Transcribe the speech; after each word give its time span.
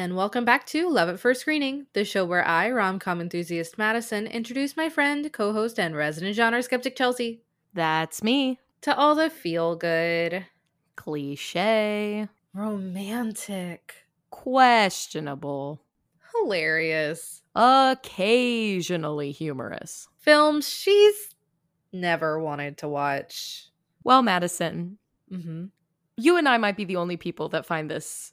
And 0.00 0.16
welcome 0.16 0.46
back 0.46 0.64
to 0.68 0.88
Love 0.88 1.10
at 1.10 1.20
First 1.20 1.42
Screening, 1.42 1.84
the 1.92 2.06
show 2.06 2.24
where 2.24 2.42
I, 2.42 2.70
rom 2.70 2.98
com 2.98 3.20
enthusiast 3.20 3.76
Madison, 3.76 4.26
introduce 4.26 4.74
my 4.74 4.88
friend, 4.88 5.30
co 5.30 5.52
host, 5.52 5.78
and 5.78 5.94
resident 5.94 6.34
genre 6.34 6.62
skeptic 6.62 6.96
Chelsea 6.96 7.42
That's 7.74 8.22
me. 8.22 8.58
to 8.80 8.96
all 8.96 9.14
the 9.14 9.28
feel 9.28 9.76
good, 9.76 10.46
Cliche. 10.96 12.28
romantic, 12.54 14.06
Questionable. 14.30 15.82
hilarious 16.34 17.42
Occasionally 17.54 19.32
humorous. 19.32 20.08
films 20.16 20.66
she's 20.66 21.34
never 21.92 22.40
wanted 22.40 22.78
to 22.78 22.88
watch. 22.88 23.66
Well, 24.02 24.22
Madison, 24.22 24.96
hmm 25.30 25.66
you 26.16 26.36
and 26.38 26.48
I 26.48 26.56
might 26.58 26.76
be 26.76 26.84
the 26.86 26.96
only 26.96 27.16
people 27.18 27.48
that 27.50 27.64
find 27.66 27.90
this 27.90 28.32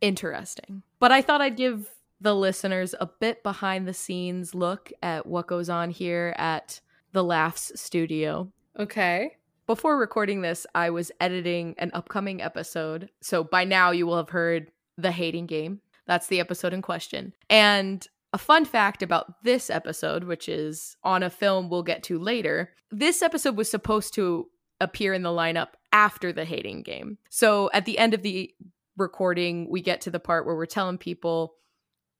interesting. 0.00 0.82
But 0.98 1.12
I 1.12 1.22
thought 1.22 1.40
I'd 1.40 1.56
give 1.56 1.90
the 2.20 2.34
listeners 2.34 2.94
a 3.00 3.06
bit 3.06 3.42
behind 3.42 3.86
the 3.86 3.94
scenes 3.94 4.54
look 4.54 4.92
at 5.02 5.26
what 5.26 5.46
goes 5.46 5.68
on 5.68 5.90
here 5.90 6.34
at 6.36 6.80
the 7.12 7.22
LAFS 7.22 7.76
studio. 7.78 8.50
Okay. 8.78 9.36
Before 9.66 9.98
recording 9.98 10.40
this, 10.40 10.66
I 10.74 10.90
was 10.90 11.12
editing 11.20 11.74
an 11.78 11.90
upcoming 11.94 12.40
episode. 12.40 13.10
So 13.20 13.44
by 13.44 13.64
now, 13.64 13.90
you 13.90 14.06
will 14.06 14.16
have 14.16 14.30
heard 14.30 14.72
The 14.96 15.12
Hating 15.12 15.46
Game. 15.46 15.80
That's 16.06 16.28
the 16.28 16.40
episode 16.40 16.72
in 16.72 16.80
question. 16.80 17.34
And 17.50 18.06
a 18.32 18.38
fun 18.38 18.64
fact 18.64 19.02
about 19.02 19.42
this 19.44 19.70
episode, 19.70 20.24
which 20.24 20.48
is 20.48 20.96
on 21.02 21.22
a 21.22 21.30
film 21.30 21.68
we'll 21.68 21.82
get 21.82 22.02
to 22.04 22.18
later, 22.18 22.72
this 22.90 23.22
episode 23.22 23.56
was 23.56 23.70
supposed 23.70 24.14
to 24.14 24.48
appear 24.80 25.12
in 25.12 25.22
the 25.22 25.28
lineup 25.28 25.68
after 25.92 26.32
The 26.32 26.44
Hating 26.44 26.82
Game. 26.82 27.18
So 27.30 27.70
at 27.72 27.84
the 27.84 27.98
end 27.98 28.14
of 28.14 28.22
the 28.22 28.54
recording, 28.98 29.68
we 29.70 29.80
get 29.80 30.00
to 30.02 30.10
the 30.10 30.20
part 30.20 30.46
where 30.46 30.56
we're 30.56 30.66
telling 30.66 30.98
people 30.98 31.54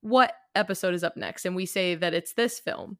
what 0.01 0.33
episode 0.55 0.93
is 0.93 1.03
up 1.03 1.17
next. 1.17 1.45
And 1.45 1.55
we 1.55 1.65
say 1.65 1.95
that 1.95 2.13
it's 2.13 2.33
this 2.33 2.59
film. 2.59 2.97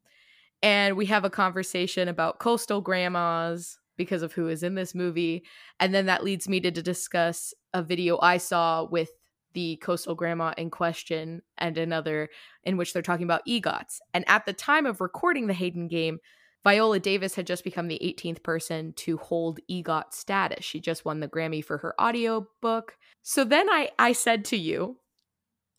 And 0.61 0.97
we 0.97 1.05
have 1.05 1.23
a 1.23 1.29
conversation 1.29 2.07
about 2.07 2.39
coastal 2.39 2.81
grandmas 2.81 3.79
because 3.95 4.21
of 4.21 4.33
who 4.33 4.47
is 4.47 4.63
in 4.63 4.75
this 4.75 4.93
movie. 4.93 5.43
And 5.79 5.93
then 5.93 6.05
that 6.07 6.23
leads 6.23 6.49
me 6.49 6.59
to, 6.61 6.71
to 6.71 6.81
discuss 6.81 7.53
a 7.73 7.81
video 7.81 8.19
I 8.21 8.37
saw 8.37 8.83
with 8.83 9.11
the 9.53 9.77
coastal 9.77 10.15
grandma 10.15 10.53
in 10.57 10.69
question 10.69 11.41
and 11.57 11.77
another 11.77 12.29
in 12.63 12.77
which 12.77 12.93
they're 12.93 13.01
talking 13.01 13.23
about 13.23 13.45
EGOTs. 13.47 13.99
And 14.13 14.23
at 14.27 14.45
the 14.45 14.53
time 14.53 14.85
of 14.85 15.01
recording 15.01 15.47
the 15.47 15.53
Hating 15.53 15.87
Game, 15.87 16.19
Viola 16.63 16.99
Davis 16.99 17.35
had 17.35 17.47
just 17.47 17.63
become 17.63 17.87
the 17.87 18.01
18th 18.03 18.43
person 18.43 18.93
to 18.97 19.17
hold 19.17 19.59
EGOT 19.69 20.13
status. 20.13 20.65
She 20.65 20.79
just 20.79 21.05
won 21.05 21.19
the 21.19 21.27
Grammy 21.27 21.63
for 21.63 21.77
her 21.77 21.99
audiobook. 21.99 22.97
So 23.23 23.43
then 23.43 23.69
I, 23.69 23.89
I 23.97 24.11
said 24.11 24.45
to 24.45 24.57
you 24.57 24.97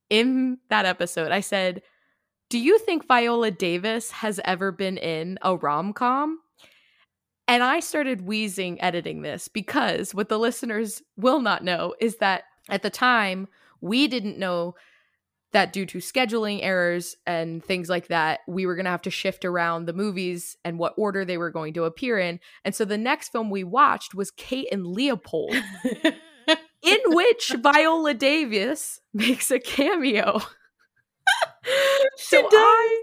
in 0.08 0.58
that 0.70 0.86
episode, 0.86 1.32
I 1.32 1.40
said, 1.40 1.82
Do 2.48 2.58
you 2.58 2.78
think 2.78 3.06
Viola 3.06 3.50
Davis 3.50 4.10
has 4.10 4.40
ever 4.44 4.72
been 4.72 4.96
in 4.96 5.38
a 5.42 5.54
rom 5.54 5.92
com? 5.92 6.38
And 7.46 7.62
I 7.62 7.80
started 7.80 8.22
wheezing 8.22 8.80
editing 8.80 9.22
this 9.22 9.48
because 9.48 10.14
what 10.14 10.28
the 10.28 10.38
listeners 10.38 11.02
will 11.16 11.40
not 11.40 11.64
know 11.64 11.94
is 12.00 12.16
that 12.18 12.44
at 12.68 12.82
the 12.82 12.90
time, 12.90 13.48
we 13.80 14.06
didn't 14.06 14.38
know 14.38 14.76
that 15.52 15.72
due 15.72 15.86
to 15.86 15.98
scheduling 15.98 16.60
errors 16.62 17.16
and 17.26 17.64
things 17.64 17.88
like 17.88 18.08
that, 18.08 18.40
we 18.46 18.66
were 18.66 18.76
going 18.76 18.84
to 18.84 18.90
have 18.90 19.02
to 19.02 19.10
shift 19.10 19.44
around 19.44 19.86
the 19.86 19.92
movies 19.92 20.56
and 20.64 20.78
what 20.78 20.94
order 20.96 21.24
they 21.24 21.38
were 21.38 21.50
going 21.50 21.74
to 21.74 21.84
appear 21.84 22.18
in. 22.18 22.38
And 22.64 22.74
so 22.74 22.84
the 22.84 22.98
next 22.98 23.30
film 23.30 23.50
we 23.50 23.64
watched 23.64 24.14
was 24.14 24.30
Kate 24.30 24.68
and 24.70 24.86
Leopold, 24.86 25.54
in 26.82 26.98
which 27.06 27.54
Viola 27.58 28.14
Davis 28.14 29.00
makes 29.12 29.50
a 29.50 29.58
cameo. 29.58 30.40
so 32.16 32.48
I, 32.52 33.02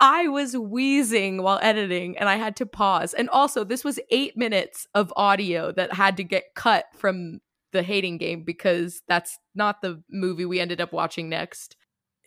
I 0.00 0.28
was 0.28 0.56
wheezing 0.56 1.42
while 1.42 1.58
editing 1.60 2.16
and 2.18 2.28
I 2.28 2.36
had 2.36 2.56
to 2.56 2.66
pause. 2.66 3.14
And 3.14 3.28
also, 3.30 3.64
this 3.64 3.84
was 3.84 3.98
eight 4.10 4.36
minutes 4.36 4.86
of 4.94 5.12
audio 5.16 5.72
that 5.72 5.92
had 5.92 6.16
to 6.18 6.24
get 6.24 6.54
cut 6.54 6.86
from 6.96 7.40
the 7.72 7.82
hating 7.82 8.18
game 8.18 8.42
because 8.42 9.02
that's 9.08 9.38
not 9.54 9.82
the 9.82 10.02
movie 10.10 10.44
we 10.44 10.60
ended 10.60 10.80
up 10.80 10.92
watching 10.92 11.28
next. 11.28 11.76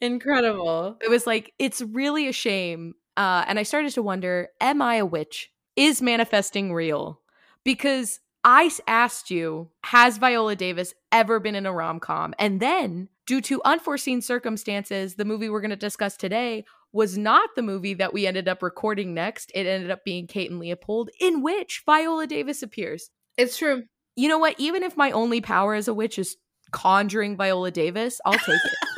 Incredible. 0.03 0.97
It 1.01 1.09
was 1.09 1.25
like, 1.25 1.53
it's 1.57 1.81
really 1.81 2.27
a 2.27 2.33
shame. 2.33 2.93
Uh, 3.15 3.45
and 3.47 3.57
I 3.57 3.63
started 3.63 3.93
to 3.93 4.03
wonder, 4.03 4.49
am 4.59 4.81
I 4.81 4.95
a 4.95 5.05
witch? 5.05 5.49
Is 5.77 6.01
manifesting 6.01 6.73
real? 6.73 7.21
Because 7.63 8.19
I 8.43 8.69
asked 8.85 9.31
you, 9.31 9.69
has 9.85 10.17
Viola 10.17 10.57
Davis 10.57 10.93
ever 11.13 11.39
been 11.39 11.55
in 11.55 11.65
a 11.65 11.71
rom 11.71 12.01
com? 12.01 12.33
And 12.37 12.59
then, 12.59 13.07
due 13.25 13.39
to 13.41 13.61
unforeseen 13.63 14.21
circumstances, 14.21 15.15
the 15.15 15.23
movie 15.23 15.49
we're 15.49 15.61
going 15.61 15.69
to 15.69 15.77
discuss 15.77 16.17
today 16.17 16.65
was 16.91 17.17
not 17.17 17.51
the 17.55 17.61
movie 17.61 17.93
that 17.93 18.13
we 18.13 18.27
ended 18.27 18.49
up 18.49 18.61
recording 18.61 19.13
next. 19.13 19.53
It 19.55 19.65
ended 19.65 19.89
up 19.89 20.03
being 20.03 20.27
Kate 20.27 20.51
and 20.51 20.59
Leopold, 20.59 21.11
in 21.21 21.41
which 21.41 21.81
Viola 21.85 22.27
Davis 22.27 22.61
appears. 22.61 23.09
It's 23.37 23.57
true. 23.57 23.83
You 24.17 24.27
know 24.27 24.37
what? 24.37 24.55
Even 24.59 24.83
if 24.83 24.97
my 24.97 25.11
only 25.11 25.39
power 25.39 25.75
as 25.75 25.87
a 25.87 25.93
witch 25.93 26.19
is 26.19 26.35
conjuring 26.71 27.37
Viola 27.37 27.71
Davis, 27.71 28.19
I'll 28.25 28.33
take 28.33 28.49
it. 28.49 28.89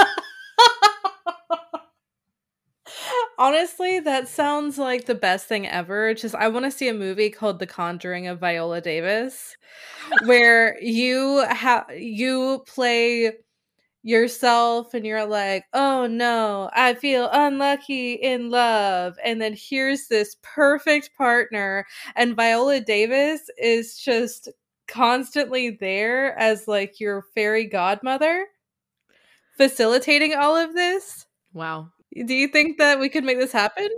Honestly, 3.37 3.99
that 3.99 4.27
sounds 4.27 4.77
like 4.77 5.05
the 5.05 5.15
best 5.15 5.47
thing 5.47 5.67
ever. 5.67 6.13
Just 6.13 6.35
I 6.35 6.47
want 6.47 6.65
to 6.65 6.71
see 6.71 6.87
a 6.87 6.93
movie 6.93 7.29
called 7.29 7.59
The 7.59 7.67
Conjuring 7.67 8.27
of 8.27 8.39
Viola 8.39 8.81
Davis 8.81 9.57
where 10.25 10.81
you 10.81 11.45
have 11.49 11.85
you 11.97 12.63
play 12.67 13.33
yourself 14.03 14.93
and 14.93 15.05
you're 15.05 15.25
like, 15.25 15.65
"Oh 15.73 16.07
no, 16.07 16.69
I 16.73 16.95
feel 16.95 17.29
unlucky 17.31 18.13
in 18.13 18.49
love." 18.51 19.15
And 19.23 19.41
then 19.41 19.55
here's 19.57 20.07
this 20.07 20.37
perfect 20.43 21.11
partner 21.17 21.85
and 22.15 22.35
Viola 22.35 22.81
Davis 22.81 23.41
is 23.57 23.97
just 23.99 24.49
constantly 24.87 25.71
there 25.71 26.37
as 26.39 26.67
like 26.67 26.99
your 26.99 27.23
fairy 27.35 27.65
godmother 27.65 28.47
facilitating 29.57 30.33
all 30.33 30.55
of 30.55 30.73
this. 30.73 31.25
wow. 31.53 31.91
Do 32.15 32.33
you 32.33 32.47
think 32.47 32.77
that 32.77 32.99
we 32.99 33.09
could 33.09 33.23
make 33.23 33.39
this 33.39 33.51
happen? 33.51 33.89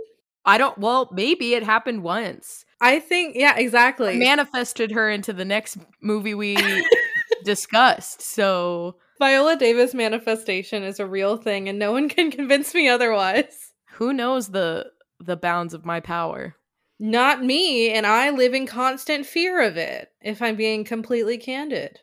I 0.44 0.58
don't, 0.58 0.78
well, 0.78 1.08
maybe 1.12 1.54
it 1.54 1.62
happened 1.62 2.02
once. 2.02 2.64
I 2.80 3.00
think, 3.00 3.36
yeah, 3.36 3.56
exactly. 3.56 4.16
manifested 4.16 4.92
her 4.92 5.10
into 5.10 5.32
the 5.32 5.44
next 5.44 5.78
movie 6.00 6.34
we 6.34 6.56
discussed. 7.44 8.22
So 8.22 8.96
Viola 9.18 9.56
Davis 9.56 9.94
manifestation 9.94 10.82
is 10.84 11.00
a 11.00 11.06
real 11.06 11.36
thing, 11.36 11.68
and 11.68 11.78
no 11.78 11.92
one 11.92 12.08
can 12.08 12.30
convince 12.30 12.74
me 12.74 12.88
otherwise. 12.88 13.72
who 13.92 14.12
knows 14.12 14.48
the 14.48 14.90
the 15.20 15.36
bounds 15.36 15.74
of 15.74 15.84
my 15.84 15.98
power? 15.98 16.54
Not 17.00 17.44
me, 17.44 17.90
and 17.90 18.06
I 18.06 18.30
live 18.30 18.54
in 18.54 18.66
constant 18.66 19.26
fear 19.26 19.60
of 19.62 19.76
it, 19.76 20.10
if 20.22 20.40
I'm 20.40 20.56
being 20.56 20.84
completely 20.84 21.38
candid. 21.38 22.00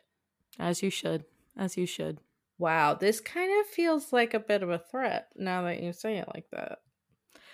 As 0.58 0.82
you 0.82 0.90
should. 0.90 1.24
As 1.56 1.76
you 1.76 1.86
should. 1.86 2.20
Wow, 2.58 2.94
this 2.94 3.20
kind 3.20 3.50
of 3.60 3.66
feels 3.66 4.12
like 4.12 4.32
a 4.34 4.40
bit 4.40 4.62
of 4.62 4.70
a 4.70 4.78
threat 4.78 5.28
now 5.36 5.62
that 5.62 5.82
you 5.82 5.92
say 5.92 6.16
it 6.18 6.28
like 6.34 6.46
that. 6.52 6.78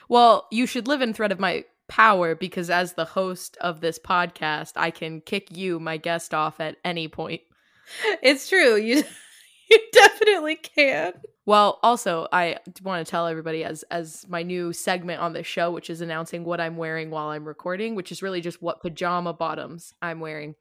Well, 0.08 0.46
you 0.50 0.66
should 0.66 0.86
live 0.88 1.02
in 1.02 1.12
threat 1.12 1.32
of 1.32 1.40
my 1.40 1.64
power 1.88 2.34
because 2.34 2.70
as 2.70 2.94
the 2.94 3.04
host 3.04 3.56
of 3.60 3.80
this 3.80 3.98
podcast, 3.98 4.72
I 4.76 4.90
can 4.90 5.20
kick 5.20 5.56
you, 5.56 5.80
my 5.80 5.96
guest, 5.96 6.32
off 6.34 6.60
at 6.60 6.76
any 6.84 7.08
point. 7.08 7.40
It's 8.22 8.48
true. 8.48 8.76
You 8.76 9.02
you 9.70 9.78
definitely 9.92 10.54
can. 10.56 11.12
Well, 11.44 11.80
also, 11.82 12.28
I 12.32 12.58
want 12.82 13.04
to 13.04 13.10
tell 13.10 13.26
everybody 13.26 13.64
as 13.64 13.82
as 13.90 14.24
my 14.28 14.44
new 14.44 14.72
segment 14.72 15.20
on 15.20 15.32
the 15.32 15.42
show, 15.42 15.72
which 15.72 15.90
is 15.90 16.00
announcing 16.00 16.44
what 16.44 16.60
I'm 16.60 16.76
wearing 16.76 17.10
while 17.10 17.28
I'm 17.28 17.44
recording, 17.46 17.96
which 17.96 18.12
is 18.12 18.22
really 18.22 18.40
just 18.40 18.62
what 18.62 18.80
pajama 18.82 19.32
bottoms 19.32 19.92
I'm 20.00 20.20
wearing. 20.20 20.54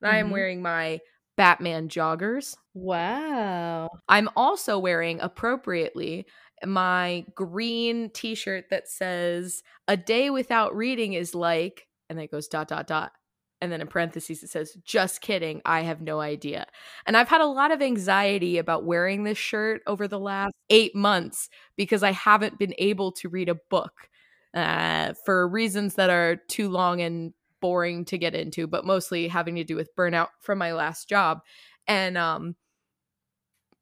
And 0.00 0.10
I 0.10 0.18
am 0.18 0.28
Mhm. 0.28 0.32
wearing 0.32 0.62
my 0.62 1.00
Batman 1.38 1.88
joggers. 1.88 2.56
Wow. 2.74 3.88
I'm 4.08 4.28
also 4.36 4.78
wearing 4.78 5.20
appropriately 5.20 6.26
my 6.66 7.24
green 7.36 8.10
t-shirt 8.10 8.64
that 8.70 8.88
says 8.88 9.62
a 9.86 9.96
day 9.96 10.30
without 10.30 10.74
reading 10.74 11.12
is 11.12 11.32
like 11.32 11.86
and 12.10 12.18
then 12.18 12.24
it 12.24 12.32
goes 12.32 12.48
dot 12.48 12.66
dot 12.66 12.88
dot 12.88 13.12
and 13.60 13.70
then 13.70 13.80
in 13.80 13.86
parentheses 13.86 14.42
it 14.42 14.50
says 14.50 14.76
just 14.84 15.20
kidding 15.20 15.62
i 15.64 15.82
have 15.82 16.00
no 16.00 16.18
idea 16.18 16.66
and 17.06 17.16
i've 17.16 17.28
had 17.28 17.40
a 17.40 17.46
lot 17.46 17.70
of 17.70 17.80
anxiety 17.80 18.58
about 18.58 18.84
wearing 18.84 19.22
this 19.22 19.38
shirt 19.38 19.82
over 19.86 20.08
the 20.08 20.18
last 20.18 20.52
eight 20.68 20.96
months 20.96 21.48
because 21.76 22.02
i 22.02 22.10
haven't 22.10 22.58
been 22.58 22.74
able 22.78 23.12
to 23.12 23.28
read 23.28 23.48
a 23.48 23.60
book 23.70 24.08
uh, 24.54 25.12
for 25.24 25.46
reasons 25.46 25.94
that 25.94 26.10
are 26.10 26.34
too 26.48 26.68
long 26.68 27.00
and 27.00 27.32
boring 27.60 28.04
to 28.04 28.18
get 28.18 28.34
into 28.34 28.66
but 28.66 28.84
mostly 28.84 29.28
having 29.28 29.56
to 29.56 29.64
do 29.64 29.76
with 29.76 29.94
burnout 29.96 30.28
from 30.40 30.58
my 30.58 30.72
last 30.72 31.08
job 31.08 31.40
and 31.86 32.16
um 32.16 32.54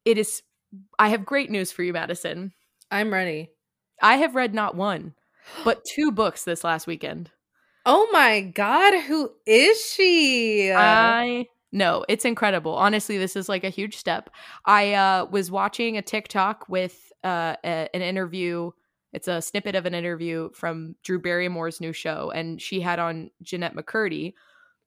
it 0.04 0.18
is 0.18 0.42
i 0.98 1.08
have 1.08 1.24
great 1.24 1.50
news 1.50 1.72
for 1.72 1.82
you 1.82 1.92
madison 1.92 2.52
I'm 2.90 3.12
ready. 3.12 3.50
i 4.02 4.16
have 4.16 4.34
read 4.34 4.54
not 4.54 4.74
one 4.76 5.14
but 5.64 5.82
two 5.94 6.12
books 6.12 6.44
this 6.44 6.64
last 6.64 6.86
weekend 6.86 7.30
Oh 7.88 8.08
my 8.10 8.40
god, 8.40 9.00
who 9.02 9.30
is 9.46 9.80
she? 9.80 10.72
i 10.72 11.46
no, 11.72 12.04
it's 12.08 12.24
incredible. 12.24 12.74
Honestly, 12.74 13.18
this 13.18 13.36
is 13.36 13.48
like 13.48 13.62
a 13.62 13.68
huge 13.68 13.96
step. 13.96 14.30
I 14.64 14.94
uh, 14.94 15.26
was 15.30 15.50
watching 15.50 15.96
a 15.96 16.02
TikTok 16.02 16.68
with 16.68 17.12
uh, 17.22 17.56
a, 17.64 17.88
an 17.94 18.02
interview. 18.02 18.70
It's 19.16 19.28
a 19.28 19.42
snippet 19.42 19.74
of 19.76 19.86
an 19.86 19.94
interview 19.94 20.50
from 20.54 20.94
Drew 21.02 21.18
Barrymore's 21.20 21.80
new 21.80 21.92
show, 21.94 22.30
and 22.34 22.60
she 22.62 22.80
had 22.80 23.00
on 23.00 23.30
Jennette 23.42 23.74
McCurdy, 23.74 24.34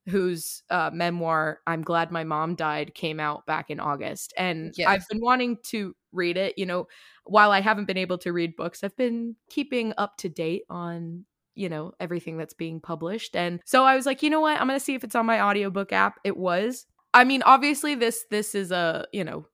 whose 0.07 0.63
uh, 0.69 0.91
memoir 0.93 1.59
"I'm 1.67 1.81
Glad 1.83 2.11
My 2.11 2.23
Mom 2.23 2.55
Died" 2.55 2.93
came 2.95 3.19
out 3.19 3.45
back 3.47 3.69
in 3.69 3.79
August, 3.79 4.33
and 4.37 4.73
Yes. 4.77 4.87
I've 4.87 5.07
been 5.09 5.21
wanting 5.21 5.57
to 5.71 5.95
read 6.11 6.37
it. 6.37 6.57
You 6.57 6.65
know, 6.67 6.87
while 7.25 7.51
I 7.51 7.61
haven't 7.61 7.85
been 7.85 7.97
able 7.97 8.17
to 8.19 8.33
read 8.33 8.55
books, 8.55 8.83
I've 8.83 8.95
been 8.97 9.35
keeping 9.49 9.93
up 9.97 10.17
to 10.19 10.29
date 10.29 10.63
on 10.69 11.25
you 11.55 11.69
know 11.69 11.93
everything 11.99 12.37
that's 12.37 12.53
being 12.53 12.79
published. 12.81 13.35
And 13.35 13.61
so 13.65 13.83
i 13.85 13.95
was 13.95 14.05
like 14.05 14.23
you 14.23 14.29
know 14.29 14.41
what? 14.41 14.59
I'm 14.61 14.67
gonna 14.67 14.79
see 14.79 14.95
if 14.95 15.03
it's 15.03 15.15
on 15.15 15.25
my 15.25 15.41
audiobook 15.41 15.91
app. 15.93 16.19
It 16.23 16.37
was. 16.37 16.85
I 17.13 17.23
mean 17.23 17.41
obviously 17.43 17.95
this 17.95 18.25
this 18.31 18.55
is 18.55 18.71
a 18.71 19.07
you 19.13 19.23
know 19.23 19.47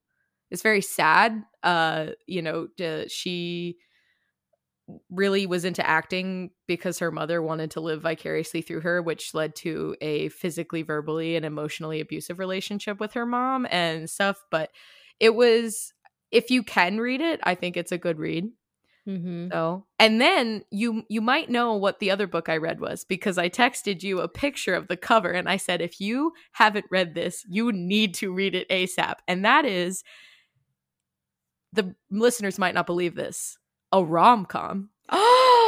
it's 0.51 0.61
very 0.61 0.81
sad 0.81 1.43
uh 1.63 2.07
you 2.27 2.41
know 2.41 2.67
she 3.07 3.77
really 5.09 5.47
was 5.47 5.65
into 5.65 5.85
acting 5.87 6.51
because 6.67 6.99
her 6.99 7.11
mother 7.11 7.41
wanted 7.41 7.71
to 7.71 7.79
live 7.79 8.01
vicariously 8.01 8.61
through 8.61 8.81
her 8.81 9.01
which 9.01 9.33
led 9.33 9.55
to 9.55 9.95
a 9.99 10.29
physically 10.29 10.83
verbally 10.83 11.35
and 11.35 11.45
emotionally 11.45 11.99
abusive 11.99 12.37
relationship 12.37 12.99
with 12.99 13.13
her 13.13 13.25
mom 13.25 13.65
and 13.71 14.09
stuff 14.09 14.43
but 14.51 14.69
it 15.19 15.33
was 15.33 15.91
if 16.31 16.51
you 16.51 16.61
can 16.61 16.99
read 16.99 17.19
it 17.19 17.39
i 17.43 17.55
think 17.55 17.75
it's 17.75 17.91
a 17.91 17.97
good 17.97 18.19
read 18.19 18.45
Mm-hmm. 19.07 19.49
so, 19.51 19.85
and 19.99 20.19
then 20.19 20.63
you 20.71 21.03
you 21.09 21.21
might 21.21 21.47
know 21.47 21.75
what 21.75 21.99
the 21.99 22.09
other 22.09 22.25
book 22.25 22.49
I 22.49 22.57
read 22.57 22.79
was 22.79 23.03
because 23.03 23.37
I 23.37 23.49
texted 23.49 24.01
you 24.01 24.19
a 24.19 24.27
picture 24.27 24.73
of 24.73 24.87
the 24.87 24.97
cover 24.97 25.29
and 25.29 25.47
I 25.47 25.57
said 25.57 25.79
if 25.79 26.01
you 26.01 26.31
haven't 26.53 26.85
read 26.89 27.13
this, 27.13 27.45
you 27.47 27.71
need 27.71 28.15
to 28.15 28.33
read 28.33 28.55
it 28.55 28.67
ASAP. 28.69 29.15
And 29.27 29.45
that 29.45 29.63
is 29.63 30.03
the 31.71 31.93
listeners 32.09 32.57
might 32.57 32.73
not 32.73 32.87
believe 32.87 33.13
this. 33.13 33.59
A 33.95 34.03
rom-com. 34.03 34.89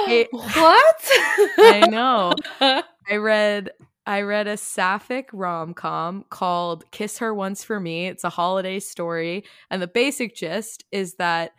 It- 0.09 0.27
what? 0.31 1.01
I 1.57 1.87
know. 1.89 2.33
I 3.09 3.15
read 3.15 3.71
I 4.05 4.21
read 4.21 4.47
a 4.47 4.57
sapphic 4.57 5.29
rom-com 5.31 6.25
called 6.29 6.89
Kiss 6.91 7.19
Her 7.19 7.33
Once 7.33 7.63
for 7.63 7.79
Me. 7.79 8.07
It's 8.07 8.23
a 8.25 8.29
holiday 8.29 8.79
story 8.79 9.45
and 9.71 9.81
the 9.81 9.87
basic 9.87 10.35
gist 10.35 10.83
is 10.91 11.15
that 11.15 11.51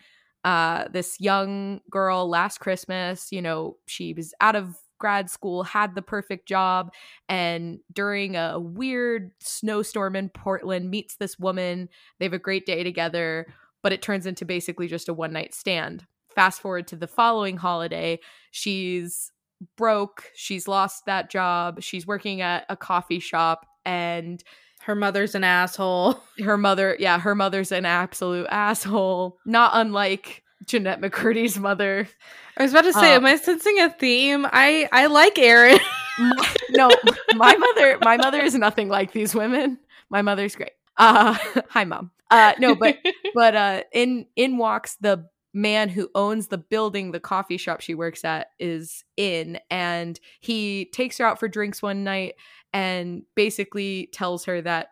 uh 0.44 0.88
this 0.92 1.18
young 1.20 1.80
girl 1.90 2.28
last 2.28 2.58
Christmas, 2.58 3.28
you 3.32 3.40
know, 3.40 3.76
she 3.86 4.12
was 4.12 4.34
out 4.42 4.54
of 4.56 4.76
grad 4.98 5.30
school, 5.30 5.62
had 5.62 5.94
the 5.94 6.02
perfect 6.02 6.46
job 6.46 6.90
and 7.30 7.78
during 7.92 8.36
a 8.36 8.58
weird 8.60 9.30
snowstorm 9.40 10.16
in 10.16 10.28
Portland 10.28 10.90
meets 10.90 11.16
this 11.16 11.38
woman. 11.38 11.88
They 12.18 12.26
have 12.26 12.34
a 12.34 12.38
great 12.38 12.66
day 12.66 12.82
together, 12.84 13.46
but 13.82 13.94
it 13.94 14.02
turns 14.02 14.26
into 14.26 14.44
basically 14.44 14.86
just 14.86 15.08
a 15.08 15.14
one-night 15.14 15.54
stand. 15.54 16.04
Fast 16.38 16.60
forward 16.60 16.86
to 16.86 16.96
the 16.96 17.08
following 17.08 17.56
holiday, 17.56 18.20
she's 18.52 19.32
broke. 19.76 20.30
She's 20.36 20.68
lost 20.68 21.06
that 21.06 21.30
job. 21.30 21.82
She's 21.82 22.06
working 22.06 22.42
at 22.42 22.64
a 22.68 22.76
coffee 22.76 23.18
shop 23.18 23.66
and 23.84 24.42
Her 24.82 24.94
mother's 24.94 25.34
an 25.34 25.42
asshole. 25.42 26.22
her 26.44 26.56
mother, 26.56 26.96
yeah, 27.00 27.18
her 27.18 27.34
mother's 27.34 27.72
an 27.72 27.84
absolute 27.84 28.46
asshole. 28.50 29.38
Not 29.44 29.72
unlike 29.74 30.44
Jennette 30.64 31.00
McCurdy's 31.00 31.58
mother. 31.58 32.08
I 32.56 32.62
was 32.62 32.70
about 32.72 32.84
to 32.84 32.92
say, 32.92 33.14
Uh, 33.14 33.16
am 33.16 33.26
I 33.26 33.34
sensing 33.34 33.80
a 33.80 33.90
theme? 33.90 34.46
I 34.50 34.88
I 34.92 35.06
like 35.06 35.38
Aaron. 35.40 35.78
My- 36.20 36.54
no, 36.70 36.88
my 37.34 37.56
mother, 37.56 37.98
my 38.02 38.16
mother 38.16 38.40
is 38.40 38.54
nothing 38.54 38.88
like 38.88 39.12
these 39.12 39.34
women. 39.34 39.78
My 40.08 40.22
mother's 40.22 40.54
great. 40.54 40.72
Uh 40.96 41.36
hi 41.68 41.84
mom. 41.84 42.12
Uh 42.30 42.52
no, 42.60 42.74
but 42.76 42.96
but 43.34 43.56
uh 43.56 43.82
in 43.92 44.26
in 44.36 44.56
walks 44.56 44.96
the 45.00 45.26
man 45.54 45.88
who 45.88 46.10
owns 46.14 46.48
the 46.48 46.58
building 46.58 47.10
the 47.10 47.20
coffee 47.20 47.56
shop 47.56 47.80
she 47.80 47.94
works 47.94 48.24
at 48.24 48.48
is 48.58 49.04
in 49.16 49.58
and 49.70 50.20
he 50.40 50.90
takes 50.92 51.18
her 51.18 51.24
out 51.24 51.38
for 51.38 51.48
drinks 51.48 51.82
one 51.82 52.04
night 52.04 52.34
and 52.72 53.22
basically 53.34 54.08
tells 54.12 54.44
her 54.44 54.60
that 54.60 54.88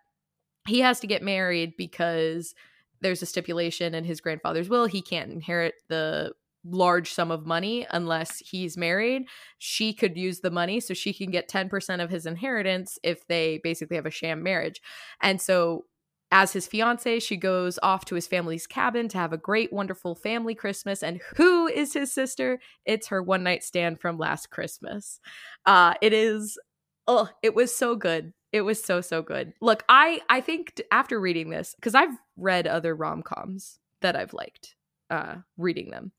he 0.67 0.81
has 0.81 0.99
to 1.00 1.06
get 1.06 1.23
married 1.23 1.75
because 1.76 2.55
there's 3.03 3.23
a 3.23 3.26
stipulation 3.26 3.94
in 3.94 4.05
his 4.05 4.20
grandfather's 4.20 4.69
will 4.69 4.87
he 4.87 5.03
can't 5.03 5.31
inherit 5.31 5.75
the 5.88 6.32
large 6.69 7.12
sum 7.12 7.31
of 7.31 7.47
money 7.47 7.87
unless 7.91 8.38
he's 8.38 8.76
married. 8.76 9.26
She 9.59 9.93
could 9.93 10.17
use 10.17 10.41
the 10.41 10.50
money 10.50 10.81
so 10.81 10.94
she 10.94 11.12
can 11.12 11.31
get 11.31 11.49
10% 11.49 12.02
of 12.02 12.11
his 12.11 12.26
inheritance 12.26 12.99
if 13.02 13.26
they 13.29 13.61
basically 13.62 13.97
have 13.97 14.06
a 14.06 14.11
sham 14.11 14.43
marriage. 14.43 14.81
And 15.20 15.41
so 15.41 15.85
as 16.32 16.52
his 16.52 16.67
fiance, 16.67 17.20
she 17.20 17.37
goes 17.37 17.78
off 17.82 18.05
to 18.06 18.14
his 18.14 18.26
family's 18.26 18.67
cabin 18.67 19.08
to 19.08 19.19
have 19.19 19.32
a 19.32 19.38
great, 19.38 19.73
wonderful 19.73 20.14
family 20.14 20.55
Christmas. 20.55 21.02
And 21.02 21.20
who 21.37 21.69
is 21.69 21.93
his 21.93 22.12
sister? 22.12 22.58
It's 22.84 23.08
her 23.08 23.23
one 23.23 23.43
night 23.43 23.62
stand 23.62 24.00
from 24.00 24.19
last 24.19 24.50
Christmas. 24.50 25.20
Uh, 25.64 25.94
it 26.02 26.12
is, 26.12 26.58
oh, 27.06 27.28
it 27.43 27.55
was 27.55 27.75
so 27.75 27.94
good. 27.94 28.32
It 28.52 28.62
was 28.62 28.82
so 28.82 29.00
so 29.00 29.23
good. 29.23 29.52
Look, 29.61 29.84
I 29.88 30.20
I 30.31 30.40
think 30.40 30.81
after 30.90 31.20
reading 31.20 31.50
this, 31.50 31.75
because 31.75 31.94
I've 31.94 32.17
read 32.37 32.67
other 32.67 32.94
rom 32.94 33.23
coms 33.23 33.78
that 34.00 34.17
I've 34.17 34.32
liked, 34.32 34.76
uh, 35.11 35.37
reading 35.58 35.90
them, 35.90 36.12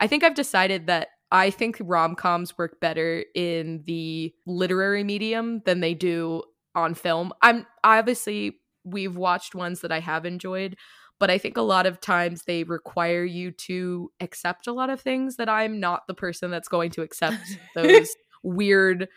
I 0.00 0.06
think 0.06 0.24
I've 0.24 0.34
decided 0.34 0.86
that 0.86 1.08
I 1.30 1.50
think 1.50 1.76
rom 1.80 2.14
coms 2.14 2.56
work 2.56 2.80
better 2.80 3.24
in 3.34 3.82
the 3.84 4.32
literary 4.46 5.04
medium 5.04 5.60
than 5.66 5.80
they 5.80 5.92
do 5.94 6.44
on 6.74 6.94
film. 6.94 7.32
I'm 7.42 7.66
obviously 7.84 8.60
we've 8.84 9.16
watched 9.16 9.54
ones 9.54 9.80
that 9.80 9.92
I 9.92 10.00
have 10.00 10.24
enjoyed, 10.24 10.76
but 11.18 11.30
I 11.30 11.38
think 11.38 11.56
a 11.56 11.62
lot 11.62 11.86
of 11.86 12.00
times 12.00 12.42
they 12.46 12.64
require 12.64 13.24
you 13.24 13.52
to 13.52 14.10
accept 14.20 14.66
a 14.66 14.72
lot 14.72 14.90
of 14.90 15.00
things 15.00 15.36
that 15.36 15.48
I'm 15.48 15.78
not 15.78 16.06
the 16.08 16.14
person 16.14 16.50
that's 16.50 16.68
going 16.68 16.90
to 16.92 17.02
accept 17.02 17.36
those 17.74 18.08
weird 18.42 19.08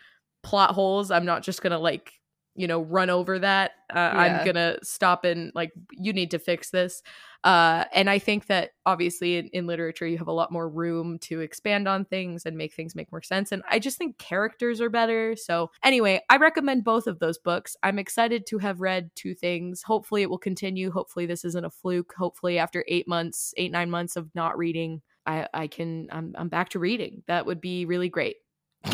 plot 0.42 0.72
holes. 0.72 1.10
I'm 1.10 1.24
not 1.24 1.42
just 1.42 1.62
going 1.62 1.72
to 1.72 1.78
like, 1.78 2.12
you 2.56 2.66
know, 2.66 2.82
run 2.82 3.10
over 3.10 3.38
that. 3.38 3.72
Uh, 3.90 3.94
Yeah. 3.98 4.20
I'm 4.20 4.44
to 4.54 4.78
stop 4.82 5.24
and 5.24 5.52
like 5.54 5.72
you 5.90 6.12
need 6.12 6.30
to 6.32 6.38
fix 6.38 6.70
this. 6.70 7.02
Uh, 7.44 7.84
and 7.92 8.10
I 8.10 8.18
think 8.18 8.46
that 8.46 8.70
obviously 8.86 9.36
in, 9.36 9.46
in 9.48 9.66
literature, 9.68 10.06
you 10.06 10.18
have 10.18 10.26
a 10.26 10.32
lot 10.32 10.50
more 10.50 10.68
room 10.68 11.18
to 11.20 11.40
expand 11.40 11.86
on 11.86 12.04
things 12.04 12.44
and 12.44 12.56
make 12.56 12.74
things 12.74 12.96
make 12.96 13.12
more 13.12 13.22
sense. 13.22 13.52
And 13.52 13.62
I 13.70 13.78
just 13.78 13.98
think 13.98 14.18
characters 14.18 14.80
are 14.80 14.90
better. 14.90 15.36
So, 15.36 15.70
anyway, 15.84 16.22
I 16.28 16.38
recommend 16.38 16.82
both 16.82 17.06
of 17.06 17.20
those 17.20 17.38
books. 17.38 17.76
I'm 17.84 18.00
excited 18.00 18.46
to 18.48 18.58
have 18.58 18.80
read 18.80 19.10
two 19.14 19.34
things. 19.34 19.84
Hopefully, 19.84 20.22
it 20.22 20.30
will 20.30 20.38
continue. 20.38 20.90
Hopefully, 20.90 21.26
this 21.26 21.44
isn't 21.44 21.64
a 21.64 21.70
fluke. 21.70 22.14
Hopefully, 22.18 22.58
after 22.58 22.84
eight 22.88 23.06
months, 23.06 23.54
eight, 23.56 23.70
nine 23.70 23.90
months 23.90 24.16
of 24.16 24.28
not 24.34 24.58
reading, 24.58 25.02
I, 25.24 25.46
I 25.54 25.66
can, 25.68 26.08
I'm, 26.10 26.34
I'm 26.36 26.48
back 26.48 26.70
to 26.70 26.80
reading. 26.80 27.22
That 27.28 27.46
would 27.46 27.60
be 27.60 27.84
really 27.84 28.08
great. 28.08 28.36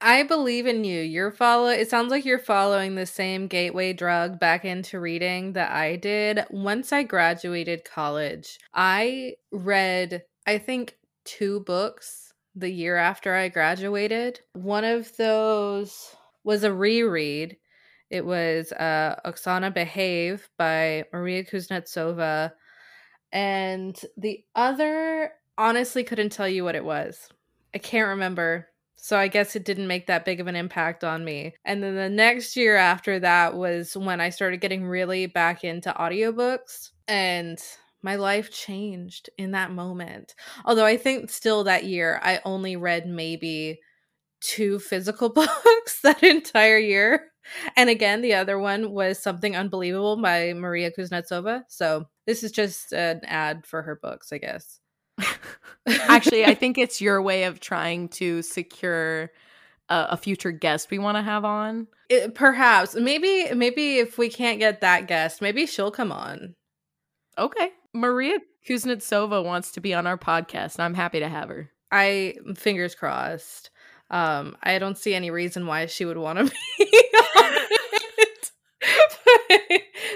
I 0.00 0.22
believe 0.22 0.66
in 0.66 0.84
you. 0.84 1.00
You're 1.00 1.32
follow 1.32 1.68
it 1.68 1.90
sounds 1.90 2.10
like 2.10 2.24
you're 2.24 2.38
following 2.38 2.94
the 2.94 3.06
same 3.06 3.48
gateway 3.48 3.92
drug 3.92 4.38
back 4.38 4.64
into 4.64 5.00
reading 5.00 5.54
that 5.54 5.72
I 5.72 5.96
did. 5.96 6.44
Once 6.50 6.92
I 6.92 7.02
graduated 7.02 7.84
college, 7.84 8.58
I 8.72 9.34
read 9.50 10.22
I 10.46 10.58
think 10.58 10.96
two 11.24 11.60
books 11.60 12.32
the 12.54 12.70
year 12.70 12.96
after 12.96 13.34
I 13.34 13.48
graduated. 13.48 14.40
One 14.52 14.84
of 14.84 15.16
those 15.16 16.14
was 16.44 16.62
a 16.62 16.72
reread. 16.72 17.56
It 18.08 18.24
was 18.24 18.70
uh 18.72 19.16
Oksana 19.26 19.74
Behave 19.74 20.48
by 20.56 21.04
Maria 21.12 21.44
Kuznetsova. 21.44 22.52
And 23.32 24.00
the 24.16 24.44
other 24.54 25.32
honestly 25.58 26.04
couldn't 26.04 26.30
tell 26.30 26.48
you 26.48 26.62
what 26.62 26.76
it 26.76 26.84
was. 26.84 27.28
I 27.74 27.78
can't 27.78 28.08
remember. 28.08 28.67
So 29.00 29.16
I 29.16 29.28
guess 29.28 29.56
it 29.56 29.64
didn't 29.64 29.86
make 29.86 30.06
that 30.08 30.24
big 30.24 30.40
of 30.40 30.48
an 30.48 30.56
impact 30.56 31.04
on 31.04 31.24
me. 31.24 31.54
And 31.64 31.82
then 31.82 31.94
the 31.94 32.10
next 32.10 32.56
year 32.56 32.76
after 32.76 33.20
that 33.20 33.54
was 33.54 33.96
when 33.96 34.20
I 34.20 34.30
started 34.30 34.60
getting 34.60 34.86
really 34.86 35.26
back 35.26 35.64
into 35.64 35.92
audiobooks 35.92 36.90
and 37.06 37.58
my 38.02 38.16
life 38.16 38.50
changed 38.50 39.30
in 39.38 39.52
that 39.52 39.72
moment. 39.72 40.34
Although 40.64 40.84
I 40.84 40.96
think 40.96 41.30
still 41.30 41.64
that 41.64 41.84
year 41.84 42.20
I 42.22 42.40
only 42.44 42.76
read 42.76 43.06
maybe 43.06 43.80
two 44.40 44.78
physical 44.78 45.28
books 45.32 46.00
that 46.02 46.22
entire 46.22 46.78
year. 46.78 47.30
And 47.76 47.88
again, 47.88 48.20
the 48.20 48.34
other 48.34 48.58
one 48.58 48.90
was 48.90 49.18
Something 49.18 49.56
Unbelievable 49.56 50.20
by 50.20 50.52
Maria 50.52 50.90
Kuznetsova. 50.90 51.62
So 51.68 52.04
this 52.26 52.42
is 52.42 52.52
just 52.52 52.92
an 52.92 53.22
ad 53.24 53.66
for 53.66 53.82
her 53.82 53.98
books, 54.00 54.32
I 54.32 54.38
guess. 54.38 54.80
Actually, 55.86 56.44
I 56.44 56.54
think 56.54 56.78
it's 56.78 57.00
your 57.00 57.22
way 57.22 57.44
of 57.44 57.60
trying 57.60 58.08
to 58.10 58.42
secure 58.42 59.30
a, 59.88 60.06
a 60.10 60.16
future 60.16 60.50
guest 60.52 60.90
we 60.90 60.98
want 60.98 61.16
to 61.16 61.22
have 61.22 61.44
on. 61.44 61.86
It, 62.08 62.34
perhaps 62.34 62.94
maybe 62.94 63.52
maybe 63.54 63.98
if 63.98 64.18
we 64.18 64.28
can't 64.28 64.58
get 64.58 64.80
that 64.80 65.08
guest, 65.08 65.42
maybe 65.42 65.66
she'll 65.66 65.90
come 65.90 66.12
on. 66.12 66.54
Okay. 67.36 67.70
Maria 67.94 68.38
Kuznetsova 68.68 69.44
wants 69.44 69.72
to 69.72 69.80
be 69.80 69.94
on 69.94 70.06
our 70.06 70.18
podcast, 70.18 70.76
and 70.76 70.82
I'm 70.84 70.94
happy 70.94 71.20
to 71.20 71.28
have 71.28 71.48
her. 71.48 71.70
I 71.90 72.34
fingers 72.56 72.94
crossed. 72.94 73.70
Um, 74.10 74.56
I 74.62 74.78
don't 74.78 74.96
see 74.96 75.14
any 75.14 75.30
reason 75.30 75.66
why 75.66 75.86
she 75.86 76.04
would 76.04 76.16
want 76.16 76.38
to 76.38 76.44
be. 76.78 77.04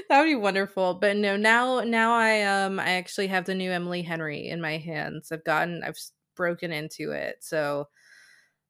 that 0.09 0.21
would 0.21 0.25
be 0.25 0.35
wonderful. 0.35 0.95
But 0.95 1.17
no, 1.17 1.37
now 1.37 1.81
now 1.81 2.15
I 2.15 2.43
um 2.43 2.79
I 2.79 2.93
actually 2.93 3.29
have 3.29 3.45
the 3.45 3.55
new 3.55 3.71
Emily 3.71 4.03
Henry 4.03 4.49
in 4.49 4.61
my 4.61 4.79
hands. 4.79 5.33
I've 5.33 5.45
gotten 5.45 5.83
I've 5.85 5.99
broken 6.37 6.73
into 6.73 7.13
it. 7.13 7.37
So 7.41 7.89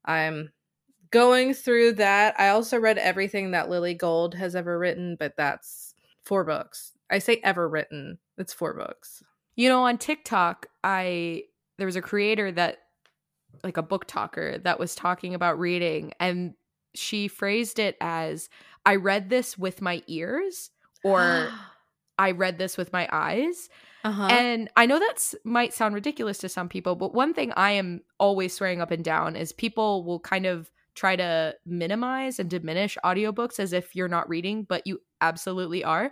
I'm 0.04 0.52
going 1.10 1.54
through 1.54 1.94
that. 1.94 2.34
I 2.38 2.48
also 2.48 2.78
read 2.78 2.98
everything 2.98 3.52
that 3.52 3.70
Lily 3.70 3.94
Gold 3.94 4.34
has 4.34 4.56
ever 4.56 4.78
written, 4.78 5.16
but 5.18 5.36
that's 5.36 5.94
four 6.24 6.44
books. 6.44 6.92
I 7.10 7.18
say 7.18 7.40
ever 7.44 7.68
written. 7.68 8.18
It's 8.38 8.52
four 8.52 8.74
books. 8.74 9.22
You 9.54 9.68
know, 9.68 9.84
on 9.84 9.98
TikTok, 9.98 10.66
I 10.82 11.44
there 11.78 11.86
was 11.86 11.96
a 11.96 12.02
creator 12.02 12.50
that 12.52 12.78
like 13.62 13.76
a 13.76 13.82
book 13.82 14.06
talker 14.06 14.58
that 14.58 14.78
was 14.78 14.94
talking 14.94 15.34
about 15.34 15.58
reading 15.58 16.12
and 16.18 16.54
she 16.94 17.28
phrased 17.28 17.78
it 17.78 17.96
as 18.00 18.48
I 18.84 18.96
read 18.96 19.30
this 19.30 19.56
with 19.56 19.80
my 19.80 20.02
ears 20.06 20.70
or 21.04 21.48
I 22.18 22.32
read 22.32 22.58
this 22.58 22.76
with 22.76 22.92
my 22.92 23.08
eyes. 23.10 23.68
Uh-huh. 24.04 24.26
And 24.26 24.68
I 24.76 24.86
know 24.86 24.98
that 24.98 25.34
might 25.44 25.72
sound 25.72 25.94
ridiculous 25.94 26.38
to 26.38 26.48
some 26.48 26.68
people, 26.68 26.96
but 26.96 27.14
one 27.14 27.34
thing 27.34 27.52
I 27.56 27.72
am 27.72 28.02
always 28.18 28.52
swearing 28.52 28.80
up 28.80 28.90
and 28.90 29.04
down 29.04 29.36
is 29.36 29.52
people 29.52 30.04
will 30.04 30.20
kind 30.20 30.46
of 30.46 30.70
try 30.94 31.16
to 31.16 31.54
minimize 31.64 32.38
and 32.38 32.50
diminish 32.50 32.98
audiobooks 33.04 33.58
as 33.58 33.72
if 33.72 33.94
you're 33.94 34.08
not 34.08 34.28
reading, 34.28 34.64
but 34.64 34.86
you 34.86 35.00
absolutely 35.20 35.84
are. 35.84 36.10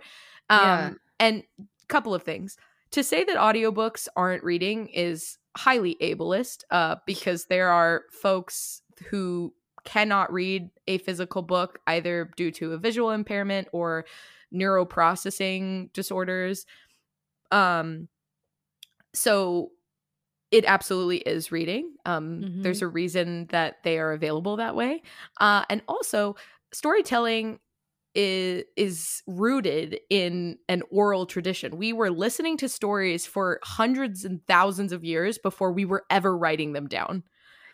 Um, 0.49 0.59
yeah. 0.59 0.91
And 1.19 1.43
a 1.59 1.85
couple 1.87 2.15
of 2.15 2.23
things. 2.23 2.57
To 2.91 3.03
say 3.03 3.23
that 3.23 3.37
audiobooks 3.37 4.07
aren't 4.15 4.43
reading 4.43 4.87
is 4.87 5.37
highly 5.55 5.97
ableist 6.01 6.63
uh, 6.71 6.95
because 7.05 7.45
there 7.45 7.69
are 7.69 8.03
folks 8.11 8.81
who 9.09 9.53
cannot 9.83 10.31
read 10.31 10.69
a 10.87 10.97
physical 10.99 11.41
book 11.41 11.79
either 11.87 12.31
due 12.35 12.51
to 12.51 12.73
a 12.73 12.77
visual 12.77 13.11
impairment 13.11 13.67
or 13.71 14.05
neuroprocessing 14.53 15.91
disorders. 15.93 16.65
Um, 17.51 18.07
so 19.13 19.71
it 20.51 20.65
absolutely 20.65 21.17
is 21.17 21.51
reading. 21.51 21.93
Um, 22.05 22.41
mm-hmm. 22.41 22.61
There's 22.61 22.81
a 22.81 22.87
reason 22.87 23.47
that 23.51 23.77
they 23.83 23.97
are 23.99 24.11
available 24.11 24.57
that 24.57 24.75
way. 24.75 25.01
Uh, 25.39 25.63
and 25.69 25.81
also, 25.87 26.35
storytelling 26.73 27.59
is 28.13 28.63
is 28.75 29.23
rooted 29.25 29.99
in 30.09 30.57
an 30.67 30.83
oral 30.91 31.25
tradition. 31.25 31.77
We 31.77 31.93
were 31.93 32.09
listening 32.09 32.57
to 32.57 32.67
stories 32.67 33.25
for 33.25 33.59
hundreds 33.63 34.25
and 34.25 34.45
thousands 34.47 34.91
of 34.91 35.05
years 35.05 35.37
before 35.37 35.71
we 35.71 35.85
were 35.85 36.03
ever 36.09 36.37
writing 36.37 36.73
them 36.73 36.87
down. 36.87 37.23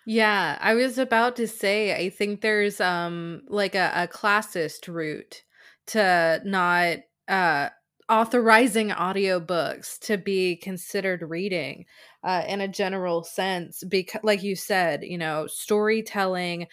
Yeah, 0.10 0.58
I 0.62 0.74
was 0.76 0.98
about 0.98 1.36
to 1.36 1.48
say 1.48 1.94
I 1.94 2.10
think 2.10 2.40
there's 2.42 2.80
um 2.80 3.42
like 3.50 3.76
a, 3.76 3.92
a 3.94 4.08
classist 4.08 4.88
route 4.88 5.44
to 5.88 6.42
not 6.46 7.00
uh 7.28 7.70
authorizing 8.10 8.90
audiobooks 8.90 10.00
to 10.00 10.18
be 10.18 10.56
considered 10.56 11.22
reading 11.24 11.86
uh, 12.24 12.42
in 12.48 12.62
a 12.62 12.68
general 12.70 13.22
sense 13.24 13.84
because 13.84 14.22
like 14.24 14.44
you 14.44 14.56
said 14.56 15.04
you 15.04 15.18
know 15.18 15.46
storytelling 15.48 16.68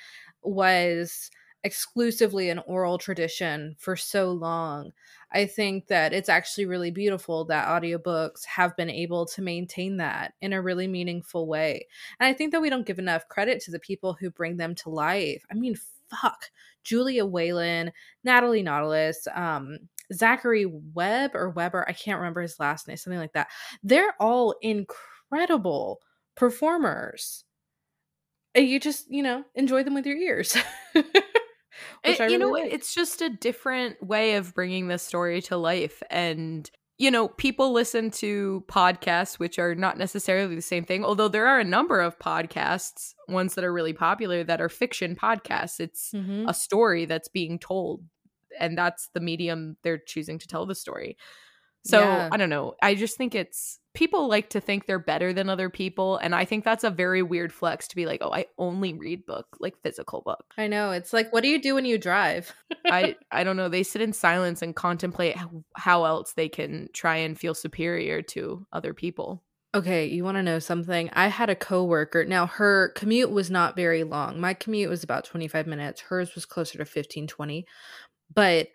was 0.45 1.29
exclusively 1.65 2.51
an 2.51 2.61
oral 2.67 2.99
tradition 2.99 3.75
for 3.79 3.97
so 3.97 4.31
long. 4.31 4.93
I 5.33 5.47
think 5.47 5.89
that 5.89 6.13
it's 6.13 6.29
actually 6.29 6.67
really 6.67 6.91
beautiful 6.91 7.47
that 7.47 7.67
audiobooks 7.67 8.45
have 8.45 8.77
been 8.77 8.91
able 8.91 9.27
to 9.27 9.43
maintain 9.43 9.97
that 9.97 10.35
in 10.43 10.53
a 10.53 10.63
really 10.63 10.87
meaningful 10.87 11.49
way. 11.49 11.89
And 12.21 12.29
I 12.29 12.35
think 12.35 12.53
that 12.53 12.61
we 12.61 12.71
don't 12.71 12.87
give 12.87 12.99
enough 12.99 13.27
credit 13.29 13.61
to 13.63 13.71
the 13.71 13.81
people 13.81 14.13
who 14.13 14.31
bring 14.31 14.59
them 14.59 14.75
to 14.77 14.91
life. 14.91 15.45
I 15.51 15.55
mean, 15.55 15.77
fuck. 16.11 16.51
Julia 16.85 17.25
Whelan, 17.25 17.93
Natalie 18.23 18.63
Naudus, 18.63 19.27
um, 19.37 19.79
Zachary 20.13 20.67
Webb 20.67 21.35
or 21.35 21.49
Weber, 21.49 21.87
I 21.89 21.95
can't 21.95 22.19
remember 22.19 22.43
his 22.43 22.61
last 22.61 22.87
name, 22.87 22.99
something 22.99 23.19
like 23.19 23.33
that. 23.33 23.49
They're 23.83 24.15
all 24.21 24.55
incredible 24.61 26.01
performers. 26.37 27.45
You 28.55 28.79
just, 28.79 29.11
you 29.11 29.23
know, 29.23 29.45
enjoy 29.55 29.83
them 29.83 29.95
with 29.95 30.07
your 30.07 30.17
ears. 30.17 30.57
It, 32.03 32.19
really 32.19 32.33
you 32.33 32.39
know, 32.39 32.51
like. 32.51 32.73
it's 32.73 32.95
just 32.95 33.23
a 33.23 33.29
different 33.29 34.03
way 34.03 34.35
of 34.35 34.55
bringing 34.55 34.89
the 34.89 34.99
story 34.99 35.43
to 35.43 35.57
life. 35.57 36.03
And, 36.11 36.71
you 36.99 37.11
know, 37.11 37.29
people 37.29 37.73
listen 37.73 38.11
to 38.13 38.65
podcasts, 38.69 39.39
which 39.39 39.59
are 39.59 39.75
not 39.75 39.99
necessarily 39.99 40.55
the 40.55 40.63
same 40.63 40.85
thing, 40.85 41.05
although 41.05 41.29
there 41.29 41.47
are 41.47 41.61
a 41.61 41.65
number 41.65 42.01
of 42.01 42.19
podcasts, 42.19 43.15
ones 43.29 43.55
that 43.55 43.65
are 43.65 43.73
really 43.73 43.93
popular, 43.93 44.45
that 44.45 44.61
are 44.61 44.69
fiction 44.69 45.17
podcasts. 45.17 45.81
It's 45.81 46.13
mm-hmm. 46.13 46.49
a 46.49 46.55
story 46.55 47.05
that's 47.05 47.29
being 47.29 47.59
told, 47.59 48.05
and 48.59 48.79
that's 48.79 49.09
the 49.15 49.21
medium 49.21 49.77
they're 49.83 49.99
choosing 49.99 50.39
to 50.39 50.47
tell 50.47 50.67
the 50.67 50.75
story. 50.75 51.17
So 51.85 52.01
yeah. 52.01 52.29
I 52.33 52.37
don't 52.37 52.51
know. 52.51 52.75
I 52.81 52.95
just 52.95 53.19
think 53.19 53.35
it's 53.35 53.79
people 53.95 54.29
like 54.29 54.51
to 54.51 54.61
think 54.61 54.87
they're 54.87 54.99
better 54.99 55.33
than 55.33 55.49
other 55.49 55.71
people 55.71 56.17
and 56.19 56.35
i 56.35 56.45
think 56.45 56.65
that's 56.65 56.85
a 56.85 56.91
very 56.91 57.23
weird 57.23 57.53
flex 57.53 57.89
to 57.89 57.97
be 57.97 58.07
like 58.07 58.21
oh 58.23 58.33
i 58.33 58.45
only 58.59 58.93
read 58.93 59.25
book 59.25 59.47
like 59.61 59.81
physical 59.83 60.21
book. 60.21 60.45
I 60.59 60.67
know 60.67 60.91
it's 60.91 61.13
like 61.13 61.33
what 61.33 61.43
do 61.43 61.49
you 61.49 61.61
do 61.61 61.75
when 61.75 61.85
you 61.85 61.99
drive? 61.99 62.55
I 62.87 63.17
i 63.31 63.45
don't 63.45 63.57
know 63.57 63.69
they 63.69 63.83
sit 63.83 64.03
in 64.03 64.13
silence 64.13 64.63
and 64.63 64.77
contemplate 64.77 65.37
how, 65.37 65.65
how 65.77 66.05
else 66.05 66.33
they 66.33 66.49
can 66.49 66.89
try 66.93 67.17
and 67.17 67.39
feel 67.39 67.55
superior 67.55 68.21
to 68.23 68.67
other 68.73 68.93
people. 68.93 69.43
Okay 69.75 70.07
you 70.07 70.25
want 70.25 70.37
to 70.37 70.43
know 70.43 70.59
something? 70.59 71.09
I 71.13 71.29
had 71.29 71.51
a 71.51 71.57
coworker 71.57 72.25
now 72.25 72.47
her 72.47 72.91
commute 72.91 73.31
was 73.31 73.51
not 73.51 73.77
very 73.77 74.05
long. 74.05 74.41
My 74.41 74.55
commute 74.55 74.91
was 74.91 75.05
about 75.05 75.25
25 75.25 75.67
minutes. 75.67 76.03
Hers 76.03 76.35
was 76.35 76.45
closer 76.45 76.79
to 76.79 76.85
15 76.85 77.27
20 77.27 77.67
but 78.35 78.69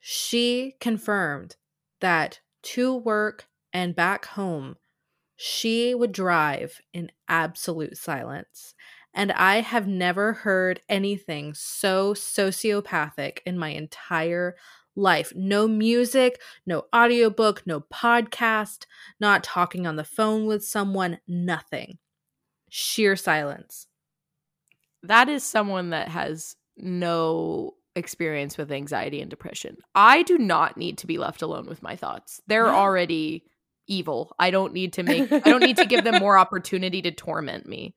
she 0.00 0.74
confirmed 0.80 1.56
that 2.00 2.40
to 2.62 2.94
work 2.94 3.46
and 3.76 3.94
back 3.94 4.24
home, 4.24 4.76
she 5.36 5.94
would 5.94 6.10
drive 6.10 6.80
in 6.94 7.12
absolute 7.28 7.98
silence. 7.98 8.74
And 9.12 9.30
I 9.32 9.60
have 9.60 9.86
never 9.86 10.32
heard 10.32 10.80
anything 10.88 11.52
so 11.52 12.14
sociopathic 12.14 13.40
in 13.44 13.58
my 13.58 13.68
entire 13.68 14.56
life. 14.94 15.30
No 15.36 15.68
music, 15.68 16.40
no 16.64 16.84
audiobook, 16.94 17.66
no 17.66 17.82
podcast, 17.92 18.86
not 19.20 19.44
talking 19.44 19.86
on 19.86 19.96
the 19.96 20.04
phone 20.04 20.46
with 20.46 20.64
someone, 20.64 21.18
nothing. 21.28 21.98
Sheer 22.70 23.14
silence. 23.14 23.88
That 25.02 25.28
is 25.28 25.44
someone 25.44 25.90
that 25.90 26.08
has 26.08 26.56
no 26.78 27.74
experience 27.94 28.56
with 28.56 28.72
anxiety 28.72 29.20
and 29.20 29.28
depression. 29.28 29.76
I 29.94 30.22
do 30.22 30.38
not 30.38 30.78
need 30.78 30.96
to 30.98 31.06
be 31.06 31.18
left 31.18 31.42
alone 31.42 31.66
with 31.66 31.82
my 31.82 31.94
thoughts. 31.94 32.40
They're 32.46 32.72
already 32.72 33.44
evil. 33.86 34.34
I 34.38 34.50
don't 34.50 34.72
need 34.72 34.94
to 34.94 35.02
make 35.02 35.30
I 35.32 35.38
don't 35.40 35.62
need 35.62 35.76
to 35.78 35.86
give 35.86 36.04
them 36.04 36.18
more 36.20 36.38
opportunity 36.38 37.02
to 37.02 37.10
torment 37.10 37.66
me. 37.66 37.94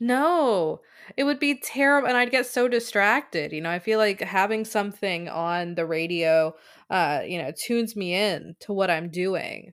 No. 0.00 0.80
It 1.16 1.24
would 1.24 1.38
be 1.38 1.60
terrible 1.60 2.08
and 2.08 2.16
I'd 2.16 2.30
get 2.30 2.46
so 2.46 2.68
distracted. 2.68 3.52
You 3.52 3.60
know, 3.60 3.70
I 3.70 3.78
feel 3.78 3.98
like 3.98 4.20
having 4.20 4.64
something 4.64 5.28
on 5.28 5.74
the 5.74 5.86
radio 5.86 6.54
uh, 6.90 7.22
you 7.26 7.38
know, 7.38 7.50
tunes 7.56 7.96
me 7.96 8.14
in 8.14 8.54
to 8.60 8.72
what 8.72 8.90
I'm 8.90 9.08
doing. 9.08 9.72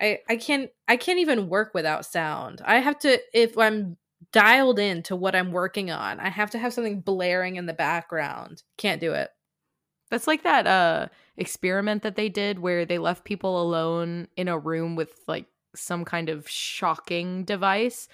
I 0.00 0.20
I 0.28 0.36
can't 0.36 0.70
I 0.86 0.96
can't 0.96 1.18
even 1.18 1.48
work 1.48 1.72
without 1.74 2.06
sound. 2.06 2.62
I 2.64 2.78
have 2.78 2.98
to 3.00 3.18
if 3.34 3.58
I'm 3.58 3.96
dialed 4.32 4.78
in 4.78 5.02
to 5.04 5.16
what 5.16 5.34
I'm 5.34 5.52
working 5.52 5.90
on, 5.90 6.20
I 6.20 6.28
have 6.28 6.50
to 6.50 6.58
have 6.58 6.72
something 6.72 7.00
blaring 7.00 7.56
in 7.56 7.66
the 7.66 7.72
background. 7.72 8.62
Can't 8.78 9.00
do 9.00 9.12
it. 9.12 9.30
That's 10.12 10.26
like 10.26 10.42
that 10.42 10.66
uh 10.66 11.08
experiment 11.38 12.02
that 12.02 12.16
they 12.16 12.28
did 12.28 12.58
where 12.58 12.84
they 12.84 12.98
left 12.98 13.24
people 13.24 13.60
alone 13.62 14.28
in 14.36 14.46
a 14.46 14.58
room 14.58 14.94
with 14.94 15.14
like 15.26 15.46
some 15.74 16.04
kind 16.04 16.28
of 16.28 16.46
shocking 16.46 17.44
device 17.44 18.08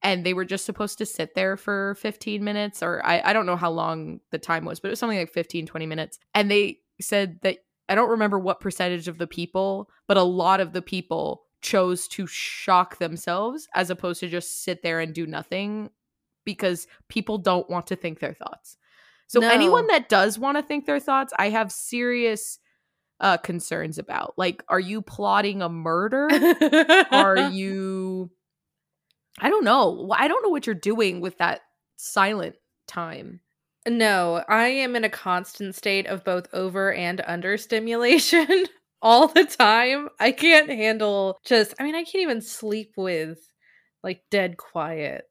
and 0.00 0.24
they 0.24 0.32
were 0.32 0.44
just 0.44 0.64
supposed 0.64 0.96
to 0.98 1.04
sit 1.04 1.34
there 1.34 1.56
for 1.56 1.96
15 1.96 2.44
minutes 2.44 2.84
or 2.84 3.04
I, 3.04 3.20
I 3.24 3.32
don't 3.32 3.46
know 3.46 3.56
how 3.56 3.70
long 3.72 4.20
the 4.30 4.38
time 4.38 4.64
was 4.64 4.78
but 4.78 4.88
it 4.88 4.90
was 4.92 5.00
something 5.00 5.18
like 5.18 5.32
15 5.32 5.66
20 5.66 5.86
minutes 5.86 6.20
and 6.36 6.48
they 6.48 6.78
said 7.00 7.40
that 7.42 7.58
i 7.88 7.96
don't 7.96 8.10
remember 8.10 8.38
what 8.38 8.60
percentage 8.60 9.08
of 9.08 9.18
the 9.18 9.26
people 9.26 9.90
but 10.06 10.16
a 10.16 10.22
lot 10.22 10.60
of 10.60 10.72
the 10.72 10.82
people 10.82 11.42
chose 11.62 12.06
to 12.08 12.28
shock 12.28 12.98
themselves 12.98 13.66
as 13.74 13.90
opposed 13.90 14.20
to 14.20 14.28
just 14.28 14.62
sit 14.62 14.84
there 14.84 15.00
and 15.00 15.14
do 15.14 15.26
nothing 15.26 15.90
because 16.44 16.86
people 17.08 17.38
don't 17.38 17.68
want 17.68 17.88
to 17.88 17.96
think 17.96 18.20
their 18.20 18.34
thoughts 18.34 18.76
so 19.30 19.38
no. 19.38 19.48
anyone 19.48 19.86
that 19.86 20.08
does 20.08 20.40
want 20.40 20.56
to 20.56 20.62
think 20.62 20.86
their 20.86 20.98
thoughts, 20.98 21.32
I 21.38 21.50
have 21.50 21.70
serious 21.70 22.58
uh 23.20 23.36
concerns 23.36 23.96
about. 23.96 24.34
Like 24.36 24.64
are 24.68 24.80
you 24.80 25.02
plotting 25.02 25.62
a 25.62 25.68
murder? 25.68 26.28
are 27.12 27.36
you 27.52 28.28
I 29.38 29.48
don't 29.48 29.64
know. 29.64 30.12
I 30.16 30.26
don't 30.26 30.42
know 30.42 30.48
what 30.48 30.66
you're 30.66 30.74
doing 30.74 31.20
with 31.20 31.38
that 31.38 31.60
silent 31.96 32.56
time. 32.88 33.38
No, 33.86 34.42
I 34.48 34.66
am 34.66 34.96
in 34.96 35.04
a 35.04 35.08
constant 35.08 35.76
state 35.76 36.08
of 36.08 36.24
both 36.24 36.48
over 36.52 36.92
and 36.92 37.22
under 37.24 37.56
stimulation 37.56 38.66
all 39.02 39.28
the 39.28 39.44
time. 39.44 40.08
I 40.18 40.32
can't 40.32 40.68
handle 40.68 41.38
just 41.44 41.74
I 41.78 41.84
mean, 41.84 41.94
I 41.94 42.02
can't 42.02 42.22
even 42.22 42.42
sleep 42.42 42.94
with 42.96 43.38
like 44.02 44.22
dead 44.28 44.56
quiet. 44.56 45.29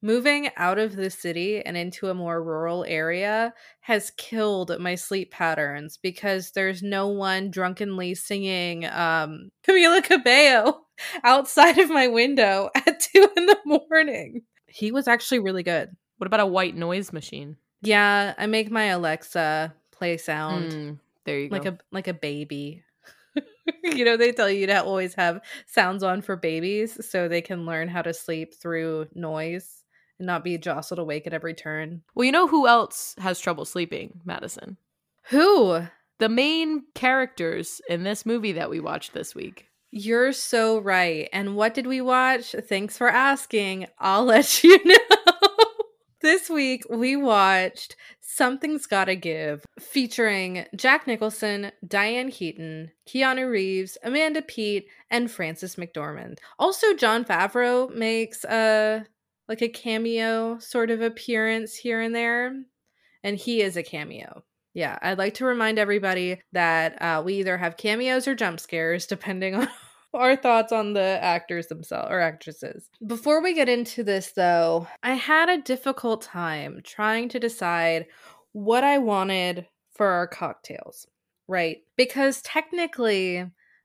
Moving 0.00 0.50
out 0.56 0.78
of 0.78 0.94
the 0.94 1.10
city 1.10 1.60
and 1.60 1.76
into 1.76 2.08
a 2.08 2.14
more 2.14 2.40
rural 2.40 2.84
area 2.86 3.52
has 3.80 4.12
killed 4.16 4.78
my 4.78 4.94
sleep 4.94 5.32
patterns 5.32 5.98
because 6.00 6.52
there's 6.52 6.82
no 6.84 7.08
one 7.08 7.50
drunkenly 7.50 8.14
singing 8.14 8.84
um, 8.86 9.50
Camila 9.66 10.02
Cabello 10.04 10.82
outside 11.24 11.78
of 11.78 11.90
my 11.90 12.06
window 12.06 12.70
at 12.74 13.00
two 13.00 13.28
in 13.36 13.46
the 13.46 13.58
morning. 13.64 14.42
He 14.68 14.92
was 14.92 15.08
actually 15.08 15.40
really 15.40 15.64
good. 15.64 15.90
What 16.18 16.26
about 16.28 16.40
a 16.40 16.46
white 16.46 16.76
noise 16.76 17.12
machine? 17.12 17.56
Yeah, 17.80 18.34
I 18.38 18.46
make 18.46 18.70
my 18.70 18.84
Alexa 18.86 19.74
play 19.90 20.16
sound 20.16 20.72
Mm, 20.72 20.98
there 21.24 21.40
you 21.40 21.48
go. 21.48 21.56
like 21.56 21.66
a 21.66 21.78
like 21.90 22.08
a 22.08 22.14
baby. 22.14 22.84
you 23.82 24.04
know, 24.04 24.16
they 24.16 24.32
tell 24.32 24.50
you 24.50 24.66
to 24.66 24.82
always 24.84 25.14
have 25.14 25.40
sounds 25.66 26.02
on 26.02 26.22
for 26.22 26.36
babies 26.36 27.04
so 27.08 27.26
they 27.28 27.40
can 27.42 27.66
learn 27.66 27.88
how 27.88 28.02
to 28.02 28.14
sleep 28.14 28.54
through 28.54 29.08
noise 29.14 29.84
and 30.18 30.26
not 30.26 30.44
be 30.44 30.58
jostled 30.58 30.98
awake 30.98 31.26
at 31.26 31.32
every 31.32 31.54
turn. 31.54 32.02
well, 32.14 32.24
you 32.24 32.32
know 32.32 32.46
who 32.46 32.66
else 32.66 33.14
has 33.18 33.40
trouble 33.40 33.64
sleeping, 33.64 34.20
Madison? 34.24 34.76
Who? 35.30 35.82
The 36.18 36.28
main 36.28 36.84
characters 36.94 37.80
in 37.88 38.02
this 38.02 38.26
movie 38.26 38.52
that 38.52 38.70
we 38.70 38.80
watched 38.80 39.12
this 39.12 39.34
week. 39.34 39.66
You're 39.90 40.32
so 40.32 40.78
right. 40.80 41.28
And 41.32 41.56
what 41.56 41.74
did 41.74 41.86
we 41.86 42.00
watch? 42.00 42.54
Thanks 42.68 42.98
for 42.98 43.08
asking. 43.08 43.86
I'll 43.98 44.24
let 44.26 44.62
you 44.62 44.78
know. 44.84 45.18
this 46.20 46.50
week 46.50 46.84
we 46.90 47.16
watched 47.16 47.96
Something's 48.20 48.86
Gotta 48.86 49.16
Give, 49.16 49.64
featuring 49.80 50.66
Jack 50.76 51.06
Nicholson, 51.06 51.72
Diane 51.86 52.30
Keaton, 52.30 52.92
Keanu 53.08 53.50
Reeves, 53.50 53.96
Amanda 54.04 54.42
Peet, 54.42 54.86
and 55.10 55.30
Frances 55.30 55.76
McDormand. 55.76 56.38
Also, 56.58 56.94
Jon 56.94 57.24
Favreau 57.24 57.92
makes 57.94 58.44
a 58.44 59.06
like 59.48 59.62
a 59.62 59.68
cameo 59.68 60.58
sort 60.58 60.90
of 60.90 61.00
appearance 61.00 61.74
here 61.74 62.00
and 62.00 62.14
there, 62.14 62.54
and 63.22 63.36
he 63.36 63.62
is 63.62 63.76
a 63.76 63.82
cameo. 63.82 64.44
Yeah, 64.74 64.98
I'd 65.02 65.18
like 65.18 65.34
to 65.34 65.44
remind 65.44 65.78
everybody 65.78 66.40
that 66.52 67.00
uh, 67.02 67.22
we 67.24 67.34
either 67.34 67.56
have 67.56 67.76
cameos 67.76 68.28
or 68.28 68.34
jump 68.34 68.60
scares, 68.60 69.06
depending 69.06 69.54
on 69.54 69.68
our 70.14 70.36
thoughts 70.36 70.72
on 70.72 70.92
the 70.92 71.18
actors 71.22 71.66
themselves 71.66 72.08
or 72.10 72.20
actresses. 72.20 72.88
Before 73.06 73.42
we 73.42 73.54
get 73.54 73.68
into 73.68 74.04
this, 74.04 74.32
though, 74.32 74.86
I 75.02 75.14
had 75.14 75.48
a 75.48 75.62
difficult 75.62 76.22
time 76.22 76.80
trying 76.84 77.28
to 77.30 77.40
decide 77.40 78.06
what 78.52 78.84
I 78.84 78.98
wanted 78.98 79.66
for 79.94 80.06
our 80.06 80.26
cocktails, 80.26 81.06
right? 81.48 81.78
Because 81.96 82.42
technically, 82.42 83.44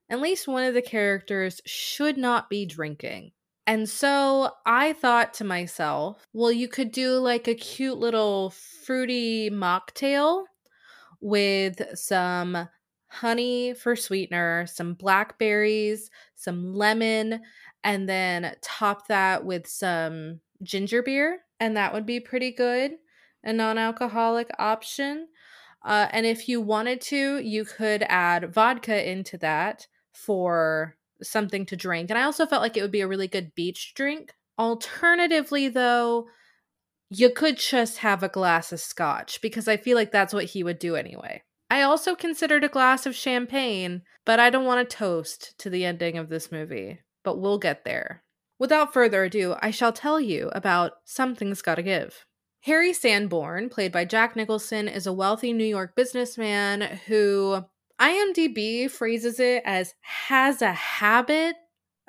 at 0.10 0.22
least 0.22 0.48
one 0.48 0.63
of 0.63 0.74
the 0.74 0.82
characters 0.82 1.62
should 1.65 2.17
not 2.17 2.50
be 2.50 2.65
drinking. 2.65 3.32
And 3.65 3.88
so 3.88 4.51
I 4.65 4.93
thought 4.93 5.34
to 5.36 5.43
myself, 5.43 6.27
well, 6.34 6.51
you 6.51 6.67
could 6.67 6.91
do 6.91 7.17
like 7.17 7.48
a 7.48 7.55
cute 7.55 7.98
little 7.98 8.50
fruity 8.50 9.50
mocktail 9.50 10.46
with 11.22 11.82
some 11.98 12.67
honey 13.08 13.74
for 13.74 13.96
sweetener, 13.96 14.65
some 14.67 14.96
blackberries, 14.96 16.10
some 16.36 16.74
lemon, 16.74 17.41
and 17.84 18.10
then 18.10 18.55
top 18.62 19.08
that 19.08 19.46
with 19.46 19.67
some 19.67 20.41
ginger 20.62 21.01
beer. 21.01 21.39
And 21.60 21.77
that 21.77 21.93
would 21.93 22.05
be 22.05 22.20
pretty 22.20 22.51
good. 22.51 22.93
A 23.43 23.53
non 23.53 23.77
alcoholic 23.77 24.50
option. 24.60 25.27
Uh, 25.86 26.08
and 26.12 26.25
if 26.25 26.50
you 26.50 26.60
wanted 26.60 27.01
to, 27.01 27.39
you 27.39 27.65
could 27.65 28.03
add 28.03 28.53
vodka 28.53 29.10
into 29.10 29.38
that 29.38 29.88
for 30.12 30.98
something 31.22 31.65
to 31.67 31.75
drink. 31.75 32.10
And 32.10 32.17
I 32.17 32.24
also 32.24 32.46
felt 32.46 32.62
like 32.62 32.77
it 32.77 32.82
would 32.82 32.91
be 32.91 33.01
a 33.01 33.08
really 33.08 33.28
good 33.28 33.54
beach 33.56 33.93
drink. 33.95 34.34
Alternatively, 34.58 35.69
though, 35.69 36.28
you 37.10 37.30
could 37.30 37.58
just 37.58 37.99
have 37.99 38.23
a 38.23 38.30
glass 38.30 38.71
of 38.71 38.80
scotch 38.80 39.41
because 39.41 39.67
I 39.67 39.78
feel 39.78 39.95
like 39.95 40.12
that's 40.12 40.34
what 40.34 40.45
he 40.45 40.63
would 40.63 40.80
do 40.80 40.95
anyway. 40.95 41.43
I 41.69 41.82
also 41.82 42.15
considered 42.15 42.63
a 42.63 42.69
glass 42.69 43.06
of 43.06 43.15
champagne, 43.15 44.04
but 44.26 44.39
I 44.39 44.49
don't 44.49 44.65
want 44.65 44.88
to 44.88 44.95
toast 44.95 45.58
to 45.60 45.69
the 45.69 45.86
ending 45.86 46.17
of 46.17 46.30
this 46.30 46.52
movie. 46.52 46.99
But 47.23 47.39
we'll 47.39 47.58
get 47.58 47.86
there. 47.86 48.23
Without 48.60 48.93
further 48.93 49.23
ado, 49.23 49.56
I 49.62 49.71
shall 49.71 49.91
tell 49.91 50.19
you 50.19 50.49
about 50.54 50.93
Something's 51.06 51.62
Gotta 51.62 51.82
Give. 51.82 52.26
Harry 52.62 52.93
Sanborn, 52.93 53.69
played 53.69 53.91
by 53.91 54.06
Jack 54.06 54.36
Nicholson, 54.36 54.88
is 54.88 55.06
a 55.06 55.13
wealthy 55.13 55.52
New 55.52 55.65
York 55.65 55.95
businessman 55.95 56.99
who 57.08 57.65
IMDb 58.04 58.92
phrases 58.92 59.39
it 59.39 59.63
as 59.66 59.94
has 60.02 60.62
a 60.62 60.74
habit 60.74 61.56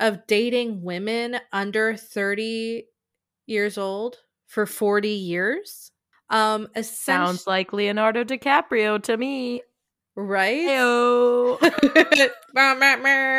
of 0.00 0.26
dating 0.26 0.82
women 0.82 1.38
under 1.52 1.96
30 1.96 2.84
years 3.46 3.78
old 3.78 4.16
for 4.46 4.66
40 4.66 5.08
years. 5.08 5.92
Um 6.30 6.68
essentially, 6.74 7.26
Sounds 7.26 7.46
like 7.46 7.72
Leonardo 7.72 8.24
DiCaprio 8.24 9.00
to 9.04 9.16
me. 9.16 9.62
right? 10.16 10.66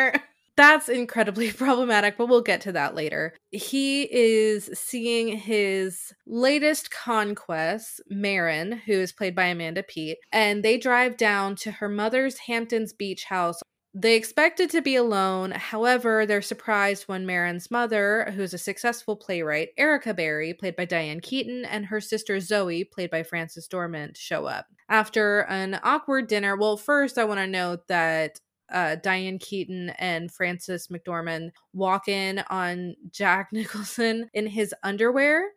That's 0.56 0.88
incredibly 0.88 1.52
problematic, 1.52 2.16
but 2.16 2.28
we'll 2.28 2.40
get 2.40 2.62
to 2.62 2.72
that 2.72 2.94
later. 2.94 3.34
He 3.50 4.02
is 4.02 4.70
seeing 4.74 5.36
his 5.36 6.12
latest 6.26 6.90
conquest, 6.90 8.00
Marin, 8.08 8.72
who 8.72 8.92
is 8.92 9.12
played 9.12 9.34
by 9.34 9.46
Amanda 9.46 9.82
Peet, 9.82 10.18
and 10.32 10.62
they 10.62 10.78
drive 10.78 11.16
down 11.16 11.56
to 11.56 11.70
her 11.72 11.88
mother's 11.88 12.38
Hamptons 12.38 12.92
Beach 12.92 13.24
house. 13.24 13.60
They 13.98 14.14
expected 14.14 14.68
to 14.70 14.82
be 14.82 14.96
alone. 14.96 15.52
However, 15.52 16.26
they're 16.26 16.42
surprised 16.42 17.04
when 17.04 17.24
Marin's 17.24 17.70
mother, 17.70 18.30
who's 18.36 18.52
a 18.52 18.58
successful 18.58 19.16
playwright, 19.16 19.70
Erica 19.78 20.12
Barry, 20.12 20.52
played 20.52 20.76
by 20.76 20.84
Diane 20.84 21.20
Keaton, 21.20 21.64
and 21.64 21.86
her 21.86 22.00
sister 22.00 22.38
Zoe, 22.40 22.84
played 22.84 23.10
by 23.10 23.22
Frances 23.22 23.66
Dormant, 23.66 24.18
show 24.18 24.44
up. 24.44 24.66
After 24.90 25.40
an 25.48 25.80
awkward 25.82 26.26
dinner, 26.28 26.56
well, 26.56 26.76
first 26.76 27.16
I 27.16 27.24
want 27.24 27.40
to 27.40 27.46
note 27.46 27.88
that 27.88 28.38
uh, 28.72 28.96
Diane 28.96 29.38
Keaton 29.38 29.90
and 29.98 30.32
Frances 30.32 30.88
McDormand 30.88 31.50
walk 31.72 32.08
in 32.08 32.42
on 32.50 32.96
Jack 33.10 33.48
Nicholson 33.52 34.28
in 34.34 34.46
his 34.46 34.74
underwear, 34.82 35.50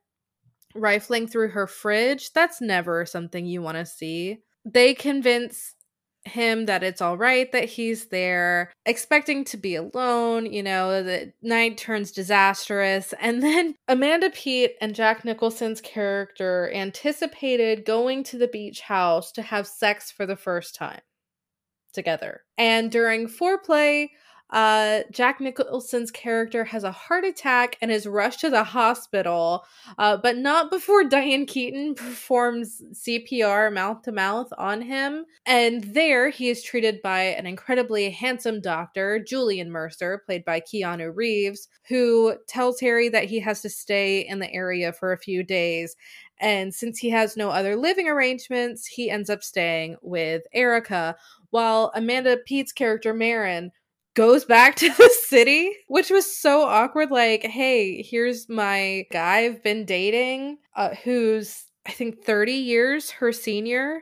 rifling 0.75 1.27
through 1.27 1.49
her 1.49 1.67
fridge. 1.67 2.31
That's 2.33 2.61
never 2.61 3.05
something 3.05 3.45
you 3.45 3.61
want 3.61 3.77
to 3.77 3.85
see. 3.85 4.39
They 4.65 4.93
convince 4.93 5.75
him 6.25 6.65
that 6.65 6.83
it's 6.83 7.01
all 7.01 7.17
right 7.17 7.51
that 7.51 7.65
he's 7.65 8.07
there, 8.07 8.71
expecting 8.85 9.43
to 9.45 9.57
be 9.57 9.75
alone. 9.75 10.51
You 10.51 10.63
know, 10.63 11.01
the 11.03 11.33
night 11.41 11.77
turns 11.77 12.11
disastrous. 12.11 13.13
And 13.19 13.41
then 13.41 13.75
Amanda 13.87 14.29
Peet 14.29 14.71
and 14.81 14.95
Jack 14.95 15.25
Nicholson's 15.25 15.81
character 15.81 16.71
anticipated 16.73 17.85
going 17.85 18.23
to 18.25 18.37
the 18.37 18.47
beach 18.47 18.81
house 18.81 19.31
to 19.33 19.41
have 19.41 19.67
sex 19.67 20.11
for 20.11 20.25
the 20.25 20.35
first 20.35 20.75
time 20.75 21.01
together. 21.91 22.41
And 22.57 22.91
during 22.91 23.27
foreplay, 23.27 24.09
uh, 24.51 25.01
Jack 25.11 25.39
Nicholson's 25.39 26.09
character 26.09 26.63
has 26.63 26.83
a 26.83 26.91
heart 26.91 27.23
attack 27.23 27.77
and 27.81 27.91
is 27.91 28.07
rushed 28.07 28.39
to 28.39 28.49
the 28.49 28.63
hospital, 28.63 29.63
uh, 29.99 30.17
but 30.17 30.37
not 30.37 30.71
before 30.71 31.03
Diane 31.09 31.45
Keaton 31.45 31.93
performs 31.93 32.81
CPR 32.93 33.71
mouth 33.71 34.01
to 34.03 34.11
mouth 34.11 34.51
on 34.57 34.81
him. 34.81 35.25
And 35.45 35.83
there, 35.83 36.29
he 36.29 36.49
is 36.49 36.63
treated 36.63 37.01
by 37.03 37.21
an 37.21 37.45
incredibly 37.45 38.09
handsome 38.09 38.59
doctor, 38.59 39.19
Julian 39.19 39.71
Mercer, 39.71 40.23
played 40.25 40.43
by 40.45 40.61
Keanu 40.61 41.15
Reeves, 41.15 41.67
who 41.87 42.35
tells 42.47 42.79
Harry 42.79 43.09
that 43.09 43.25
he 43.25 43.39
has 43.41 43.61
to 43.61 43.69
stay 43.69 44.21
in 44.21 44.39
the 44.39 44.51
area 44.51 44.93
for 44.93 45.13
a 45.13 45.17
few 45.17 45.43
days. 45.43 45.95
And 46.39 46.73
since 46.73 46.97
he 46.97 47.09
has 47.09 47.35
no 47.35 47.49
other 47.49 47.75
living 47.75 48.07
arrangements, 48.07 48.85
he 48.85 49.09
ends 49.09 49.29
up 49.29 49.43
staying 49.43 49.97
with 50.01 50.43
Erica, 50.53 51.15
while 51.49 51.91
Amanda 51.95 52.37
Peet's 52.45 52.71
character, 52.71 53.13
Marin, 53.13 53.71
goes 54.15 54.45
back 54.45 54.75
to 54.77 54.89
the 54.89 55.09
city, 55.27 55.71
which 55.87 56.09
was 56.09 56.37
so 56.37 56.63
awkward. 56.63 57.11
Like, 57.11 57.43
hey, 57.43 58.01
here's 58.01 58.49
my 58.49 59.05
guy 59.11 59.39
I've 59.39 59.63
been 59.63 59.85
dating, 59.85 60.57
uh, 60.75 60.95
who's 61.03 61.65
I 61.87 61.91
think 61.91 62.23
30 62.23 62.53
years 62.53 63.09
her 63.11 63.31
senior, 63.31 64.01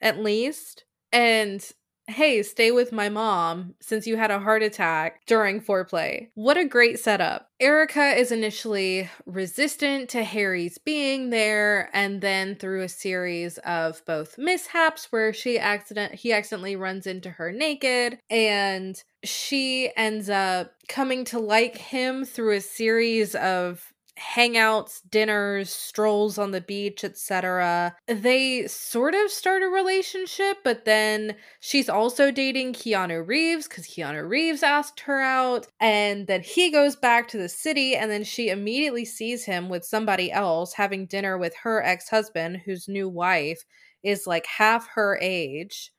at 0.00 0.18
least. 0.18 0.84
And 1.12 1.64
hey, 2.06 2.42
stay 2.42 2.70
with 2.70 2.92
my 2.92 3.08
mom 3.08 3.74
since 3.80 4.06
you 4.06 4.16
had 4.16 4.30
a 4.30 4.38
heart 4.38 4.62
attack 4.62 5.24
during 5.26 5.60
foreplay. 5.60 6.28
What 6.34 6.56
a 6.56 6.64
great 6.64 6.98
setup. 6.98 7.48
Erica 7.60 8.18
is 8.18 8.30
initially 8.30 9.08
resistant 9.24 10.10
to 10.10 10.22
Harry's 10.22 10.76
being 10.76 11.30
there, 11.30 11.88
and 11.94 12.20
then 12.20 12.56
through 12.56 12.82
a 12.82 12.88
series 12.88 13.58
of 13.58 14.04
both 14.06 14.36
mishaps 14.36 15.10
where 15.10 15.32
she 15.32 15.58
accident 15.58 16.14
he 16.14 16.32
accidentally 16.32 16.76
runs 16.76 17.06
into 17.06 17.30
her 17.30 17.50
naked, 17.50 18.18
and 18.28 19.02
she 19.22 19.90
ends 19.96 20.28
up 20.28 20.74
coming 20.88 21.24
to 21.24 21.38
like 21.38 21.76
him 21.78 22.24
through 22.24 22.56
a 22.56 22.60
series 22.60 23.34
of 23.34 23.93
hangouts, 24.18 25.00
dinners, 25.10 25.70
strolls 25.70 26.38
on 26.38 26.52
the 26.52 26.60
beach, 26.60 27.04
etc. 27.04 27.96
They 28.06 28.66
sort 28.66 29.14
of 29.14 29.30
start 29.30 29.62
a 29.62 29.68
relationship, 29.68 30.58
but 30.62 30.84
then 30.84 31.36
she's 31.60 31.88
also 31.88 32.30
dating 32.30 32.74
Keanu 32.74 33.26
Reeves 33.26 33.66
because 33.66 33.86
Keanu 33.86 34.28
Reeves 34.28 34.62
asked 34.62 35.00
her 35.00 35.20
out. 35.20 35.66
And 35.80 36.26
then 36.26 36.42
he 36.42 36.70
goes 36.70 36.96
back 36.96 37.28
to 37.28 37.38
the 37.38 37.48
city, 37.48 37.96
and 37.96 38.10
then 38.10 38.24
she 38.24 38.50
immediately 38.50 39.04
sees 39.04 39.44
him 39.44 39.68
with 39.68 39.84
somebody 39.84 40.30
else 40.30 40.74
having 40.74 41.06
dinner 41.06 41.36
with 41.36 41.54
her 41.62 41.82
ex 41.82 42.08
husband, 42.08 42.62
whose 42.64 42.88
new 42.88 43.08
wife 43.08 43.64
is 44.02 44.26
like 44.26 44.46
half 44.46 44.88
her 44.94 45.18
age, 45.20 45.92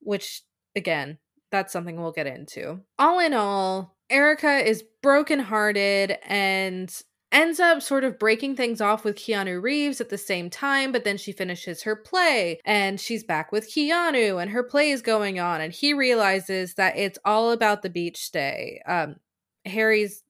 which 0.00 0.42
again, 0.76 1.18
that's 1.50 1.72
something 1.72 2.00
we'll 2.00 2.12
get 2.12 2.26
into. 2.26 2.80
All 2.98 3.18
in 3.18 3.34
all, 3.34 3.96
Erica 4.08 4.66
is 4.66 4.84
brokenhearted 5.02 6.18
and 6.22 6.92
ends 7.32 7.60
up 7.60 7.82
sort 7.82 8.04
of 8.04 8.18
breaking 8.18 8.56
things 8.56 8.80
off 8.80 9.04
with 9.04 9.16
Keanu 9.16 9.62
Reeves 9.62 10.00
at 10.00 10.08
the 10.08 10.18
same 10.18 10.50
time, 10.50 10.92
but 10.92 11.04
then 11.04 11.16
she 11.16 11.32
finishes 11.32 11.82
her 11.82 11.96
play 11.96 12.60
and 12.64 13.00
she's 13.00 13.24
back 13.24 13.52
with 13.52 13.70
Keanu 13.70 14.40
and 14.40 14.50
her 14.50 14.62
play 14.62 14.90
is 14.90 15.02
going 15.02 15.38
on 15.38 15.60
and 15.60 15.72
he 15.72 15.92
realizes 15.94 16.74
that 16.74 16.96
it's 16.96 17.18
all 17.24 17.52
about 17.52 17.82
the 17.82 17.90
beach 17.90 18.18
stay. 18.18 18.80
Um 18.86 19.16
Harry's 19.64 20.22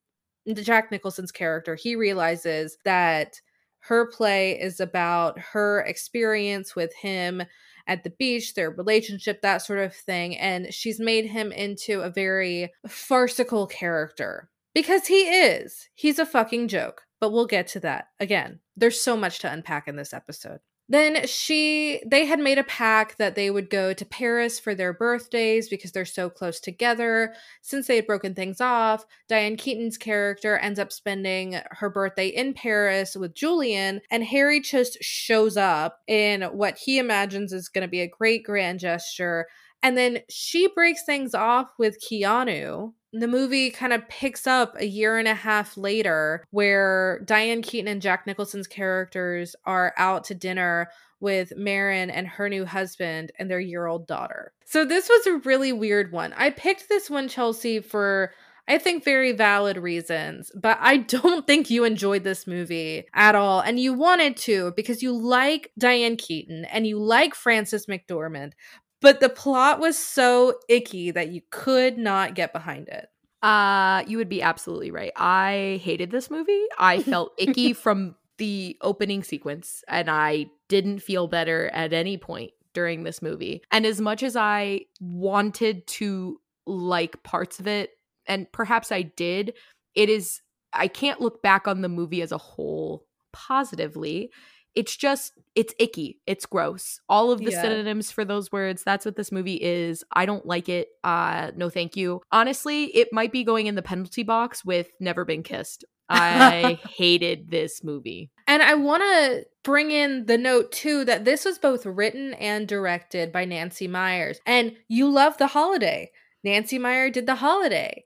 Jack 0.53 0.91
Nicholson's 0.91 1.31
character, 1.31 1.75
he 1.75 1.95
realizes 1.95 2.77
that 2.83 3.39
her 3.79 4.05
play 4.07 4.59
is 4.59 4.79
about 4.79 5.39
her 5.39 5.81
experience 5.81 6.75
with 6.75 6.93
him 6.95 7.43
at 7.87 8.03
the 8.03 8.09
beach, 8.11 8.53
their 8.53 8.69
relationship, 8.69 9.41
that 9.41 9.59
sort 9.59 9.79
of 9.79 9.95
thing. 9.95 10.37
And 10.37 10.73
she's 10.73 10.99
made 10.99 11.25
him 11.25 11.51
into 11.51 12.01
a 12.01 12.09
very 12.09 12.71
farcical 12.87 13.67
character 13.67 14.49
because 14.73 15.07
he 15.07 15.23
is. 15.23 15.89
He's 15.93 16.19
a 16.19 16.25
fucking 16.25 16.67
joke. 16.67 17.03
But 17.19 17.31
we'll 17.31 17.45
get 17.45 17.67
to 17.67 17.79
that. 17.81 18.07
Again, 18.19 18.61
there's 18.75 18.99
so 18.99 19.15
much 19.15 19.39
to 19.39 19.51
unpack 19.51 19.87
in 19.87 19.95
this 19.95 20.11
episode. 20.11 20.59
Then 20.89 21.25
she 21.25 22.01
they 22.05 22.25
had 22.25 22.39
made 22.39 22.57
a 22.57 22.65
pact 22.65 23.17
that 23.17 23.35
they 23.35 23.49
would 23.49 23.69
go 23.69 23.93
to 23.93 24.05
Paris 24.05 24.59
for 24.59 24.75
their 24.75 24.91
birthdays 24.91 25.69
because 25.69 25.91
they're 25.93 26.03
so 26.03 26.29
close 26.29 26.59
together. 26.59 27.33
Since 27.61 27.87
they 27.87 27.95
had 27.95 28.07
broken 28.07 28.33
things 28.33 28.59
off, 28.59 29.05
Diane 29.29 29.55
Keaton's 29.55 29.97
character 29.97 30.57
ends 30.57 30.79
up 30.79 30.91
spending 30.91 31.61
her 31.69 31.89
birthday 31.89 32.27
in 32.27 32.53
Paris 32.53 33.15
with 33.15 33.35
Julian 33.35 34.01
and 34.09 34.23
Harry 34.23 34.59
just 34.59 34.97
shows 35.01 35.55
up 35.55 35.99
in 36.07 36.41
what 36.41 36.77
he 36.77 36.97
imagines 36.97 37.53
is 37.53 37.69
going 37.69 37.83
to 37.83 37.87
be 37.87 38.01
a 38.01 38.07
great 38.07 38.43
grand 38.43 38.79
gesture 38.79 39.47
and 39.83 39.97
then 39.97 40.19
she 40.29 40.67
breaks 40.67 41.03
things 41.03 41.33
off 41.33 41.71
with 41.77 42.03
Keanu. 42.03 42.93
The 43.13 43.27
movie 43.27 43.71
kind 43.71 43.91
of 43.93 44.07
picks 44.07 44.47
up 44.47 44.75
a 44.79 44.85
year 44.85 45.17
and 45.17 45.27
a 45.27 45.35
half 45.35 45.75
later, 45.75 46.45
where 46.51 47.21
Diane 47.25 47.61
Keaton 47.61 47.91
and 47.91 48.01
Jack 48.01 48.25
Nicholson's 48.25 48.67
characters 48.67 49.55
are 49.65 49.93
out 49.97 50.23
to 50.25 50.35
dinner 50.35 50.89
with 51.19 51.53
Marin 51.55 52.09
and 52.09 52.27
her 52.27 52.49
new 52.49 52.65
husband 52.65 53.31
and 53.37 53.49
their 53.49 53.59
year 53.59 53.85
old 53.85 54.07
daughter. 54.07 54.53
So, 54.65 54.85
this 54.85 55.09
was 55.09 55.27
a 55.27 55.37
really 55.37 55.73
weird 55.73 56.11
one. 56.11 56.33
I 56.37 56.49
picked 56.49 56.89
this 56.89 57.09
one, 57.09 57.27
Chelsea, 57.27 57.79
for 57.79 58.31
I 58.67 58.77
think 58.77 59.03
very 59.03 59.33
valid 59.33 59.77
reasons, 59.77 60.51
but 60.55 60.77
I 60.79 60.97
don't 61.15 61.45
think 61.45 61.69
you 61.69 61.83
enjoyed 61.83 62.23
this 62.23 62.47
movie 62.47 63.05
at 63.13 63.35
all. 63.35 63.59
And 63.59 63.79
you 63.79 63.93
wanted 63.93 64.37
to 64.37 64.71
because 64.75 65.03
you 65.03 65.11
like 65.11 65.71
Diane 65.77 66.15
Keaton 66.15 66.65
and 66.65 66.87
you 66.87 66.97
like 66.97 67.35
Frances 67.35 67.87
McDormand, 67.87 68.53
but 69.01 69.19
the 69.19 69.29
plot 69.29 69.79
was 69.79 69.97
so 69.97 70.59
icky 70.69 71.11
that 71.11 71.29
you 71.29 71.41
could 71.49 71.97
not 71.97 72.35
get 72.35 72.53
behind 72.53 72.87
it. 72.87 73.07
Uh, 73.41 74.03
you 74.07 74.17
would 74.17 74.29
be 74.29 74.41
absolutely 74.41 74.91
right. 74.91 75.11
I 75.15 75.81
hated 75.83 76.11
this 76.11 76.29
movie. 76.29 76.63
I 76.77 77.01
felt 77.03 77.33
icky 77.37 77.73
from 77.73 78.15
the 78.37 78.77
opening 78.81 79.23
sequence, 79.23 79.83
and 79.87 80.09
I 80.09 80.47
didn't 80.69 80.99
feel 80.99 81.27
better 81.27 81.69
at 81.73 81.93
any 81.93 82.17
point 82.17 82.51
during 82.73 83.03
this 83.03 83.21
movie. 83.21 83.61
And 83.71 83.85
as 83.85 83.99
much 83.99 84.23
as 84.23 84.35
I 84.35 84.81
wanted 84.99 85.85
to 85.87 86.39
like 86.65 87.21
parts 87.23 87.59
of 87.59 87.67
it, 87.67 87.91
and 88.27 88.51
perhaps 88.51 88.91
I 88.91 89.01
did, 89.01 89.53
it 89.95 90.09
is, 90.09 90.41
I 90.71 90.87
can't 90.87 91.19
look 91.19 91.41
back 91.41 91.67
on 91.67 91.81
the 91.81 91.89
movie 91.89 92.21
as 92.21 92.31
a 92.31 92.37
whole 92.37 93.05
positively 93.33 94.31
it's 94.75 94.95
just 94.95 95.33
it's 95.55 95.73
icky 95.79 96.19
it's 96.25 96.45
gross. 96.45 96.99
All 97.09 97.31
of 97.31 97.39
the 97.39 97.51
yeah. 97.51 97.61
synonyms 97.61 98.11
for 98.11 98.25
those 98.25 98.51
words 98.51 98.83
that's 98.83 99.05
what 99.05 99.15
this 99.15 99.31
movie 99.31 99.59
is. 99.61 100.03
I 100.13 100.25
don't 100.25 100.45
like 100.45 100.69
it 100.69 100.89
uh 101.03 101.51
no 101.55 101.69
thank 101.69 101.95
you. 101.95 102.21
Honestly 102.31 102.85
it 102.95 103.09
might 103.11 103.31
be 103.31 103.43
going 103.43 103.67
in 103.67 103.75
the 103.75 103.81
penalty 103.81 104.23
box 104.23 104.63
with 104.63 104.89
never 104.99 105.25
been 105.25 105.43
kissed. 105.43 105.83
I 106.09 106.79
hated 106.97 107.49
this 107.49 107.83
movie. 107.83 108.31
And 108.47 108.61
i 108.61 108.75
want 108.75 109.01
to 109.03 109.45
bring 109.63 109.91
in 109.91 110.25
the 110.25 110.37
note 110.37 110.71
too 110.71 111.05
that 111.05 111.25
this 111.25 111.45
was 111.45 111.59
both 111.59 111.85
written 111.85 112.33
and 112.35 112.67
directed 112.67 113.31
by 113.31 113.45
nancy 113.45 113.87
meyers 113.87 114.39
and 114.45 114.75
you 114.87 115.09
love 115.09 115.37
the 115.37 115.47
holiday. 115.47 116.11
Nancy 116.43 116.79
meyer 116.79 117.09
did 117.09 117.27
the 117.27 117.35
holiday. 117.35 118.03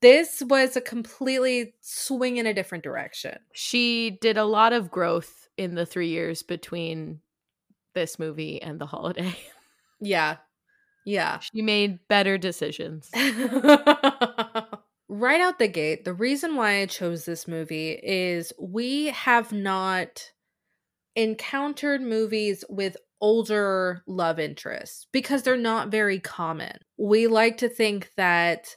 This 0.00 0.42
was 0.46 0.76
a 0.76 0.80
completely 0.80 1.74
swing 1.82 2.38
in 2.38 2.46
a 2.46 2.54
different 2.54 2.84
direction. 2.84 3.38
She 3.52 4.18
did 4.22 4.38
a 4.38 4.44
lot 4.44 4.72
of 4.72 4.90
growth 4.90 5.48
in 5.60 5.74
the 5.74 5.84
three 5.84 6.08
years 6.08 6.42
between 6.42 7.20
this 7.94 8.18
movie 8.18 8.62
and 8.62 8.80
the 8.80 8.86
holiday. 8.86 9.36
Yeah. 10.02 10.38
Yeah. 11.04 11.40
She 11.40 11.60
made 11.60 12.08
better 12.08 12.38
decisions. 12.38 13.10
right 13.14 14.64
out 15.10 15.58
the 15.58 15.68
gate, 15.68 16.06
the 16.06 16.14
reason 16.14 16.56
why 16.56 16.80
I 16.80 16.86
chose 16.86 17.26
this 17.26 17.46
movie 17.46 18.00
is 18.02 18.50
we 18.58 19.08
have 19.08 19.52
not 19.52 20.32
encountered 21.14 22.00
movies 22.00 22.64
with 22.70 22.96
older 23.20 24.02
love 24.06 24.38
interests 24.38 25.06
because 25.12 25.42
they're 25.42 25.58
not 25.58 25.90
very 25.90 26.18
common. 26.18 26.78
We 26.96 27.26
like 27.26 27.58
to 27.58 27.68
think 27.68 28.12
that 28.16 28.74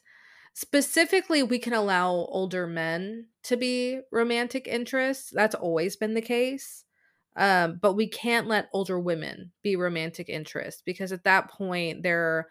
specifically 0.54 1.41
we 1.41 1.58
can 1.58 1.72
allow 1.72 2.12
older 2.12 2.67
men 2.67 3.28
to 3.43 3.58
be 3.58 3.99
romantic 4.12 4.67
interests. 4.67 5.32
That's 5.34 5.56
always 5.56 5.95
been 5.95 6.13
the 6.13 6.21
case. 6.21 6.86
Um, 7.36 7.79
but 7.82 7.93
we 7.93 8.08
can't 8.08 8.47
let 8.47 8.69
older 8.73 8.99
women 8.99 9.51
be 9.63 9.75
romantic 9.75 10.29
interests 10.29 10.84
because 10.86 11.12
at 11.12 11.23
that 11.23 11.49
point 11.49 12.03
they're 12.03 12.47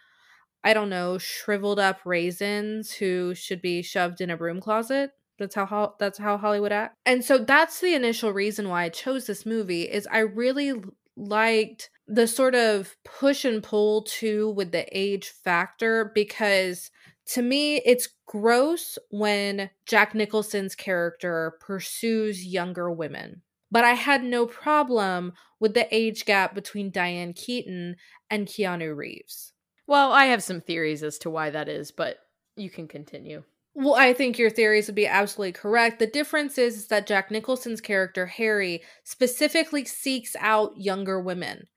I 0.64 0.74
don't 0.74 0.90
know, 0.90 1.18
shriveled 1.18 1.80
up 1.80 2.00
raisins 2.04 2.92
who 2.92 3.34
should 3.34 3.60
be 3.60 3.82
shoved 3.82 4.20
in 4.20 4.30
a 4.30 4.36
broom 4.36 4.60
closet. 4.60 5.10
That's 5.38 5.54
how 5.54 5.94
that's 5.98 6.18
how 6.18 6.36
Hollywood 6.36 6.72
acts. 6.72 6.96
And 7.04 7.24
so 7.24 7.38
that's 7.38 7.80
the 7.80 7.94
initial 7.94 8.32
reason 8.32 8.68
why 8.68 8.84
I 8.84 8.88
chose 8.88 9.26
this 9.26 9.44
movie 9.44 9.82
is 9.82 10.06
I 10.10 10.20
really 10.20 10.74
liked 11.16 11.90
the 12.06 12.26
sort 12.26 12.54
of 12.54 12.94
push 13.04 13.44
and 13.44 13.62
pull 13.62 14.02
too 14.02 14.50
with 14.50 14.70
the 14.70 14.86
age 14.96 15.28
factor 15.28 16.12
because 16.14 16.90
to 17.26 17.42
me, 17.42 17.76
it's 17.76 18.08
gross 18.26 18.98
when 19.10 19.70
Jack 19.86 20.14
Nicholson's 20.14 20.74
character 20.74 21.54
pursues 21.60 22.44
younger 22.44 22.90
women. 22.90 23.42
But 23.70 23.84
I 23.84 23.92
had 23.92 24.22
no 24.22 24.46
problem 24.46 25.32
with 25.58 25.74
the 25.74 25.92
age 25.94 26.24
gap 26.24 26.54
between 26.54 26.90
Diane 26.90 27.32
Keaton 27.32 27.96
and 28.28 28.46
Keanu 28.46 28.94
Reeves. 28.94 29.52
Well, 29.86 30.12
I 30.12 30.26
have 30.26 30.42
some 30.42 30.60
theories 30.60 31.02
as 31.02 31.18
to 31.18 31.30
why 31.30 31.50
that 31.50 31.68
is, 31.68 31.90
but 31.90 32.18
you 32.56 32.68
can 32.68 32.86
continue. 32.86 33.44
Well, 33.74 33.94
I 33.94 34.12
think 34.12 34.38
your 34.38 34.50
theories 34.50 34.86
would 34.86 34.94
be 34.94 35.06
absolutely 35.06 35.52
correct. 35.52 35.98
The 35.98 36.06
difference 36.06 36.58
is, 36.58 36.76
is 36.76 36.86
that 36.88 37.06
Jack 37.06 37.30
Nicholson's 37.30 37.80
character, 37.80 38.26
Harry, 38.26 38.82
specifically 39.04 39.86
seeks 39.86 40.36
out 40.38 40.76
younger 40.76 41.18
women. 41.20 41.68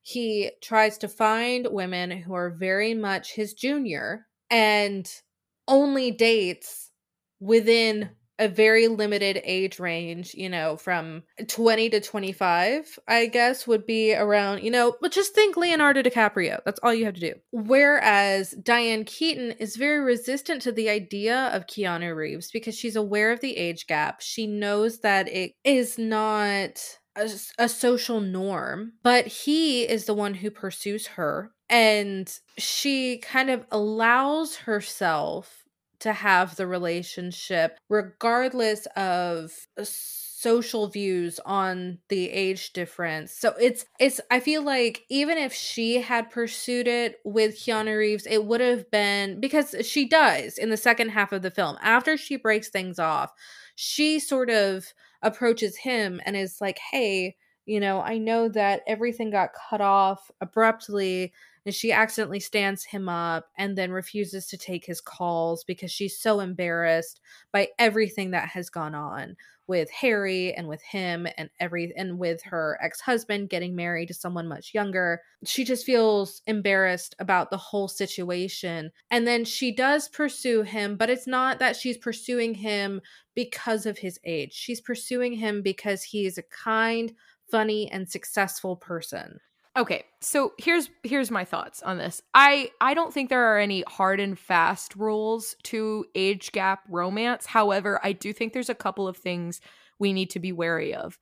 He 0.00 0.52
tries 0.62 0.96
to 0.98 1.08
find 1.08 1.68
women 1.70 2.10
who 2.10 2.32
are 2.34 2.50
very 2.50 2.94
much 2.94 3.34
his 3.34 3.52
junior 3.52 4.26
and 4.52 5.10
only 5.66 6.10
dates 6.10 6.90
within 7.40 8.10
a 8.38 8.48
very 8.48 8.88
limited 8.88 9.40
age 9.44 9.78
range, 9.78 10.34
you 10.34 10.48
know, 10.48 10.76
from 10.76 11.22
20 11.46 11.90
to 11.90 12.00
25, 12.00 12.98
I 13.06 13.26
guess 13.26 13.66
would 13.66 13.86
be 13.86 14.14
around, 14.14 14.62
you 14.62 14.70
know, 14.70 14.96
but 15.00 15.12
just 15.12 15.34
think 15.34 15.56
Leonardo 15.56 16.02
DiCaprio. 16.02 16.58
That's 16.64 16.80
all 16.82 16.92
you 16.92 17.04
have 17.04 17.14
to 17.14 17.20
do. 17.20 17.34
Whereas 17.52 18.50
Diane 18.50 19.04
Keaton 19.04 19.52
is 19.52 19.76
very 19.76 20.00
resistant 20.00 20.62
to 20.62 20.72
the 20.72 20.88
idea 20.88 21.50
of 21.52 21.66
Keanu 21.66 22.14
Reeves 22.16 22.50
because 22.50 22.76
she's 22.76 22.96
aware 22.96 23.32
of 23.32 23.40
the 23.40 23.56
age 23.56 23.86
gap. 23.86 24.20
She 24.20 24.46
knows 24.46 25.00
that 25.00 25.28
it 25.28 25.52
is 25.64 25.96
not 25.96 26.80
a, 27.16 27.30
a 27.58 27.68
social 27.68 28.20
norm, 28.20 28.94
but 29.02 29.26
he 29.26 29.82
is 29.82 30.06
the 30.06 30.14
one 30.14 30.34
who 30.34 30.50
pursues 30.50 31.06
her 31.08 31.52
and 31.72 32.38
she 32.58 33.16
kind 33.18 33.50
of 33.50 33.66
allows 33.72 34.56
herself 34.56 35.64
to 36.00 36.12
have 36.12 36.56
the 36.56 36.66
relationship 36.66 37.78
regardless 37.88 38.86
of 38.96 39.66
uh, 39.80 39.84
social 39.86 40.88
views 40.88 41.40
on 41.46 41.98
the 42.10 42.28
age 42.30 42.74
difference. 42.74 43.32
So 43.32 43.54
it's 43.58 43.86
it's 43.98 44.20
I 44.30 44.40
feel 44.40 44.62
like 44.62 45.04
even 45.08 45.38
if 45.38 45.54
she 45.54 46.02
had 46.02 46.30
pursued 46.30 46.88
it 46.88 47.20
with 47.24 47.56
Keanu 47.56 47.96
Reeves, 47.96 48.26
it 48.26 48.44
would 48.44 48.60
have 48.60 48.90
been 48.90 49.40
because 49.40 49.74
she 49.82 50.06
does 50.08 50.58
in 50.58 50.68
the 50.70 50.76
second 50.76 51.10
half 51.10 51.32
of 51.32 51.42
the 51.42 51.50
film. 51.50 51.78
After 51.80 52.18
she 52.18 52.36
breaks 52.36 52.68
things 52.68 52.98
off, 52.98 53.32
she 53.76 54.20
sort 54.20 54.50
of 54.50 54.92
approaches 55.22 55.76
him 55.78 56.20
and 56.26 56.36
is 56.36 56.60
like, 56.60 56.78
"Hey, 56.90 57.36
you 57.66 57.80
know, 57.80 58.00
I 58.00 58.18
know 58.18 58.48
that 58.50 58.82
everything 58.86 59.30
got 59.30 59.50
cut 59.70 59.80
off 59.80 60.30
abruptly 60.40 61.32
and 61.64 61.74
she 61.74 61.92
accidentally 61.92 62.40
stands 62.40 62.84
him 62.84 63.08
up 63.08 63.46
and 63.56 63.78
then 63.78 63.92
refuses 63.92 64.46
to 64.48 64.56
take 64.56 64.84
his 64.84 65.00
calls 65.00 65.62
because 65.64 65.92
she's 65.92 66.18
so 66.18 66.40
embarrassed 66.40 67.20
by 67.52 67.68
everything 67.78 68.32
that 68.32 68.48
has 68.48 68.68
gone 68.68 68.94
on 68.94 69.36
with 69.68 69.88
Harry 69.90 70.52
and 70.54 70.66
with 70.66 70.82
him 70.82 71.26
and 71.38 71.48
every 71.60 71.92
and 71.96 72.18
with 72.18 72.42
her 72.42 72.76
ex-husband 72.82 73.48
getting 73.48 73.76
married 73.76 74.08
to 74.08 74.14
someone 74.14 74.48
much 74.48 74.74
younger. 74.74 75.22
She 75.44 75.64
just 75.64 75.86
feels 75.86 76.42
embarrassed 76.48 77.14
about 77.20 77.50
the 77.50 77.56
whole 77.56 77.86
situation. 77.86 78.90
And 79.10 79.26
then 79.26 79.44
she 79.44 79.72
does 79.72 80.08
pursue 80.08 80.62
him, 80.62 80.96
but 80.96 81.10
it's 81.10 81.28
not 81.28 81.60
that 81.60 81.76
she's 81.76 81.96
pursuing 81.96 82.54
him 82.54 83.00
because 83.34 83.86
of 83.86 83.98
his 83.98 84.18
age. 84.24 84.52
She's 84.52 84.80
pursuing 84.80 85.34
him 85.34 85.62
because 85.62 86.02
he 86.02 86.26
is 86.26 86.38
a 86.38 86.42
kind, 86.42 87.14
funny 87.52 87.88
and 87.92 88.08
successful 88.08 88.74
person. 88.74 89.38
Okay, 89.76 90.04
so 90.20 90.52
here's 90.58 90.90
here's 91.02 91.30
my 91.30 91.44
thoughts 91.44 91.82
on 91.82 91.98
this. 91.98 92.20
I 92.34 92.70
I 92.80 92.94
don't 92.94 93.12
think 93.12 93.28
there 93.28 93.54
are 93.54 93.58
any 93.58 93.84
hard 93.86 94.20
and 94.20 94.38
fast 94.38 94.96
rules 94.96 95.54
to 95.64 96.06
age 96.14 96.52
gap 96.52 96.80
romance. 96.88 97.46
However, 97.46 98.00
I 98.02 98.12
do 98.12 98.32
think 98.32 98.52
there's 98.52 98.68
a 98.68 98.74
couple 98.74 99.06
of 99.06 99.16
things 99.16 99.60
we 99.98 100.12
need 100.12 100.30
to 100.30 100.40
be 100.40 100.52
wary 100.52 100.94
of. 100.94 101.18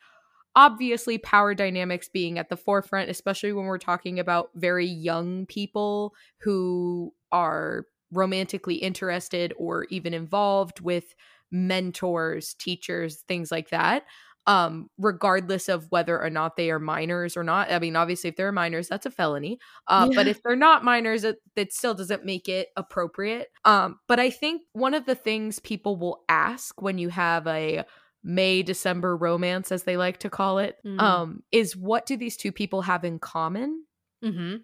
Obviously, 0.57 1.19
power 1.19 1.55
dynamics 1.55 2.09
being 2.09 2.39
at 2.39 2.49
the 2.49 2.57
forefront, 2.57 3.11
especially 3.11 3.53
when 3.53 3.67
we're 3.67 3.79
talking 3.79 4.19
about 4.19 4.51
very 4.55 4.87
young 4.87 5.47
people 5.47 6.15
who 6.39 7.13
are 7.31 7.87
romantically 8.13 8.77
interested 8.77 9.53
or 9.57 9.85
even 9.91 10.13
involved 10.13 10.81
with 10.81 11.15
mentors, 11.53 12.55
teachers, 12.55 13.23
things 13.29 13.53
like 13.53 13.71
that 13.71 14.05
um 14.51 14.91
regardless 14.99 15.69
of 15.69 15.87
whether 15.91 16.21
or 16.21 16.29
not 16.29 16.57
they 16.57 16.73
are 16.73 16.81
minors 16.81 17.37
or 17.37 17.45
not 17.45 17.71
i 17.71 17.79
mean 17.79 17.95
obviously 17.95 18.29
if 18.29 18.35
they're 18.35 18.51
minors 18.51 18.89
that's 18.89 19.07
a 19.07 19.11
felony 19.11 19.59
uh, 19.87 20.09
yeah. 20.11 20.17
but 20.17 20.27
if 20.27 20.43
they're 20.43 20.57
not 20.57 20.83
minors 20.83 21.23
it, 21.23 21.37
it 21.55 21.73
still 21.73 21.95
doesn't 21.95 22.25
make 22.25 22.49
it 22.49 22.69
appropriate 22.77 23.47
um 23.65 24.01
but 24.09 24.19
i 24.19 24.29
think 24.29 24.63
one 24.73 24.93
of 24.93 25.07
the 25.07 25.15
things 25.15 25.61
people 25.61 25.97
will 25.97 26.25
ask 26.29 26.83
when 26.83 26.99
you 26.99 27.09
have 27.09 27.47
a 27.47 27.85
may 28.25 28.61
december 28.63 29.17
romance 29.17 29.71
as 29.71 29.85
they 29.85 29.97
like 29.97 30.19
to 30.19 30.29
call 30.29 30.59
it, 30.59 30.77
mm-hmm. 30.85 30.99
um 30.99 31.43
is 31.53 31.77
what 31.77 32.05
do 32.05 32.17
these 32.17 32.37
two 32.37 32.51
people 32.51 32.83
have 32.83 33.05
in 33.05 33.21
common 33.21 33.85
mm-hmm. 34.25 34.57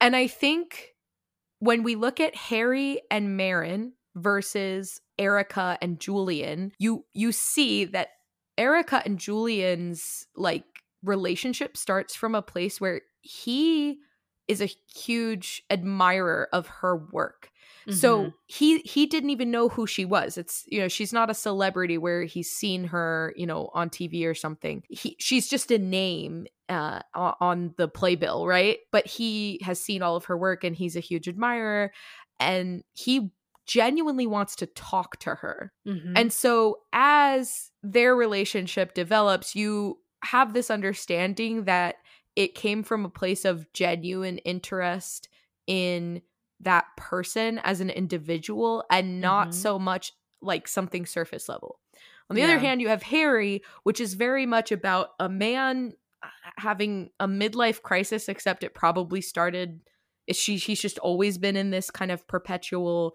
and 0.00 0.16
i 0.16 0.26
think 0.26 0.94
when 1.60 1.84
we 1.84 1.94
look 1.94 2.18
at 2.18 2.34
harry 2.34 3.00
and 3.08 3.36
marin 3.36 3.92
versus 4.16 5.00
Erica 5.18 5.78
and 5.80 6.00
Julian, 6.00 6.72
you 6.78 7.04
you 7.12 7.32
see 7.32 7.84
that 7.84 8.08
Erica 8.58 9.02
and 9.04 9.18
Julian's 9.18 10.26
like 10.36 10.64
relationship 11.02 11.76
starts 11.76 12.14
from 12.14 12.34
a 12.34 12.42
place 12.42 12.80
where 12.80 13.02
he 13.20 13.98
is 14.48 14.60
a 14.60 14.70
huge 14.94 15.62
admirer 15.70 16.48
of 16.52 16.66
her 16.66 16.96
work. 16.96 17.50
Mm-hmm. 17.86 17.98
So 17.98 18.32
he 18.46 18.78
he 18.80 19.06
didn't 19.06 19.30
even 19.30 19.50
know 19.50 19.68
who 19.68 19.86
she 19.86 20.04
was. 20.04 20.36
It's 20.38 20.64
you 20.66 20.80
know 20.80 20.88
she's 20.88 21.12
not 21.12 21.30
a 21.30 21.34
celebrity 21.34 21.98
where 21.98 22.24
he's 22.24 22.50
seen 22.50 22.84
her 22.84 23.32
you 23.36 23.46
know 23.46 23.70
on 23.74 23.90
TV 23.90 24.26
or 24.26 24.34
something. 24.34 24.82
He 24.88 25.16
she's 25.18 25.48
just 25.48 25.70
a 25.70 25.78
name 25.78 26.46
uh, 26.68 27.00
on 27.14 27.74
the 27.76 27.88
playbill, 27.88 28.46
right? 28.46 28.78
But 28.90 29.06
he 29.06 29.60
has 29.62 29.80
seen 29.80 30.02
all 30.02 30.16
of 30.16 30.24
her 30.26 30.36
work 30.36 30.64
and 30.64 30.74
he's 30.74 30.96
a 30.96 31.00
huge 31.00 31.28
admirer, 31.28 31.92
and 32.40 32.82
he 32.92 33.30
genuinely 33.66 34.26
wants 34.26 34.56
to 34.56 34.66
talk 34.66 35.18
to 35.18 35.34
her. 35.34 35.72
Mm-hmm. 35.86 36.14
And 36.16 36.32
so 36.32 36.78
as 36.92 37.70
their 37.82 38.14
relationship 38.14 38.94
develops, 38.94 39.54
you 39.54 39.98
have 40.22 40.52
this 40.52 40.70
understanding 40.70 41.64
that 41.64 41.96
it 42.34 42.54
came 42.54 42.82
from 42.82 43.04
a 43.04 43.10
place 43.10 43.44
of 43.44 43.72
genuine 43.72 44.38
interest 44.38 45.28
in 45.66 46.22
that 46.60 46.84
person 46.96 47.60
as 47.64 47.80
an 47.80 47.90
individual 47.90 48.84
and 48.90 49.20
not 49.20 49.48
mm-hmm. 49.48 49.58
so 49.58 49.78
much 49.78 50.12
like 50.40 50.68
something 50.68 51.06
surface 51.06 51.48
level. 51.48 51.80
On 52.28 52.34
the 52.34 52.42
yeah. 52.42 52.48
other 52.48 52.58
hand, 52.58 52.80
you 52.80 52.88
have 52.88 53.02
Harry, 53.04 53.62
which 53.84 54.00
is 54.00 54.14
very 54.14 54.46
much 54.46 54.72
about 54.72 55.10
a 55.20 55.28
man 55.28 55.92
uh, 56.22 56.28
having 56.56 57.10
a 57.20 57.28
midlife 57.28 57.82
crisis, 57.82 58.28
except 58.28 58.64
it 58.64 58.74
probably 58.74 59.20
started. 59.20 59.80
She 60.32 60.56
he's 60.56 60.80
just 60.80 60.98
always 60.98 61.38
been 61.38 61.56
in 61.56 61.70
this 61.70 61.90
kind 61.90 62.10
of 62.10 62.26
perpetual 62.26 63.14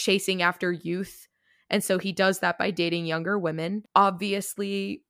chasing 0.00 0.42
after 0.42 0.72
youth. 0.72 1.28
And 1.68 1.84
so 1.84 1.98
he 1.98 2.12
does 2.12 2.40
that 2.40 2.58
by 2.58 2.70
dating 2.70 3.06
younger 3.06 3.38
women. 3.38 3.84
Obviously, 3.94 5.04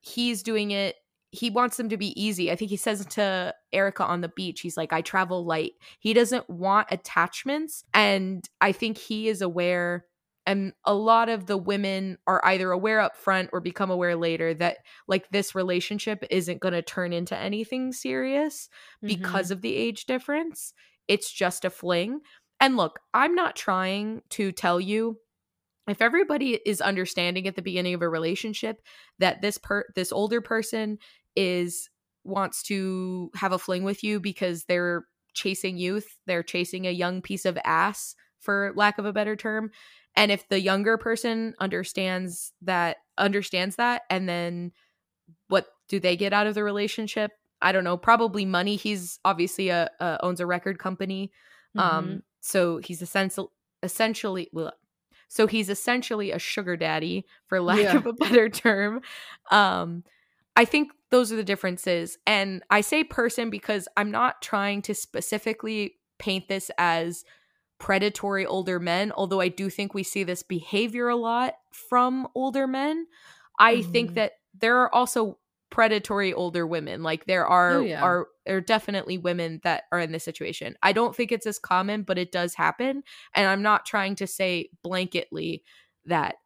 he's 0.00 0.42
doing 0.42 0.70
it. 0.72 0.96
He 1.32 1.48
wants 1.48 1.76
them 1.76 1.88
to 1.90 1.96
be 1.96 2.20
easy. 2.20 2.50
I 2.50 2.56
think 2.56 2.70
he 2.70 2.76
says 2.76 3.06
to 3.06 3.54
Erica 3.72 4.04
on 4.04 4.20
the 4.20 4.28
beach, 4.28 4.62
he's 4.62 4.76
like, 4.76 4.92
I 4.92 5.00
travel 5.00 5.44
light. 5.44 5.72
He 6.00 6.12
doesn't 6.12 6.50
want 6.50 6.88
attachments. 6.90 7.84
And 7.94 8.48
I 8.60 8.72
think 8.72 8.98
he 8.98 9.28
is 9.28 9.40
aware 9.40 10.06
and 10.46 10.72
a 10.84 10.94
lot 10.94 11.28
of 11.28 11.46
the 11.46 11.56
women 11.56 12.18
are 12.26 12.44
either 12.44 12.72
aware 12.72 13.00
up 13.00 13.16
front 13.16 13.50
or 13.52 13.60
become 13.60 13.90
aware 13.90 14.16
later 14.16 14.54
that 14.54 14.78
like 15.06 15.28
this 15.30 15.54
relationship 15.54 16.24
isn't 16.30 16.60
going 16.60 16.74
to 16.74 16.82
turn 16.82 17.12
into 17.12 17.36
anything 17.36 17.92
serious 17.92 18.68
mm-hmm. 18.96 19.08
because 19.08 19.50
of 19.50 19.60
the 19.60 19.74
age 19.76 20.06
difference 20.06 20.72
it's 21.08 21.30
just 21.30 21.64
a 21.64 21.70
fling 21.70 22.20
and 22.60 22.76
look, 22.76 23.00
I'm 23.14 23.34
not 23.34 23.56
trying 23.56 24.22
to 24.30 24.52
tell 24.52 24.80
you 24.80 25.18
if 25.88 26.02
everybody 26.02 26.60
is 26.64 26.80
understanding 26.80 27.48
at 27.48 27.56
the 27.56 27.62
beginning 27.62 27.94
of 27.94 28.02
a 28.02 28.08
relationship 28.08 28.80
that 29.18 29.42
this 29.42 29.58
per 29.58 29.84
this 29.94 30.12
older 30.12 30.40
person 30.40 30.98
is 31.34 31.88
wants 32.22 32.62
to 32.64 33.30
have 33.34 33.52
a 33.52 33.58
fling 33.58 33.82
with 33.82 34.04
you 34.04 34.20
because 34.20 34.64
they're 34.64 35.04
chasing 35.32 35.78
youth, 35.78 36.18
they're 36.26 36.42
chasing 36.42 36.86
a 36.86 36.92
young 36.92 37.22
piece 37.22 37.44
of 37.44 37.58
ass 37.64 38.14
for 38.40 38.72
lack 38.76 38.98
of 38.98 39.06
a 39.06 39.12
better 39.12 39.36
term. 39.36 39.70
And 40.16 40.30
if 40.30 40.48
the 40.48 40.60
younger 40.60 40.98
person 40.98 41.54
understands 41.60 42.52
that 42.62 42.98
understands 43.16 43.76
that 43.76 44.02
and 44.10 44.28
then 44.28 44.72
what 45.48 45.66
do 45.88 45.98
they 45.98 46.16
get 46.16 46.32
out 46.32 46.46
of 46.46 46.54
the 46.54 46.64
relationship? 46.64 47.30
I 47.62 47.72
don't 47.72 47.84
know, 47.84 47.96
probably 47.96 48.44
money. 48.44 48.76
He's 48.76 49.18
obviously 49.24 49.68
a, 49.68 49.88
a 50.00 50.18
owns 50.22 50.40
a 50.40 50.46
record 50.46 50.78
company. 50.78 51.30
Um, 51.76 51.88
mm-hmm. 51.88 51.96
Um 51.96 52.22
so 52.40 52.78
he's 52.78 53.02
essentially 53.02 53.48
essentially 53.82 54.48
well, 54.52 54.72
so 55.28 55.46
he's 55.46 55.68
essentially 55.68 56.30
a 56.32 56.38
sugar 56.38 56.76
daddy 56.76 57.26
for 57.46 57.60
lack 57.60 57.78
yeah. 57.80 57.96
of 57.96 58.06
a 58.06 58.12
better 58.12 58.48
term. 58.48 59.00
Um 59.50 60.04
I 60.56 60.64
think 60.64 60.92
those 61.10 61.32
are 61.32 61.36
the 61.36 61.44
differences. 61.44 62.18
And 62.26 62.62
I 62.70 62.82
say 62.82 63.04
person 63.04 63.50
because 63.50 63.88
I'm 63.96 64.10
not 64.10 64.42
trying 64.42 64.82
to 64.82 64.94
specifically 64.94 65.94
paint 66.18 66.48
this 66.48 66.70
as 66.76 67.24
predatory 67.78 68.46
older 68.46 68.78
men, 68.78 69.10
although 69.12 69.40
I 69.40 69.48
do 69.48 69.70
think 69.70 69.94
we 69.94 70.02
see 70.02 70.22
this 70.22 70.42
behavior 70.42 71.08
a 71.08 71.16
lot 71.16 71.54
from 71.72 72.28
older 72.34 72.66
men. 72.66 73.06
I 73.58 73.76
mm-hmm. 73.76 73.92
think 73.92 74.14
that 74.14 74.32
there 74.58 74.78
are 74.78 74.94
also 74.94 75.38
predatory 75.70 76.32
older 76.32 76.66
women. 76.66 77.02
Like 77.02 77.24
there 77.26 77.46
are 77.46 77.74
oh, 77.74 77.80
yeah. 77.80 78.02
are 78.02 78.28
are 78.46 78.60
definitely 78.60 79.18
women 79.18 79.60
that 79.64 79.84
are 79.92 80.00
in 80.00 80.12
this 80.12 80.24
situation. 80.24 80.76
I 80.82 80.92
don't 80.92 81.14
think 81.14 81.32
it's 81.32 81.46
as 81.46 81.58
common, 81.58 82.02
but 82.02 82.18
it 82.18 82.32
does 82.32 82.54
happen. 82.54 83.02
And 83.34 83.46
I'm 83.46 83.62
not 83.62 83.86
trying 83.86 84.16
to 84.16 84.26
say 84.26 84.70
blanketly 84.84 85.62
that 86.06 86.36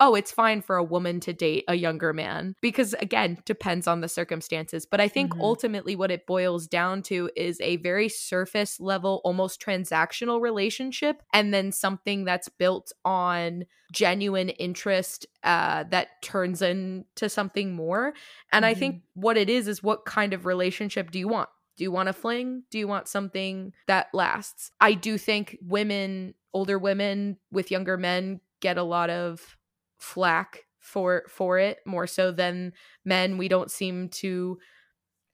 oh, 0.00 0.14
it's 0.14 0.32
fine 0.32 0.62
for 0.62 0.76
a 0.76 0.84
woman 0.84 1.20
to 1.20 1.32
date 1.32 1.64
a 1.68 1.74
younger 1.74 2.12
man 2.12 2.56
because 2.62 2.94
again, 2.94 3.38
depends 3.44 3.86
on 3.86 4.00
the 4.00 4.08
circumstances. 4.08 4.86
But 4.86 5.00
I 5.00 5.08
think 5.08 5.32
mm-hmm. 5.32 5.42
ultimately 5.42 5.94
what 5.94 6.10
it 6.10 6.26
boils 6.26 6.66
down 6.66 7.02
to 7.02 7.30
is 7.36 7.60
a 7.60 7.76
very 7.76 8.08
surface 8.08 8.80
level, 8.80 9.20
almost 9.24 9.60
transactional 9.60 10.40
relationship, 10.40 11.22
and 11.32 11.52
then 11.52 11.70
something 11.70 12.24
that's 12.24 12.48
built 12.48 12.92
on 13.04 13.66
genuine 13.92 14.48
interest 14.48 15.26
uh, 15.44 15.84
that 15.90 16.22
turns 16.22 16.62
into 16.62 17.28
something 17.28 17.72
more. 17.72 18.14
And 18.52 18.64
mm-hmm. 18.64 18.70
I 18.70 18.74
think 18.74 18.94
mm-hmm. 18.96 19.20
what 19.20 19.36
it 19.36 19.50
is 19.50 19.68
is 19.68 19.82
what 19.82 20.06
kind 20.06 20.32
of 20.32 20.46
relationship 20.46 21.10
do 21.10 21.18
you 21.18 21.28
want? 21.28 21.50
Do 21.76 21.84
you 21.84 21.92
want 21.92 22.08
a 22.08 22.12
fling? 22.12 22.64
Do 22.70 22.78
you 22.78 22.88
want 22.88 23.08
something 23.08 23.72
that 23.86 24.08
lasts? 24.12 24.70
I 24.80 24.94
do 24.94 25.16
think 25.18 25.58
women, 25.62 26.34
older 26.52 26.78
women 26.78 27.38
with 27.50 27.70
younger 27.70 27.96
men, 27.96 28.40
get 28.60 28.76
a 28.76 28.82
lot 28.82 29.08
of 29.08 29.56
flack 30.00 30.64
for 30.80 31.22
for 31.28 31.58
it 31.58 31.78
more 31.86 32.06
so 32.06 32.32
than 32.32 32.72
men 33.04 33.38
we 33.38 33.48
don't 33.48 33.70
seem 33.70 34.08
to 34.08 34.58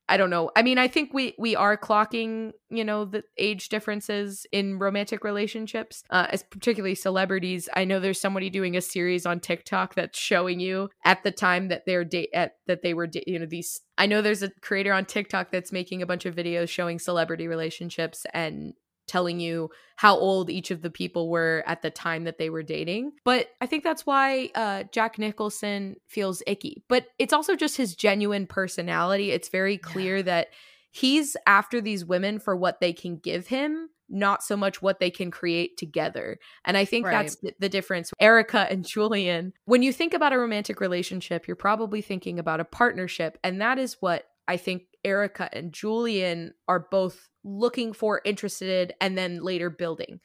I 0.09 0.17
don't 0.17 0.31
know. 0.31 0.53
I 0.55 0.63
mean, 0.63 0.79
I 0.79 0.87
think 0.87 1.13
we 1.13 1.35
we 1.37 1.57
are 1.57 1.77
clocking, 1.77 2.53
you 2.71 2.85
know, 2.85 3.05
the 3.05 3.25
age 3.39 3.69
differences 3.69 4.47
in 4.53 4.79
romantic 4.79 5.25
relationships, 5.25 6.05
uh, 6.11 6.29
as 6.31 6.45
particularly 6.45 6.95
celebrities. 6.95 7.69
I 7.75 7.85
know 7.85 7.99
there's 7.99 8.21
somebody 8.21 8.49
doing 8.49 8.77
a 8.77 8.81
series 8.81 9.27
on 9.27 9.41
TikTok 9.41 9.97
that's 9.97 10.17
showing 10.17 10.61
you 10.61 10.91
at 11.05 11.25
the 11.25 11.33
time 11.33 11.69
that 11.69 11.87
they're 11.87 12.05
date 12.05 12.31
at 12.33 12.53
that 12.69 12.83
they 12.83 12.95
were, 12.95 13.09
da- 13.09 13.25
you 13.27 13.41
know, 13.41 13.47
these. 13.47 13.81
I 13.99 14.07
know 14.07 14.23
there's 14.23 14.45
a 14.45 14.53
creator 14.61 14.93
on 14.93 15.07
TikTok 15.07 15.51
that's 15.51 15.73
making 15.73 16.03
a 16.03 16.07
bunch 16.07 16.25
of 16.25 16.37
videos 16.37 16.69
showing 16.69 17.01
celebrity 17.01 17.49
relationships 17.49 18.27
and 18.33 18.75
telling 19.07 19.41
you 19.41 19.71
how 19.97 20.17
old 20.17 20.51
each 20.51 20.71
of 20.71 20.83
the 20.83 20.91
people 20.91 21.29
were 21.31 21.65
at 21.67 21.83
the 21.83 21.91
time 21.91 22.25
that 22.25 22.39
they 22.39 22.51
were 22.51 22.63
dating. 22.63 23.13
But 23.25 23.49
I 23.61 23.67
think 23.67 23.83
that's 23.83 24.05
why 24.05 24.51
uh, 24.55 24.85
Jack 24.93 25.19
Nicholson 25.19 25.97
feels 26.07 26.43
icky. 26.47 26.85
But 26.89 27.07
it's 27.19 27.33
also 27.33 27.57
just 27.57 27.77
his 27.77 27.95
genuine 27.95 28.47
personality. 28.47 29.31
It's 29.31 29.49
very 29.49 29.79
clear 29.79 30.19
yeah. 30.19 30.23
that 30.23 30.49
he's 30.91 31.37
after 31.47 31.81
these 31.81 32.05
women 32.05 32.39
for 32.39 32.57
what 32.57 32.81
they 32.81 32.93
can 32.93 33.17
give 33.17 33.47
him. 33.47 33.89
Not 34.09 34.45
so 34.45 34.57
much 34.57 34.81
what 34.81 35.01
they 35.01 35.11
can 35.11 35.33
create 35.33 35.77
together. 35.77 36.39
And 36.65 36.77
I 36.77 36.85
think 36.85 37.07
right. 37.07 37.13
that's 37.13 37.37
the, 37.37 37.55
the 37.59 37.69
difference. 37.69 38.13
Erica 38.21 38.69
and 38.71 38.87
Julian, 38.87 39.53
when 39.65 39.83
you 39.83 39.93
think 39.93 40.15
about 40.15 40.33
a 40.33 40.39
romantic 40.39 40.81
relationship, 40.81 41.49
you're 41.49 41.57
probably 41.57 42.03
thinking 42.03 42.39
about 42.39 42.61
a 42.61 42.65
partnership. 42.65 43.37
And 43.43 43.61
that 43.61 43.81
is 43.81 43.97
what 43.99 44.27
I 44.47 44.59
think 44.59 44.85
Erica 45.05 45.49
and 45.53 45.73
Julian 45.73 46.55
are 46.69 46.87
both 46.89 47.29
looking 47.47 47.93
for, 47.93 48.21
interested, 48.25 48.93
and 49.01 49.17
then 49.17 49.43
later 49.43 49.71
building. 49.71 50.21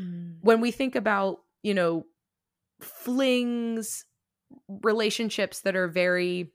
Mm. 0.00 0.38
When 0.40 0.60
we 0.60 0.70
think 0.70 0.96
about, 0.96 1.40
you 1.62 1.74
know, 1.74 2.06
flings, 2.80 4.04
relationships 4.68 5.60
that 5.60 5.76
are 5.76 5.88
very 5.88 6.52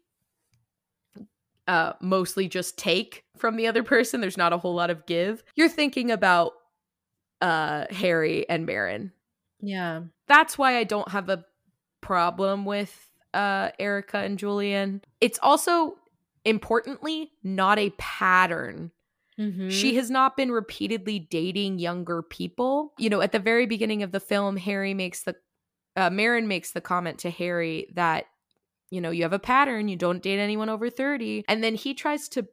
uh 1.67 1.93
mostly 1.99 2.47
just 2.47 2.77
take 2.77 3.23
from 3.37 3.55
the 3.55 3.67
other 3.67 3.83
person, 3.83 4.21
there's 4.21 4.37
not 4.37 4.53
a 4.53 4.57
whole 4.57 4.75
lot 4.75 4.89
of 4.89 5.05
give. 5.05 5.43
You're 5.55 5.69
thinking 5.69 6.11
about 6.11 6.53
uh 7.41 7.85
Harry 7.89 8.47
and 8.49 8.65
Marin. 8.65 9.11
Yeah. 9.61 10.01
That's 10.27 10.57
why 10.57 10.77
I 10.77 10.83
don't 10.83 11.09
have 11.09 11.29
a 11.29 11.45
problem 12.01 12.65
with 12.65 13.09
uh 13.33 13.69
Erica 13.79 14.17
and 14.17 14.37
Julian. 14.37 15.01
It's 15.21 15.39
also 15.41 15.97
importantly 16.45 17.31
not 17.43 17.79
a 17.79 17.89
pattern 17.97 18.91
Mm-hmm. 19.39 19.69
She 19.69 19.95
has 19.95 20.09
not 20.09 20.35
been 20.35 20.51
repeatedly 20.51 21.19
dating 21.19 21.79
younger 21.79 22.21
people. 22.21 22.93
You 22.97 23.09
know, 23.09 23.21
at 23.21 23.31
the 23.31 23.39
very 23.39 23.65
beginning 23.65 24.03
of 24.03 24.11
the 24.11 24.19
film, 24.19 24.57
Harry 24.57 24.93
makes 24.93 25.23
the 25.23 25.35
uh, 25.95 26.09
Marin 26.09 26.47
makes 26.47 26.71
the 26.71 26.81
comment 26.81 27.19
to 27.19 27.29
Harry 27.29 27.91
that 27.95 28.25
you 28.89 29.01
know 29.01 29.11
you 29.11 29.23
have 29.23 29.33
a 29.33 29.39
pattern. 29.39 29.89
You 29.89 29.95
don't 29.95 30.23
date 30.23 30.39
anyone 30.39 30.69
over 30.69 30.89
thirty, 30.89 31.43
and 31.47 31.63
then 31.63 31.75
he 31.75 31.93
tries 31.93 32.27
to 32.29 32.47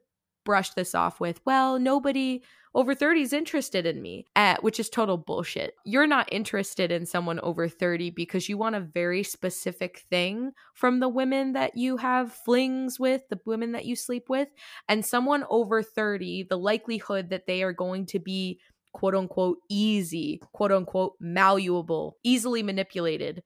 brush 0.45 0.69
this 0.71 0.95
off 0.95 1.19
with, 1.19 1.41
"Well, 1.45 1.79
nobody 1.79 2.41
over 2.75 2.93
30 2.93 3.21
is 3.21 3.31
interested 3.31 3.85
in 3.85 4.01
me, 4.01 4.25
uh, 4.35 4.57
which 4.59 4.81
is 4.81 4.89
total 4.89 5.15
bullshit. 5.15 5.75
You're 5.85 6.05
not 6.05 6.27
interested 6.31 6.91
in 6.91 7.05
someone 7.05 7.39
over 7.39 7.69
30 7.69 8.09
because 8.09 8.49
you 8.49 8.57
want 8.57 8.75
a 8.75 8.81
very 8.81 9.23
specific 9.23 10.03
thing 10.09 10.51
from 10.73 10.99
the 10.99 11.07
women 11.07 11.53
that 11.53 11.77
you 11.77 11.95
have 11.95 12.33
flings 12.33 12.99
with, 12.99 13.21
the 13.29 13.39
women 13.45 13.71
that 13.71 13.85
you 13.85 13.95
sleep 13.95 14.25
with. 14.27 14.49
And 14.89 15.05
someone 15.05 15.45
over 15.49 15.81
30, 15.81 16.47
the 16.49 16.57
likelihood 16.57 17.29
that 17.29 17.47
they 17.47 17.63
are 17.63 17.71
going 17.71 18.07
to 18.07 18.19
be 18.19 18.59
quote 18.91 19.15
unquote 19.15 19.59
easy, 19.69 20.41
quote 20.51 20.73
unquote 20.73 21.13
malleable, 21.21 22.17
easily 22.25 22.61
manipulated 22.61 23.41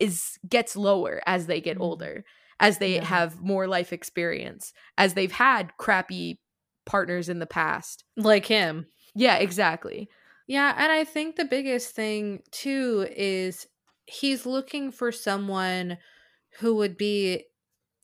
is 0.00 0.38
gets 0.48 0.74
lower 0.74 1.20
as 1.26 1.46
they 1.46 1.60
get 1.60 1.76
mm. 1.76 1.82
older 1.82 2.24
as 2.60 2.78
they 2.78 2.96
yeah. 2.96 3.04
have 3.04 3.40
more 3.40 3.66
life 3.66 3.92
experience, 3.92 4.72
as 4.98 5.14
they've 5.14 5.32
had 5.32 5.76
crappy 5.76 6.40
partners 6.86 7.28
in 7.28 7.38
the 7.38 7.46
past. 7.46 8.04
Like 8.16 8.46
him. 8.46 8.86
Yeah, 9.14 9.36
exactly. 9.36 10.08
Yeah, 10.46 10.74
and 10.76 10.92
I 10.92 11.04
think 11.04 11.36
the 11.36 11.44
biggest 11.44 11.94
thing 11.94 12.42
too 12.50 13.06
is 13.10 13.66
he's 14.06 14.44
looking 14.44 14.90
for 14.90 15.10
someone 15.10 15.98
who 16.58 16.76
would 16.76 16.96
be 16.96 17.44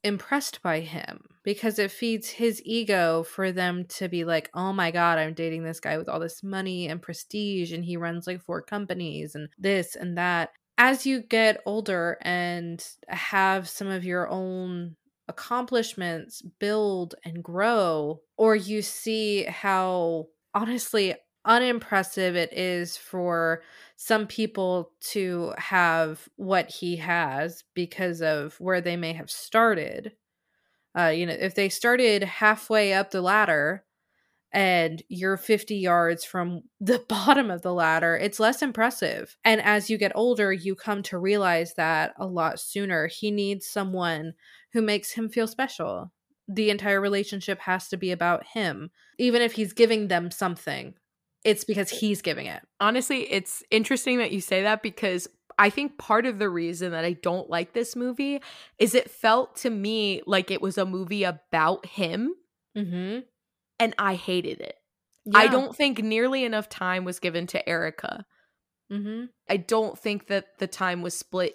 impressed 0.02 0.62
by 0.62 0.80
him 0.80 1.20
because 1.44 1.78
it 1.78 1.90
feeds 1.90 2.30
his 2.30 2.62
ego 2.64 3.22
for 3.22 3.52
them 3.52 3.84
to 3.84 4.08
be 4.08 4.24
like, 4.24 4.50
"Oh 4.54 4.72
my 4.72 4.90
god, 4.90 5.18
I'm 5.18 5.34
dating 5.34 5.64
this 5.64 5.80
guy 5.80 5.98
with 5.98 6.08
all 6.08 6.20
this 6.20 6.42
money 6.42 6.88
and 6.88 7.02
prestige 7.02 7.72
and 7.72 7.84
he 7.84 7.96
runs 7.96 8.26
like 8.26 8.40
four 8.40 8.62
companies 8.62 9.34
and 9.34 9.48
this 9.58 9.96
and 9.96 10.16
that." 10.16 10.50
As 10.82 11.04
you 11.04 11.20
get 11.20 11.60
older 11.66 12.16
and 12.22 12.82
have 13.06 13.68
some 13.68 13.88
of 13.88 14.02
your 14.02 14.26
own 14.30 14.96
accomplishments 15.28 16.40
build 16.40 17.14
and 17.22 17.44
grow, 17.44 18.22
or 18.38 18.56
you 18.56 18.80
see 18.80 19.42
how 19.42 20.28
honestly 20.54 21.14
unimpressive 21.44 22.34
it 22.34 22.54
is 22.54 22.96
for 22.96 23.62
some 23.96 24.26
people 24.26 24.92
to 25.00 25.52
have 25.58 26.26
what 26.36 26.70
he 26.70 26.96
has 26.96 27.62
because 27.74 28.22
of 28.22 28.58
where 28.58 28.80
they 28.80 28.96
may 28.96 29.12
have 29.12 29.30
started. 29.30 30.12
Uh, 30.98 31.08
you 31.08 31.26
know, 31.26 31.36
if 31.38 31.54
they 31.54 31.68
started 31.68 32.22
halfway 32.22 32.94
up 32.94 33.10
the 33.10 33.20
ladder 33.20 33.84
and 34.52 35.02
you're 35.08 35.36
50 35.36 35.76
yards 35.76 36.24
from 36.24 36.62
the 36.80 37.04
bottom 37.08 37.50
of 37.50 37.62
the 37.62 37.74
ladder, 37.74 38.16
it's 38.16 38.40
less 38.40 38.62
impressive. 38.62 39.36
And 39.44 39.60
as 39.60 39.90
you 39.90 39.98
get 39.98 40.12
older, 40.14 40.52
you 40.52 40.74
come 40.74 41.02
to 41.04 41.18
realize 41.18 41.74
that 41.74 42.14
a 42.18 42.26
lot 42.26 42.60
sooner. 42.60 43.06
He 43.06 43.30
needs 43.30 43.66
someone 43.66 44.34
who 44.72 44.82
makes 44.82 45.12
him 45.12 45.28
feel 45.28 45.46
special. 45.46 46.12
The 46.48 46.70
entire 46.70 47.00
relationship 47.00 47.60
has 47.60 47.88
to 47.88 47.96
be 47.96 48.10
about 48.10 48.44
him. 48.46 48.90
Even 49.18 49.42
if 49.42 49.52
he's 49.52 49.72
giving 49.72 50.08
them 50.08 50.30
something, 50.30 50.94
it's 51.44 51.64
because 51.64 51.90
he's 51.90 52.22
giving 52.22 52.46
it. 52.46 52.62
Honestly, 52.80 53.30
it's 53.30 53.62
interesting 53.70 54.18
that 54.18 54.32
you 54.32 54.40
say 54.40 54.62
that 54.62 54.82
because 54.82 55.28
I 55.58 55.70
think 55.70 55.98
part 55.98 56.26
of 56.26 56.38
the 56.38 56.48
reason 56.48 56.92
that 56.92 57.04
I 57.04 57.12
don't 57.12 57.50
like 57.50 57.72
this 57.72 57.94
movie 57.94 58.40
is 58.78 58.94
it 58.94 59.10
felt 59.10 59.56
to 59.56 59.70
me 59.70 60.22
like 60.26 60.50
it 60.50 60.62
was 60.62 60.78
a 60.78 60.86
movie 60.86 61.24
about 61.24 61.84
him. 61.84 62.34
Mm-hmm. 62.76 63.20
And 63.80 63.94
I 63.98 64.14
hated 64.14 64.60
it. 64.60 64.76
Yeah. 65.24 65.38
I 65.38 65.48
don't 65.48 65.74
think 65.74 66.02
nearly 66.02 66.44
enough 66.44 66.68
time 66.68 67.04
was 67.04 67.18
given 67.18 67.48
to 67.48 67.68
Erica. 67.68 68.24
Mm-hmm. 68.92 69.26
I 69.48 69.56
don't 69.56 69.98
think 69.98 70.28
that 70.28 70.58
the 70.58 70.66
time 70.66 71.02
was 71.02 71.18
split 71.18 71.54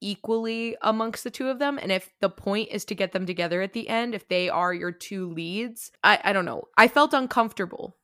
equally 0.00 0.76
amongst 0.82 1.24
the 1.24 1.30
two 1.30 1.48
of 1.48 1.58
them 1.58 1.78
and 1.78 1.90
if 1.90 2.10
the 2.20 2.30
point 2.30 2.68
is 2.70 2.84
to 2.84 2.94
get 2.94 3.12
them 3.12 3.26
together 3.26 3.62
at 3.62 3.72
the 3.72 3.88
end 3.88 4.14
if 4.14 4.28
they 4.28 4.48
are 4.48 4.72
your 4.72 4.92
two 4.92 5.28
leads 5.28 5.90
i 6.04 6.20
i 6.22 6.32
don't 6.32 6.44
know 6.44 6.62
i 6.76 6.86
felt 6.86 7.12
uncomfortable 7.12 7.96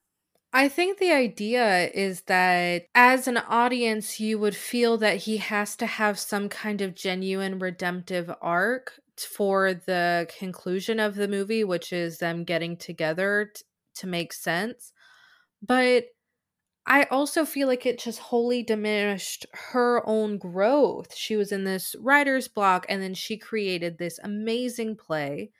I 0.56 0.68
think 0.68 0.98
the 0.98 1.10
idea 1.10 1.90
is 1.92 2.20
that 2.22 2.86
as 2.94 3.26
an 3.26 3.38
audience, 3.38 4.20
you 4.20 4.38
would 4.38 4.54
feel 4.54 4.96
that 4.98 5.16
he 5.16 5.38
has 5.38 5.74
to 5.74 5.86
have 5.86 6.16
some 6.16 6.48
kind 6.48 6.80
of 6.80 6.94
genuine 6.94 7.58
redemptive 7.58 8.30
arc 8.40 9.00
for 9.20 9.74
the 9.74 10.28
conclusion 10.38 11.00
of 11.00 11.14
the 11.14 11.28
movie, 11.28 11.64
which 11.64 11.92
is 11.92 12.18
them 12.18 12.44
getting 12.44 12.76
together 12.76 13.52
t- 13.54 13.62
to 13.96 14.06
make 14.06 14.32
sense. 14.32 14.92
But 15.62 16.06
I 16.86 17.04
also 17.04 17.44
feel 17.46 17.68
like 17.68 17.86
it 17.86 17.98
just 17.98 18.18
wholly 18.18 18.62
diminished 18.62 19.46
her 19.52 20.06
own 20.06 20.38
growth. 20.38 21.14
She 21.14 21.36
was 21.36 21.52
in 21.52 21.64
this 21.64 21.94
writer's 21.98 22.48
block, 22.48 22.84
and 22.88 23.02
then 23.02 23.14
she 23.14 23.38
created 23.38 23.98
this 23.98 24.20
amazing 24.22 24.96
play 24.96 25.50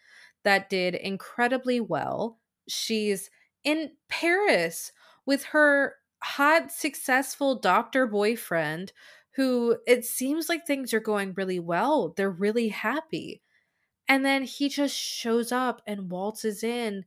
that 0.45 0.69
did 0.69 0.95
incredibly 0.95 1.81
well. 1.81 2.41
She's 2.69 3.31
in 3.65 3.93
Paris 4.09 4.93
with 5.27 5.45
her 5.45 5.97
hot, 6.23 6.71
successful 6.73 7.59
doctor 7.59 8.07
boyfriend 8.07 8.93
who 9.37 9.79
it 9.87 10.05
seems 10.05 10.49
like 10.49 10.67
things 10.67 10.95
are 10.95 11.01
going 11.01 11.35
really 11.37 11.59
well. 11.59 12.11
They're 12.17 12.31
really 12.31 12.69
happy. 12.69 13.43
And 14.09 14.25
then 14.25 14.43
he 14.43 14.69
just 14.69 14.97
shows 14.97 15.51
up 15.51 15.81
and 15.87 16.11
waltzes 16.11 16.63
in, 16.63 17.05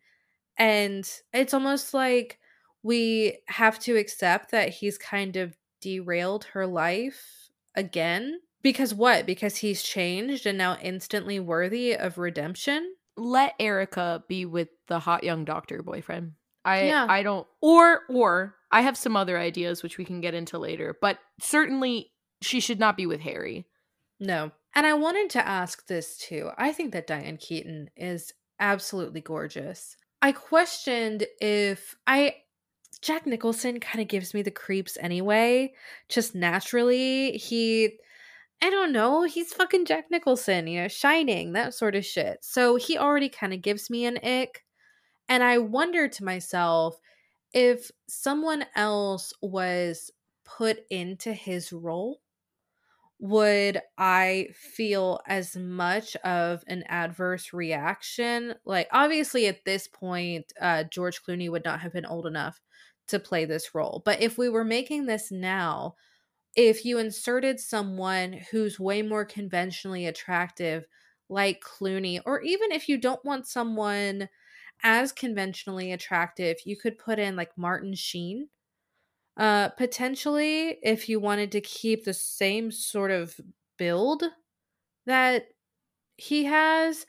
and 0.57 1.07
it's 1.33 1.53
almost 1.53 1.93
like 1.93 2.39
we 2.81 3.39
have 3.47 3.79
to 3.79 3.95
accept 3.97 4.51
that 4.51 4.69
he's 4.69 4.97
kind 4.97 5.35
of 5.35 5.55
derailed 5.81 6.45
her 6.45 6.65
life 6.65 7.49
again. 7.75 8.39
Because 8.63 8.93
what? 8.93 9.25
Because 9.25 9.57
he's 9.57 9.83
changed 9.83 10.45
and 10.45 10.57
now 10.57 10.77
instantly 10.81 11.39
worthy 11.39 11.95
of 11.95 12.17
redemption? 12.17 12.95
Let 13.15 13.53
Erica 13.59 14.23
be 14.27 14.45
with 14.45 14.69
the 14.87 14.99
hot 14.99 15.23
young 15.23 15.45
doctor 15.45 15.81
boyfriend. 15.83 16.33
I 16.65 16.87
yeah. 16.87 17.05
I 17.07 17.23
don't 17.23 17.47
or 17.61 18.01
or 18.09 18.55
I 18.71 18.81
have 18.81 18.97
some 18.97 19.15
other 19.15 19.37
ideas 19.37 19.83
which 19.83 19.97
we 19.97 20.05
can 20.05 20.19
get 20.19 20.33
into 20.33 20.57
later, 20.57 20.97
but 21.01 21.17
certainly 21.39 22.11
she 22.41 22.59
should 22.59 22.79
not 22.79 22.97
be 22.97 23.05
with 23.05 23.21
Harry. 23.21 23.65
No. 24.19 24.51
And 24.77 24.85
I 24.85 24.93
wanted 24.93 25.31
to 25.31 25.47
ask 25.47 25.87
this 25.87 26.19
too. 26.19 26.51
I 26.55 26.71
think 26.71 26.93
that 26.93 27.07
Diane 27.07 27.37
Keaton 27.37 27.89
is 27.97 28.31
absolutely 28.59 29.21
gorgeous. 29.21 29.97
I 30.21 30.31
questioned 30.31 31.25
if 31.41 31.95
I 32.05 32.35
Jack 33.01 33.25
Nicholson 33.25 33.79
kind 33.79 34.01
of 34.03 34.07
gives 34.07 34.35
me 34.35 34.43
the 34.43 34.51
creeps 34.51 34.95
anyway, 35.01 35.73
just 36.09 36.35
naturally. 36.35 37.31
He 37.39 37.97
I 38.61 38.69
don't 38.69 38.91
know, 38.91 39.23
he's 39.23 39.51
fucking 39.51 39.85
Jack 39.85 40.11
Nicholson, 40.11 40.67
you 40.67 40.81
know, 40.81 40.87
shining, 40.87 41.53
that 41.53 41.73
sort 41.73 41.95
of 41.95 42.05
shit. 42.05 42.37
So 42.43 42.75
he 42.75 42.99
already 42.99 43.29
kind 43.29 43.55
of 43.55 43.63
gives 43.63 43.89
me 43.89 44.05
an 44.05 44.19
ick. 44.23 44.63
And 45.27 45.41
I 45.41 45.57
wonder 45.57 46.07
to 46.07 46.23
myself 46.23 46.99
if 47.51 47.89
someone 48.07 48.63
else 48.75 49.33
was 49.41 50.11
put 50.45 50.85
into 50.91 51.33
his 51.33 51.73
role, 51.73 52.21
would 53.19 53.81
I 53.97 54.49
feel 54.53 55.21
as 55.27 55.55
much 55.55 56.15
of 56.17 56.63
an 56.67 56.83
adverse 56.87 57.51
reaction? 57.53 58.55
Like, 58.65 58.87
obviously, 58.91 59.47
at 59.47 59.65
this 59.65 59.87
point, 59.87 60.53
uh, 60.61 60.83
George 60.85 61.23
Clooney 61.23 61.49
would 61.49 61.65
not 61.65 61.79
have 61.79 61.93
been 61.93 62.05
old 62.05 62.27
enough 62.27 62.61
to 63.07 63.19
play 63.19 63.45
this 63.45 63.73
role. 63.73 64.01
But 64.05 64.21
if 64.21 64.37
we 64.37 64.49
were 64.49 64.63
making 64.63 65.05
this 65.05 65.31
now, 65.31 65.95
if 66.55 66.85
you 66.85 66.97
inserted 66.97 67.59
someone 67.59 68.33
who's 68.51 68.79
way 68.79 69.01
more 69.01 69.25
conventionally 69.25 70.05
attractive, 70.07 70.85
like 71.29 71.61
Clooney, 71.61 72.21
or 72.25 72.41
even 72.41 72.71
if 72.71 72.89
you 72.89 72.97
don't 72.97 73.23
want 73.25 73.47
someone 73.47 74.29
as 74.83 75.11
conventionally 75.11 75.91
attractive, 75.91 76.57
you 76.65 76.77
could 76.77 76.97
put 76.97 77.19
in 77.19 77.35
like 77.35 77.57
Martin 77.57 77.93
Sheen. 77.95 78.49
Uh, 79.37 79.69
potentially, 79.69 80.79
if 80.83 81.07
you 81.07 81.19
wanted 81.19 81.51
to 81.51 81.61
keep 81.61 82.03
the 82.05 82.13
same 82.13 82.71
sort 82.71 83.11
of 83.11 83.39
build 83.77 84.23
that 85.05 85.47
he 86.17 86.45
has, 86.45 87.05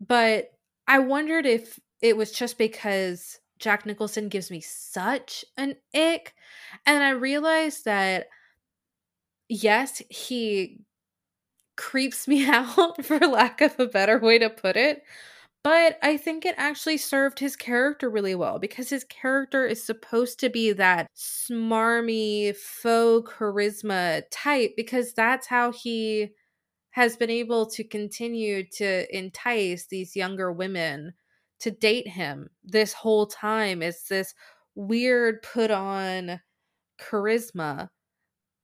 but 0.00 0.52
I 0.88 1.00
wondered 1.00 1.46
if 1.46 1.80
it 2.02 2.16
was 2.16 2.32
just 2.32 2.58
because 2.58 3.40
Jack 3.58 3.86
Nicholson 3.86 4.28
gives 4.28 4.50
me 4.50 4.60
such 4.60 5.44
an 5.56 5.76
ick. 5.94 6.34
And 6.86 7.04
I 7.04 7.10
realized 7.10 7.84
that, 7.86 8.28
yes, 9.48 10.02
he 10.08 10.80
creeps 11.76 12.28
me 12.28 12.46
out, 12.50 13.04
for 13.04 13.18
lack 13.20 13.60
of 13.60 13.78
a 13.78 13.86
better 13.86 14.18
way 14.18 14.38
to 14.38 14.50
put 14.50 14.76
it. 14.76 15.02
But 15.64 15.98
I 16.02 16.16
think 16.16 16.46
it 16.46 16.54
actually 16.56 16.96
served 16.96 17.38
his 17.38 17.56
character 17.56 18.08
really 18.08 18.34
well 18.34 18.58
because 18.58 18.88
his 18.88 19.04
character 19.04 19.66
is 19.66 19.84
supposed 19.84 20.40
to 20.40 20.48
be 20.48 20.72
that 20.72 21.08
smarmy, 21.14 22.56
faux 22.56 23.30
charisma 23.30 24.22
type 24.30 24.74
because 24.76 25.12
that's 25.12 25.46
how 25.46 25.72
he 25.72 26.30
has 26.90 27.16
been 27.16 27.30
able 27.30 27.66
to 27.66 27.84
continue 27.84 28.64
to 28.72 29.16
entice 29.16 29.86
these 29.86 30.16
younger 30.16 30.50
women 30.52 31.12
to 31.60 31.70
date 31.70 32.08
him 32.08 32.50
this 32.64 32.92
whole 32.92 33.26
time. 33.26 33.82
It's 33.82 34.08
this 34.08 34.34
weird 34.74 35.42
put 35.42 35.70
on 35.70 36.40
charisma 37.00 37.88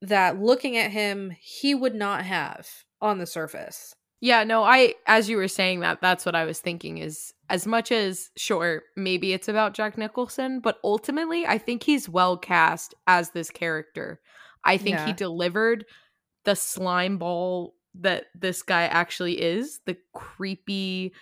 that 0.02 0.40
looking 0.40 0.76
at 0.76 0.90
him, 0.92 1.32
he 1.40 1.74
would 1.74 1.94
not 1.94 2.24
have 2.24 2.68
on 3.00 3.18
the 3.18 3.26
surface. 3.26 3.94
Yeah, 4.24 4.42
no, 4.42 4.64
I 4.64 4.94
as 5.06 5.28
you 5.28 5.36
were 5.36 5.48
saying 5.48 5.80
that, 5.80 6.00
that's 6.00 6.24
what 6.24 6.34
I 6.34 6.46
was 6.46 6.58
thinking 6.58 6.96
is 6.96 7.34
as 7.50 7.66
much 7.66 7.92
as 7.92 8.30
sure, 8.38 8.84
maybe 8.96 9.34
it's 9.34 9.48
about 9.48 9.74
Jack 9.74 9.98
Nicholson, 9.98 10.60
but 10.60 10.78
ultimately 10.82 11.46
I 11.46 11.58
think 11.58 11.82
he's 11.82 12.08
well 12.08 12.38
cast 12.38 12.94
as 13.06 13.32
this 13.32 13.50
character. 13.50 14.22
I 14.64 14.78
think 14.78 14.96
yeah. 14.96 15.06
he 15.08 15.12
delivered 15.12 15.84
the 16.44 16.56
slime 16.56 17.18
ball 17.18 17.74
that 17.96 18.24
this 18.34 18.62
guy 18.62 18.84
actually 18.84 19.42
is, 19.42 19.80
the 19.84 19.98
creepy, 20.14 21.12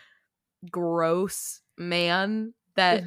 gross 0.71 1.61
man 1.77 2.55
that 2.77 3.03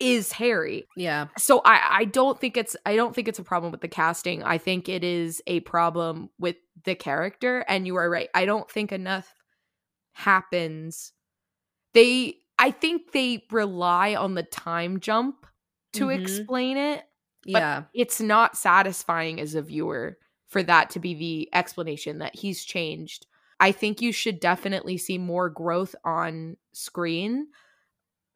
is 0.00 0.32
Harry. 0.32 0.88
Yeah. 0.96 1.28
So 1.38 1.60
I 1.64 1.80
I 1.90 2.04
don't 2.06 2.40
think 2.40 2.56
it's 2.56 2.76
I 2.84 2.96
don't 2.96 3.14
think 3.14 3.28
it's 3.28 3.38
a 3.38 3.44
problem 3.44 3.70
with 3.70 3.82
the 3.82 3.88
casting. 3.88 4.42
I 4.42 4.58
think 4.58 4.88
it 4.88 5.04
is 5.04 5.40
a 5.46 5.60
problem 5.60 6.30
with 6.40 6.56
the 6.84 6.94
character 6.94 7.64
and 7.68 7.86
you 7.86 7.96
are 7.96 8.10
right. 8.10 8.28
I 8.34 8.44
don't 8.46 8.70
think 8.70 8.92
enough 8.92 9.32
happens. 10.12 11.12
They 11.92 12.36
I 12.58 12.70
think 12.70 13.12
they 13.12 13.44
rely 13.50 14.14
on 14.14 14.34
the 14.34 14.42
time 14.42 15.00
jump 15.00 15.46
to 15.94 16.06
mm-hmm. 16.06 16.22
explain 16.22 16.76
it. 16.76 17.04
yeah. 17.44 17.84
It's 17.94 18.20
not 18.20 18.56
satisfying 18.56 19.40
as 19.40 19.54
a 19.54 19.62
viewer 19.62 20.18
for 20.46 20.62
that 20.62 20.90
to 20.90 21.00
be 21.00 21.14
the 21.14 21.48
explanation 21.52 22.18
that 22.18 22.36
he's 22.36 22.64
changed. 22.64 23.26
I 23.60 23.72
think 23.72 24.00
you 24.00 24.12
should 24.12 24.40
definitely 24.40 24.98
see 24.98 25.18
more 25.18 25.48
growth 25.48 25.94
on 26.04 26.56
screen 26.72 27.48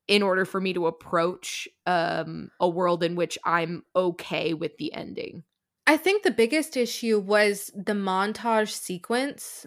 in 0.07 0.22
order 0.22 0.45
for 0.45 0.61
me 0.61 0.72
to 0.72 0.86
approach 0.86 1.68
um, 1.86 2.51
a 2.61 2.68
world 2.68 3.03
in 3.03 3.14
which 3.14 3.39
I'm 3.45 3.84
okay 3.95 4.55
with 4.55 4.76
the 4.78 4.93
ending. 4.95 5.45
I 5.89 5.97
think 5.97 6.22
the 6.22 6.30
biggest 6.30 6.76
issue 6.76 7.18
was 7.18 7.70
the 7.74 7.95
montage 7.95 8.72
sequence 8.72 9.64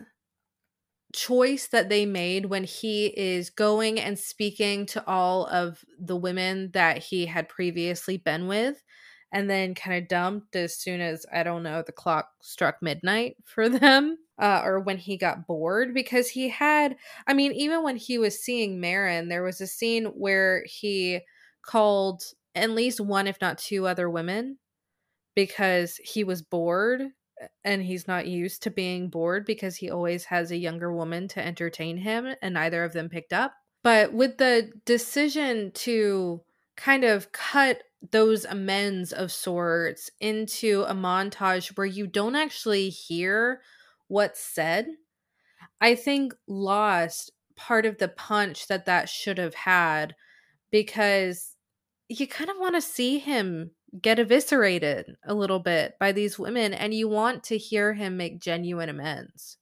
choice 1.13 1.67
that 1.69 1.89
they 1.89 2.05
made 2.05 2.45
when 2.45 2.63
he 2.63 3.07
is 3.07 3.49
going 3.49 3.99
and 3.99 4.19
speaking 4.19 4.85
to 4.85 5.03
all 5.07 5.47
of 5.47 5.83
the 5.99 6.15
women 6.15 6.69
that 6.75 6.99
he 6.99 7.25
had 7.25 7.49
previously 7.49 8.17
been 8.17 8.47
with 8.47 8.83
and 9.33 9.49
then 9.49 9.73
kind 9.73 9.99
of 9.99 10.07
dumped 10.07 10.55
as 10.55 10.77
soon 10.77 11.01
as 11.01 11.25
I 11.33 11.41
don't 11.41 11.63
know 11.63 11.81
the 11.81 11.91
clock 11.91 12.29
struck 12.43 12.75
midnight 12.83 13.37
for 13.43 13.67
them 13.67 14.19
uh, 14.39 14.61
or 14.63 14.79
when 14.79 14.97
he 14.97 15.17
got 15.17 15.47
bored 15.47 15.91
because 15.91 16.29
he 16.29 16.49
had 16.49 16.97
I 17.25 17.33
mean 17.33 17.51
even 17.53 17.81
when 17.83 17.97
he 17.97 18.19
was 18.19 18.43
seeing 18.43 18.79
Marin 18.79 19.27
there 19.27 19.43
was 19.43 19.59
a 19.59 19.65
scene 19.65 20.05
where 20.05 20.63
he 20.67 21.21
called 21.65 22.21
at 22.53 22.69
least 22.69 23.01
one 23.01 23.25
if 23.25 23.41
not 23.41 23.57
two 23.57 23.87
other 23.87 24.07
women 24.07 24.59
because 25.35 25.97
he 25.97 26.23
was 26.23 26.41
bored 26.41 27.01
and 27.63 27.81
he's 27.81 28.07
not 28.07 28.27
used 28.27 28.63
to 28.63 28.69
being 28.69 29.09
bored 29.09 29.45
because 29.45 29.75
he 29.75 29.89
always 29.89 30.25
has 30.25 30.51
a 30.51 30.57
younger 30.57 30.93
woman 30.93 31.27
to 31.29 31.45
entertain 31.45 31.97
him 31.97 32.35
and 32.41 32.53
neither 32.53 32.83
of 32.83 32.93
them 32.93 33.09
picked 33.09 33.33
up. 33.33 33.53
But 33.83 34.13
with 34.13 34.37
the 34.37 34.71
decision 34.85 35.71
to 35.73 36.41
kind 36.75 37.03
of 37.03 37.31
cut 37.31 37.83
those 38.11 38.45
amends 38.45 39.11
of 39.13 39.31
sorts 39.31 40.09
into 40.19 40.83
a 40.87 40.93
montage 40.93 41.77
where 41.77 41.85
you 41.85 42.07
don't 42.07 42.35
actually 42.35 42.89
hear 42.89 43.61
what's 44.07 44.43
said, 44.43 44.87
I 45.79 45.95
think 45.95 46.33
lost 46.47 47.31
part 47.55 47.85
of 47.85 47.97
the 47.97 48.07
punch 48.07 48.67
that 48.67 48.85
that 48.85 49.09
should 49.09 49.37
have 49.37 49.53
had 49.53 50.15
because 50.71 51.55
you 52.07 52.27
kind 52.27 52.49
of 52.49 52.57
want 52.59 52.75
to 52.75 52.81
see 52.81 53.19
him 53.19 53.71
get 53.99 54.19
eviscerated 54.19 55.17
a 55.25 55.33
little 55.33 55.59
bit 55.59 55.95
by 55.99 56.11
these 56.11 56.39
women 56.39 56.73
and 56.73 56.93
you 56.93 57.07
want 57.07 57.43
to 57.43 57.57
hear 57.57 57.93
him 57.93 58.15
make 58.15 58.39
genuine 58.39 58.89
amends 58.89 59.57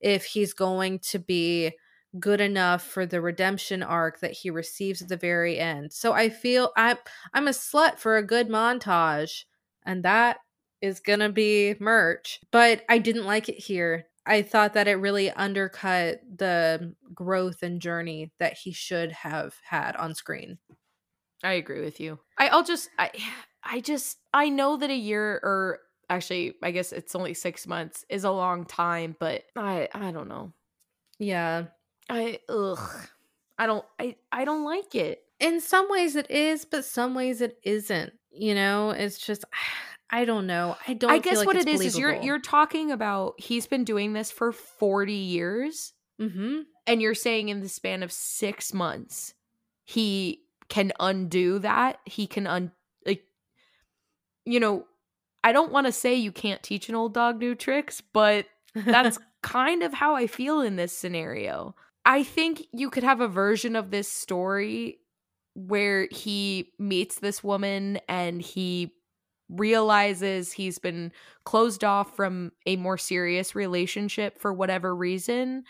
if 0.00 0.24
he's 0.24 0.52
going 0.54 0.98
to 0.98 1.18
be 1.18 1.72
good 2.18 2.40
enough 2.40 2.82
for 2.82 3.06
the 3.06 3.20
redemption 3.20 3.82
arc 3.82 4.20
that 4.20 4.32
he 4.32 4.50
receives 4.50 5.02
at 5.02 5.08
the 5.08 5.16
very 5.16 5.58
end. 5.58 5.92
So 5.92 6.12
I 6.12 6.28
feel 6.28 6.70
I'm 6.76 6.96
I'm 7.32 7.48
a 7.48 7.52
slut 7.52 7.98
for 7.98 8.16
a 8.16 8.26
good 8.26 8.48
montage 8.48 9.44
and 9.84 10.04
that 10.04 10.38
is 10.80 11.00
to 11.00 11.28
be 11.30 11.74
merch, 11.80 12.40
but 12.50 12.82
I 12.88 12.98
didn't 12.98 13.24
like 13.24 13.48
it 13.48 13.58
here. 13.58 14.06
I 14.26 14.42
thought 14.42 14.74
that 14.74 14.88
it 14.88 14.94
really 14.94 15.30
undercut 15.30 16.20
the 16.36 16.94
growth 17.14 17.62
and 17.62 17.80
journey 17.80 18.32
that 18.38 18.54
he 18.54 18.72
should 18.72 19.12
have 19.12 19.54
had 19.68 19.96
on 19.96 20.14
screen. 20.14 20.58
I 21.44 21.52
agree 21.52 21.80
with 21.80 22.00
you. 22.00 22.18
I, 22.38 22.48
I'll 22.48 22.64
just 22.64 22.88
I 22.98 23.10
I 23.64 23.80
just 23.80 24.18
I 24.32 24.48
know 24.48 24.76
that 24.76 24.90
a 24.90 24.96
year 24.96 25.40
or 25.42 25.80
actually 26.10 26.54
I 26.62 26.70
guess 26.70 26.92
it's 26.92 27.14
only 27.14 27.34
6 27.34 27.66
months 27.66 28.04
is 28.08 28.24
a 28.24 28.30
long 28.30 28.64
time, 28.64 29.16
but 29.18 29.44
I 29.56 29.88
I 29.94 30.10
don't 30.10 30.28
know. 30.28 30.52
Yeah. 31.18 31.66
I 32.08 32.40
ugh. 32.48 33.08
I 33.58 33.66
don't 33.66 33.84
I 33.98 34.16
I 34.32 34.44
don't 34.44 34.64
like 34.64 34.94
it. 34.94 35.22
In 35.40 35.60
some 35.60 35.90
ways 35.90 36.16
it 36.16 36.30
is, 36.30 36.64
but 36.64 36.84
some 36.84 37.14
ways 37.14 37.40
it 37.40 37.58
isn't. 37.62 38.12
You 38.30 38.54
know, 38.54 38.90
it's 38.90 39.18
just 39.18 39.44
I 40.10 40.26
don't 40.26 40.46
know. 40.46 40.76
I 40.86 40.94
don't. 40.94 41.10
I 41.10 41.18
guess 41.18 41.38
like 41.38 41.46
what 41.46 41.56
it 41.56 41.66
is 41.66 41.80
is 41.80 41.98
you're 41.98 42.14
you're 42.14 42.38
talking 42.38 42.92
about 42.92 43.34
he's 43.38 43.66
been 43.66 43.82
doing 43.82 44.12
this 44.12 44.30
for 44.30 44.52
forty 44.52 45.14
years, 45.14 45.92
mm-hmm. 46.20 46.60
and 46.86 47.02
you're 47.02 47.16
saying 47.16 47.48
in 47.48 47.60
the 47.60 47.68
span 47.68 48.04
of 48.04 48.12
six 48.12 48.72
months 48.72 49.34
he 49.84 50.43
can 50.68 50.92
undo 51.00 51.58
that. 51.60 51.98
He 52.04 52.26
can 52.26 52.46
un 52.46 52.72
like, 53.06 53.24
you 54.44 54.60
know, 54.60 54.86
I 55.42 55.52
don't 55.52 55.72
want 55.72 55.86
to 55.86 55.92
say 55.92 56.14
you 56.14 56.32
can't 56.32 56.62
teach 56.62 56.88
an 56.88 56.94
old 56.94 57.14
dog 57.14 57.38
new 57.38 57.54
tricks, 57.54 58.00
but 58.00 58.46
that's 58.74 59.18
kind 59.42 59.82
of 59.82 59.92
how 59.92 60.16
I 60.16 60.26
feel 60.26 60.60
in 60.60 60.76
this 60.76 60.96
scenario. 60.96 61.74
I 62.06 62.22
think 62.22 62.66
you 62.72 62.90
could 62.90 63.02
have 63.02 63.20
a 63.20 63.28
version 63.28 63.76
of 63.76 63.90
this 63.90 64.10
story 64.10 64.98
where 65.54 66.08
he 66.10 66.72
meets 66.78 67.20
this 67.20 67.44
woman 67.44 67.98
and 68.08 68.42
he 68.42 68.92
realizes 69.48 70.52
he's 70.52 70.78
been 70.78 71.12
closed 71.44 71.84
off 71.84 72.16
from 72.16 72.52
a 72.66 72.76
more 72.76 72.98
serious 72.98 73.54
relationship 73.54 74.38
for 74.38 74.52
whatever 74.52 74.94
reason 74.94 75.64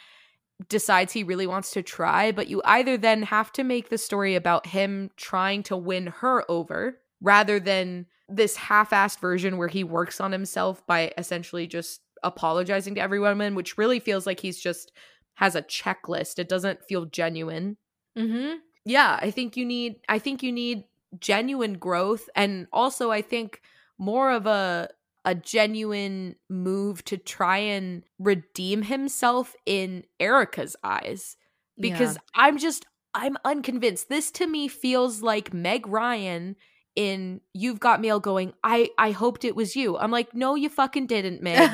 decides 0.69 1.13
he 1.13 1.25
really 1.25 1.47
wants 1.47 1.73
to 1.73 1.83
try 1.83 2.31
but 2.31 2.49
you 2.49 2.63
either 2.65 2.97
then 2.97 3.23
have 3.23 3.53
to 3.53 3.65
make 3.65 3.89
the 3.89 3.99
story 3.99 4.35
about 4.35 4.67
him 4.67 5.11
trying 5.17 5.63
to 5.63 5.77
win 5.77 6.07
her 6.07 6.49
over 6.51 6.99
rather 7.21 7.59
than 7.59 8.07
this 8.29 8.57
half-assed 8.57 9.19
version 9.19 9.59
where 9.59 9.69
he 9.69 9.83
works 9.83 10.21
on 10.21 10.33
himself 10.33 10.87
by 10.87 11.13
essentially 11.19 11.67
just 11.67 12.01
apologizing 12.23 12.95
to 12.95 13.01
every 13.01 13.19
woman 13.19 13.55
which 13.55 13.77
really 13.77 13.99
feels 13.99 14.27
like 14.27 14.41
he's 14.41 14.59
just 14.59 14.93
has 15.35 15.57
a 15.57 15.63
checklist. 15.63 16.39
It 16.39 16.49
doesn't 16.49 16.85
feel 16.85 17.07
genuine. 17.07 17.77
Mm-hmm. 18.17 18.59
yeah, 18.85 19.19
I 19.21 19.33
think 19.33 19.57
you 19.57 19.65
need 19.65 19.97
I 20.09 20.21
think 20.21 20.43
you 20.43 20.53
need 20.53 20.85
genuine 21.19 21.75
growth 21.75 22.29
and 22.37 22.69
also 22.73 23.11
I 23.11 23.23
think 23.23 23.61
more 23.99 24.31
of 24.31 24.47
a 24.47 24.89
a 25.25 25.35
genuine 25.35 26.37
move 26.51 27.05
to 27.07 27.17
try 27.17 27.59
and 27.59 28.03
redeem 28.19 28.83
himself 28.83 29.55
in 29.67 30.05
Erica's 30.21 30.77
eyes 30.85 31.37
because 31.79 32.15
Yeah. 32.15 32.21
I'm 32.35 32.59
just 32.59 32.87
I'm 33.15 33.37
unconvinced. 33.45 34.09
This 34.09 34.31
to 34.33 34.47
me 34.47 34.67
feels 34.69 35.23
like 35.23 35.55
Meg 35.55 35.87
Ryan 35.87 36.57
in 36.97 37.41
You've 37.53 37.81
Got 37.81 38.01
Mail 38.01 38.21
going, 38.21 38.53
I 38.63 38.91
I 38.99 39.11
hoped 39.13 39.45
it 39.45 39.57
was 39.57 39.75
you. 39.77 39.97
I'm 39.97 40.11
like, 40.11 40.35
no, 40.35 40.55
you 40.57 40.69
fucking 40.69 41.07
didn't, 41.07 41.43
Meg. 41.43 41.71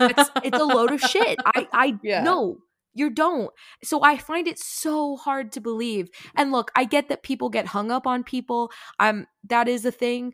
it's 0.00 0.30
it's 0.42 0.58
a 0.58 0.64
load 0.64 0.92
of 0.92 1.00
shit. 1.00 1.38
I 1.44 1.68
I 1.72 1.98
Yeah. 2.02 2.22
no, 2.24 2.58
you 2.94 3.10
don't. 3.10 3.50
So 3.84 4.02
I 4.02 4.16
find 4.18 4.46
it 4.48 4.58
so 4.58 5.16
hard 5.16 5.52
to 5.52 5.60
believe. 5.60 6.08
And 6.36 6.52
look, 6.52 6.70
I 6.76 6.84
get 6.84 7.08
that 7.08 7.22
people 7.22 7.48
get 7.48 7.66
hung 7.66 7.90
up 7.90 8.06
on 8.06 8.24
people. 8.24 8.70
Um 8.98 9.26
that 9.48 9.68
is 9.68 9.84
a 9.84 9.92
thing, 9.92 10.32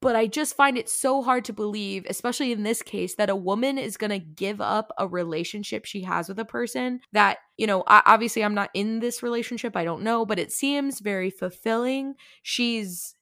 but 0.00 0.14
I 0.14 0.26
just 0.26 0.54
find 0.56 0.78
it 0.78 0.88
so 0.88 1.22
hard 1.22 1.44
to 1.46 1.52
believe, 1.52 2.06
especially 2.08 2.52
in 2.52 2.62
this 2.62 2.82
case, 2.82 3.16
that 3.16 3.30
a 3.30 3.36
woman 3.36 3.78
is 3.78 3.96
going 3.96 4.10
to 4.10 4.18
give 4.18 4.60
up 4.60 4.92
a 4.96 5.08
relationship 5.08 5.84
she 5.84 6.02
has 6.02 6.28
with 6.28 6.38
a 6.38 6.44
person 6.44 7.00
that, 7.12 7.38
you 7.56 7.66
know, 7.66 7.82
obviously 7.86 8.44
I'm 8.44 8.54
not 8.54 8.70
in 8.74 9.00
this 9.00 9.22
relationship, 9.22 9.76
I 9.76 9.84
don't 9.84 10.02
know, 10.02 10.24
but 10.24 10.38
it 10.38 10.52
seems 10.52 11.00
very 11.00 11.30
fulfilling. 11.30 12.14
She's 12.42 13.14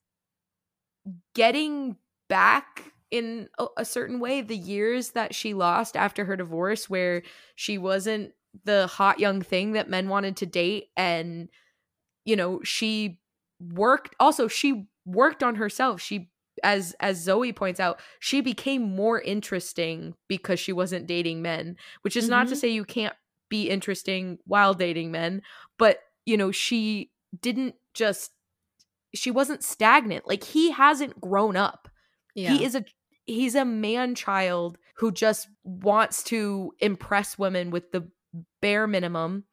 getting 1.35 1.97
back 2.29 2.93
in 3.11 3.49
a 3.77 3.85
certain 3.85 4.18
way 4.18 4.43
the 4.43 4.57
years 4.57 5.11
that 5.11 5.35
she 5.35 5.55
lost 5.55 5.97
after 5.97 6.24
her 6.24 6.37
divorce 6.37 6.91
where 6.91 7.22
she 7.55 7.79
wasn't 7.79 8.33
the 8.64 8.87
hot 8.89 9.20
young 9.20 9.41
thing 9.43 9.72
that 9.72 9.89
men 9.89 10.09
wanted 10.09 10.37
to 10.37 10.47
date 10.47 10.89
and 10.97 11.49
you 12.24 12.35
know 12.35 12.61
she 12.64 13.20
worked 13.61 14.16
also 14.18 14.49
she 14.49 14.87
worked 15.05 15.43
on 15.43 15.55
herself 15.55 16.01
she 16.01 16.31
as 16.65 16.95
as 17.01 17.19
Zoe 17.23 17.53
points 17.53 17.81
out 17.81 18.01
she 18.19 18.41
became 18.41 18.83
more 18.97 19.21
interesting 19.21 20.15
because 20.29 20.59
she 20.61 20.73
wasn't 20.73 21.07
dating 21.07 21.43
men 21.43 21.77
which 22.03 22.17
is 22.17 22.29
not 22.29 22.49
to 22.49 22.55
Mhm. 22.55 22.59
say 22.59 22.69
you 22.69 22.85
can't 22.85 23.15
be 23.49 23.69
interesting 23.69 24.39
while 24.47 24.75
dating 24.75 25.11
men 25.11 25.43
but 25.79 25.99
you 26.25 26.37
know 26.37 26.51
she 26.51 27.11
didn't 27.41 27.75
just 27.95 28.33
she 29.15 29.31
wasn't 29.31 29.63
stagnant 29.63 30.27
like 30.27 30.45
he 30.45 30.71
hasn't 30.71 31.21
grown 31.21 31.57
up 31.57 31.89
yeah. 32.35 32.51
he 32.51 32.65
is 32.65 32.75
a 32.75 32.85
he's 33.27 33.55
a 33.55 33.65
man 33.65 34.15
child 34.15 34.79
who 34.97 35.13
just 35.13 35.49
wants 35.65 36.23
to 36.25 36.73
impress 36.81 37.39
women 37.39 37.71
with 37.71 37.93
the 37.93 38.09
bare 38.61 38.87
minimum 38.87 39.45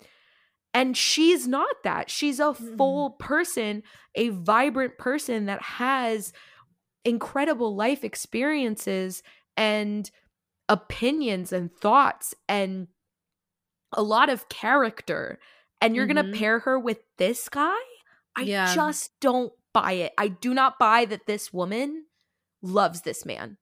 and 0.73 0.97
she's 0.97 1.47
not 1.47 1.75
that 1.83 2.09
she's 2.09 2.39
a 2.39 2.43
Mm-mm. 2.45 2.77
full 2.77 3.11
person 3.11 3.83
a 4.15 4.29
vibrant 4.29 4.97
person 4.97 5.45
that 5.45 5.61
has 5.61 6.33
incredible 7.05 7.75
life 7.75 8.03
experiences 8.03 9.23
and 9.57 10.09
opinions 10.69 11.53
and 11.53 11.73
thoughts 11.75 12.35
and 12.49 12.87
a 13.91 14.01
lot 14.01 14.29
of 14.29 14.49
character 14.49 15.39
and 15.81 15.95
you're 15.95 16.05
Mhm. 16.05 16.07
going 16.07 16.15
to 16.17 16.23
pair 16.23 16.59
her 16.59 16.79
with 16.79 16.99
this 17.17 17.49
guy 17.49 17.77
i 18.35 18.49
Yeah. 18.49 18.63
just 18.63 19.11
don't 19.19 19.53
buy 19.73 19.91
it 19.93 20.13
i 20.17 20.27
do 20.27 20.53
not 20.53 20.79
buy 20.79 21.05
that 21.05 21.25
this 21.27 21.53
woman 21.53 22.05
loves 22.61 23.01
this 23.01 23.25
man 23.25 23.57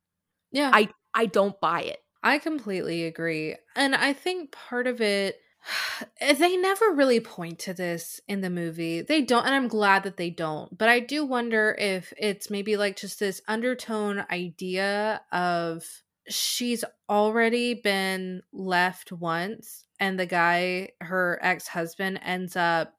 yeah. 0.51 0.73
I 0.73 0.89
I 1.15 1.27
don't 1.27 1.59
buy 1.61 1.83
it. 1.83 1.99
I 2.23 2.39
completely 2.39 3.05
agree. 3.05 3.57
And 3.75 3.95
I 3.95 4.13
think 4.13 4.51
part 4.51 4.87
of 4.87 5.01
it, 5.01 5.39
they 6.19 6.57
never 6.57 6.91
really 6.91 7.19
point 7.19 7.59
to 7.59 7.73
this 7.73 8.19
in 8.27 8.41
the 8.41 8.49
movie. 8.49 9.01
They 9.01 9.21
don't, 9.21 9.45
and 9.45 9.53
I'm 9.53 9.67
glad 9.67 10.03
that 10.03 10.17
they 10.17 10.29
don't. 10.29 10.75
But 10.77 10.89
I 10.89 10.99
do 10.99 11.25
wonder 11.25 11.75
if 11.77 12.13
it's 12.17 12.49
maybe 12.49 12.77
like 12.77 12.97
just 12.97 13.19
this 13.19 13.41
undertone 13.47 14.25
idea 14.31 15.21
of 15.31 15.85
she's 16.29 16.83
already 17.09 17.73
been 17.73 18.41
left 18.53 19.11
once, 19.11 19.85
and 19.99 20.19
the 20.19 20.25
guy, 20.25 20.89
her 21.01 21.39
ex 21.41 21.67
husband, 21.67 22.19
ends 22.23 22.55
up 22.55 22.93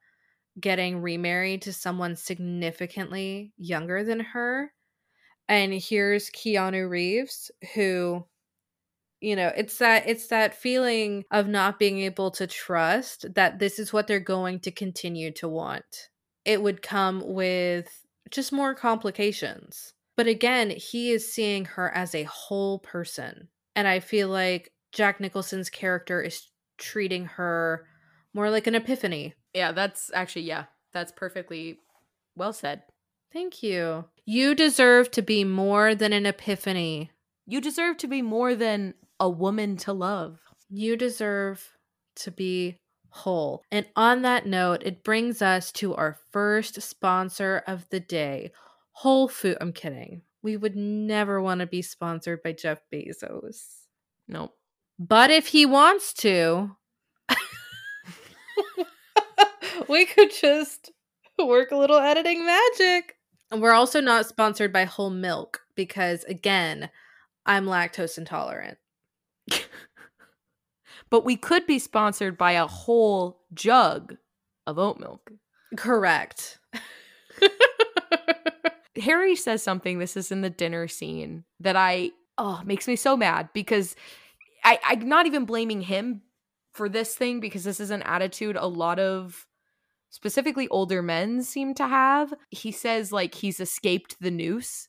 getting 0.60 1.00
remarried 1.00 1.62
to 1.62 1.72
someone 1.72 2.14
significantly 2.14 3.52
younger 3.56 4.04
than 4.04 4.20
her. 4.20 4.72
And 5.48 5.72
here's 5.72 6.30
Keanu 6.30 6.88
Reeves, 6.88 7.50
who 7.74 8.24
you 9.22 9.36
know 9.36 9.52
it's 9.56 9.78
that 9.78 10.08
it's 10.08 10.26
that 10.28 10.54
feeling 10.54 11.24
of 11.30 11.48
not 11.48 11.78
being 11.78 12.00
able 12.00 12.30
to 12.32 12.46
trust 12.46 13.26
that 13.34 13.58
this 13.58 13.78
is 13.78 13.92
what 13.92 14.06
they're 14.06 14.20
going 14.20 14.60
to 14.60 14.70
continue 14.70 15.30
to 15.32 15.48
want. 15.48 16.08
It 16.44 16.62
would 16.62 16.82
come 16.82 17.22
with 17.24 17.88
just 18.30 18.52
more 18.52 18.74
complications. 18.74 19.94
But 20.16 20.26
again 20.26 20.70
he 20.70 21.12
is 21.12 21.32
seeing 21.32 21.64
her 21.64 21.90
as 21.90 22.14
a 22.14 22.24
whole 22.24 22.78
person 22.78 23.48
and 23.74 23.88
i 23.88 23.98
feel 24.00 24.28
like 24.28 24.70
jack 24.92 25.20
nicholson's 25.20 25.70
character 25.70 26.20
is 26.20 26.48
treating 26.76 27.24
her 27.24 27.86
more 28.34 28.50
like 28.50 28.66
an 28.66 28.74
epiphany. 28.74 29.34
Yeah, 29.54 29.72
that's 29.72 30.10
actually 30.14 30.42
yeah, 30.42 30.64
that's 30.92 31.12
perfectly 31.12 31.78
well 32.36 32.52
said. 32.52 32.82
thank 33.32 33.62
you. 33.62 34.04
You 34.26 34.54
deserve 34.54 35.10
to 35.12 35.22
be 35.22 35.44
more 35.44 35.94
than 35.94 36.12
an 36.12 36.26
epiphany. 36.26 37.10
You 37.46 37.60
deserve 37.60 37.96
to 37.98 38.06
be 38.06 38.22
more 38.22 38.54
than 38.54 38.94
a 39.22 39.28
woman 39.28 39.76
to 39.76 39.92
love. 39.92 40.40
You 40.68 40.96
deserve 40.96 41.76
to 42.16 42.32
be 42.32 42.76
whole. 43.08 43.62
And 43.70 43.86
on 43.94 44.22
that 44.22 44.46
note, 44.46 44.82
it 44.84 45.04
brings 45.04 45.40
us 45.40 45.70
to 45.72 45.94
our 45.94 46.18
first 46.32 46.82
sponsor 46.82 47.62
of 47.68 47.88
the 47.90 48.00
day 48.00 48.50
Whole 48.90 49.28
Food. 49.28 49.58
I'm 49.60 49.72
kidding. 49.72 50.22
We 50.42 50.56
would 50.56 50.74
never 50.74 51.40
want 51.40 51.60
to 51.60 51.66
be 51.66 51.82
sponsored 51.82 52.42
by 52.42 52.52
Jeff 52.52 52.80
Bezos. 52.92 53.62
Nope. 54.26 54.56
But 54.98 55.30
if 55.30 55.46
he 55.46 55.66
wants 55.66 56.12
to, 56.14 56.76
we 59.88 60.04
could 60.04 60.32
just 60.32 60.90
work 61.38 61.70
a 61.70 61.76
little 61.76 61.98
editing 61.98 62.44
magic. 62.44 63.14
And 63.52 63.62
we're 63.62 63.70
also 63.70 64.00
not 64.00 64.26
sponsored 64.26 64.72
by 64.72 64.82
Whole 64.82 65.10
Milk 65.10 65.60
because, 65.76 66.24
again, 66.24 66.90
I'm 67.46 67.66
lactose 67.66 68.18
intolerant. 68.18 68.78
But 71.12 71.26
we 71.26 71.36
could 71.36 71.66
be 71.66 71.78
sponsored 71.78 72.38
by 72.38 72.53
a 72.53 72.66
whole 72.66 73.43
jug 73.53 74.16
of 74.66 74.78
oat 74.78 74.99
milk. 74.99 75.30
Correct. 75.76 76.59
Harry 79.03 79.36
says 79.36 79.62
something, 79.62 79.99
this 79.99 80.16
is 80.16 80.32
in 80.32 80.40
the 80.40 80.49
dinner 80.49 80.88
scene, 80.88 81.45
that 81.61 81.76
I 81.76 82.12
oh 82.38 82.62
makes 82.64 82.88
me 82.88 82.97
so 82.97 83.14
mad 83.14 83.51
because 83.53 83.95
I, 84.64 84.78
I'm 84.84 85.07
not 85.07 85.26
even 85.26 85.45
blaming 85.45 85.82
him 85.82 86.22
for 86.72 86.88
this 86.88 87.14
thing 87.14 87.40
because 87.40 87.64
this 87.64 87.78
is 87.78 87.90
an 87.90 88.01
attitude 88.05 88.57
a 88.57 88.66
lot 88.66 88.99
of 88.99 89.47
specifically 90.09 90.66
older 90.68 91.03
men 91.03 91.43
seem 91.43 91.74
to 91.74 91.86
have. 91.86 92.32
He 92.49 92.72
says 92.72 93.12
like 93.12 93.34
he's 93.34 93.61
escaped 93.61 94.16
the 94.18 94.30
noose 94.30 94.88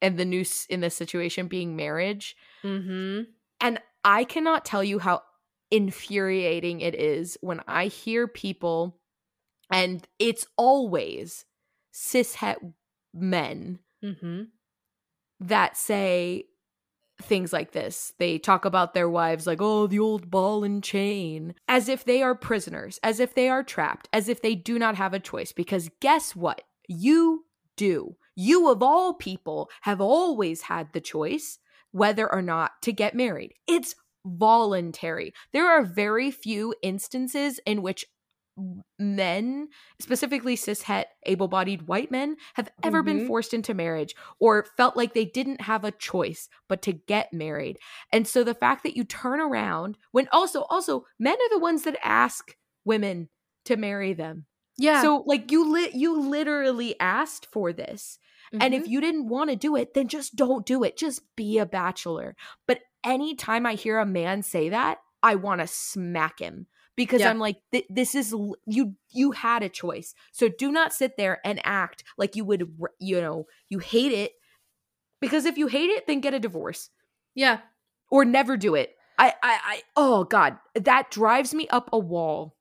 and 0.00 0.16
the 0.16 0.24
noose 0.24 0.66
in 0.66 0.82
this 0.82 0.94
situation 0.94 1.48
being 1.48 1.74
marriage. 1.74 2.36
mm-hmm. 2.62 3.22
And 3.60 3.80
I 4.04 4.24
cannot 4.24 4.64
tell 4.64 4.84
you 4.84 4.98
how 4.98 5.22
infuriating 5.70 6.80
it 6.80 6.94
is 6.94 7.36
when 7.40 7.60
I 7.66 7.86
hear 7.86 8.26
people, 8.26 8.98
and 9.70 10.06
it's 10.18 10.46
always 10.56 11.44
cishet 11.92 12.56
men 13.14 13.80
Mm-hmm. 14.04 14.42
that 15.40 15.76
say 15.76 16.44
things 17.20 17.52
like 17.52 17.72
this. 17.72 18.12
They 18.20 18.38
talk 18.38 18.64
about 18.64 18.94
their 18.94 19.10
wives 19.10 19.44
like, 19.44 19.60
oh, 19.60 19.88
the 19.88 19.98
old 19.98 20.30
ball 20.30 20.62
and 20.62 20.84
chain, 20.84 21.54
as 21.66 21.88
if 21.88 22.04
they 22.04 22.22
are 22.22 22.36
prisoners, 22.36 23.00
as 23.02 23.18
if 23.18 23.34
they 23.34 23.48
are 23.48 23.64
trapped, 23.64 24.08
as 24.12 24.28
if 24.28 24.40
they 24.40 24.54
do 24.54 24.78
not 24.78 24.94
have 24.94 25.14
a 25.14 25.18
choice. 25.18 25.50
Because 25.50 25.90
guess 26.00 26.36
what? 26.36 26.62
You 26.86 27.44
do. 27.76 28.16
You, 28.36 28.70
of 28.70 28.84
all 28.84 29.14
people, 29.14 29.68
have 29.80 30.00
always 30.00 30.62
had 30.62 30.92
the 30.92 31.00
choice 31.00 31.58
whether 31.98 32.32
or 32.32 32.42
not 32.42 32.72
to 32.82 32.92
get 32.92 33.14
married. 33.14 33.54
It's 33.66 33.94
voluntary. 34.26 35.32
There 35.52 35.68
are 35.68 35.82
very 35.82 36.30
few 36.30 36.74
instances 36.82 37.60
in 37.66 37.82
which 37.82 38.04
men, 38.98 39.68
specifically 40.00 40.56
cishet, 40.56 41.04
able 41.26 41.46
bodied 41.46 41.86
white 41.86 42.10
men, 42.10 42.36
have 42.54 42.68
ever 42.82 43.02
been 43.04 43.20
Mhm. 43.20 43.26
forced 43.26 43.54
into 43.54 43.72
marriage 43.74 44.16
or 44.40 44.64
felt 44.76 44.96
like 44.96 45.14
they 45.14 45.24
didn't 45.24 45.60
have 45.60 45.84
a 45.84 45.92
choice 45.92 46.48
but 46.68 46.82
to 46.82 46.92
get 46.92 47.32
married. 47.32 47.78
And 48.12 48.26
so 48.26 48.42
the 48.42 48.54
fact 48.54 48.82
that 48.82 48.96
you 48.96 49.04
turn 49.04 49.40
around 49.40 49.96
when 50.10 50.28
also, 50.32 50.62
also, 50.70 51.04
men 51.20 51.34
are 51.34 51.50
the 51.50 51.60
ones 51.60 51.84
that 51.84 51.96
ask 52.02 52.56
women 52.84 53.28
to 53.66 53.76
marry 53.76 54.12
them. 54.12 54.46
Yeah. 54.76 55.02
So 55.02 55.22
like 55.26 55.50
you 55.52 55.70
lit 55.70 55.94
you 55.94 56.18
literally 56.20 56.98
asked 57.00 57.46
for 57.46 57.72
this. 57.72 58.18
And 58.52 58.74
if 58.74 58.84
Mhm. 58.84 58.88
you 58.88 59.00
didn't 59.00 59.28
want 59.28 59.50
to 59.50 59.56
do 59.56 59.76
it, 59.76 59.94
then 59.94 60.08
just 60.08 60.36
don't 60.36 60.64
do 60.66 60.82
it. 60.84 60.96
Just 60.96 61.22
be 61.36 61.58
a 61.58 61.66
bachelor. 61.66 62.34
But 62.66 62.80
anytime 63.04 63.66
I 63.66 63.74
hear 63.74 63.98
a 63.98 64.06
man 64.06 64.42
say 64.42 64.68
that, 64.70 64.98
I 65.22 65.34
want 65.34 65.60
to 65.60 65.66
smack 65.66 66.38
him 66.40 66.66
because 66.96 67.20
Yeah. 67.20 67.30
I'm 67.30 67.38
like 67.38 67.56
th- 67.72 67.86
this 67.90 68.14
is 68.14 68.34
you 68.66 68.94
you 69.10 69.32
had 69.32 69.62
a 69.62 69.68
choice. 69.68 70.14
So 70.32 70.48
do 70.48 70.70
not 70.72 70.92
sit 70.92 71.16
there 71.16 71.40
and 71.44 71.60
act 71.64 72.04
like 72.16 72.36
you 72.36 72.44
would 72.44 72.76
you 72.98 73.20
know, 73.20 73.46
you 73.68 73.78
hate 73.80 74.12
it 74.12 74.32
because 75.20 75.44
if 75.44 75.58
you 75.58 75.66
hate 75.66 75.90
it 75.90 76.06
then 76.06 76.20
get 76.20 76.34
a 76.34 76.38
divorce 76.40 76.90
Yeah. 77.34 77.60
or 78.10 78.24
never 78.24 78.56
do 78.56 78.74
it. 78.76 78.94
I 79.18 79.30
I 79.42 79.60
I 79.64 79.82
oh 79.96 80.24
god, 80.24 80.58
that 80.74 81.10
drives 81.10 81.52
me 81.52 81.66
up 81.68 81.90
a 81.92 81.98
wall. 81.98 82.56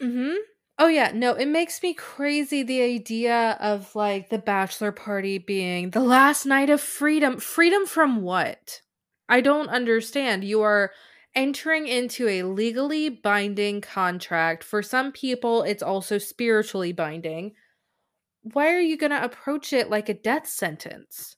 Mhm. 0.00 0.36
Oh 0.78 0.86
yeah, 0.86 1.10
no, 1.12 1.32
it 1.34 1.46
makes 1.48 1.82
me 1.82 1.92
crazy 1.92 2.62
the 2.62 2.82
idea 2.82 3.56
of 3.60 3.94
like 3.96 4.28
the 4.28 4.38
bachelor 4.38 4.92
party 4.92 5.38
being 5.38 5.90
the 5.90 6.00
last 6.00 6.46
night 6.46 6.70
of 6.70 6.80
freedom. 6.80 7.38
Freedom 7.38 7.84
from 7.84 8.22
what? 8.22 8.80
I 9.28 9.40
don't 9.40 9.68
understand. 9.68 10.44
You 10.44 10.62
are 10.62 10.92
entering 11.34 11.88
into 11.88 12.28
a 12.28 12.44
legally 12.44 13.08
binding 13.08 13.80
contract. 13.80 14.62
For 14.62 14.82
some 14.82 15.10
people, 15.12 15.62
it's 15.64 15.82
also 15.82 16.16
spiritually 16.18 16.92
binding. 16.92 17.54
Why 18.42 18.72
are 18.72 18.80
you 18.80 18.96
going 18.96 19.10
to 19.10 19.22
approach 19.24 19.72
it 19.72 19.90
like 19.90 20.08
a 20.08 20.14
death 20.14 20.46
sentence? 20.46 21.36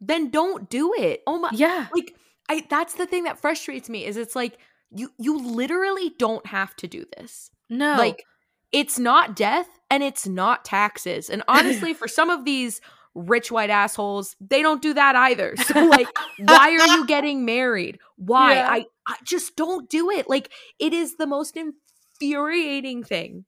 Then 0.00 0.30
don't 0.30 0.70
do 0.70 0.94
it. 0.94 1.22
Oh 1.26 1.38
my 1.38 1.50
Yeah. 1.52 1.88
like 1.94 2.14
I 2.48 2.66
that's 2.70 2.94
the 2.94 3.06
thing 3.06 3.24
that 3.24 3.40
frustrates 3.40 3.88
me 3.88 4.04
is 4.04 4.16
it's 4.16 4.36
like 4.36 4.58
you 4.90 5.10
you 5.18 5.38
literally 5.38 6.12
don't 6.18 6.46
have 6.46 6.76
to 6.76 6.86
do 6.86 7.04
this. 7.16 7.50
No. 7.68 7.96
Like 7.98 8.24
it's 8.72 8.98
not 8.98 9.36
death 9.36 9.68
and 9.90 10.02
it's 10.02 10.26
not 10.26 10.64
taxes. 10.64 11.30
And 11.30 11.42
honestly, 11.48 11.94
for 11.94 12.08
some 12.08 12.30
of 12.30 12.44
these 12.44 12.80
rich 13.14 13.50
white 13.50 13.70
assholes, 13.70 14.36
they 14.40 14.62
don't 14.62 14.82
do 14.82 14.94
that 14.94 15.16
either. 15.16 15.56
So 15.56 15.84
like 15.86 16.08
why 16.38 16.70
are 16.70 16.96
you 16.96 17.06
getting 17.06 17.44
married? 17.44 17.98
Why? 18.16 18.54
Yeah. 18.54 18.68
I 18.68 18.84
I 19.06 19.16
just 19.24 19.56
don't 19.56 19.88
do 19.88 20.10
it. 20.10 20.28
Like 20.28 20.50
it 20.78 20.92
is 20.92 21.16
the 21.16 21.26
most 21.26 21.56
infuriating 21.56 23.04
thing. 23.04 23.44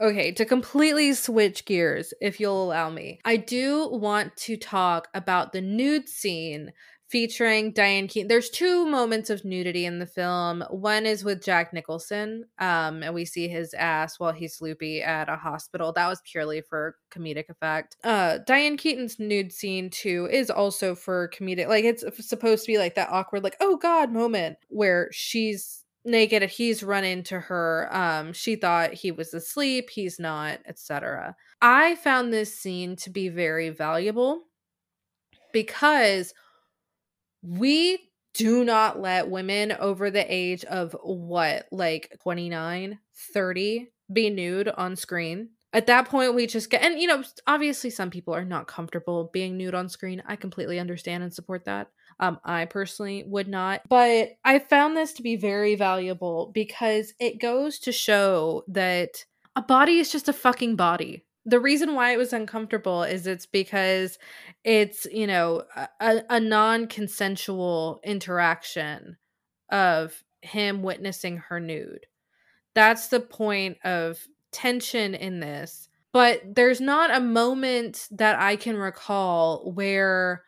Okay, 0.00 0.32
to 0.32 0.46
completely 0.46 1.12
switch 1.12 1.66
gears, 1.66 2.14
if 2.22 2.40
you'll 2.40 2.64
allow 2.64 2.88
me, 2.88 3.20
I 3.22 3.36
do 3.36 3.86
want 3.92 4.34
to 4.38 4.56
talk 4.56 5.08
about 5.12 5.52
the 5.52 5.60
nude 5.60 6.08
scene 6.08 6.72
featuring 7.10 7.72
Diane 7.72 8.06
Keaton. 8.06 8.28
There's 8.28 8.50
two 8.50 8.86
moments 8.86 9.30
of 9.30 9.44
nudity 9.44 9.84
in 9.84 9.98
the 9.98 10.06
film. 10.06 10.62
One 10.70 11.06
is 11.06 11.24
with 11.24 11.42
Jack 11.42 11.72
Nicholson, 11.72 12.44
um, 12.58 13.02
and 13.02 13.12
we 13.12 13.24
see 13.24 13.48
his 13.48 13.74
ass 13.74 14.20
while 14.20 14.32
he's 14.32 14.60
loopy 14.60 15.02
at 15.02 15.28
a 15.28 15.36
hospital. 15.36 15.92
That 15.92 16.08
was 16.08 16.22
purely 16.24 16.60
for 16.60 16.96
comedic 17.12 17.48
effect. 17.48 17.96
Uh, 18.04 18.38
Diane 18.46 18.76
Keaton's 18.76 19.18
nude 19.18 19.52
scene 19.52 19.90
too 19.90 20.28
is 20.30 20.50
also 20.50 20.94
for 20.94 21.30
comedic. 21.34 21.66
Like 21.66 21.84
it's 21.84 22.04
supposed 22.26 22.64
to 22.64 22.72
be 22.72 22.78
like 22.78 22.94
that 22.94 23.10
awkward, 23.10 23.42
like 23.42 23.56
oh 23.60 23.76
god 23.76 24.12
moment 24.12 24.56
where 24.68 25.08
she's 25.12 25.84
naked 26.04 26.42
and 26.42 26.50
he's 26.50 26.82
run 26.82 27.04
into 27.04 27.38
her 27.38 27.86
um 27.94 28.32
she 28.32 28.56
thought 28.56 28.94
he 28.94 29.12
was 29.12 29.34
asleep 29.34 29.90
he's 29.90 30.18
not 30.18 30.58
etc 30.66 31.36
i 31.60 31.94
found 31.96 32.32
this 32.32 32.58
scene 32.58 32.96
to 32.96 33.10
be 33.10 33.28
very 33.28 33.68
valuable 33.68 34.44
because 35.52 36.32
we 37.42 37.98
do 38.34 38.64
not 38.64 39.00
let 39.00 39.28
women 39.28 39.72
over 39.72 40.10
the 40.10 40.24
age 40.32 40.64
of 40.64 40.94
what 41.02 41.66
like 41.72 42.16
29 42.22 42.98
30 43.34 43.88
be 44.12 44.30
nude 44.30 44.68
on 44.68 44.94
screen 44.94 45.48
at 45.72 45.86
that 45.86 46.08
point 46.08 46.34
we 46.34 46.46
just 46.46 46.70
get 46.70 46.82
and 46.82 47.00
you 47.00 47.08
know 47.08 47.24
obviously 47.46 47.90
some 47.90 48.10
people 48.10 48.34
are 48.34 48.44
not 48.44 48.68
comfortable 48.68 49.30
being 49.32 49.56
nude 49.56 49.74
on 49.74 49.88
screen 49.88 50.22
i 50.26 50.36
completely 50.36 50.78
understand 50.78 51.22
and 51.22 51.34
support 51.34 51.64
that 51.64 51.88
um, 52.20 52.38
I 52.44 52.66
personally 52.66 53.24
would 53.26 53.48
not. 53.48 53.80
But 53.88 54.32
I 54.44 54.58
found 54.58 54.96
this 54.96 55.14
to 55.14 55.22
be 55.22 55.36
very 55.36 55.74
valuable 55.74 56.50
because 56.54 57.14
it 57.18 57.40
goes 57.40 57.78
to 57.80 57.92
show 57.92 58.62
that 58.68 59.24
a 59.56 59.62
body 59.62 59.98
is 59.98 60.12
just 60.12 60.28
a 60.28 60.34
fucking 60.34 60.76
body. 60.76 61.24
The 61.46 61.60
reason 61.60 61.94
why 61.94 62.12
it 62.12 62.18
was 62.18 62.32
uncomfortable 62.32 63.02
is 63.02 63.26
it's 63.26 63.46
because 63.46 64.18
it's, 64.64 65.06
you 65.10 65.26
know, 65.26 65.64
a, 66.00 66.22
a 66.28 66.40
non 66.40 66.86
consensual 66.86 68.00
interaction 68.04 69.16
of 69.70 70.22
him 70.42 70.82
witnessing 70.82 71.38
her 71.38 71.60
nude. 71.60 72.06
That's 72.74 73.08
the 73.08 73.20
point 73.20 73.78
of 73.84 74.26
tension 74.52 75.14
in 75.14 75.40
this. 75.40 75.88
But 76.12 76.42
there's 76.56 76.80
not 76.80 77.14
a 77.14 77.20
moment 77.20 78.08
that 78.10 78.38
I 78.38 78.56
can 78.56 78.76
recall 78.76 79.70
where 79.72 80.42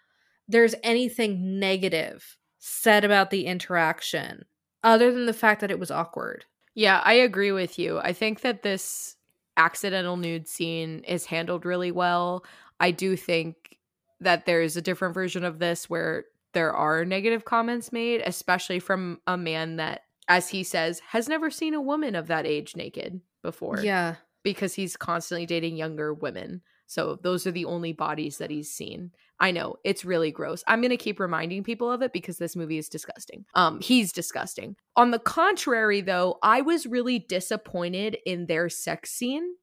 there's 0.49 0.74
anything 0.82 1.61
negative 1.61 2.36
said 2.59 3.05
about 3.05 3.30
the 3.30 3.47
interaction 3.47 4.45
other 4.82 5.12
than 5.12 5.26
the 5.26 5.32
fact 5.32 5.61
that 5.61 5.70
it 5.70 5.78
was 5.78 5.90
awkward. 5.90 6.45
Yeah, 6.74 7.01
I 7.05 7.14
agree 7.14 7.53
with 7.53 7.78
you. 7.78 7.99
I 7.99 8.12
think 8.12 8.40
that 8.40 8.62
this 8.62 9.16
accidental 9.62 10.16
nude 10.16 10.48
scene 10.48 11.04
is 11.06 11.26
handled 11.26 11.64
really 11.64 11.92
well. 11.92 12.44
I 12.80 12.90
do 12.90 13.16
think 13.16 13.78
that 14.20 14.44
there's 14.44 14.76
a 14.76 14.82
different 14.82 15.14
version 15.14 15.44
of 15.44 15.60
this 15.60 15.88
where 15.88 16.24
there 16.52 16.72
are 16.72 17.04
negative 17.04 17.44
comments 17.44 17.92
made, 17.92 18.22
especially 18.26 18.80
from 18.80 19.20
a 19.26 19.36
man 19.36 19.76
that, 19.76 20.02
as 20.26 20.48
he 20.48 20.64
says, 20.64 21.00
has 21.10 21.28
never 21.28 21.48
seen 21.48 21.74
a 21.74 21.80
woman 21.80 22.16
of 22.16 22.26
that 22.26 22.44
age 22.44 22.74
naked 22.74 23.20
before. 23.40 23.80
Yeah. 23.80 24.16
Because 24.42 24.74
he's 24.74 24.96
constantly 24.96 25.46
dating 25.46 25.76
younger 25.76 26.12
women. 26.12 26.62
So 26.93 27.18
those 27.22 27.47
are 27.47 27.53
the 27.53 27.64
only 27.64 27.93
bodies 27.95 28.36
that 28.38 28.51
he's 28.51 28.70
seen. 28.70 29.12
I 29.40 29.51
know 29.51 29.76
it's 29.82 30.05
really 30.05 30.30
gross. 30.30 30.62
I'm 30.66 30.80
going 30.82 30.90
to 30.90 30.97
keep 30.99 31.18
reminding 31.18 31.64
people 31.64 31.90
of 31.90 32.03
it 32.03 32.12
because 32.12 32.36
this 32.36 32.55
movie 32.55 32.76
is 32.78 32.88
disgusting. 32.90 33.45
Um 33.55 33.80
he's 33.80 34.12
disgusting. 34.12 34.76
On 34.95 35.11
the 35.11 35.18
contrary 35.18 36.01
though, 36.03 36.38
I 36.43 36.61
was 36.61 36.86
really 36.86 37.18
disappointed 37.18 38.18
in 38.26 38.45
their 38.47 38.68
sex 38.68 39.11
scene 39.11 39.55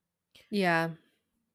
Yeah. 0.49 0.89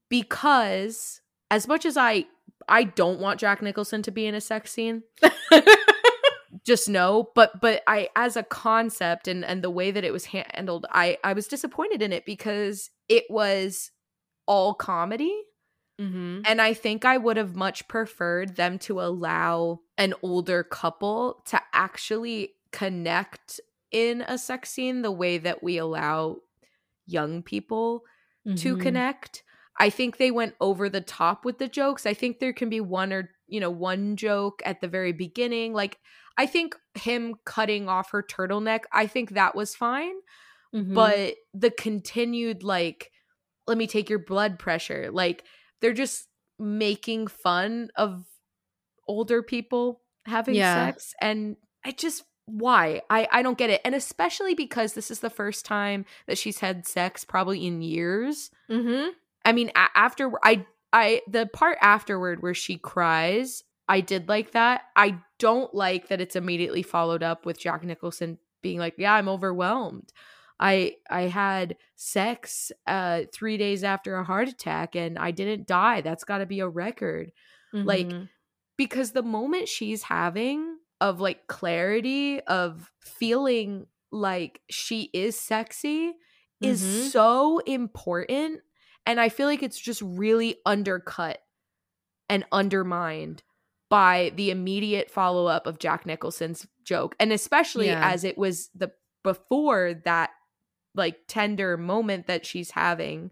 because 0.08 1.20
as 1.50 1.66
much 1.68 1.84
as 1.84 1.96
I 1.96 2.26
I 2.68 2.84
don't 2.84 3.20
want 3.20 3.40
Jack 3.40 3.60
Nicholson 3.62 4.00
to 4.02 4.10
be 4.10 4.26
in 4.26 4.34
a 4.34 4.40
sex 4.40 4.70
scene, 4.72 5.02
just 6.64 6.88
know, 6.88 7.30
but 7.34 7.60
but 7.60 7.82
I 7.86 8.08
as 8.16 8.36
a 8.36 8.42
concept 8.42 9.28
and 9.28 9.44
and 9.44 9.62
the 9.62 9.70
way 9.70 9.90
that 9.90 10.04
it 10.04 10.12
was 10.12 10.26
handled, 10.26 10.86
I 10.90 11.18
I 11.24 11.32
was 11.32 11.46
disappointed 11.48 12.00
in 12.00 12.12
it 12.12 12.24
because 12.24 12.90
it 13.08 13.24
was 13.28 13.90
all 14.46 14.72
comedy 14.74 15.34
mm-hmm. 16.00 16.40
and 16.44 16.60
I 16.60 16.74
think 16.74 17.04
I 17.04 17.16
would 17.18 17.36
have 17.36 17.54
much 17.56 17.86
preferred 17.88 18.56
them 18.56 18.78
to 18.80 19.00
allow 19.00 19.80
an 19.98 20.14
older 20.22 20.62
couple 20.64 21.42
to 21.46 21.60
actually 21.72 22.54
connect 22.72 23.60
in 23.90 24.22
a 24.22 24.36
sex 24.38 24.70
scene 24.70 25.02
the 25.02 25.12
way 25.12 25.38
that 25.38 25.62
we 25.62 25.76
allow 25.78 26.38
young 27.06 27.42
people 27.42 28.02
to 28.56 28.76
Mhm. 28.76 28.80
connect. 28.80 29.42
I 29.78 29.90
think 29.90 30.16
they 30.16 30.30
went 30.30 30.54
over 30.60 30.88
the 30.88 31.00
top 31.00 31.44
with 31.44 31.58
the 31.58 31.68
jokes. 31.68 32.06
I 32.06 32.14
think 32.14 32.38
there 32.38 32.52
can 32.52 32.68
be 32.68 32.80
one 32.80 33.12
or, 33.12 33.30
you 33.46 33.60
know, 33.60 33.70
one 33.70 34.16
joke 34.16 34.62
at 34.64 34.80
the 34.80 34.88
very 34.88 35.12
beginning. 35.12 35.72
Like, 35.72 35.98
I 36.36 36.46
think 36.46 36.76
him 36.94 37.36
cutting 37.44 37.88
off 37.88 38.10
her 38.10 38.22
turtleneck, 38.22 38.84
I 38.92 39.06
think 39.06 39.30
that 39.30 39.54
was 39.54 39.74
fine. 39.74 40.14
Mhm. 40.72 40.94
But 40.94 41.36
the 41.52 41.70
continued, 41.70 42.62
like, 42.62 43.10
let 43.66 43.78
me 43.78 43.86
take 43.86 44.10
your 44.10 44.18
blood 44.20 44.58
pressure, 44.58 45.10
like, 45.10 45.44
they're 45.84 45.92
just 45.92 46.28
making 46.58 47.26
fun 47.26 47.90
of 47.94 48.24
older 49.06 49.42
people 49.42 50.00
having 50.24 50.54
Yeah. 50.54 50.86
sex. 50.86 51.14
And 51.20 51.56
I 51.84 51.90
just, 51.90 52.24
why? 52.46 53.02
I, 53.10 53.28
I 53.30 53.42
don't 53.42 53.58
get 53.58 53.68
it. 53.68 53.82
And 53.84 53.94
especially 53.94 54.54
because 54.54 54.94
this 54.94 55.10
is 55.10 55.20
the 55.20 55.28
first 55.28 55.66
time 55.66 56.06
that 56.26 56.38
she's 56.38 56.60
had 56.60 56.86
sex 56.86 57.22
probably 57.24 57.66
in 57.66 57.82
years. 57.82 58.50
Mhm. 58.70 59.10
I 59.44 59.52
mean, 59.52 59.70
a- 59.76 59.90
after 59.94 60.32
I 60.42 60.64
I 60.92 61.20
the 61.28 61.44
part 61.46 61.76
afterward 61.82 62.40
where 62.42 62.54
she 62.54 62.78
cries, 62.78 63.62
I 63.88 64.00
did 64.00 64.26
like 64.28 64.52
that. 64.52 64.82
I 64.96 65.18
don't 65.38 65.74
like 65.74 66.08
that 66.08 66.20
it's 66.22 66.36
immediately 66.36 66.82
followed 66.82 67.22
up 67.22 67.44
with 67.44 67.58
Jack 67.58 67.82
Nicholson 67.84 68.38
being 68.62 68.78
like, 68.78 68.94
"Yeah, 68.96 69.12
I'm 69.12 69.28
overwhelmed. 69.28 70.12
I 70.60 70.96
I 71.10 71.22
had 71.22 71.76
sex 71.96 72.72
uh 72.86 73.22
3 73.32 73.56
days 73.58 73.84
after 73.84 74.16
a 74.16 74.24
heart 74.24 74.48
attack 74.48 74.94
and 74.96 75.18
I 75.18 75.30
didn't 75.32 75.66
die. 75.66 76.00
That's 76.02 76.24
got 76.24 76.38
to 76.38 76.46
be 76.46 76.60
a 76.60 76.68
record." 76.68 77.32
Like 77.84 78.14
Mhm. 78.14 78.28
because 78.78 79.12
the 79.12 79.22
moment 79.22 79.68
she's 79.68 80.02
having 80.04 80.78
of 81.00 81.20
like 81.20 81.46
clarity 81.48 82.40
of 82.42 82.92
feeling 83.00 83.86
like 84.12 84.62
she 84.70 85.10
is 85.14 85.38
sexy 85.38 86.14
is 86.62 86.82
Mhm. 86.82 87.10
so 87.12 87.58
important 87.60 88.62
and 89.06 89.20
i 89.20 89.28
feel 89.28 89.46
like 89.48 89.62
it's 89.62 89.78
just 89.80 90.00
really 90.02 90.56
undercut 90.66 91.40
and 92.28 92.44
undermined 92.52 93.42
by 93.90 94.32
the 94.36 94.50
immediate 94.50 95.10
follow-up 95.10 95.66
of 95.66 95.78
jack 95.78 96.06
nicholson's 96.06 96.66
joke 96.84 97.14
and 97.20 97.32
especially 97.32 97.88
Yeah. 97.88 98.00
as 98.00 98.24
it 98.24 98.38
was 98.38 98.70
the 98.74 98.92
before 99.22 99.94
that 100.04 100.30
like 100.94 101.20
tender 101.26 101.76
moment 101.76 102.26
that 102.26 102.46
she's 102.46 102.72
having 102.72 103.30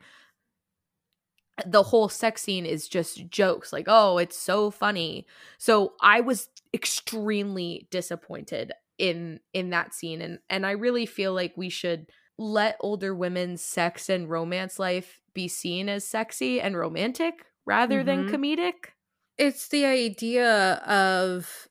the 1.66 1.82
whole 1.82 2.08
sex 2.08 2.42
scene 2.42 2.64
is 2.64 2.88
just 2.88 3.28
jokes 3.28 3.72
like 3.72 3.84
oh 3.86 4.18
it's 4.18 4.38
so 4.38 4.70
funny 4.70 5.26
so 5.58 5.94
i 6.00 6.20
was 6.20 6.48
extremely 6.72 7.86
disappointed 7.90 8.72
in 8.98 9.38
in 9.52 9.70
that 9.70 9.92
scene 9.92 10.22
and 10.22 10.38
and 10.48 10.64
i 10.66 10.70
really 10.70 11.04
feel 11.04 11.34
like 11.34 11.52
we 11.56 11.68
should 11.68 12.10
let 12.38 12.76
older 12.80 13.14
women's 13.14 13.62
sex 13.62 14.08
and 14.08 14.30
romance 14.30 14.78
life 14.78 15.20
be 15.34 15.46
seen 15.46 15.88
as 15.88 16.06
sexy 16.06 16.60
and 16.60 16.76
romantic 16.76 17.44
rather 17.66 18.02
than 18.02 18.24
Mhm. 18.24 18.24
comedic. 18.24 18.90
It's 19.38 19.68
the 19.68 19.84
idea 19.86 20.74
of 20.86 21.68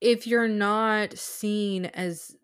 if 0.00 0.26
you're 0.26 0.48
not 0.48 1.18
seen 1.18 1.86
as 1.86 2.36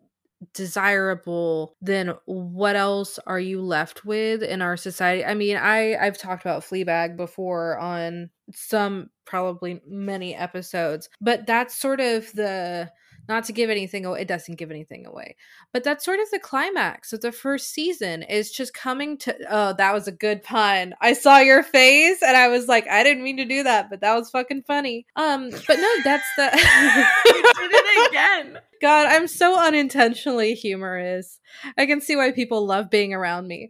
desirable, 0.53 1.75
then 1.81 2.13
what 2.25 2.75
else 2.75 3.19
are 3.25 3.39
you 3.39 3.61
left 3.61 4.05
with 4.05 4.43
in 4.43 4.61
our 4.61 4.77
society? 4.77 5.25
I 5.25 5.33
mean, 5.33 5.57
I 5.57 5.95
I've 5.95 6.17
talked 6.17 6.43
about 6.43 6.63
Fleabag 6.63 7.17
before 7.17 7.77
on 7.79 8.29
some 8.53 9.09
probably 9.25 9.81
many 9.87 10.35
episodes, 10.35 11.09
but 11.19 11.47
that's 11.47 11.79
sort 11.79 11.99
of 11.99 12.31
the 12.33 12.91
not 13.27 13.45
to 13.45 13.53
give 13.53 13.69
anything 13.69 14.05
away, 14.05 14.21
it 14.21 14.27
doesn't 14.27 14.55
give 14.55 14.71
anything 14.71 15.05
away. 15.05 15.35
But 15.73 15.83
that's 15.83 16.05
sort 16.05 16.19
of 16.19 16.29
the 16.31 16.39
climax 16.39 17.13
of 17.13 17.21
the 17.21 17.31
first 17.31 17.71
season 17.73 18.23
is 18.23 18.51
just 18.51 18.73
coming 18.73 19.17
to 19.19 19.35
oh, 19.49 19.73
that 19.73 19.93
was 19.93 20.07
a 20.07 20.11
good 20.11 20.43
pun. 20.43 20.93
I 21.01 21.13
saw 21.13 21.39
your 21.39 21.63
face 21.63 22.21
and 22.21 22.37
I 22.37 22.47
was 22.47 22.67
like, 22.67 22.87
I 22.87 23.03
didn't 23.03 23.23
mean 23.23 23.37
to 23.37 23.45
do 23.45 23.63
that, 23.63 23.89
but 23.89 24.01
that 24.01 24.15
was 24.15 24.29
fucking 24.29 24.63
funny. 24.63 25.05
Um, 25.15 25.49
but 25.49 25.77
no, 25.77 25.89
that's 26.03 26.27
the 26.37 26.43
you 27.25 27.69
did 27.69 27.83
it 27.85 28.09
again. 28.09 28.59
God, 28.81 29.07
I'm 29.07 29.27
so 29.27 29.59
unintentionally 29.59 30.53
humorous. 30.53 31.39
I 31.77 31.85
can 31.85 32.01
see 32.01 32.15
why 32.15 32.31
people 32.31 32.65
love 32.65 32.89
being 32.89 33.13
around 33.13 33.47
me. 33.47 33.69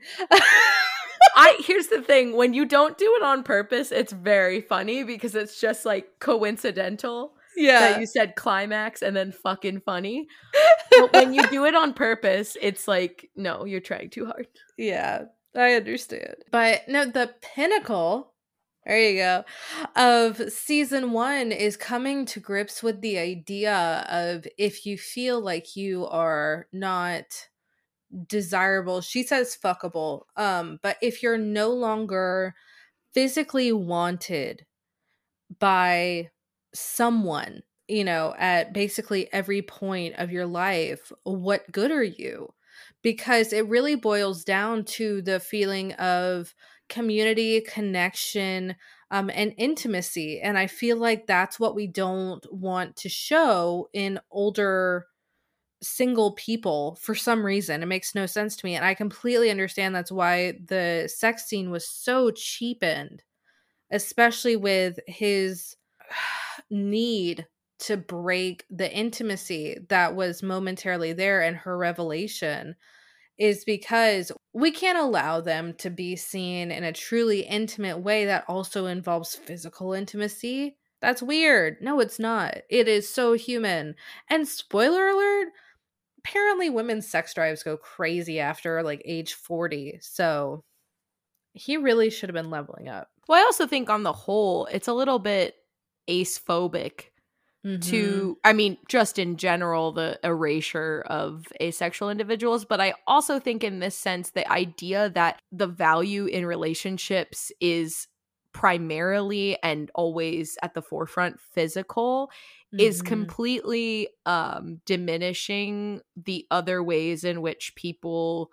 I 1.35 1.57
here's 1.65 1.87
the 1.87 2.01
thing, 2.01 2.35
when 2.35 2.53
you 2.53 2.65
don't 2.65 2.97
do 2.97 3.13
it 3.17 3.23
on 3.23 3.43
purpose, 3.43 3.91
it's 3.91 4.11
very 4.11 4.61
funny 4.61 5.03
because 5.03 5.35
it's 5.35 5.61
just 5.61 5.85
like 5.85 6.19
coincidental 6.19 7.33
that 7.55 7.61
yeah. 7.63 7.99
you 7.99 8.05
said 8.05 8.35
climax 8.35 9.01
and 9.01 9.15
then 9.15 9.31
fucking 9.31 9.81
funny. 9.81 10.27
But 10.91 11.13
when 11.13 11.33
you 11.33 11.45
do 11.47 11.65
it 11.65 11.75
on 11.75 11.93
purpose, 11.93 12.57
it's 12.61 12.87
like 12.87 13.29
no, 13.35 13.65
you're 13.65 13.79
trying 13.79 14.09
too 14.09 14.25
hard. 14.25 14.47
yeah, 14.77 15.23
I 15.55 15.73
understand. 15.73 16.35
But 16.51 16.87
no, 16.87 17.05
the 17.05 17.33
pinnacle, 17.41 18.33
there 18.85 18.99
you 18.99 19.17
go, 19.17 19.43
of 19.95 20.41
season 20.51 21.11
one 21.11 21.51
is 21.51 21.77
coming 21.77 22.25
to 22.27 22.39
grips 22.39 22.83
with 22.83 23.01
the 23.01 23.17
idea 23.17 24.05
of 24.09 24.47
if 24.57 24.85
you 24.85 24.97
feel 24.97 25.41
like 25.41 25.75
you 25.75 26.07
are 26.07 26.67
not 26.71 27.25
desirable, 28.27 29.01
she 29.01 29.23
says 29.23 29.57
fuckable, 29.61 30.23
um, 30.37 30.79
but 30.81 30.97
if 31.01 31.23
you're 31.23 31.37
no 31.37 31.69
longer 31.69 32.53
physically 33.13 33.71
wanted 33.71 34.65
by 35.59 36.29
someone, 36.75 37.63
you 37.87 38.03
know, 38.03 38.35
at 38.37 38.73
basically 38.73 39.31
every 39.33 39.61
point 39.61 40.15
of 40.17 40.31
your 40.31 40.45
life, 40.45 41.11
what 41.23 41.71
good 41.71 41.91
are 41.91 42.03
you? 42.03 42.53
Because 43.01 43.53
it 43.53 43.67
really 43.67 43.95
boils 43.95 44.43
down 44.43 44.83
to 44.85 45.21
the 45.21 45.39
feeling 45.39 45.93
of 45.93 46.53
community, 46.89 47.61
connection, 47.61 48.75
um, 49.11 49.31
and 49.33 49.53
intimacy. 49.57 50.41
And 50.41 50.57
I 50.57 50.67
feel 50.67 50.97
like 50.97 51.27
that's 51.27 51.59
what 51.59 51.75
we 51.75 51.87
don't 51.87 52.45
want 52.51 52.95
to 52.97 53.09
show 53.09 53.89
in 53.93 54.19
older 54.31 55.05
single 55.83 56.33
people 56.33 56.97
for 57.01 57.15
some 57.15 57.45
reason. 57.45 57.83
It 57.83 57.87
makes 57.87 58.15
no 58.15 58.25
sense 58.25 58.55
to 58.57 58.65
me. 58.65 58.75
And 58.75 58.85
I 58.85 58.93
completely 58.93 59.51
understand 59.51 59.95
that's 59.95 60.11
why 60.11 60.53
the 60.65 61.09
sex 61.13 61.45
scene 61.45 61.69
was 61.71 61.87
so 61.87 62.31
cheapened, 62.31 63.23
especially 63.91 64.55
with 64.55 64.99
his 65.07 65.75
need 66.69 67.47
to 67.77 67.97
break 67.97 68.65
the 68.69 68.91
intimacy 68.91 69.77
that 69.89 70.15
was 70.15 70.41
momentarily 70.41 71.13
there 71.13 71.41
in 71.41 71.55
her 71.55 71.77
revelation 71.77 72.75
is 73.37 73.65
because 73.65 74.31
we 74.53 74.71
can't 74.71 74.97
allow 74.97 75.41
them 75.41 75.73
to 75.73 75.89
be 75.89 76.15
seen 76.15 76.71
in 76.71 76.83
a 76.83 76.93
truly 76.93 77.41
intimate 77.41 77.99
way 77.99 78.25
that 78.25 78.45
also 78.47 78.85
involves 78.85 79.35
physical 79.35 79.91
intimacy. 79.93 80.77
That's 81.01 81.21
weird. 81.21 81.77
No, 81.81 81.99
it's 81.99 82.17
not. 82.17 82.55
It 82.69 82.87
is 82.87 83.13
so 83.13 83.33
human. 83.33 83.95
And 84.29 84.47
spoiler 84.47 85.09
alert, 85.09 85.49
apparently 86.19 86.69
women's 86.69 87.09
sex 87.09 87.33
drives 87.33 87.61
go 87.61 87.75
crazy 87.75 88.39
after 88.39 88.81
like 88.81 89.01
age 89.03 89.33
40. 89.33 89.99
So 90.01 90.63
he 91.51 91.75
really 91.75 92.09
should 92.09 92.29
have 92.29 92.35
been 92.35 92.49
leveling 92.49 92.87
up. 92.87 93.09
Well, 93.27 93.39
I 93.39 93.43
also 93.43 93.67
think 93.67 93.89
on 93.89 94.03
the 94.03 94.13
whole, 94.13 94.65
it's 94.67 94.87
a 94.87 94.93
little 94.93 95.19
bit 95.19 95.55
ace 96.07 96.39
phobic 96.39 97.05
Mm-hmm. 97.65 98.19
to 98.21 98.37
i 98.43 98.53
mean 98.53 98.77
just 98.87 99.19
in 99.19 99.37
general 99.37 99.91
the 99.91 100.19
erasure 100.23 101.03
of 101.07 101.45
asexual 101.61 102.09
individuals 102.09 102.65
but 102.65 102.79
i 102.81 102.93
also 103.07 103.39
think 103.39 103.63
in 103.63 103.79
this 103.79 103.95
sense 103.97 104.31
the 104.31 104.49
idea 104.51 105.09
that 105.09 105.41
the 105.51 105.67
value 105.67 106.25
in 106.25 106.45
relationships 106.45 107.51
is 107.59 108.07
primarily 108.53 109.57
and 109.61 109.91
always 109.93 110.57
at 110.63 110.73
the 110.73 110.81
forefront 110.81 111.39
physical 111.39 112.31
is 112.77 113.01
Mhm. 113.01 113.01
completely 113.01 114.07
um 114.25 114.81
diminishing 114.85 116.01
the 116.15 116.47
other 116.51 116.81
ways 116.81 117.23
in 117.23 117.41
which 117.41 117.75
people 117.75 118.51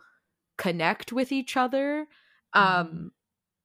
connect 0.59 1.13
with 1.13 1.33
each 1.33 1.57
other 1.57 2.07
um 2.55 2.87
Mhm. 2.93 3.11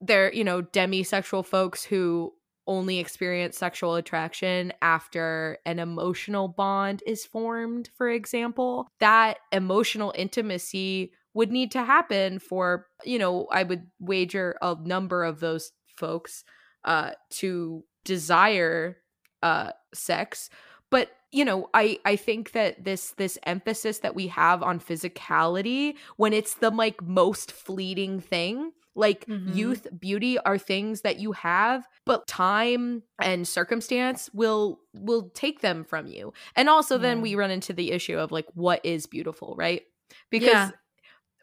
they're 0.01 0.33
you 0.33 0.43
know 0.43 0.61
demisexual 0.61 1.45
folks 1.45 1.83
who 1.83 2.33
only 2.67 2.99
experience 2.99 3.57
sexual 3.57 3.95
attraction 3.95 4.73
after 4.81 5.57
an 5.65 5.79
emotional 5.79 6.47
bond 6.47 7.01
is 7.07 7.25
formed 7.25 7.89
for 7.95 8.09
example 8.09 8.87
that 8.99 9.37
emotional 9.51 10.13
intimacy 10.15 11.11
would 11.33 11.51
need 11.51 11.71
to 11.71 11.83
happen 11.83 12.39
for 12.39 12.87
you 13.03 13.17
know 13.17 13.47
i 13.51 13.63
would 13.63 13.87
wager 13.99 14.55
a 14.61 14.75
number 14.83 15.23
of 15.23 15.39
those 15.39 15.71
folks 15.95 16.43
uh 16.83 17.11
to 17.29 17.83
desire 18.03 18.97
uh 19.43 19.71
sex 19.93 20.49
but 20.89 21.09
you 21.31 21.43
know 21.43 21.69
i 21.73 21.99
i 22.05 22.15
think 22.15 22.51
that 22.51 22.83
this 22.83 23.11
this 23.17 23.37
emphasis 23.43 23.99
that 23.99 24.15
we 24.15 24.27
have 24.27 24.63
on 24.63 24.79
physicality 24.79 25.95
when 26.17 26.33
it's 26.33 26.55
the 26.55 26.69
like 26.69 27.01
most 27.01 27.51
fleeting 27.51 28.19
thing 28.19 28.71
like 28.95 29.25
Mhm. 29.27 29.53
youth 29.55 29.87
beauty 29.99 30.39
are 30.39 30.57
things 30.57 31.01
that 31.01 31.19
you 31.19 31.33
have 31.33 31.87
but 32.05 32.25
time 32.27 33.03
and 33.21 33.47
circumstance 33.47 34.29
will 34.33 34.79
will 34.93 35.29
take 35.33 35.61
them 35.61 35.83
from 35.83 36.07
you 36.07 36.33
and 36.55 36.69
also 36.69 36.97
then 36.97 37.21
we 37.21 37.35
run 37.35 37.51
into 37.51 37.73
the 37.73 37.91
issue 37.91 38.17
of 38.17 38.31
like 38.31 38.47
what 38.53 38.83
is 38.85 39.05
beautiful 39.05 39.55
right 39.57 39.83
because 40.31 40.69
Yeah. 40.69 40.71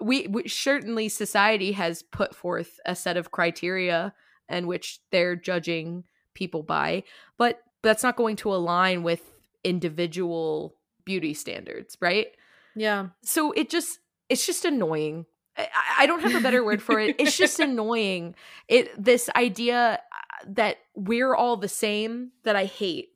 we, 0.01 0.27
we 0.27 0.49
certainly 0.49 1.09
society 1.09 1.73
has 1.73 2.03
put 2.03 2.35
forth 2.35 2.81
a 2.85 2.97
set 2.97 3.17
of 3.17 3.31
criteria 3.31 4.13
and 4.49 4.67
which 4.67 4.99
they're 5.13 5.37
judging 5.37 6.05
people 6.35 6.63
by 6.65 7.05
but 7.39 7.61
that's 7.83 8.03
not 8.03 8.17
going 8.17 8.35
to 8.37 8.53
align 8.53 9.03
with 9.05 9.31
individual 9.65 10.77
beauty 11.05 11.35
standards 11.35 11.97
right? 12.01 12.29
Yeah. 12.77 13.09
so 13.23 13.53
it 13.53 13.71
just 13.71 13.99
it's 14.29 14.47
just 14.47 14.65
annoying. 14.65 15.27
I, 15.57 15.69
I 16.01 16.07
don't 16.07 16.21
have 16.23 16.35
a 16.35 16.41
better 16.41 16.65
word 16.65 16.83
for 16.83 16.99
it. 16.99 17.15
It's 17.19 17.37
just 17.37 17.61
annoying. 17.69 18.35
It 18.69 18.91
this 19.03 19.31
idea 19.37 20.01
uh, 20.13 20.47
that 20.49 20.79
we're 20.95 21.35
all 21.35 21.57
the 21.57 21.69
same 21.69 22.33
that 22.45 22.57
i 22.57 22.65
hate. 22.65 23.11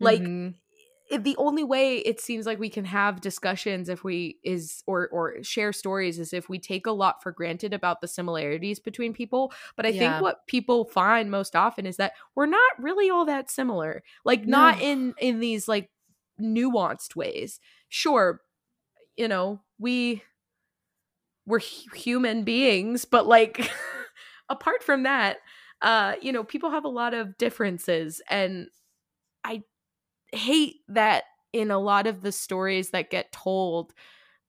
Like 0.00 0.22
Mhm. 0.22 0.54
it, 1.10 1.22
the 1.22 1.36
only 1.36 1.62
way 1.64 1.98
it 1.98 2.18
seems 2.20 2.46
like 2.46 2.58
we 2.58 2.70
can 2.70 2.86
have 2.86 3.20
discussions 3.20 3.88
if 3.90 4.02
we 4.02 4.38
is 4.42 4.82
or 4.86 5.08
or 5.08 5.42
share 5.44 5.72
stories 5.72 6.18
is 6.18 6.32
if 6.32 6.48
we 6.48 6.58
take 6.58 6.86
a 6.86 6.92
lot 6.92 7.22
for 7.22 7.30
granted 7.30 7.72
about 7.74 8.00
the 8.00 8.08
similarities 8.08 8.80
between 8.80 9.12
people. 9.12 9.52
But 9.76 9.86
i 9.86 9.92
Yeah. 9.92 9.98
think 9.98 10.22
what 10.22 10.46
people 10.48 10.86
find 10.86 11.30
most 11.30 11.54
often 11.54 11.86
is 11.86 11.98
that 11.98 12.14
we're 12.34 12.46
not 12.46 12.72
really 12.78 13.10
all 13.10 13.26
that 13.26 13.50
similar. 13.50 14.02
Like 14.24 14.46
not 14.46 14.80
in 14.80 15.14
in 15.20 15.40
these 15.40 15.68
like 15.68 15.90
nuanced 16.40 17.16
ways. 17.16 17.60
Sure 17.88 18.40
you 19.16 19.28
know 19.28 19.60
we 19.78 20.22
we're 21.46 21.58
human 21.58 22.44
beings 22.44 23.04
but 23.04 23.26
like 23.26 23.70
apart 24.48 24.82
from 24.82 25.02
that 25.04 25.38
uh 25.82 26.14
you 26.20 26.32
know 26.32 26.44
people 26.44 26.70
have 26.70 26.84
a 26.84 26.88
lot 26.88 27.14
of 27.14 27.36
differences 27.38 28.20
and 28.28 28.68
i 29.44 29.62
hate 30.32 30.76
that 30.88 31.24
in 31.52 31.70
a 31.70 31.78
lot 31.78 32.06
of 32.06 32.22
the 32.22 32.32
stories 32.32 32.90
that 32.90 33.10
get 33.10 33.30
told 33.32 33.92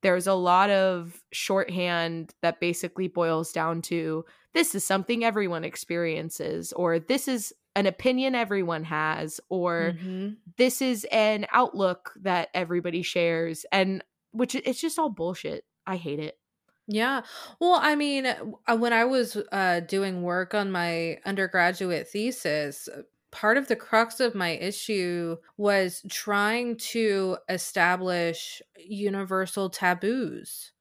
there's 0.02 0.28
a 0.28 0.34
lot 0.34 0.70
of 0.70 1.24
shorthand 1.32 2.34
that 2.42 2.60
basically 2.60 3.08
boils 3.08 3.52
down 3.52 3.82
to 3.82 4.24
this 4.54 4.74
is 4.74 4.86
something 4.86 5.24
everyone 5.24 5.64
experiences 5.64 6.72
or 6.74 7.00
this 7.00 7.28
is 7.28 7.54
an 7.76 7.86
opinion 7.86 8.36
everyone 8.36 8.84
has 8.84 9.40
or 9.50 9.96
Mhm. 9.96 10.38
this 10.58 10.82
is 10.82 11.06
an 11.12 11.46
outlook 11.52 12.14
that 12.22 12.50
everybody 12.54 13.02
shares 13.02 13.66
and 13.72 14.04
which 14.32 14.56
it's 14.56 14.82
just 14.82 15.00
all 15.00 15.10
bullshit 15.10 15.66
i 15.88 15.96
hate 15.98 16.20
it 16.20 16.40
Yeah. 16.88 17.24
Well, 17.60 17.80
I 17.82 17.96
mean, 17.96 18.26
uh, 18.28 18.78
when 18.78 18.94
I 18.94 19.06
was 19.06 19.38
uh, 19.52 19.80
doing 19.82 20.22
work 20.22 20.54
on 20.54 20.72
my 20.72 21.20
undergraduate 21.26 22.08
thesis, 22.08 22.88
uh, 22.88 23.04
part 23.32 23.58
of 23.58 23.68
the 23.68 23.76
crux 23.76 24.20
of 24.20 24.36
my 24.36 24.52
issue 24.52 25.38
was 25.58 26.04
trying 26.10 26.78
to 26.78 27.38
establish 27.50 28.62
universal 28.78 29.70
taboos. 29.70 30.74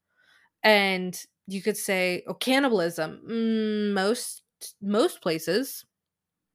And 0.63 1.19
you 1.47 1.61
could 1.61 1.77
say 1.77 2.23
oh 2.27 2.33
cannibalism 2.35 3.21
mm, 3.27 3.93
most 3.93 4.43
most 4.81 5.21
places 5.21 5.85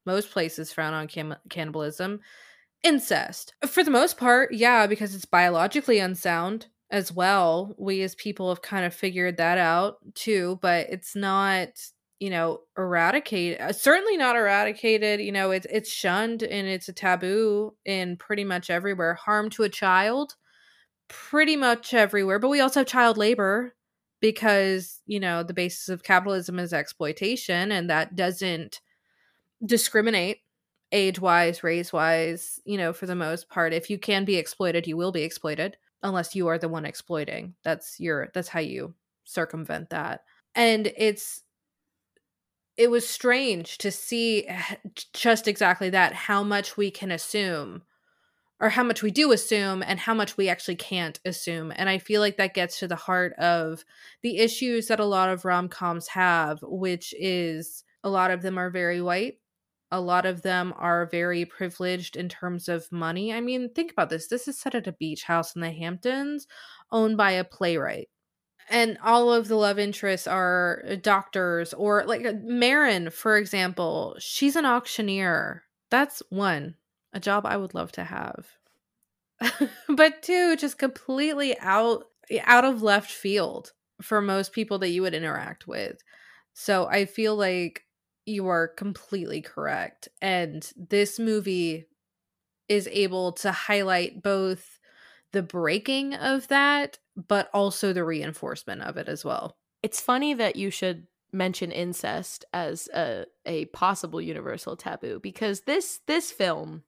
most 0.07 0.31
places 0.31 0.73
frown 0.73 0.95
on 0.95 1.09
cam- 1.09 1.37
cannibalism. 1.49 2.21
Incest 2.83 3.53
for 3.67 3.85
the 3.85 3.91
most 3.91 4.17
part 4.17 4.55
yeah 4.55 4.87
because 4.87 5.15
it's 5.15 5.27
biologically 5.27 5.99
unsound 5.99 6.69
as 6.91 7.13
well. 7.13 7.75
We 7.79 8.01
as 8.03 8.15
people 8.15 8.49
have 8.49 8.63
kind 8.63 8.87
of 8.87 8.95
figured 8.95 9.37
that 9.37 9.59
out 9.59 9.99
too 10.15 10.59
but 10.63 10.87
it's 10.89 11.15
not 11.15 11.69
you 12.21 12.31
know 12.31 12.61
eradicated 12.79 13.61
uh, 13.61 13.73
certainly 13.73 14.17
not 14.17 14.37
eradicated 14.37 15.21
you 15.21 15.31
know 15.33 15.51
it's 15.51 15.67
it's 15.71 15.91
shunned 15.93 16.43
and 16.43 16.69
it's 16.69 16.89
a 16.89 16.93
taboo 16.93 17.75
in 17.85 18.17
pretty 18.17 18.45
much 18.45 18.71
everywhere. 18.71 19.15
Harm 19.15 19.51
to 19.51 19.63
a 19.65 19.69
child 19.69 20.37
pretty 21.09 21.57
much 21.57 21.93
everywhere 21.93 22.39
but 22.39 22.49
we 22.49 22.61
also 22.61 22.81
have 22.81 22.87
child 22.87 23.19
labor 23.19 23.75
because 24.21 25.01
you 25.07 25.21
know 25.21 25.43
the 25.43 25.55
basis 25.55 25.89
of 25.89 26.03
capitalism 26.03 26.59
is 26.59 26.73
exploitation 26.73 27.73
and 27.73 27.91
that 27.91 28.17
doesn't 28.17 28.81
discriminate 29.65 30.39
age 30.93 31.21
wise 31.21 31.63
race 31.63 31.93
wise 31.93 32.61
you 32.65 32.77
know 32.77 32.93
for 32.93 33.07
the 33.07 33.15
most 33.15 33.49
part 33.49 33.73
if 33.73 33.91
you 33.91 33.99
can 33.99 34.25
be 34.25 34.37
exploited 34.37 34.87
you 34.87 34.97
will 34.97 35.13
be 35.13 35.23
exploited 35.23 35.77
unless 36.03 36.35
you 36.35 36.49
are 36.49 36.59
the 36.59 36.69
one 36.69 36.85
exploiting 36.85 37.55
that's 37.63 38.01
your 38.01 38.29
that's 38.35 38.49
how 38.49 38.61
you 38.61 38.93
circumvent 39.25 39.91
that 39.91 40.23
and 40.55 40.93
it's 40.97 41.43
it 42.77 42.91
was 42.91 43.07
strange 43.07 43.79
to 43.79 43.91
see 43.91 44.49
just 45.13 45.47
exactly 45.47 45.91
that 45.91 46.15
how 46.15 46.43
much 46.43 46.77
we 46.77 46.91
can 46.91 47.11
assume 47.11 47.83
or 48.61 48.69
how 48.69 48.83
much 48.83 49.03
we 49.03 49.11
do 49.11 49.33
assume 49.33 49.83
and 49.83 49.99
how 49.99 50.15
much 50.15 50.37
we 50.37 50.49
actually 50.49 50.77
can't 50.77 51.19
assume. 51.25 51.73
And 51.75 51.89
I 51.89 51.99
feel 51.99 52.21
like 52.21 52.37
that 52.37 52.55
gets 52.55 52.79
to 52.79 52.89
the 52.89 52.97
heart 52.97 53.33
of 53.35 53.85
the 54.23 54.39
issues 54.39 54.89
that 54.89 55.01
a 55.01 55.05
lot 55.05 55.31
of 55.31 55.45
rom 55.45 55.69
coms 55.69 56.09
have, 56.09 56.61
which 56.63 57.15
is 57.19 57.85
a 58.05 58.11
lot 58.11 58.31
of 58.31 58.43
them 58.43 58.59
are 58.59 58.71
very 58.71 59.01
white. 59.01 59.39
A 59.93 60.01
lot 60.01 60.27
of 60.27 60.43
them 60.43 60.73
are 60.77 61.07
very 61.07 61.45
privileged 61.45 62.17
in 62.17 62.29
terms 62.29 62.69
of 62.69 62.91
money. 62.93 63.33
I 63.33 63.41
mean, 63.41 63.71
think 63.71 63.93
about 63.93 64.11
this. 64.11 64.29
This 64.29 64.47
is 64.47 64.59
set 64.59 64.75
at 64.75 64.87
a 64.87 64.93
beach 64.93 65.25
house 65.25 65.55
in 65.55 65.61
the 65.61 65.71
Hamptons 65.71 66.47
owned 66.93 67.17
by 67.17 67.33
a 67.33 67.45
playwright. 67.45 68.09
And 68.69 68.99
all 69.03 69.33
of 69.33 69.49
the 69.49 69.57
love 69.57 69.81
interests 69.81 70.29
are 70.29 70.85
doctors 71.03 71.75
or 71.75 72.05
like 72.05 72.25
uh, 72.25 72.35
Marin, 72.43 73.11
for 73.11 73.37
example, 73.37 74.17
she's 74.21 74.55
an 74.55 74.65
auctioneer. 74.65 75.65
That's 75.91 76.23
one 76.31 76.77
a 77.13 77.21
job 77.21 77.45
I 77.47 77.57
would 77.57 77.75
love 77.75 77.91
to 77.93 78.05
have. 78.05 78.47
but 79.89 80.23
two, 80.23 80.57
just 80.57 80.79
completely 80.79 81.59
out 81.59 82.05
out 82.45 82.65
of 82.65 82.83
left 82.83 83.11
field 83.11 83.73
for 84.01 84.21
most 84.21 84.53
people 84.53 84.79
that 84.79 84.91
you 84.91 85.03
would 85.03 85.15
interact 85.15 85.67
with. 85.67 85.99
So 86.53 86.87
I 86.87 87.07
feel 87.07 87.35
like 87.35 87.85
you 88.31 88.49
are 88.49 88.69
completely 88.69 89.41
correct. 89.41 90.09
And 90.23 90.71
this 90.77 91.19
movie 91.19 91.87
is 92.69 92.89
able 92.93 93.33
to 93.33 93.53
highlight 93.53 94.23
both 94.23 94.79
the 95.33 95.43
breaking 95.43 96.15
of 96.15 96.49
that, 96.49 96.99
but 97.17 97.51
also 97.53 97.93
the 97.93 98.05
reinforcement 98.05 98.83
of 98.83 98.97
it 98.97 99.09
as 99.09 99.25
well. 99.25 99.57
It's 99.83 100.01
funny 100.01 100.35
that 100.35 100.57
you 100.57 100.71
should 100.71 101.07
mention 101.33 101.71
incest 101.71 102.45
as 102.53 102.89
a, 102.95 103.25
a 103.47 103.67
possible 103.67 104.21
universal 104.21 104.77
taboo 104.77 105.21
because 105.21 105.61
this 105.63 106.01
this 106.07 106.33
film 106.33 106.83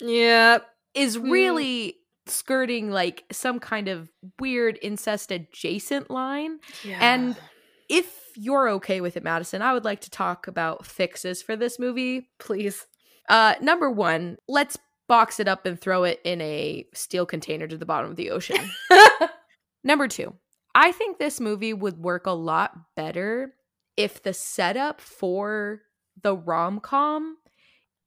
yeah. 0.00 0.58
Is 0.94 1.16
hmm. 1.16 1.30
really 1.30 1.88
mm. 1.88 2.30
skirting 2.30 2.90
like 2.90 3.24
some 3.32 3.58
kind 3.58 3.88
of 3.88 4.10
weird 4.38 4.78
incest 4.82 5.30
adjacent 5.30 6.10
line. 6.10 6.58
Yeah. 6.84 6.98
And 7.00 7.36
if 7.88 8.30
you're 8.36 8.68
okay 8.70 9.00
with 9.00 9.16
it, 9.16 9.24
Madison, 9.24 9.62
I 9.62 9.72
would 9.72 9.84
like 9.84 10.00
to 10.02 10.10
talk 10.10 10.46
about 10.46 10.86
fixes 10.86 11.42
for 11.42 11.56
this 11.56 11.78
movie. 11.78 12.28
Please. 12.38 12.86
Uh, 13.28 13.54
number 13.60 13.90
one, 13.90 14.36
let's 14.48 14.78
box 15.08 15.40
it 15.40 15.48
up 15.48 15.66
and 15.66 15.80
throw 15.80 16.04
it 16.04 16.20
in 16.24 16.40
a 16.40 16.86
steel 16.92 17.26
container 17.26 17.66
to 17.66 17.78
the 17.78 17.86
bottom 17.86 18.10
of 18.10 18.16
the 18.16 18.30
ocean. 18.30 18.58
number 19.84 20.08
two, 20.08 20.34
I 20.74 20.92
think 20.92 21.18
this 21.18 21.40
movie 21.40 21.72
would 21.72 21.98
work 21.98 22.26
a 22.26 22.32
lot 22.32 22.72
better 22.94 23.54
if 23.96 24.22
the 24.22 24.34
setup 24.34 25.00
for 25.00 25.82
the 26.22 26.36
rom 26.36 26.80
com 26.80 27.36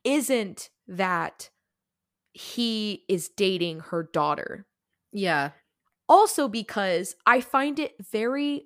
isn't 0.04 0.70
that 0.88 1.50
he 2.34 3.04
is 3.08 3.30
dating 3.30 3.80
her 3.80 4.04
daughter. 4.04 4.66
Yeah. 5.12 5.52
Also, 6.08 6.48
because 6.48 7.16
I 7.26 7.42
find 7.42 7.80
it 7.80 7.94
very 8.12 8.66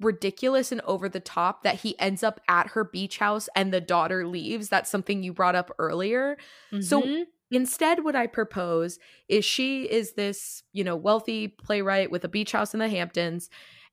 ridiculous 0.00 0.72
and 0.72 0.80
over 0.82 1.08
the 1.08 1.20
top 1.20 1.62
that 1.62 1.76
he 1.76 1.98
ends 1.98 2.22
up 2.22 2.40
at 2.48 2.68
her 2.68 2.84
beach 2.84 3.18
house 3.18 3.48
and 3.56 3.72
the 3.72 3.80
daughter 3.80 4.26
leaves. 4.26 4.68
That's 4.68 4.90
something 4.90 5.22
you 5.22 5.32
brought 5.32 5.54
up 5.54 5.70
earlier. 5.78 6.36
Mm-hmm. 6.72 6.82
So 6.82 7.24
instead, 7.50 8.04
what 8.04 8.16
I 8.16 8.26
propose 8.26 8.98
is 9.28 9.44
she 9.44 9.84
is 9.84 10.12
this, 10.12 10.62
you 10.72 10.84
know, 10.84 10.96
wealthy 10.96 11.48
playwright 11.48 12.10
with 12.10 12.24
a 12.24 12.28
beach 12.28 12.52
house 12.52 12.74
in 12.74 12.80
the 12.80 12.88
Hamptons. 12.88 13.48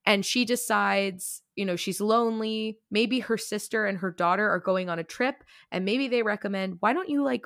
And 0.05 0.25
she 0.25 0.43
decides, 0.43 1.41
you 1.55 1.63
know, 1.63 1.77
she's 1.77 2.01
lonely. 2.01 2.79
Maybe 2.91 3.21
her 3.21 3.37
sister 3.37 3.85
and 3.85 3.99
her 3.99 4.11
daughter 4.11 4.49
are 4.49 4.59
going 4.59 4.89
on 4.89 4.99
a 4.99 5.03
trip. 5.03 5.45
And 5.71 5.85
maybe 5.85 6.09
they 6.09 6.23
recommend, 6.23 6.77
why 6.81 6.91
don't 6.91 7.07
you 7.07 7.23
like 7.23 7.45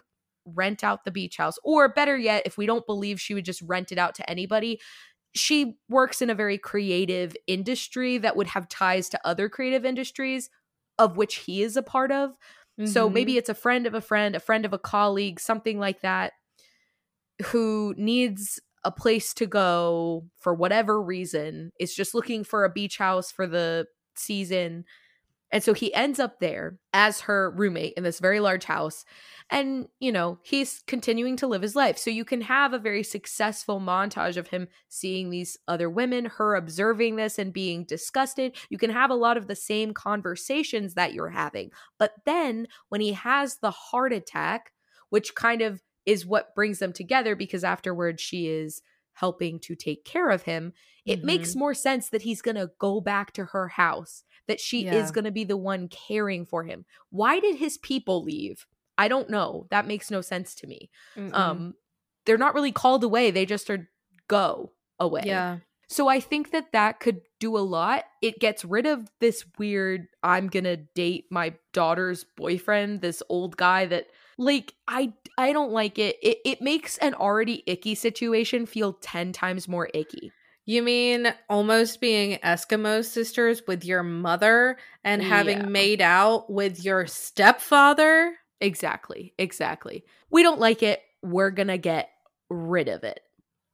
rent 0.56 0.84
out 0.84 1.04
the 1.04 1.12
beach 1.12 1.38
house. 1.38 1.58
Or 1.64 1.90
better 1.90 2.18
yet, 2.18 2.44
if 2.46 2.58
we 2.58 2.66
don't 2.66 2.86
believe 2.86 3.20
she 3.20 3.34
would 3.34 3.46
just 3.46 3.62
rent 3.62 3.92
it 3.92 3.98
out 3.98 4.16
to 4.16 4.30
anybody, 4.30 4.80
she 5.38 5.78
works 5.90 6.22
in 6.22 6.30
a 6.30 6.36
very 6.36 6.58
creative 6.58 7.36
industry 7.48 8.18
that 8.18 8.36
would 8.36 8.48
have 8.48 8.70
ties 8.70 9.10
to 9.10 9.28
other 9.28 9.50
creative 9.50 9.86
industries 9.86 10.50
of 11.00 11.18
which 11.18 11.36
he 11.36 11.64
is 11.64 11.78
a 11.78 11.84
part 11.84 12.12
of. 12.12 12.32
Mm-hmm. 12.80 12.88
So 12.88 13.10
maybe 13.10 13.38
it's 13.38 13.50
a 13.50 13.56
friend 13.56 13.88
of 13.88 13.94
a 13.94 14.02
friend, 14.02 14.36
a 14.36 14.40
friend 14.40 14.66
of 14.66 14.74
a 14.74 14.80
colleague, 14.80 15.40
something 15.40 15.80
like 15.80 16.02
that, 16.02 16.34
who 17.48 17.94
needs 17.98 18.60
a 18.84 18.92
place 18.92 19.34
to 19.36 19.46
go 19.46 20.26
for 20.40 20.54
whatever 20.54 21.02
reason, 21.02 21.72
is 21.80 21.94
just 21.94 22.14
looking 22.14 22.44
for 22.44 22.64
a 22.64 22.70
beach 22.70 22.98
house 22.98 23.32
for 23.32 23.48
the 23.48 23.88
season. 24.16 24.86
And 25.52 25.64
so 25.64 25.74
he 25.74 25.94
ends 25.94 26.20
up 26.20 26.40
there 26.40 26.78
as 26.94 27.22
her 27.22 27.52
roommate 27.52 27.94
in 27.96 28.04
this 28.04 28.20
very 28.20 28.40
large 28.40 28.66
house 28.66 29.06
and 29.50 29.88
you 30.00 30.12
know 30.12 30.40
he's 30.44 30.84
continuing 30.88 31.38
to 31.38 31.48
live 31.48 31.62
his 31.62 31.76
life. 31.76 31.98
So 31.98 32.10
you 32.10 32.26
can 32.26 32.42
have 32.42 32.74
a 32.74 32.80
very 32.80 33.04
successful 33.04 33.80
montage 33.80 34.38
of 34.38 34.48
him 34.48 34.68
seeing 34.90 35.30
these 35.30 35.58
other 35.68 35.90
women 35.90 36.26
her 36.26 36.56
observing 36.56 37.16
this 37.16 37.40
and 37.40 37.54
being 37.54 37.86
disgusted. 37.86 38.56
You 38.70 38.78
can 38.78 38.90
have 38.90 39.10
a 39.10 39.16
lot 39.16 39.38
of 39.38 39.48
the 39.48 39.56
same 39.56 39.94
conversations 39.94 40.94
that 40.96 41.14
you're 41.14 41.30
having. 41.30 41.72
But 41.98 42.14
then 42.26 42.68
when 42.90 43.02
he 43.02 43.14
has 43.14 43.58
the 43.58 43.72
heart 43.72 44.14
attack 44.14 44.72
which 45.10 45.36
kind 45.36 45.62
of 45.62 45.82
is 46.06 46.26
what 46.26 46.54
brings 46.56 46.80
them 46.80 46.94
together 46.94 47.36
because 47.36 47.64
afterwards 47.64 48.22
she 48.22 48.48
is 48.48 48.82
helping 49.14 49.60
to 49.60 49.76
take 49.76 50.06
care 50.06 50.30
of 50.30 50.44
him 50.44 50.74
it 51.06 51.20
mm-hmm. 51.20 51.28
makes 51.28 51.56
more 51.56 51.74
sense 51.74 52.10
that 52.10 52.22
he's 52.22 52.42
going 52.42 52.56
to 52.56 52.70
go 52.80 53.02
back 53.02 53.32
to 53.34 53.46
her 53.46 53.70
house 53.70 54.24
that 54.48 54.60
she 54.60 54.86
yeah. 54.86 54.96
is 54.96 55.12
going 55.12 55.26
to 55.26 55.32
be 55.32 55.44
the 55.44 55.58
one 55.58 55.88
caring 55.88 56.46
for 56.46 56.64
him. 56.64 56.86
Why 57.10 57.40
did 57.40 57.58
his 57.58 57.78
people 57.78 58.24
leave 58.24 58.66
I 58.98 59.08
don't 59.08 59.30
know. 59.30 59.68
That 59.70 59.88
makes 59.88 60.12
no 60.12 60.22
sense 60.22 60.56
to 60.56 60.68
me. 60.68 60.90
Mm-mm. 61.16 61.34
Um 61.34 61.74
they're 62.26 62.38
not 62.38 62.56
really 62.56 62.72
called 62.72 63.04
away. 63.04 63.32
They 63.32 63.46
just 63.46 63.70
are 63.70 63.90
go 64.28 64.72
away. 65.00 65.24
Yeah. 65.26 65.60
So 65.90 66.10
I 66.10 66.20
think 66.20 66.52
that 66.52 66.74
that 66.74 67.00
could 67.00 67.22
do 67.40 67.58
a 67.58 67.60
lot. 67.60 68.04
It 68.22 68.40
gets 68.40 68.66
rid 68.66 68.86
of 68.86 69.10
this 69.22 69.46
weird 69.58 70.08
I'm 70.22 70.48
going 70.48 70.66
to 70.66 70.76
date 70.76 71.26
my 71.32 71.54
daughter's 71.72 72.26
boyfriend, 72.26 73.02
this 73.02 73.24
old 73.30 73.56
guy 73.56 73.86
that 73.86 74.08
like 74.38 74.74
I 74.88 75.14
I 75.38 75.54
don't 75.54 75.72
like 75.72 75.98
it. 75.98 76.18
It 76.22 76.40
it 76.46 76.62
makes 76.62 76.98
an 76.98 77.14
already 77.14 77.64
icky 77.66 77.96
situation 77.96 78.66
feel 78.66 78.94
10 78.94 79.32
times 79.32 79.68
more 79.68 79.90
icky. 79.94 80.32
You 80.66 80.84
mean 80.84 81.34
almost 81.50 82.02
being 82.02 82.40
Eskimo 82.40 83.04
sisters 83.06 83.62
with 83.66 83.86
your 83.86 84.04
mother 84.04 84.78
and 85.06 85.24
having 85.24 85.60
yeah. 85.60 85.66
made 85.68 86.02
out 86.02 86.52
with 86.52 86.84
your 86.84 87.08
stepfather? 87.08 88.36
Exactly. 88.62 89.34
Exactly. 89.38 90.04
We 90.30 90.44
don't 90.44 90.60
like 90.60 90.84
it. 90.84 91.02
We're 91.22 91.52
going 91.52 91.68
to 91.68 91.78
get 91.78 92.10
rid 92.50 92.88
of 92.88 93.04
it. 93.04 93.20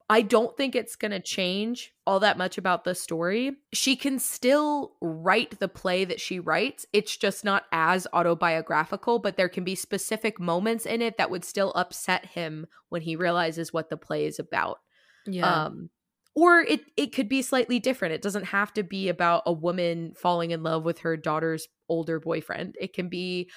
I 0.10 0.22
don't 0.22 0.56
think 0.56 0.76
it's 0.76 0.96
going 0.96 1.12
to 1.12 1.20
change 1.20 1.94
all 2.06 2.20
that 2.20 2.38
much 2.38 2.58
about 2.58 2.84
the 2.84 2.94
story. 2.94 3.54
She 3.74 3.96
can 3.96 4.20
still 4.20 4.94
write 5.02 5.60
the 5.60 5.70
play 5.70 6.06
that 6.06 6.20
she 6.20 6.40
writes. 6.40 6.86
It's 6.92 7.16
just 7.16 7.46
not 7.46 7.64
as 7.72 8.06
autobiographical, 8.14 9.20
but 9.20 9.38
there 9.38 9.50
can 9.50 9.64
be 9.64 9.76
specific 9.76 10.40
moments 10.40 10.86
in 10.86 11.02
it 11.02 11.18
that 11.18 11.32
would 11.32 11.46
still 11.46 11.72
upset 11.74 12.26
him 12.26 12.68
when 12.90 13.02
he 13.02 13.16
realizes 13.16 13.72
what 13.72 13.90
the 13.90 13.98
play 13.98 14.26
is 14.26 14.40
about. 14.40 14.80
Yeah. 15.26 15.66
Um, 15.66 15.90
or 16.36 16.62
it 16.62 16.82
it 16.98 17.14
could 17.14 17.30
be 17.30 17.42
slightly 17.42 17.80
different. 17.80 18.14
It 18.14 18.22
doesn't 18.22 18.46
have 18.46 18.74
to 18.74 18.84
be 18.84 19.08
about 19.08 19.44
a 19.46 19.54
woman 19.54 20.14
falling 20.16 20.52
in 20.52 20.64
love 20.64 20.84
with 20.84 21.00
her 21.00 21.16
daughter's 21.16 21.68
older 21.90 22.20
boyfriend. 22.20 22.76
It 22.80 22.94
can 22.94 23.08
be 23.08 23.50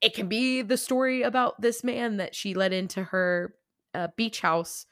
it 0.00 0.14
can 0.14 0.28
be 0.28 0.62
the 0.62 0.76
story 0.76 1.22
about 1.22 1.60
this 1.60 1.82
man 1.84 2.18
that 2.18 2.34
she 2.34 2.54
led 2.54 2.72
into 2.72 3.02
her 3.04 3.54
uh, 3.94 4.08
beach 4.16 4.40
house 4.40 4.86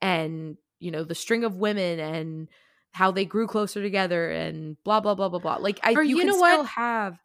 and 0.00 0.56
you 0.80 0.90
know 0.90 1.04
the 1.04 1.14
string 1.14 1.44
of 1.44 1.56
women 1.56 1.98
and 1.98 2.48
how 2.92 3.10
they 3.10 3.24
grew 3.24 3.46
closer 3.46 3.82
together 3.82 4.30
and 4.30 4.76
blah 4.84 5.00
blah 5.00 5.14
blah 5.14 5.28
blah 5.28 5.38
blah. 5.40 5.56
Like 5.56 5.80
I 5.82 5.94
Or 5.94 6.02
you, 6.02 6.18
you 6.18 6.24
know 6.24 6.36
still 6.36 6.60
what? 6.60 6.66
have 6.66 7.18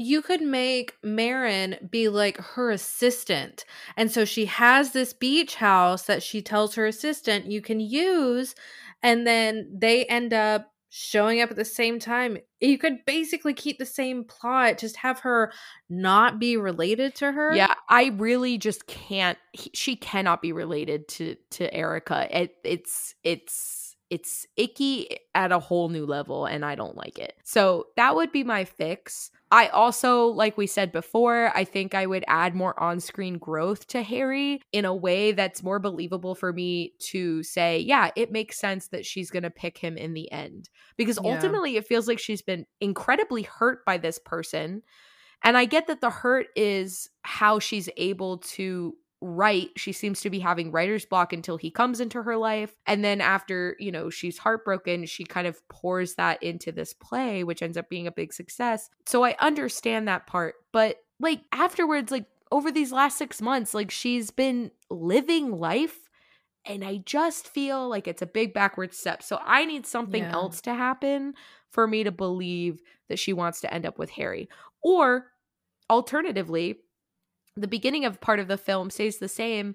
you 0.00 0.22
could 0.22 0.40
make 0.40 0.94
Marin 1.02 1.88
be 1.90 2.08
like 2.08 2.38
her 2.38 2.70
assistant. 2.70 3.64
And 3.96 4.12
so 4.12 4.24
she 4.24 4.46
has 4.46 4.92
this 4.92 5.12
beach 5.12 5.56
house 5.56 6.02
that 6.04 6.22
she 6.22 6.40
tells 6.40 6.76
her 6.76 6.86
assistant 6.86 7.50
you 7.50 7.60
can 7.60 7.80
use. 7.80 8.54
And 9.02 9.26
then 9.26 9.68
they 9.76 10.04
end 10.06 10.32
up 10.32 10.72
showing 10.90 11.40
up 11.40 11.50
at 11.50 11.56
the 11.56 11.64
same 11.64 11.98
time. 11.98 12.38
You 12.60 12.78
could 12.78 13.04
basically 13.06 13.54
keep 13.54 13.78
the 13.78 13.86
same 13.86 14.24
plot, 14.24 14.78
just 14.78 14.96
have 14.96 15.20
her 15.20 15.52
not 15.88 16.38
be 16.38 16.56
related 16.56 17.14
to 17.16 17.32
her. 17.32 17.54
Yeah, 17.54 17.74
I 17.88 18.12
really 18.16 18.58
just 18.58 18.86
can't 18.86 19.38
he, 19.52 19.70
she 19.74 19.96
cannot 19.96 20.42
be 20.42 20.52
related 20.52 21.08
to 21.08 21.36
to 21.52 21.72
Erica. 21.74 22.28
It 22.30 22.54
it's 22.64 23.14
it's 23.22 23.96
it's 24.10 24.46
icky 24.56 25.18
at 25.34 25.52
a 25.52 25.58
whole 25.58 25.88
new 25.88 26.06
level 26.06 26.46
and 26.46 26.64
I 26.64 26.74
don't 26.74 26.96
like 26.96 27.18
it. 27.18 27.34
So 27.44 27.88
that 27.96 28.14
would 28.14 28.32
be 28.32 28.44
my 28.44 28.64
fix. 28.64 29.30
I 29.50 29.68
also, 29.68 30.26
like 30.26 30.58
we 30.58 30.66
said 30.66 30.92
before, 30.92 31.50
I 31.56 31.64
think 31.64 31.94
I 31.94 32.04
would 32.06 32.24
add 32.28 32.54
more 32.54 32.78
on 32.78 33.00
screen 33.00 33.38
growth 33.38 33.86
to 33.88 34.02
Harry 34.02 34.60
in 34.72 34.84
a 34.84 34.94
way 34.94 35.32
that's 35.32 35.62
more 35.62 35.78
believable 35.78 36.34
for 36.34 36.52
me 36.52 36.92
to 37.04 37.42
say, 37.42 37.78
yeah, 37.78 38.10
it 38.14 38.30
makes 38.30 38.58
sense 38.58 38.88
that 38.88 39.06
she's 39.06 39.30
going 39.30 39.44
to 39.44 39.50
pick 39.50 39.78
him 39.78 39.96
in 39.96 40.12
the 40.12 40.30
end. 40.30 40.68
Because 40.98 41.18
Yeah. 41.18 41.58
ultimately, 41.58 41.76
it 41.76 41.86
feels 41.86 42.06
like 42.06 42.18
she's 42.18 42.42
been 42.42 42.66
incredibly 42.82 43.42
hurt 43.42 43.86
by 43.86 43.96
this 43.96 44.18
person. 44.18 44.82
And 45.42 45.56
I 45.56 45.64
get 45.66 45.86
that 45.88 46.00
the 46.00 46.10
hurt 46.10 46.48
is 46.56 47.08
how 47.22 47.58
she's 47.58 47.88
able 47.96 48.38
to 48.38 48.96
write. 49.20 49.70
She 49.76 49.92
seems 49.92 50.20
to 50.20 50.30
be 50.30 50.38
having 50.38 50.70
writer's 50.70 51.04
block 51.04 51.32
until 51.32 51.56
he 51.56 51.70
comes 51.70 52.00
into 52.00 52.22
her 52.22 52.36
life. 52.36 52.74
And 52.86 53.04
then 53.04 53.20
after, 53.20 53.76
you 53.78 53.90
know, 53.90 54.10
she's 54.10 54.38
heartbroken, 54.38 55.06
she 55.06 55.24
kind 55.24 55.46
of 55.46 55.66
pours 55.68 56.14
that 56.14 56.42
into 56.42 56.70
this 56.70 56.92
play, 56.94 57.42
which 57.44 57.62
ends 57.62 57.76
up 57.76 57.88
being 57.88 58.06
a 58.06 58.12
big 58.12 58.32
success. 58.32 58.90
So 59.06 59.24
I 59.24 59.34
understand 59.40 60.06
that 60.08 60.26
part. 60.26 60.54
But 60.72 60.98
like 61.18 61.42
afterwards, 61.52 62.12
like 62.12 62.26
over 62.52 62.70
these 62.70 62.92
last 62.92 63.18
six 63.18 63.42
months, 63.42 63.74
like 63.74 63.90
she's 63.90 64.30
been 64.30 64.70
living 64.90 65.50
life. 65.50 66.08
And 66.64 66.84
I 66.84 66.98
just 66.98 67.48
feel 67.48 67.88
like 67.88 68.06
it's 68.06 68.22
a 68.22 68.26
big 68.26 68.52
backward 68.52 68.92
step. 68.92 69.22
So 69.22 69.40
I 69.42 69.64
need 69.64 69.86
something 69.86 70.24
Yeah. 70.24 70.32
else 70.32 70.60
to 70.62 70.74
happen 70.74 71.34
for 71.70 71.86
me 71.86 72.04
to 72.04 72.12
believe 72.12 72.82
that 73.08 73.18
she 73.18 73.32
wants 73.32 73.60
to 73.62 73.72
end 73.72 73.86
up 73.86 73.98
with 73.98 74.10
Harry. 74.10 74.48
Or 74.82 75.32
alternatively, 75.90 76.80
the 77.60 77.68
beginning 77.68 78.04
of 78.04 78.20
part 78.20 78.40
of 78.40 78.48
the 78.48 78.58
film 78.58 78.90
stays 78.90 79.18
the 79.18 79.28
same, 79.28 79.74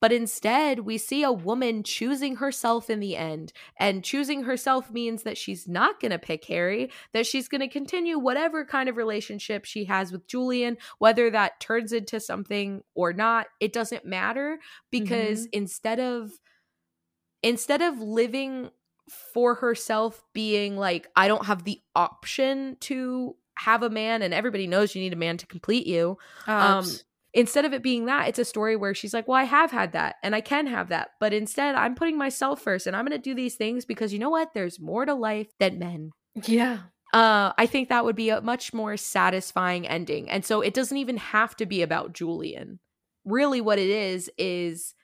but 0.00 0.12
instead 0.12 0.80
we 0.80 0.98
see 0.98 1.22
a 1.22 1.32
woman 1.32 1.82
choosing 1.82 2.36
herself 2.36 2.90
in 2.90 3.00
the 3.00 3.16
end. 3.16 3.52
And 3.78 4.04
choosing 4.04 4.42
herself 4.42 4.90
means 4.90 5.22
that 5.22 5.38
she's 5.38 5.66
not 5.66 5.98
going 5.98 6.10
to 6.10 6.18
pick 6.18 6.44
Harry, 6.44 6.90
that 7.14 7.26
she's 7.26 7.48
going 7.48 7.62
to 7.62 7.68
continue 7.68 8.18
whatever 8.18 8.66
kind 8.66 8.90
of 8.90 8.98
relationship 8.98 9.64
she 9.64 9.86
has 9.86 10.12
with 10.12 10.26
Julian, 10.26 10.76
whether 10.98 11.30
that 11.30 11.58
turns 11.58 11.92
into 11.92 12.20
something 12.20 12.82
or 12.94 13.14
not, 13.14 13.46
it 13.60 13.72
doesn't 13.72 14.04
matter 14.04 14.58
because 14.90 15.46
instead 15.52 16.00
of 16.00 16.32
instead 17.42 17.80
of 17.80 17.98
living 17.98 18.70
for 19.32 19.54
herself 19.54 20.22
being 20.32 20.76
like 20.76 21.08
I 21.16 21.28
don't 21.28 21.46
have 21.46 21.64
the 21.64 21.80
option 21.94 22.76
to 22.80 23.36
have 23.56 23.82
a 23.82 23.90
man 23.90 24.22
and 24.22 24.34
everybody 24.34 24.66
knows 24.66 24.94
you 24.94 25.02
need 25.02 25.12
a 25.12 25.16
man 25.16 25.36
to 25.38 25.46
complete 25.46 25.86
you 25.86 26.18
um. 26.46 26.84
Instead 27.34 27.64
of 27.64 27.72
it 27.72 27.82
being 27.82 28.06
that 28.06 28.28
it's 28.28 28.38
a 28.38 28.44
story 28.44 28.76
where 28.76 28.94
she's 28.94 29.12
like 29.12 29.28
well 29.28 29.36
i 29.36 29.44
have 29.44 29.70
had 29.70 29.92
that 29.92 30.16
and 30.22 30.34
i 30.34 30.40
can 30.40 30.66
have 30.66 30.88
that 30.88 31.10
but 31.20 31.34
instead 31.34 31.74
i'm 31.74 31.94
putting 31.94 32.16
myself 32.16 32.62
first 32.62 32.86
and 32.86 32.96
i'm 32.96 33.04
going 33.04 33.16
to 33.16 33.22
do 33.22 33.34
these 33.34 33.56
things 33.56 33.84
because 33.84 34.12
you 34.12 34.18
know 34.18 34.30
what? 34.30 34.54
There's 34.54 34.80
more 34.80 35.04
to 35.04 35.14
life 35.14 35.48
than 35.58 35.78
men. 35.78 36.10
Yeah. 36.46 36.78
uh 37.12 37.52
i 37.58 37.66
think 37.66 37.88
that 37.88 38.04
would 38.04 38.16
be 38.16 38.30
a 38.30 38.40
much 38.40 38.72
more 38.72 38.96
satisfying 38.96 39.86
ending 39.86 40.30
and 40.30 40.44
so 40.44 40.60
it 40.60 40.74
doesn't 40.74 40.96
even 40.96 41.16
have 41.16 41.54
to 41.56 41.66
be 41.66 41.82
about 41.82 42.12
julian. 42.12 42.78
Really 43.24 43.60
what 43.60 43.78
it 43.78 43.88
is 43.88 44.30
is 44.38 44.94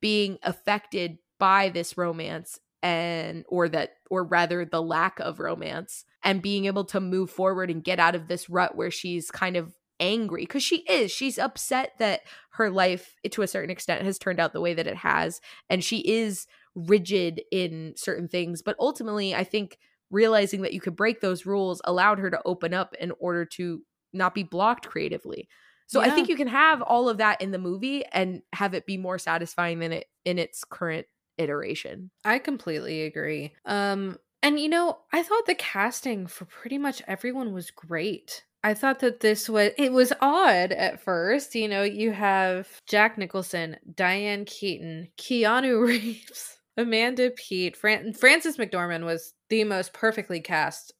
being 0.00 0.38
affected 0.42 1.18
by 1.38 1.68
this 1.68 1.96
romance 1.96 2.58
and 2.82 3.44
or 3.48 3.68
that 3.68 3.94
or 4.10 4.24
rather 4.24 4.64
the 4.64 4.82
lack 4.82 5.20
of 5.20 5.38
romance 5.38 6.04
and 6.22 6.42
being 6.42 6.64
able 6.64 6.84
to 6.84 7.00
move 7.00 7.30
forward 7.30 7.70
and 7.70 7.84
get 7.84 7.98
out 8.00 8.14
of 8.14 8.28
this 8.28 8.48
rut 8.48 8.74
where 8.74 8.90
she's 8.90 9.30
kind 9.30 9.56
of 9.56 9.74
angry 10.00 10.42
because 10.42 10.62
she 10.62 10.78
is 10.88 11.10
she's 11.10 11.38
upset 11.38 11.92
that 11.98 12.22
her 12.52 12.70
life 12.70 13.14
to 13.30 13.42
a 13.42 13.46
certain 13.46 13.70
extent 13.70 14.02
has 14.02 14.18
turned 14.18 14.40
out 14.40 14.52
the 14.52 14.60
way 14.60 14.74
that 14.74 14.86
it 14.86 14.96
has 14.96 15.40
and 15.68 15.84
she 15.84 15.98
is 16.08 16.46
rigid 16.74 17.42
in 17.52 17.92
certain 17.96 18.28
things 18.28 18.62
but 18.62 18.76
ultimately 18.80 19.34
i 19.34 19.44
think 19.44 19.78
realizing 20.10 20.62
that 20.62 20.72
you 20.72 20.80
could 20.80 20.96
break 20.96 21.20
those 21.20 21.46
rules 21.46 21.80
allowed 21.84 22.18
her 22.18 22.30
to 22.30 22.40
open 22.44 22.74
up 22.74 22.94
in 22.98 23.12
order 23.20 23.44
to 23.44 23.82
not 24.12 24.34
be 24.34 24.42
blocked 24.42 24.88
creatively 24.88 25.48
so 25.86 26.00
i 26.00 26.10
think 26.10 26.28
you 26.28 26.36
can 26.36 26.48
have 26.48 26.82
all 26.82 27.08
of 27.08 27.18
that 27.18 27.40
in 27.40 27.50
the 27.50 27.58
movie 27.58 28.04
and 28.12 28.42
have 28.52 28.74
it 28.74 28.86
be 28.86 28.96
more 28.96 29.18
satisfying 29.18 29.78
than 29.78 29.92
it 29.92 30.06
in 30.24 30.38
its 30.38 30.64
current 30.64 31.06
iteration 31.38 32.10
I 32.24 32.38
completely 32.38 33.02
agree. 33.02 33.54
Um 33.64 34.18
and 34.42 34.58
you 34.58 34.68
know, 34.68 34.98
I 35.12 35.22
thought 35.22 35.46
the 35.46 35.54
casting 35.54 36.26
for 36.26 36.46
pretty 36.46 36.78
much 36.78 37.02
everyone 37.06 37.52
was 37.52 37.70
great. 37.70 38.44
I 38.62 38.74
thought 38.74 39.00
that 39.00 39.20
this 39.20 39.48
was 39.48 39.70
it 39.78 39.92
was 39.92 40.12
odd 40.20 40.72
at 40.72 41.00
first. 41.00 41.54
You 41.54 41.68
know, 41.68 41.82
you 41.82 42.12
have 42.12 42.68
Jack 42.86 43.16
Nicholson, 43.16 43.76
Diane 43.94 44.44
Keaton, 44.44 45.08
Keanu 45.16 45.80
Reeves, 45.86 46.58
Amanda 46.76 47.30
Peet, 47.30 47.76
Fran- 47.76 48.12
Frances 48.12 48.58
McDormand 48.58 49.04
was 49.04 49.32
the 49.48 49.64
most 49.64 49.92
perfectly 49.92 50.40
cast 50.40 50.92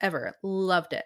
ever. 0.00 0.34
Loved 0.42 0.94
it. 0.94 1.04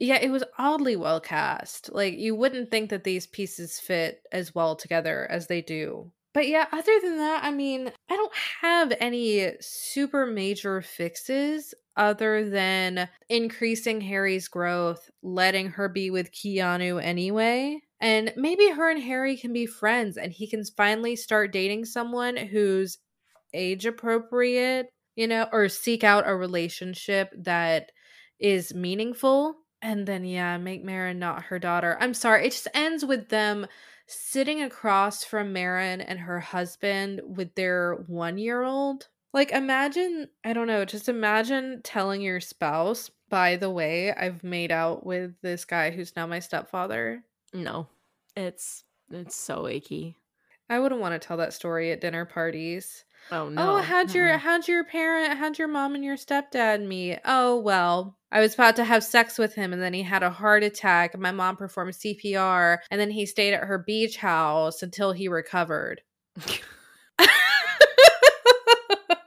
Yeah, 0.00 0.18
it 0.20 0.30
was 0.30 0.44
oddly 0.58 0.96
well 0.96 1.20
cast. 1.20 1.92
Like 1.92 2.14
you 2.14 2.34
wouldn't 2.34 2.70
think 2.70 2.90
that 2.90 3.04
these 3.04 3.26
pieces 3.26 3.78
fit 3.78 4.22
as 4.32 4.54
well 4.54 4.74
together 4.74 5.26
as 5.30 5.46
they 5.46 5.62
do. 5.62 6.10
But 6.34 6.48
yeah, 6.48 6.66
other 6.72 7.00
than 7.00 7.16
that, 7.18 7.44
I 7.44 7.52
mean, 7.52 7.92
I 8.10 8.16
don't 8.16 8.32
have 8.60 8.92
any 9.00 9.52
super 9.60 10.26
major 10.26 10.82
fixes 10.82 11.72
other 11.96 12.50
than 12.50 13.08
increasing 13.28 14.00
Harry's 14.00 14.48
growth, 14.48 15.08
letting 15.22 15.68
her 15.70 15.88
be 15.88 16.10
with 16.10 16.32
Keanu 16.32 17.00
anyway. 17.02 17.80
And 18.00 18.32
maybe 18.36 18.68
her 18.68 18.90
and 18.90 19.02
Harry 19.02 19.36
can 19.36 19.52
be 19.52 19.66
friends 19.66 20.16
and 20.16 20.32
he 20.32 20.48
can 20.48 20.64
finally 20.76 21.14
start 21.14 21.52
dating 21.52 21.84
someone 21.84 22.36
who's 22.36 22.98
age 23.54 23.86
appropriate, 23.86 24.88
you 25.14 25.28
know, 25.28 25.46
or 25.52 25.68
seek 25.68 26.02
out 26.02 26.28
a 26.28 26.34
relationship 26.34 27.32
that 27.38 27.92
is 28.40 28.74
meaningful. 28.74 29.54
And 29.80 30.04
then, 30.06 30.24
yeah, 30.24 30.58
make 30.58 30.82
Marin 30.82 31.20
not 31.20 31.44
her 31.44 31.60
daughter. 31.60 31.96
I'm 32.00 32.14
sorry. 32.14 32.46
It 32.46 32.50
just 32.50 32.68
ends 32.74 33.04
with 33.04 33.28
them 33.28 33.66
sitting 34.06 34.62
across 34.62 35.24
from 35.24 35.52
Marin 35.52 36.00
and 36.00 36.18
her 36.20 36.40
husband 36.40 37.20
with 37.24 37.54
their 37.54 37.94
one 38.06 38.38
year 38.38 38.62
old. 38.62 39.08
Like, 39.32 39.50
imagine, 39.50 40.28
I 40.44 40.52
don't 40.52 40.68
know, 40.68 40.84
just 40.84 41.08
imagine 41.08 41.80
telling 41.82 42.20
your 42.22 42.40
spouse, 42.40 43.10
by 43.28 43.56
the 43.56 43.70
way, 43.70 44.12
I've 44.12 44.44
made 44.44 44.70
out 44.70 45.04
with 45.04 45.32
this 45.42 45.64
guy 45.64 45.90
who's 45.90 46.14
now 46.14 46.26
my 46.26 46.38
stepfather. 46.38 47.24
no 47.52 47.88
it's 48.36 48.84
it's 49.10 49.36
so 49.36 49.66
icky 49.68 50.16
I 50.68 50.78
wouldn't 50.78 51.00
want 51.00 51.20
to 51.20 51.24
tell 51.24 51.36
that 51.36 51.52
story 51.52 51.92
at 51.92 52.00
dinner 52.00 52.24
parties. 52.24 53.04
oh, 53.30 53.42
oh 53.42 53.48
no 53.48 53.76
oh, 53.76 53.82
how'd 53.82 54.14
your 54.14 54.28
Mm-mm. 54.30 54.38
how'd 54.38 54.66
your 54.66 54.82
parent 54.84 55.36
how'd 55.38 55.58
your 55.58 55.68
mom 55.68 55.94
and 55.94 56.02
your 56.04 56.16
stepdad 56.16 56.86
meet? 56.86 57.20
Oh 57.24 57.58
well, 57.60 58.16
I 58.34 58.40
was 58.40 58.52
about 58.54 58.74
to 58.76 58.84
have 58.84 59.04
sex 59.04 59.38
with 59.38 59.54
him 59.54 59.72
and 59.72 59.80
then 59.80 59.94
he 59.94 60.02
had 60.02 60.24
a 60.24 60.28
heart 60.30 60.64
attack 60.64 61.14
and 61.14 61.22
my 61.22 61.30
mom 61.30 61.56
performed 61.56 61.92
CPR 61.92 62.78
and 62.90 63.00
then 63.00 63.10
he 63.10 63.26
stayed 63.26 63.54
at 63.54 63.62
her 63.62 63.78
beach 63.78 64.16
house 64.16 64.82
until 64.82 65.12
he 65.12 65.28
recovered. 65.28 66.02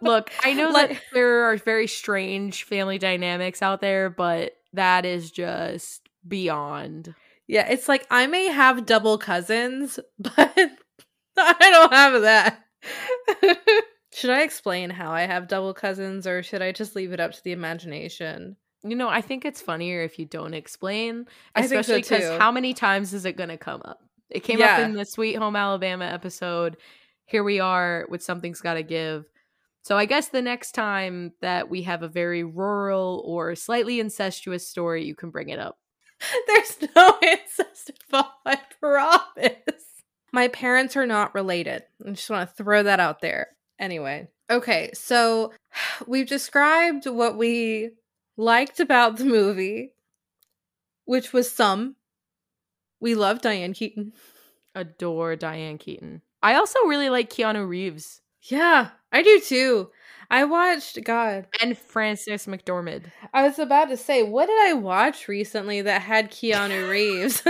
Look, 0.01 0.31
I 0.43 0.53
know 0.53 0.69
Like- 0.69 0.89
that 0.89 1.01
there 1.13 1.49
are 1.49 1.57
very 1.57 1.87
strange 1.87 2.63
family 2.65 2.97
dynamics 2.97 3.61
out 3.61 3.81
there, 3.81 4.09
but 4.09 4.53
that 4.73 5.05
is 5.05 5.31
just 5.31 6.07
beyond. 6.27 7.15
Yeah, 7.47 7.67
it's 7.67 7.87
like 7.87 8.05
I 8.11 8.27
may 8.27 8.47
have 8.47 8.85
double 8.85 9.17
cousins, 9.17 9.99
but 10.19 10.35
I 11.37 11.55
don't 11.59 11.93
have 11.93 12.21
that. 12.23 12.63
should 14.13 14.29
I 14.29 14.41
explain 14.41 14.89
how 14.89 15.11
I 15.11 15.21
have 15.21 15.47
double 15.47 15.73
cousins 15.73 16.27
or 16.27 16.43
should 16.43 16.61
I 16.61 16.71
just 16.73 16.95
leave 16.95 17.11
it 17.13 17.19
up 17.19 17.31
to 17.31 17.43
the 17.43 17.51
imagination? 17.53 18.57
You 18.89 18.95
know, 18.95 19.09
I 19.09 19.21
think 19.21 19.45
it's 19.45 19.61
funnier 19.61 20.01
if 20.01 20.19
you 20.19 20.25
don't 20.25 20.53
explain, 20.53 21.25
so, 21.55 21.63
especially 21.63 22.01
because 22.01 22.23
too. 22.23 22.37
how 22.37 22.51
many 22.51 22.73
times 22.73 23.13
is 23.13 23.25
it 23.25 23.37
going 23.37 23.49
to 23.49 23.57
come 23.57 23.81
up? 23.83 23.99
It 24.29 24.41
came 24.41 24.61
up 24.61 24.79
in 24.79 24.93
the 24.93 25.05
Sweet 25.05 25.35
Home 25.35 25.55
Alabama 25.55 26.05
episode. 26.05 26.77
Here 27.25 27.43
we 27.43 27.59
are 27.59 28.05
with 28.09 28.23
Something's 28.23 28.61
Gotta 28.61 28.83
Give. 28.83 29.25
So 29.83 29.97
I 29.97 30.05
guess 30.05 30.29
the 30.29 30.41
next 30.41 30.73
time 30.73 31.31
that 31.41 31.69
we 31.69 31.83
have 31.83 32.03
a 32.03 32.09
very 32.09 32.43
rural 32.43 33.23
or 33.25 33.55
slightly 33.55 34.01
incestuous 34.01 34.67
story, 34.67 35.05
you 35.05 35.15
can 35.15 35.29
bring 35.29 35.49
it 35.49 35.59
up. 35.59 35.77
There's 36.47 36.77
no 36.95 37.17
incest 37.21 37.91
involved, 38.05 38.31
I 38.45 38.59
promise. 38.81 39.83
My 40.33 40.49
parents 40.49 40.97
are 40.97 41.05
not 41.05 41.33
related. 41.33 41.83
I 42.05 42.11
just 42.11 42.29
want 42.29 42.49
to 42.49 42.55
throw 42.55 42.83
that 42.83 42.99
out 42.99 43.21
there. 43.21 43.49
Anyway, 43.79 44.27
okay, 44.49 44.91
so 44.93 45.53
we've 46.07 46.27
described 46.27 47.05
what 47.05 47.37
we 47.37 47.91
liked 48.37 48.79
about 48.79 49.17
the 49.17 49.25
movie, 49.25 49.93
which 51.05 51.33
was 51.33 51.51
some. 51.51 51.95
We 52.99 53.15
love 53.15 53.41
Diane 53.41 53.73
Keaton. 53.73 54.13
Adore 54.75 55.35
Diane 55.35 55.77
Keaton. 55.77 56.21
I 56.41 56.53
also 56.55 56.79
really 56.85 57.09
like 57.09 57.29
Keanu 57.29 57.67
Reeves. 57.67 58.21
Yeah, 58.43 58.89
I 59.11 59.23
do 59.23 59.39
too. 59.39 59.89
I 60.29 60.43
watched 60.43 61.03
God 61.03 61.47
and 61.61 61.77
Frances 61.77 62.45
McDormand. 62.45 63.05
I 63.33 63.43
was 63.43 63.59
about 63.59 63.85
to 63.89 63.97
say, 63.97 64.23
what 64.23 64.47
did 64.47 64.59
I 64.67 64.73
watch 64.73 65.27
recently 65.27 65.81
that 65.81 66.01
had 66.01 66.31
Keanu 66.31 66.89
Reeves? 66.91 67.41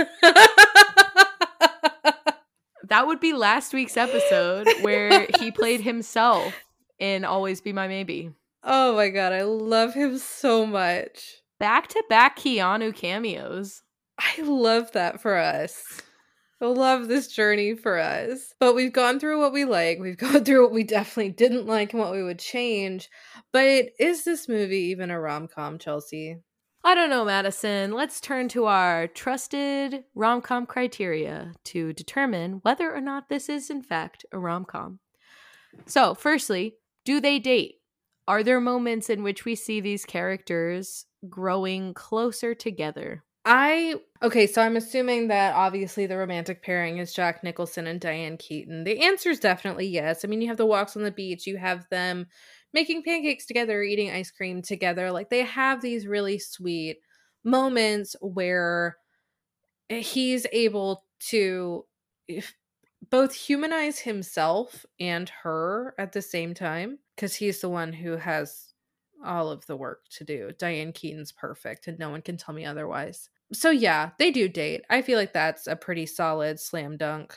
that 2.88 3.06
would 3.06 3.20
be 3.20 3.32
last 3.32 3.72
week's 3.74 3.96
episode 3.96 4.68
where 4.82 5.26
he 5.38 5.50
played 5.50 5.80
himself 5.82 6.54
in 6.98 7.24
Always 7.24 7.60
Be 7.60 7.72
My 7.72 7.88
Maybe. 7.88 8.30
Oh 8.62 8.96
my 8.96 9.08
god, 9.08 9.32
I 9.32 9.42
love 9.42 9.94
him 9.94 10.18
so 10.18 10.66
much. 10.66 11.36
Back 11.58 11.88
to 11.88 12.04
back 12.08 12.38
Keanu 12.38 12.94
cameos. 12.94 13.82
I 14.18 14.42
love 14.42 14.92
that 14.92 15.20
for 15.20 15.36
us. 15.36 16.02
I 16.60 16.66
love 16.66 17.06
this 17.06 17.28
journey 17.28 17.76
for 17.76 17.98
us. 17.98 18.52
But 18.58 18.74
we've 18.74 18.92
gone 18.92 19.20
through 19.20 19.40
what 19.40 19.52
we 19.52 19.64
like, 19.64 20.00
we've 20.00 20.16
gone 20.18 20.44
through 20.44 20.62
what 20.62 20.72
we 20.72 20.84
definitely 20.84 21.32
didn't 21.32 21.66
like 21.66 21.92
and 21.92 22.02
what 22.02 22.12
we 22.12 22.22
would 22.22 22.38
change. 22.38 23.08
But 23.52 23.86
is 23.98 24.24
this 24.24 24.48
movie 24.48 24.90
even 24.90 25.10
a 25.10 25.20
rom 25.20 25.48
com, 25.48 25.78
Chelsea? 25.78 26.38
I 26.84 26.94
don't 26.94 27.10
know, 27.10 27.24
Madison. 27.24 27.92
Let's 27.92 28.20
turn 28.20 28.48
to 28.50 28.66
our 28.66 29.08
trusted 29.08 30.04
rom 30.14 30.40
com 30.40 30.66
criteria 30.66 31.52
to 31.64 31.92
determine 31.92 32.60
whether 32.62 32.92
or 32.94 33.00
not 33.00 33.28
this 33.28 33.48
is, 33.48 33.70
in 33.70 33.82
fact, 33.82 34.24
a 34.32 34.38
rom 34.38 34.64
com. 34.64 35.00
So, 35.86 36.14
firstly, 36.14 36.76
do 37.04 37.20
they 37.20 37.38
date? 37.38 37.77
Are 38.28 38.42
there 38.42 38.60
moments 38.60 39.08
in 39.08 39.22
which 39.22 39.46
we 39.46 39.54
see 39.54 39.80
these 39.80 40.04
characters 40.04 41.06
growing 41.30 41.94
closer 41.94 42.54
together? 42.54 43.24
I 43.46 43.94
okay, 44.22 44.46
so 44.46 44.60
I'm 44.60 44.76
assuming 44.76 45.28
that 45.28 45.54
obviously 45.54 46.04
the 46.06 46.18
romantic 46.18 46.62
pairing 46.62 46.98
is 46.98 47.14
Jack 47.14 47.42
Nicholson 47.42 47.86
and 47.86 47.98
Diane 47.98 48.36
Keaton. 48.36 48.84
The 48.84 49.02
answer 49.02 49.30
is 49.30 49.40
definitely 49.40 49.86
yes. 49.86 50.22
I 50.24 50.28
mean, 50.28 50.42
you 50.42 50.48
have 50.48 50.58
the 50.58 50.66
walks 50.66 50.94
on 50.94 51.02
the 51.04 51.10
beach, 51.10 51.46
you 51.46 51.56
have 51.56 51.88
them 51.90 52.26
making 52.74 53.02
pancakes 53.02 53.46
together, 53.46 53.82
eating 53.82 54.10
ice 54.10 54.30
cream 54.30 54.60
together. 54.60 55.10
Like 55.10 55.30
they 55.30 55.44
have 55.44 55.80
these 55.80 56.06
really 56.06 56.38
sweet 56.38 56.98
moments 57.44 58.14
where 58.20 58.98
he's 59.88 60.46
able 60.52 61.04
to 61.30 61.86
both 63.10 63.34
humanize 63.34 64.00
himself 64.00 64.84
and 65.00 65.28
her 65.42 65.94
at 65.98 66.12
the 66.12 66.22
same 66.22 66.52
time 66.52 66.98
because 67.18 67.34
he's 67.34 67.60
the 67.60 67.68
one 67.68 67.92
who 67.92 68.16
has 68.16 68.74
all 69.24 69.50
of 69.50 69.66
the 69.66 69.76
work 69.76 70.04
to 70.08 70.22
do. 70.22 70.52
Diane 70.56 70.92
Keaton's 70.92 71.32
perfect 71.32 71.88
and 71.88 71.98
no 71.98 72.10
one 72.10 72.22
can 72.22 72.36
tell 72.36 72.54
me 72.54 72.64
otherwise. 72.64 73.28
So 73.52 73.70
yeah, 73.70 74.10
they 74.20 74.30
do 74.30 74.48
date. 74.48 74.84
I 74.88 75.02
feel 75.02 75.18
like 75.18 75.32
that's 75.32 75.66
a 75.66 75.74
pretty 75.74 76.06
solid 76.06 76.60
slam 76.60 76.96
dunk. 76.96 77.36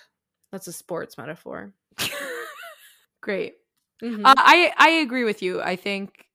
That's 0.52 0.68
a 0.68 0.74
sports 0.74 1.18
metaphor. 1.18 1.74
Great. 3.22 3.56
Mm-hmm. 4.04 4.24
Uh, 4.24 4.34
I 4.38 4.72
I 4.78 4.90
agree 4.90 5.24
with 5.24 5.42
you. 5.42 5.62
I 5.62 5.76
think 5.76 6.28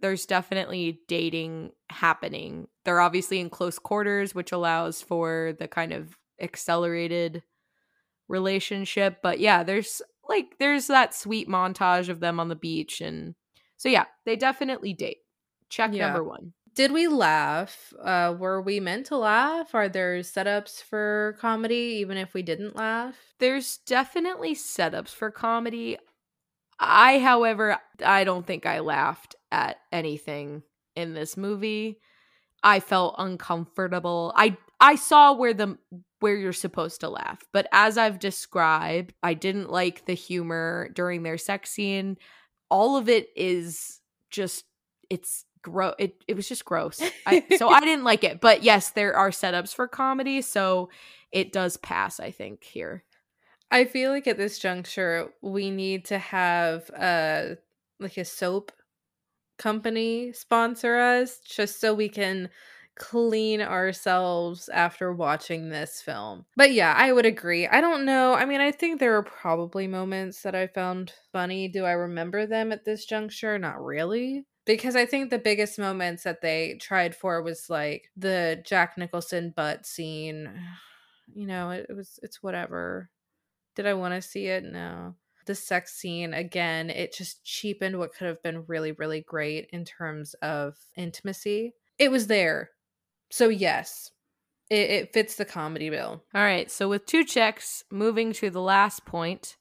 there's 0.00 0.26
definitely 0.26 1.00
dating 1.08 1.72
happening. 1.90 2.68
They're 2.84 3.00
obviously 3.00 3.40
in 3.40 3.50
close 3.50 3.78
quarters, 3.78 4.36
which 4.36 4.52
allows 4.52 5.02
for 5.02 5.54
the 5.58 5.66
kind 5.66 5.92
of 5.92 6.16
accelerated 6.40 7.42
relationship. 8.28 9.18
But 9.20 9.40
yeah, 9.40 9.64
there's 9.64 10.00
like 10.28 10.56
there's 10.58 10.86
that 10.88 11.14
sweet 11.14 11.48
montage 11.48 12.08
of 12.08 12.20
them 12.20 12.40
on 12.40 12.48
the 12.48 12.56
beach 12.56 13.00
and 13.00 13.34
so 13.76 13.88
yeah, 13.88 14.04
they 14.24 14.36
definitely 14.36 14.92
date. 14.92 15.18
Check 15.68 15.92
yeah. 15.92 16.06
number 16.06 16.24
1 16.24 16.52
did 16.74 16.92
we 16.92 17.06
laugh? 17.06 17.92
Uh, 18.02 18.34
were 18.36 18.60
we 18.60 18.80
meant 18.80 19.06
to 19.06 19.16
laugh? 19.16 19.74
Are 19.74 19.88
there 19.88 20.18
setups 20.20 20.82
for 20.82 21.36
comedy, 21.40 21.98
even 22.00 22.16
if 22.16 22.34
we 22.34 22.42
didn't 22.42 22.76
laugh? 22.76 23.14
There's 23.38 23.78
definitely 23.86 24.54
setups 24.54 25.10
for 25.10 25.30
comedy. 25.30 25.98
I, 26.78 27.20
however, 27.20 27.78
I 28.04 28.24
don't 28.24 28.46
think 28.46 28.66
I 28.66 28.80
laughed 28.80 29.36
at 29.52 29.78
anything 29.92 30.62
in 30.96 31.14
this 31.14 31.36
movie. 31.36 32.00
I 32.62 32.80
felt 32.80 33.14
uncomfortable. 33.18 34.32
I 34.34 34.56
I 34.80 34.96
saw 34.96 35.32
where 35.32 35.54
the 35.54 35.78
where 36.20 36.36
you're 36.36 36.52
supposed 36.52 37.00
to 37.00 37.08
laugh, 37.08 37.42
but 37.52 37.66
as 37.72 37.98
I've 37.98 38.18
described, 38.18 39.12
I 39.22 39.34
didn't 39.34 39.70
like 39.70 40.06
the 40.06 40.14
humor 40.14 40.90
during 40.94 41.22
their 41.22 41.38
sex 41.38 41.70
scene. 41.70 42.16
All 42.70 42.96
of 42.96 43.08
it 43.08 43.28
is 43.36 44.00
just 44.30 44.64
it's 45.10 45.44
gross. 45.62 45.94
It 45.98 46.22
it 46.28 46.36
was 46.36 46.48
just 46.48 46.64
gross. 46.64 47.02
I, 47.26 47.44
so 47.56 47.68
I 47.68 47.80
didn't 47.80 48.04
like 48.04 48.24
it. 48.24 48.40
But 48.40 48.62
yes, 48.62 48.90
there 48.90 49.16
are 49.16 49.30
setups 49.30 49.74
for 49.74 49.88
comedy, 49.88 50.42
so 50.42 50.90
it 51.32 51.52
does 51.52 51.76
pass. 51.76 52.20
I 52.20 52.30
think 52.30 52.64
here. 52.64 53.04
I 53.70 53.86
feel 53.86 54.12
like 54.12 54.26
at 54.26 54.36
this 54.36 54.58
juncture 54.58 55.30
we 55.42 55.70
need 55.70 56.04
to 56.06 56.18
have 56.18 56.88
a 56.90 57.56
like 57.98 58.16
a 58.16 58.24
soap 58.24 58.72
company 59.58 60.32
sponsor 60.32 60.96
us 60.96 61.38
just 61.40 61.80
so 61.80 61.94
we 61.94 62.08
can 62.08 62.50
clean 62.96 63.60
ourselves 63.60 64.68
after 64.68 65.12
watching 65.12 65.68
this 65.68 66.00
film. 66.00 66.44
But 66.56 66.72
yeah, 66.72 66.94
I 66.96 67.12
would 67.12 67.26
agree. 67.26 67.66
I 67.66 67.80
don't 67.80 68.04
know. 68.04 68.34
I 68.34 68.44
mean, 68.44 68.60
I 68.60 68.70
think 68.70 69.00
there 69.00 69.16
are 69.16 69.22
probably 69.22 69.86
moments 69.86 70.42
that 70.42 70.54
I 70.54 70.66
found 70.68 71.12
funny. 71.32 71.68
Do 71.68 71.84
I 71.84 71.92
remember 71.92 72.46
them 72.46 72.72
at 72.72 72.84
this 72.84 73.04
juncture? 73.04 73.58
Not 73.58 73.82
really 73.82 74.46
because 74.66 74.96
I 74.96 75.06
think 75.06 75.30
the 75.30 75.38
biggest 75.38 75.78
moments 75.78 76.22
that 76.24 76.40
they 76.40 76.78
tried 76.80 77.14
for 77.14 77.42
was 77.42 77.68
like 77.68 78.10
the 78.16 78.62
Jack 78.64 78.96
Nicholson 78.96 79.52
butt 79.54 79.86
scene. 79.86 80.50
You 81.34 81.46
know, 81.46 81.70
it, 81.70 81.86
it 81.88 81.94
was 81.94 82.20
it's 82.22 82.42
whatever. 82.42 83.08
Did 83.74 83.86
I 83.86 83.94
want 83.94 84.12
to 84.14 84.20
see 84.20 84.44
it? 84.46 84.62
No. 84.62 85.14
The 85.46 85.54
sex 85.54 85.94
scene 85.94 86.34
again, 86.34 86.90
it 86.90 87.14
just 87.14 87.42
cheapened 87.42 87.98
what 87.98 88.14
could 88.14 88.26
have 88.26 88.42
been 88.42 88.66
really 88.66 88.92
really 88.92 89.22
great 89.22 89.70
in 89.72 89.86
terms 89.86 90.34
of 90.42 90.76
intimacy. 90.96 91.72
It 91.98 92.10
was 92.10 92.26
there. 92.26 92.70
So 93.34 93.48
yes, 93.48 94.12
it, 94.70 94.90
it 94.90 95.12
fits 95.12 95.34
the 95.34 95.44
comedy 95.44 95.90
bill. 95.90 96.22
All 96.32 96.40
right, 96.40 96.70
so 96.70 96.88
with 96.88 97.04
two 97.04 97.24
checks, 97.24 97.82
moving 97.90 98.32
to 98.34 98.48
the 98.48 98.60
last 98.60 99.04
point, 99.04 99.56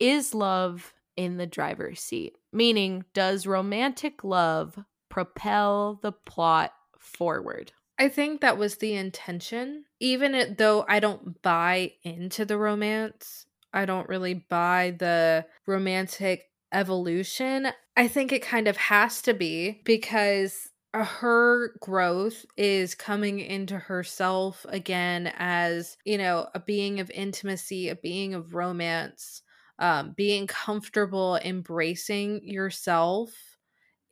is 0.00 0.34
love 0.34 0.92
in 1.16 1.36
the 1.36 1.46
driver's 1.46 2.00
seat? 2.00 2.34
Meaning, 2.52 3.04
does 3.14 3.46
romantic 3.46 4.24
love 4.24 4.76
propel 5.08 6.00
the 6.02 6.10
plot 6.10 6.72
forward? 6.98 7.70
I 7.96 8.08
think 8.08 8.40
that 8.40 8.58
was 8.58 8.78
the 8.78 8.94
intention. 8.94 9.84
Even 10.00 10.34
it, 10.34 10.58
though 10.58 10.84
I 10.88 10.98
don't 10.98 11.40
buy 11.42 11.92
into 12.02 12.44
the 12.44 12.58
romance, 12.58 13.46
I 13.72 13.84
don't 13.84 14.08
really 14.08 14.34
buy 14.34 14.96
the 14.98 15.46
romantic 15.64 16.50
evolution. 16.72 17.68
I 17.96 18.08
think 18.08 18.32
it 18.32 18.42
kind 18.42 18.66
of 18.66 18.76
has 18.76 19.22
to 19.22 19.32
be 19.32 19.80
because 19.84 20.69
her 20.94 21.76
growth 21.80 22.44
is 22.56 22.94
coming 22.94 23.40
into 23.40 23.78
herself 23.78 24.66
again 24.68 25.32
as, 25.36 25.96
you 26.04 26.18
know, 26.18 26.48
a 26.54 26.60
being 26.60 27.00
of 27.00 27.10
intimacy, 27.10 27.88
a 27.88 27.96
being 27.96 28.34
of 28.34 28.54
romance 28.54 29.42
um, 29.78 30.12
being 30.12 30.46
comfortable 30.46 31.36
embracing 31.36 32.46
yourself 32.46 33.58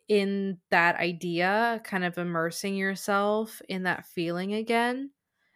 in 0.09 0.59
that 0.70 0.96
idea, 0.96 1.80
kind 1.84 2.05
of 2.05 2.18
immersing 2.18 2.74
yourself 2.76 3.60
in 3.68 3.84
that 3.84 4.06
feeling 4.06 4.55
again 4.55 5.10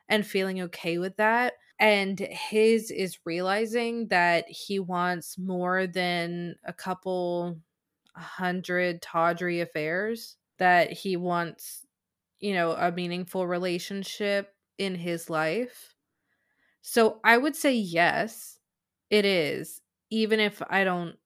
and 0.08 0.26
feeling 0.26 0.60
okay 0.62 0.98
with 0.98 1.16
that. 1.16 1.54
And 1.78 2.18
his 2.20 2.90
is 2.90 3.18
realizing 3.24 4.08
that 4.08 4.48
he 4.48 4.78
wants 4.78 5.38
more 5.38 5.86
than 5.86 6.56
a 6.64 6.72
couple 6.72 7.60
hundred 8.14 9.02
tawdry 9.02 9.60
affairs, 9.60 10.36
that 10.62 10.92
he 10.92 11.16
wants, 11.16 11.84
you 12.38 12.54
know, 12.54 12.70
a 12.70 12.92
meaningful 12.92 13.48
relationship 13.48 14.54
in 14.78 14.94
his 14.94 15.28
life. 15.28 15.96
So 16.82 17.18
I 17.24 17.36
would 17.36 17.56
say 17.56 17.74
yes, 17.74 18.60
it 19.10 19.24
is 19.24 19.80
even 20.08 20.38
if 20.38 20.62
I 20.70 20.84
don't 20.84 21.16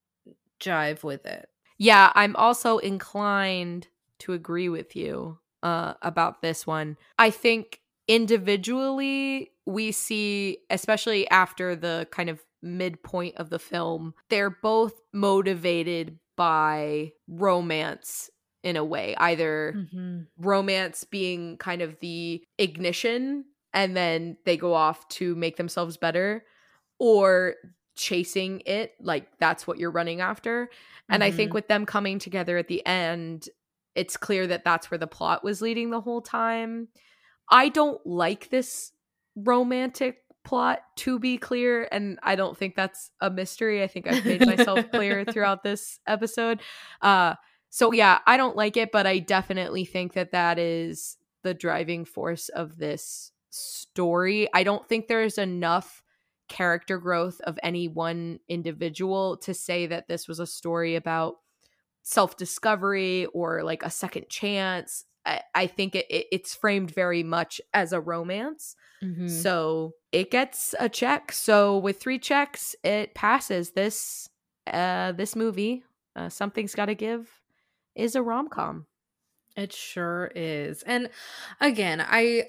jive 0.59 1.03
with 1.05 1.27
it. 1.27 1.51
Yeah, 1.77 2.13
I'm 2.15 2.35
also 2.37 2.79
inclined 2.79 3.89
to 4.21 4.33
agree 4.33 4.71
with 4.71 4.97
you 4.97 5.39
uh, 5.63 5.93
about 6.01 6.41
this 6.41 6.67
one. 6.67 6.97
I 7.19 7.29
think 7.29 7.83
individually, 8.09 9.51
we 9.67 9.93
see, 9.93 10.61
especially 10.71 11.29
after 11.29 11.77
the 11.77 12.09
kind 12.11 12.31
of 12.31 12.41
midpoint 12.63 13.37
of 13.37 13.51
the 13.51 13.59
film, 13.59 14.15
they're 14.31 14.49
both 14.49 14.95
motivated 15.13 16.19
by 16.37 17.13
romance 17.29 18.31
in 18.63 18.77
a 18.77 18.85
way, 18.85 19.15
either 19.19 19.75
mm-hmm. 19.77 20.21
romance 20.39 21.05
being 21.05 21.57
kind 21.59 21.83
of 21.83 21.99
the 22.01 22.43
ignition 22.59 23.45
and 23.73 23.97
then 23.97 24.37
they 24.45 24.57
go 24.57 24.73
off 24.73 25.07
to 25.09 25.35
make 25.37 25.57
themselves 25.57 25.97
better, 25.97 26.45
or 26.99 27.55
chasing 27.95 28.63
it 28.67 28.95
like 29.01 29.27
that's 29.39 29.67
what 29.67 29.79
you're 29.79 29.91
running 29.91 30.21
after. 30.21 30.71
And 31.09 31.23
I 31.23 31.31
think 31.31 31.51
Mhm. 31.51 31.55
with 31.55 31.69
them 31.69 31.87
coming 31.87 32.19
together 32.19 32.57
at 32.59 32.69
the 32.69 32.85
end, 32.87 33.49
it's 33.95 34.17
clear 34.17 34.47
that 34.47 34.65
that's 34.65 34.91
where 34.91 34.99
the 34.99 35.07
plot 35.07 35.45
was 35.45 35.61
leading 35.63 35.91
the 35.91 36.01
whole 36.01 36.21
time. 36.23 36.89
I 37.51 37.69
don't 37.69 38.05
like 38.07 38.49
this 38.51 38.93
romantic 39.37 40.23
plot 40.45 40.81
to 40.97 41.19
be 41.19 41.37
clear 41.39 41.89
and 41.91 42.19
I 42.23 42.35
don't 42.37 42.57
think 42.57 42.77
that's 42.77 43.11
a 43.21 43.31
mystery. 43.31 43.83
I 43.83 43.89
think 43.89 44.07
I've 44.07 44.25
made 44.25 44.47
myself 44.47 44.91
clear 44.91 45.25
throughout 45.31 45.63
this 45.63 46.01
episode. 46.07 46.61
Uh 47.03 47.35
so 47.71 47.93
yeah, 47.93 48.21
I 48.27 48.37
don't 48.37 48.57
like 48.57 48.77
it, 48.77 48.93
but 48.93 49.07
I 49.07 49.19
definitely 49.19 49.85
think 49.85 50.15
that 50.15 50.33
that 50.33 50.59
is 50.59 51.17
the 51.43 51.55
driving 51.55 52.05
force 52.05 52.49
of 52.49 52.79
this 52.79 53.33
story. 53.51 54.49
I 54.55 54.63
don't 54.65 54.87
think 54.89 55.07
there's 55.09 55.39
enough 55.39 56.03
character 56.49 56.99
growth 56.99 57.41
of 57.43 57.59
any 57.63 57.89
one 57.89 58.39
individual 58.49 59.37
to 59.39 59.53
say 59.53 59.87
that 59.87 60.09
this 60.09 60.29
was 60.29 60.39
a 60.41 60.47
story 60.47 60.95
about 60.95 61.37
self 62.03 62.37
discovery 62.37 63.27
or 63.27 63.63
like 63.63 63.83
a 63.83 63.91
second 63.91 64.29
chance. 64.29 65.05
I, 65.25 65.43
I 65.55 65.67
think 65.67 65.95
it, 65.95 66.07
it, 66.09 66.27
it's 66.31 66.55
framed 66.55 66.91
very 66.93 67.23
much 67.23 67.61
as 67.75 67.93
a 67.93 68.01
romance. 68.01 68.77
Mhm. 69.03 69.29
So 69.29 69.93
it 70.13 70.31
gets 70.31 70.75
a 70.79 70.89
check. 70.89 71.33
So 71.33 71.79
with 71.79 72.01
three 72.01 72.19
checks, 72.19 72.77
it 72.85 73.15
passes. 73.15 73.73
This 73.73 74.29
uh 74.73 75.13
this 75.13 75.35
movie, 75.37 75.85
uh, 76.15 76.29
something's 76.29 76.75
got 76.75 76.87
to 76.87 76.95
give, 76.95 77.31
is 77.97 78.15
a 78.15 78.23
rom 78.23 78.49
com. 78.49 78.87
It 79.57 79.73
sure 79.73 80.31
is. 80.35 80.83
And 80.83 81.09
again, 81.61 82.01
I 82.01 82.49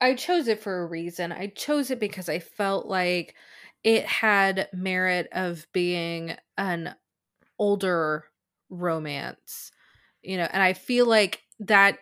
I 0.00 0.14
chose 0.14 0.48
it 0.48 0.60
for 0.60 0.82
a 0.82 0.86
reason. 0.86 1.32
I 1.32 1.48
chose 1.48 1.90
it 1.90 2.00
because 2.00 2.28
I 2.28 2.38
felt 2.38 2.86
like 2.86 3.34
it 3.84 4.04
had 4.04 4.68
merit 4.72 5.28
of 5.32 5.66
being 5.72 6.36
an 6.56 6.94
older 7.58 8.24
romance. 8.70 9.70
You 10.22 10.38
know, 10.38 10.48
and 10.52 10.62
I 10.62 10.72
feel 10.72 11.06
like 11.06 11.42
that 11.60 11.98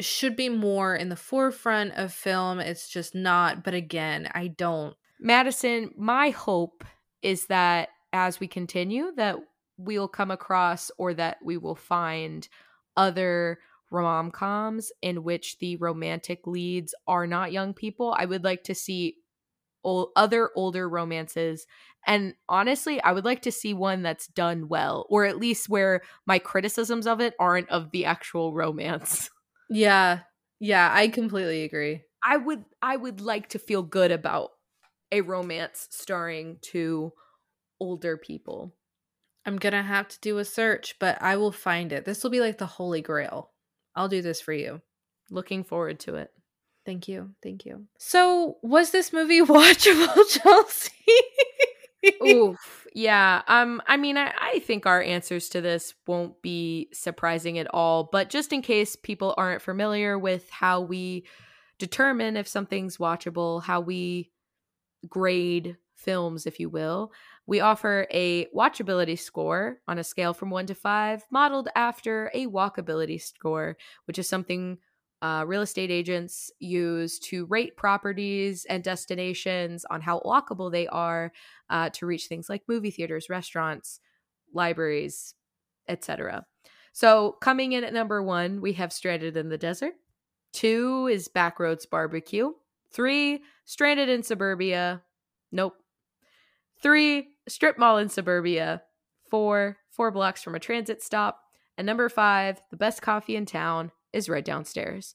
should 0.00 0.34
be 0.34 0.48
more 0.48 0.96
in 0.96 1.08
the 1.08 1.16
forefront 1.16 1.92
of 1.94 2.12
film. 2.12 2.58
It's 2.58 2.88
just 2.88 3.14
not, 3.14 3.62
but 3.62 3.74
again, 3.74 4.30
I 4.34 4.48
don't 4.48 4.96
Madison, 5.20 5.90
my 5.96 6.30
hope 6.30 6.84
is 7.22 7.46
that 7.46 7.90
as 8.12 8.40
we 8.40 8.48
continue, 8.48 9.12
that 9.16 9.36
we'll 9.80 10.08
come 10.08 10.30
across 10.30 10.90
or 10.98 11.14
that 11.14 11.38
we 11.44 11.56
will 11.56 11.74
find 11.74 12.48
other 12.96 13.60
rom 13.90 14.30
coms 14.30 14.92
in 15.02 15.22
which 15.24 15.58
the 15.58 15.76
romantic 15.76 16.46
leads 16.46 16.94
are 17.08 17.26
not 17.26 17.52
young 17.52 17.74
people. 17.74 18.14
I 18.16 18.24
would 18.24 18.44
like 18.44 18.64
to 18.64 18.74
see 18.74 19.16
ol- 19.84 20.12
other 20.16 20.50
older 20.56 20.88
romances. 20.88 21.66
And 22.06 22.34
honestly, 22.48 23.00
I 23.02 23.12
would 23.12 23.24
like 23.24 23.42
to 23.42 23.52
see 23.52 23.74
one 23.74 24.02
that's 24.02 24.26
done 24.28 24.68
well, 24.68 25.06
or 25.10 25.24
at 25.24 25.38
least 25.38 25.68
where 25.68 26.02
my 26.26 26.38
criticisms 26.38 27.06
of 27.06 27.20
it 27.20 27.34
aren't 27.38 27.68
of 27.70 27.90
the 27.90 28.04
actual 28.04 28.54
romance. 28.54 29.30
Yeah. 29.68 30.20
Yeah, 30.58 30.90
I 30.92 31.08
completely 31.08 31.62
agree. 31.64 32.02
I 32.22 32.36
would 32.36 32.64
I 32.82 32.96
would 32.96 33.20
like 33.20 33.48
to 33.50 33.58
feel 33.58 33.82
good 33.82 34.10
about 34.10 34.50
a 35.10 35.22
romance 35.22 35.88
starring 35.90 36.58
two 36.60 37.12
older 37.80 38.16
people. 38.16 38.74
I'm 39.46 39.56
going 39.56 39.72
to 39.72 39.82
have 39.82 40.08
to 40.08 40.20
do 40.20 40.38
a 40.38 40.44
search, 40.44 40.96
but 40.98 41.20
I 41.22 41.36
will 41.36 41.52
find 41.52 41.92
it. 41.92 42.04
This 42.04 42.22
will 42.22 42.30
be 42.30 42.40
like 42.40 42.58
the 42.58 42.66
holy 42.66 43.00
grail. 43.00 43.50
I'll 43.94 44.08
do 44.08 44.22
this 44.22 44.40
for 44.40 44.52
you. 44.52 44.82
Looking 45.30 45.64
forward 45.64 46.00
to 46.00 46.16
it. 46.16 46.30
Thank 46.84 47.08
you. 47.08 47.30
Thank 47.42 47.64
you. 47.64 47.86
So, 47.98 48.58
was 48.62 48.90
this 48.90 49.12
movie 49.12 49.40
watchable, 49.42 50.28
Chelsea? 50.28 50.92
Oof. 52.26 52.86
Yeah. 52.94 53.42
Um, 53.46 53.82
I 53.86 53.96
mean, 53.96 54.16
I, 54.16 54.32
I 54.40 54.58
think 54.60 54.86
our 54.86 55.02
answers 55.02 55.48
to 55.50 55.60
this 55.60 55.94
won't 56.06 56.40
be 56.42 56.88
surprising 56.92 57.58
at 57.58 57.72
all, 57.72 58.08
but 58.10 58.30
just 58.30 58.52
in 58.52 58.62
case 58.62 58.96
people 58.96 59.34
aren't 59.36 59.62
familiar 59.62 60.18
with 60.18 60.48
how 60.50 60.80
we 60.80 61.26
determine 61.78 62.36
if 62.36 62.48
something's 62.48 62.96
watchable, 62.96 63.62
how 63.62 63.80
we 63.80 64.30
grade 65.08 65.76
films, 65.96 66.46
if 66.46 66.58
you 66.58 66.68
will, 66.68 67.12
we 67.50 67.58
offer 67.58 68.06
a 68.12 68.46
watchability 68.56 69.18
score 69.18 69.80
on 69.88 69.98
a 69.98 70.04
scale 70.04 70.32
from 70.32 70.50
one 70.50 70.66
to 70.66 70.74
five, 70.76 71.24
modeled 71.32 71.68
after 71.74 72.30
a 72.32 72.46
walkability 72.46 73.20
score, 73.20 73.76
which 74.04 74.20
is 74.20 74.28
something 74.28 74.78
uh, 75.20 75.42
real 75.44 75.60
estate 75.60 75.90
agents 75.90 76.52
use 76.60 77.18
to 77.18 77.46
rate 77.46 77.76
properties 77.76 78.66
and 78.70 78.84
destinations 78.84 79.84
on 79.90 80.00
how 80.00 80.20
walkable 80.20 80.70
they 80.70 80.86
are 80.86 81.32
uh, 81.70 81.90
to 81.90 82.06
reach 82.06 82.26
things 82.26 82.48
like 82.48 82.62
movie 82.68 82.92
theaters, 82.92 83.28
restaurants, 83.28 83.98
libraries, 84.54 85.34
etc. 85.88 86.46
So, 86.92 87.32
coming 87.40 87.72
in 87.72 87.82
at 87.82 87.92
number 87.92 88.22
one, 88.22 88.60
we 88.60 88.74
have 88.74 88.92
Stranded 88.92 89.36
in 89.36 89.48
the 89.48 89.58
Desert. 89.58 89.94
Two 90.52 91.08
is 91.08 91.26
Backroads 91.26 91.90
Barbecue. 91.90 92.52
Three, 92.92 93.42
Stranded 93.64 94.08
in 94.08 94.22
Suburbia. 94.22 95.02
Nope. 95.50 95.74
Three, 96.80 97.29
Strip 97.50 97.78
Mall 97.78 97.98
in 97.98 98.08
Suburbia. 98.08 98.82
Four, 99.30 99.78
Four 99.90 100.10
blocks 100.12 100.42
from 100.42 100.54
a 100.54 100.60
transit 100.60 101.02
stop. 101.02 101.42
And 101.76 101.86
number 101.86 102.08
five, 102.08 102.60
the 102.70 102.76
best 102.76 103.02
coffee 103.02 103.36
in 103.36 103.44
town 103.44 103.92
is 104.12 104.28
right 104.28 104.44
downstairs. 104.44 105.14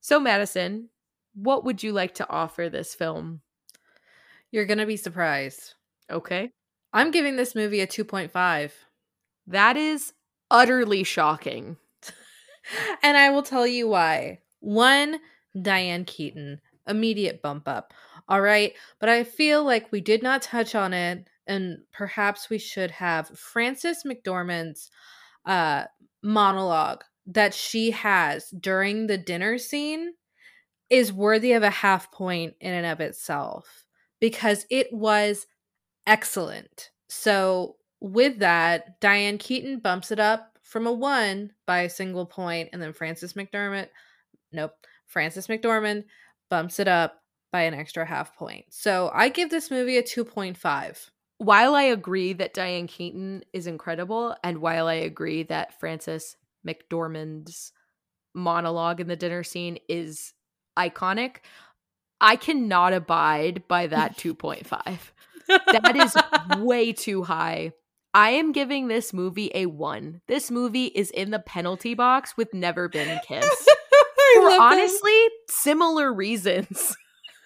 So, 0.00 0.20
Madison, 0.20 0.88
what 1.34 1.64
would 1.64 1.82
you 1.82 1.92
like 1.92 2.14
to 2.14 2.30
offer 2.30 2.68
this 2.68 2.94
film? 2.94 3.42
You're 4.50 4.66
going 4.66 4.78
to 4.78 4.86
be 4.86 4.96
surprised. 4.96 5.74
Okay. 6.10 6.52
I'm 6.92 7.10
giving 7.10 7.36
this 7.36 7.54
movie 7.54 7.80
a 7.80 7.86
2.5. 7.86 8.70
That 9.46 9.76
is 9.76 10.14
utterly 10.50 11.04
shocking. 11.04 11.76
and 13.02 13.16
I 13.16 13.30
will 13.30 13.42
tell 13.42 13.66
you 13.66 13.88
why. 13.88 14.38
One, 14.60 15.18
Diane 15.60 16.04
Keaton, 16.04 16.60
immediate 16.86 17.42
bump 17.42 17.68
up. 17.68 17.92
All 18.28 18.40
right. 18.40 18.72
But 19.00 19.08
I 19.10 19.24
feel 19.24 19.64
like 19.64 19.92
we 19.92 20.00
did 20.00 20.22
not 20.22 20.42
touch 20.42 20.74
on 20.74 20.94
it, 20.94 21.28
and 21.48 21.78
perhaps 21.92 22.50
we 22.50 22.58
should 22.58 22.92
have. 22.92 23.28
Frances 23.36 24.04
McDormand's 24.04 24.90
uh, 25.44 25.84
monologue 26.22 27.02
that 27.26 27.54
she 27.54 27.90
has 27.90 28.50
during 28.50 29.06
the 29.06 29.18
dinner 29.18 29.58
scene 29.58 30.12
is 30.90 31.12
worthy 31.12 31.52
of 31.52 31.62
a 31.62 31.70
half 31.70 32.10
point 32.10 32.54
in 32.60 32.72
and 32.72 32.86
of 32.86 33.00
itself 33.00 33.84
because 34.20 34.66
it 34.70 34.92
was 34.92 35.46
excellent. 36.06 36.90
So, 37.08 37.76
with 38.00 38.38
that, 38.38 39.00
Diane 39.00 39.38
Keaton 39.38 39.80
bumps 39.80 40.10
it 40.10 40.20
up 40.20 40.58
from 40.62 40.86
a 40.86 40.92
one 40.92 41.52
by 41.66 41.80
a 41.80 41.90
single 41.90 42.26
point, 42.26 42.70
and 42.72 42.80
then 42.80 42.92
Frances 42.92 43.32
McDermott, 43.32 43.88
nope, 44.52 44.72
Frances 45.06 45.46
McDormand 45.46 46.04
bumps 46.48 46.78
it 46.78 46.88
up 46.88 47.22
by 47.50 47.62
an 47.62 47.74
extra 47.74 48.04
half 48.04 48.36
point. 48.36 48.66
So, 48.70 49.10
I 49.12 49.28
give 49.28 49.50
this 49.50 49.70
movie 49.70 49.98
a 49.98 50.02
2.5. 50.02 51.10
While 51.38 51.74
I 51.74 51.84
agree 51.84 52.32
that 52.34 52.54
Diane 52.54 52.88
Keaton 52.88 53.44
is 53.52 53.66
incredible, 53.66 54.36
and 54.42 54.58
while 54.58 54.88
I 54.88 54.94
agree 54.94 55.44
that 55.44 55.78
Frances 55.78 56.36
McDormand's 56.66 57.72
monologue 58.34 59.00
in 59.00 59.06
the 59.08 59.16
dinner 59.16 59.44
scene 59.44 59.78
is 59.88 60.34
iconic, 60.76 61.36
I 62.20 62.36
cannot 62.36 62.92
abide 62.92 63.68
by 63.68 63.86
that 63.86 64.16
2.5. 64.18 64.98
That 65.46 65.96
is 65.96 66.16
way 66.60 66.92
too 66.92 67.22
high. 67.22 67.72
I 68.14 68.30
am 68.30 68.52
giving 68.52 68.88
this 68.88 69.12
movie 69.12 69.50
a 69.54 69.66
one. 69.66 70.20
This 70.26 70.50
movie 70.50 70.86
is 70.86 71.10
in 71.10 71.30
the 71.30 71.38
penalty 71.38 71.94
box 71.94 72.36
with 72.36 72.52
Never 72.52 72.88
Been 72.88 73.20
Kissed. 73.26 73.70
For 74.34 74.50
honestly, 74.50 75.26
similar 75.48 76.12
reasons. 76.12 76.96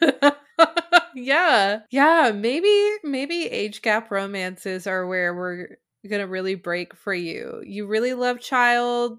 yeah. 1.14 1.80
Yeah, 1.90 2.32
maybe 2.34 2.72
maybe 3.04 3.46
age 3.46 3.82
gap 3.82 4.10
romances 4.10 4.86
are 4.86 5.06
where 5.06 5.34
we're 5.34 5.78
going 6.08 6.20
to 6.20 6.28
really 6.28 6.54
break 6.54 6.94
for 6.94 7.14
you. 7.14 7.62
You 7.64 7.86
really 7.86 8.14
love 8.14 8.40
child 8.40 9.18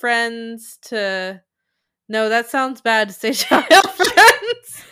friends 0.00 0.78
to 0.82 1.42
No, 2.08 2.28
that 2.28 2.48
sounds 2.48 2.80
bad 2.80 3.08
to 3.08 3.14
say 3.14 3.32
child 3.34 3.90
friends. 3.90 4.84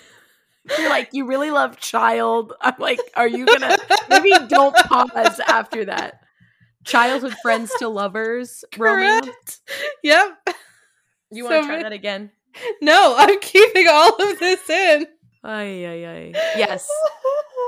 You're 0.78 0.88
like, 0.90 1.08
you 1.12 1.26
really 1.26 1.50
love 1.50 1.78
child. 1.78 2.52
I'm 2.60 2.74
like, 2.78 3.00
are 3.14 3.26
you 3.28 3.46
gonna 3.46 3.76
maybe 4.08 4.32
don't 4.48 4.76
pause 4.76 5.40
after 5.46 5.84
that? 5.86 6.20
Childhood 6.84 7.34
friends 7.42 7.72
to 7.78 7.88
lovers 7.88 8.64
romance. 8.78 9.60
Yep. 10.02 10.48
You 11.32 11.44
want 11.44 11.56
to 11.56 11.62
So 11.62 11.66
try 11.66 11.82
that 11.82 11.92
again? 11.92 12.30
No, 12.82 13.14
I'm 13.16 13.38
keeping 13.40 13.86
all 13.88 14.14
of 14.14 14.38
this 14.38 14.68
in. 14.70 15.06
Ay, 15.42 15.86
ay, 15.86 16.06
ay. 16.06 16.32
Yes. 16.56 16.88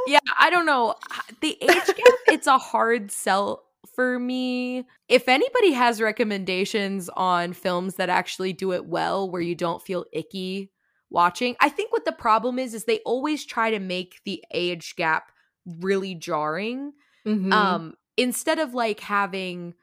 Yeah, 0.07 0.19
I 0.39 0.51
don't 0.51 0.67
know. 0.67 0.95
The 1.41 1.57
age 1.63 1.69
gap, 1.69 1.97
it's 2.29 2.47
a 2.47 2.59
hard 2.59 3.11
sell 3.11 3.65
for 3.95 4.19
me. 4.19 4.85
If 5.09 5.29
anybody 5.29 5.73
has 5.73 6.01
recommendations 6.01 7.09
on 7.11 7.53
films 7.53 7.97
that 7.97 8.09
actually 8.09 8.53
do 8.53 8.73
it 8.73 8.87
well 8.87 9.31
where 9.31 9.41
you 9.41 9.55
don't 9.55 9.81
feel 9.83 10.05
icky 10.13 10.71
watching, 11.11 11.57
I 11.61 11.69
think 11.69 11.93
what 11.93 12.05
the 12.05 12.13
problem 12.13 12.59
is 12.59 12.75
is 12.75 12.85
they 12.85 12.99
always 13.01 13.45
try 13.45 13.71
to 13.71 13.79
make 13.79 14.21
the 14.25 14.43
age 14.53 14.97
gap 14.97 15.31
really 15.65 16.15
jarring. 16.15 16.93
Mhm. 17.27 17.53
Um, 17.53 17.95
instead 18.17 18.59
of 18.59 18.75
like 18.75 19.01
having 19.01 19.75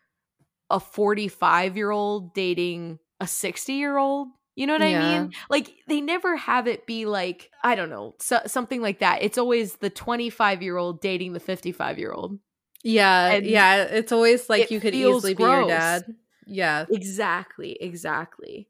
a 0.70 0.80
45 0.80 1.78
year 1.78 1.92
old 1.92 2.34
dating 2.34 3.00
a 3.20 3.28
60 3.28 3.74
year 3.74 3.98
old. 3.98 4.30
You 4.60 4.68
know 4.68 4.74
what 4.74 4.82
I 4.82 5.20
mean? 5.20 5.32
Like 5.50 5.72
they 5.88 6.02
never 6.02 6.36
have 6.36 6.68
it 6.68 6.86
be 6.86 7.06
like 7.06 7.50
I 7.64 7.76
don't 7.76 7.90
know 7.90 8.16
so, 8.20 8.42
something 8.46 8.82
like 8.82 9.00
that. 9.00 9.24
It's 9.24 9.38
always 9.38 9.78
the 9.78 9.90
25 9.90 10.62
year 10.62 10.76
old 10.76 11.00
dating 11.00 11.32
the 11.32 11.40
55 11.40 11.98
year 11.98 12.12
old. 12.12 12.40
yeah, 12.84 13.32
and 13.36 13.46
yeah, 13.46 13.84
it's 13.84 14.12
always 14.12 14.50
like 14.50 14.64
it 14.64 14.72
you 14.72 14.82
could 14.82 14.94
easily 14.94 15.34
be 15.34 15.44
your 15.44 15.66
dad. 15.66 16.04
Yeah. 16.46 16.86
Exactly, 16.92 17.78
exactly. 17.80 18.68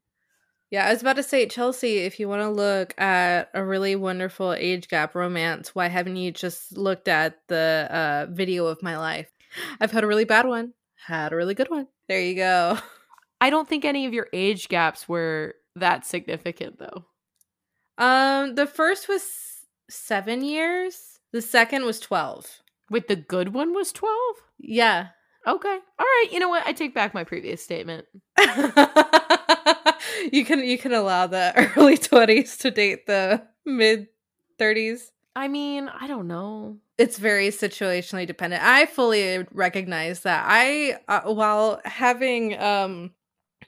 Yeah, 0.69 0.85
I 0.85 0.93
was 0.93 1.01
about 1.01 1.15
to 1.15 1.23
say, 1.23 1.47
Chelsea, 1.47 1.97
if 1.97 2.19
you 2.19 2.29
want 2.29 2.43
to 2.43 2.49
look 2.51 2.93
at 3.01 3.49
a 3.55 3.65
really 3.65 3.95
wonderful 3.95 4.53
age 4.53 4.89
gap 4.89 5.15
romance, 5.15 5.73
why 5.73 5.87
haven't 5.87 6.17
you 6.17 6.29
just 6.29 6.77
looked 6.77 7.07
at 7.07 7.39
the 7.47 7.87
uh, 7.89 8.31
video 8.31 8.67
of 8.67 8.83
my 8.83 8.95
life? 8.95 9.31
I've 9.81 9.91
had 9.91 10.03
a 10.03 10.07
really 10.07 10.25
bad 10.25 10.45
one, 10.45 10.73
had 11.07 11.33
a 11.33 11.35
really 11.35 11.55
good 11.55 11.71
one. 11.71 11.87
There 12.07 12.21
you 12.21 12.35
go. 12.35 12.77
I 13.41 13.49
don't 13.49 13.67
think 13.67 13.85
any 13.85 14.05
of 14.05 14.13
your 14.13 14.27
age 14.33 14.69
gaps 14.69 15.09
were 15.09 15.55
that 15.79 16.05
significant 16.05 16.79
though. 16.79 17.05
Um, 17.97 18.55
the 18.55 18.65
first 18.67 19.07
was 19.09 19.23
seven 19.89 20.43
years. 20.43 21.19
The 21.31 21.41
second 21.41 21.85
was 21.85 21.99
twelve. 21.99 22.45
Wait, 22.89 23.07
the 23.07 23.15
good 23.15 23.53
one 23.53 23.73
was 23.75 23.91
12? 23.91 24.11
Yeah. 24.57 25.09
Okay. 25.47 25.69
All 25.69 26.05
right. 26.05 26.25
You 26.31 26.39
know 26.39 26.49
what? 26.49 26.65
I 26.65 26.71
take 26.71 26.95
back 26.95 27.13
my 27.13 27.23
previous 27.23 27.63
statement. 27.63 28.07
you 30.31 30.43
can 30.45 30.59
you 30.63 30.77
can 30.77 30.93
allow 30.93 31.27
the 31.27 31.53
early 31.77 31.97
twenties 31.97 32.57
to 32.57 32.71
date 32.71 33.05
the 33.07 33.43
mid 33.65 34.07
thirties. 34.57 35.11
I 35.35 35.47
mean, 35.47 35.87
I 35.89 36.07
don't 36.07 36.27
know. 36.27 36.77
it's 36.97 37.17
very 37.17 37.49
situationally 37.49 38.27
dependent. 38.27 38.63
I 38.63 38.85
fully 38.87 39.45
recognize 39.51 40.21
that. 40.21 40.43
I 40.47 40.97
uh, 41.07 41.21
while 41.33 41.79
having 41.85 42.59
um 42.59 43.11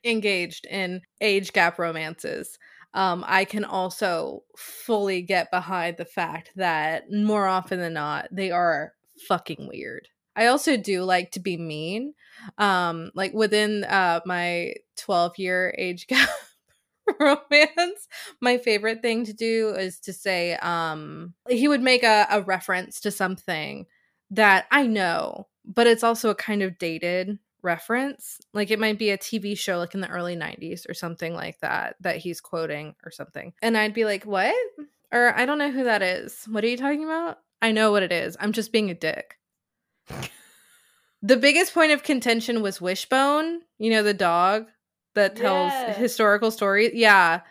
engaged 0.03 0.65
in 0.67 1.01
age 1.21 1.53
gap 1.53 1.79
romances, 1.79 2.57
um 2.93 3.23
I 3.27 3.45
can 3.45 3.63
also 3.65 4.43
fully 4.57 5.21
get 5.21 5.51
behind 5.51 5.97
the 5.97 6.05
fact 6.05 6.51
that 6.55 7.11
more 7.11 7.47
often 7.47 7.79
than 7.79 7.93
not 7.93 8.27
they 8.31 8.51
are 8.51 8.93
fucking 9.27 9.67
weird. 9.67 10.07
I 10.35 10.47
also 10.47 10.77
do 10.77 11.03
like 11.03 11.31
to 11.31 11.39
be 11.39 11.57
mean. 11.57 12.13
Um 12.57 13.11
like 13.15 13.33
within 13.33 13.83
uh 13.85 14.21
my 14.25 14.75
12 14.97 15.37
year 15.39 15.73
age 15.77 16.07
gap 16.09 16.29
romance 17.19 18.07
my 18.41 18.57
favorite 18.57 19.01
thing 19.01 19.25
to 19.25 19.33
do 19.33 19.69
is 19.69 19.99
to 19.99 20.13
say 20.13 20.55
um 20.57 21.33
he 21.49 21.67
would 21.67 21.81
make 21.81 22.03
a, 22.03 22.27
a 22.29 22.41
reference 22.41 22.99
to 23.01 23.11
something 23.11 23.85
that 24.29 24.65
i 24.71 24.85
know 24.85 25.47
but 25.65 25.87
it's 25.87 26.03
also 26.03 26.29
a 26.29 26.35
kind 26.35 26.61
of 26.63 26.77
dated 26.77 27.37
reference 27.63 28.39
like 28.53 28.71
it 28.71 28.79
might 28.79 28.97
be 28.97 29.09
a 29.11 29.17
tv 29.17 29.57
show 29.57 29.77
like 29.77 29.93
in 29.93 30.01
the 30.01 30.09
early 30.09 30.35
90s 30.35 30.89
or 30.89 30.93
something 30.93 31.33
like 31.33 31.59
that 31.59 31.95
that 32.01 32.17
he's 32.17 32.41
quoting 32.41 32.95
or 33.05 33.11
something 33.11 33.53
and 33.61 33.77
i'd 33.77 33.93
be 33.93 34.05
like 34.05 34.23
what? 34.25 34.55
Or 35.11 35.37
i 35.37 35.45
don't 35.45 35.57
know 35.59 35.71
who 35.71 35.83
that 35.83 36.01
is. 36.01 36.45
What 36.49 36.63
are 36.63 36.67
you 36.67 36.77
talking 36.77 37.03
about? 37.03 37.39
I 37.61 37.71
know 37.71 37.91
what 37.91 38.01
it 38.03 38.11
is. 38.11 38.35
I'm 38.39 38.53
just 38.53 38.71
being 38.71 38.89
a 38.89 38.93
dick. 38.95 39.37
The 41.21 41.37
biggest 41.37 41.73
point 41.73 41.91
of 41.91 42.03
contention 42.03 42.61
was 42.61 42.81
wishbone 42.81 43.61
you 43.77 43.91
know 43.91 44.03
the 44.03 44.13
dog 44.13 44.67
that 45.15 45.35
tells 45.35 45.71
Yeah. 45.71 45.93
historical 45.93 46.49
stories 46.51 46.91
yeah 46.93 47.41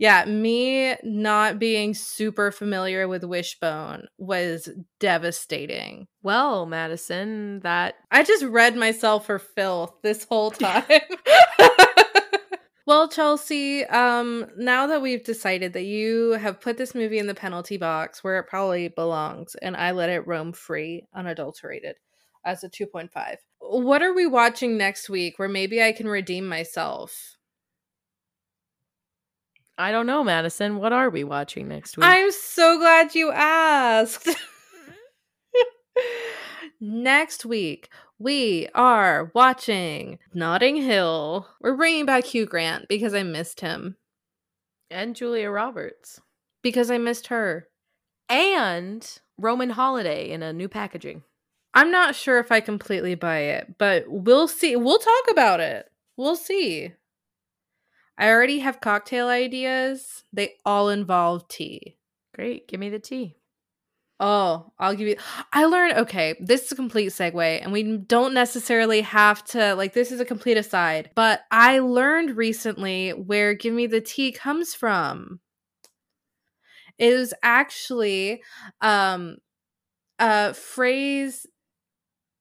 yeah 0.00 0.24
me 0.24 0.96
not 1.04 1.60
being 1.60 1.94
super 1.94 2.50
familiar 2.50 3.06
with 3.06 3.22
wishbone 3.22 4.08
was 4.18 4.68
devastating. 4.98 6.08
Well, 6.24 6.66
Madison, 6.66 7.60
that 7.60 7.94
i 8.10 8.24
just 8.24 8.44
read 8.44 8.74
myself 8.74 9.26
for 9.26 9.38
filth 9.38 9.92
this 10.02 10.24
whole 10.24 10.50
time. 10.50 10.82
Well 12.86 13.08
chelsea 13.08 13.84
um 13.84 14.46
now 14.56 14.88
that 14.88 15.00
we've 15.00 15.22
decided 15.22 15.74
that 15.74 15.84
you 15.84 16.32
have 16.32 16.60
put 16.60 16.76
this 16.76 16.92
movie 16.92 17.18
in 17.18 17.28
the 17.28 17.34
penalty 17.34 17.76
box 17.76 18.24
where 18.24 18.40
it 18.40 18.48
probably 18.48 18.88
belongs 18.88 19.54
and 19.62 19.76
i 19.76 19.92
let 19.92 20.08
it 20.08 20.26
roam 20.26 20.52
free 20.52 21.06
unadulterated 21.14 21.94
as 22.44 22.64
a 22.64 22.68
2.5 22.68 23.36
what 23.60 24.02
are 24.02 24.12
we 24.12 24.26
watching 24.26 24.76
next 24.76 25.08
week 25.08 25.38
where 25.38 25.48
maybe 25.48 25.80
i 25.80 25.92
can 25.92 26.08
redeem 26.08 26.48
myself 26.48 27.36
I 29.80 29.92
don't 29.92 30.06
know, 30.06 30.22
Madison. 30.22 30.76
What 30.76 30.92
are 30.92 31.08
we 31.08 31.24
watching 31.24 31.66
next 31.66 31.96
week? 31.96 32.04
I'm 32.04 32.30
so 32.32 32.78
glad 32.78 33.14
you 33.14 33.32
asked. 33.32 34.28
Next 36.82 37.46
week, 37.46 37.88
we 38.18 38.68
are 38.74 39.30
watching 39.34 40.18
Notting 40.34 40.76
Hill. 40.76 41.48
We're 41.62 41.76
bringing 41.76 42.04
back 42.04 42.24
Hugh 42.24 42.44
Grant 42.44 42.88
because 42.88 43.14
I 43.14 43.22
missed 43.22 43.60
him. 43.60 43.96
and 44.90 45.16
Julia 45.16 45.50
Roberts. 45.50 46.20
Because 46.62 46.90
I 46.90 46.98
missed 46.98 47.28
her. 47.28 47.68
And 48.28 49.06
Roman 49.38 49.70
Holiday 49.70 50.30
in 50.30 50.42
a 50.42 50.52
new 50.52 50.68
packaging. 50.68 51.22
I'm 51.72 51.90
not 51.90 52.14
sure 52.14 52.38
if 52.38 52.52
I 52.52 52.60
completely 52.60 53.14
buy 53.14 53.38
it, 53.38 53.78
but 53.78 54.04
we'll 54.08 54.48
see. 54.48 54.76
We'll 54.76 54.98
talk 54.98 55.30
about 55.30 55.60
it. 55.60 55.90
We'll 56.16 56.36
see. 56.36 56.92
I 58.20 58.28
already 58.28 58.58
have 58.58 58.82
cocktail 58.82 59.28
ideas. 59.28 60.24
They 60.30 60.56
all 60.66 60.90
involve 60.90 61.48
tea. 61.48 61.96
Great. 62.34 62.68
Give 62.68 62.78
me 62.78 62.90
the 62.90 62.98
tea. 62.98 63.36
Oh, 64.22 64.70
I'll 64.78 64.94
give 64.94 65.08
you. 65.08 65.16
I 65.50 65.64
learned. 65.64 65.94
Okay, 65.94 66.34
this 66.38 66.66
is 66.66 66.72
a 66.72 66.76
complete 66.76 67.08
segue, 67.08 67.62
and 67.62 67.72
we 67.72 67.96
don't 67.96 68.34
necessarily 68.34 69.00
have 69.00 69.42
to 69.46 69.74
like. 69.74 69.94
This 69.94 70.12
is 70.12 70.20
a 70.20 70.26
complete 70.26 70.58
aside, 70.58 71.08
but 71.14 71.40
I 71.50 71.78
learned 71.78 72.36
recently 72.36 73.12
where 73.12 73.54
"Give 73.54 73.72
Me 73.72 73.86
the 73.86 74.02
Tea" 74.02 74.30
comes 74.30 74.74
from. 74.74 75.40
It 76.98 77.14
was 77.14 77.32
actually 77.42 78.42
um, 78.82 79.38
a 80.18 80.52
phrase 80.52 81.46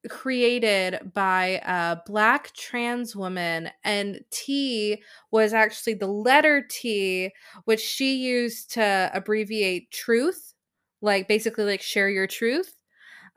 created 0.07 1.11
by 1.13 1.61
a 1.65 1.97
black 2.05 2.53
trans 2.53 3.15
woman, 3.15 3.69
and 3.83 4.21
T 4.31 5.01
was 5.31 5.53
actually 5.53 5.95
the 5.95 6.07
letter 6.07 6.65
T, 6.69 7.31
which 7.65 7.81
she 7.81 8.15
used 8.15 8.71
to 8.73 9.11
abbreviate 9.13 9.91
truth 9.91 10.53
like 11.01 11.27
basically 11.27 11.63
like 11.63 11.81
share 11.81 12.09
your 12.09 12.27
truth 12.27 12.75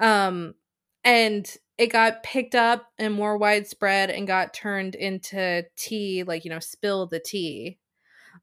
um 0.01 0.55
and 1.05 1.57
it 1.79 1.89
got 1.89 2.23
picked 2.23 2.55
up 2.55 2.87
and 2.99 3.15
more 3.15 3.37
widespread 3.39 4.11
and 4.11 4.27
got 4.27 4.55
turned 4.55 4.95
into 4.95 5.65
tea 5.77 6.23
like 6.25 6.45
you 6.45 6.51
know 6.51 6.59
spill 6.59 7.07
the 7.07 7.21
tea 7.21 7.79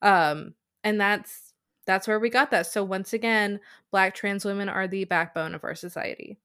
um 0.02 0.54
and 0.84 1.00
that's 1.00 1.54
that's 1.86 2.08
where 2.08 2.20
we 2.20 2.30
got 2.30 2.52
that 2.52 2.68
so 2.68 2.84
once 2.84 3.14
again 3.14 3.60
black 3.92 4.16
trans 4.16 4.46
women 4.46 4.70
are 4.70 4.88
the 4.88 5.06
backbone 5.06 5.56
of 5.56 5.64
our 5.64 5.76
society 5.76 6.38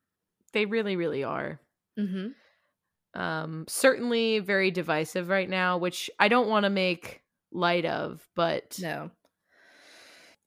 They 0.53 0.67
really, 0.67 0.97
really 0.97 1.25
are. 1.25 1.61
Mm-hmm. 1.99 2.29
Um, 3.21 3.65
certainly 3.69 4.41
very 4.41 4.73
divisive 4.73 5.29
right 5.29 5.49
now, 5.49 5.79
which 5.79 6.11
I 6.19 6.27
don't 6.27 6.49
want 6.49 6.65
to 6.65 6.71
make 6.71 7.21
light 7.53 7.85
of, 7.85 8.27
but 8.35 8.77
no 8.81 9.11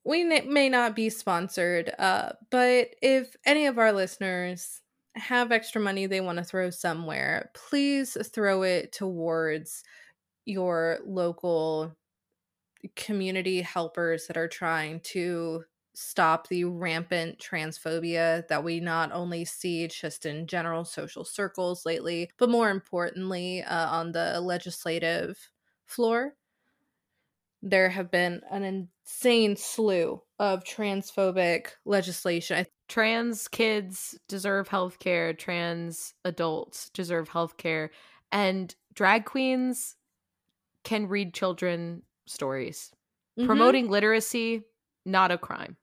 we 0.08 0.22
n- 0.22 0.52
may 0.52 0.68
not 0.68 0.96
be 0.96 1.10
sponsored 1.10 1.92
uh 1.98 2.30
but 2.50 2.88
if 3.02 3.36
any 3.44 3.66
of 3.66 3.78
our 3.78 3.92
listeners 3.92 4.80
have 5.14 5.52
extra 5.52 5.80
money 5.80 6.06
they 6.06 6.20
want 6.20 6.38
to 6.38 6.44
throw 6.44 6.70
somewhere 6.70 7.50
please 7.54 8.16
throw 8.32 8.62
it 8.62 8.90
towards 8.90 9.84
your 10.46 10.98
local 11.04 11.94
community 12.96 13.60
helpers 13.60 14.26
that 14.26 14.36
are 14.36 14.48
trying 14.48 15.00
to 15.00 15.62
stop 16.00 16.48
the 16.48 16.64
rampant 16.64 17.38
transphobia 17.38 18.46
that 18.48 18.62
we 18.62 18.78
not 18.80 19.10
only 19.12 19.44
see 19.44 19.86
just 19.88 20.24
in 20.24 20.46
general 20.46 20.84
social 20.84 21.24
circles 21.24 21.84
lately 21.84 22.30
but 22.38 22.48
more 22.48 22.70
importantly 22.70 23.62
uh, 23.62 23.88
on 23.90 24.12
the 24.12 24.40
legislative 24.40 25.50
floor 25.86 26.36
there 27.62 27.88
have 27.88 28.10
been 28.10 28.42
an 28.50 28.62
insane 28.62 29.56
slew 29.56 30.22
of 30.38 30.62
transphobic 30.64 31.70
legislation. 31.84 32.66
trans 32.88 33.48
kids 33.48 34.18
deserve 34.28 34.68
health 34.68 34.98
care, 34.98 35.34
trans 35.34 36.14
adults 36.24 36.88
deserve 36.90 37.28
health 37.28 37.56
care, 37.56 37.90
and 38.32 38.74
drag 38.94 39.24
queens 39.24 39.96
can 40.84 41.08
read 41.08 41.34
children 41.34 42.02
stories. 42.26 42.92
Mhm. 43.36 43.46
Promoting 43.46 43.88
literacy, 43.90 44.64
not 45.04 45.30
a 45.32 45.38
crime. 45.38 45.76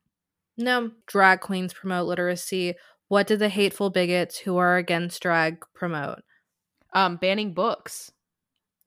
No 0.57 0.91
drag 1.07 1.41
queens 1.41 1.73
promote 1.73 2.07
literacy. 2.07 2.76
What 3.07 3.27
do 3.27 3.38
the 3.38 3.49
hateful 3.49 3.90
bigots 3.90 4.38
who 4.38 4.57
are 4.57 4.77
against 4.77 5.22
drag 5.22 5.64
promote? 5.73 6.19
Um, 6.94 7.18
banning 7.18 7.53
books. 7.53 8.11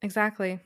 Exactly. 0.03 0.61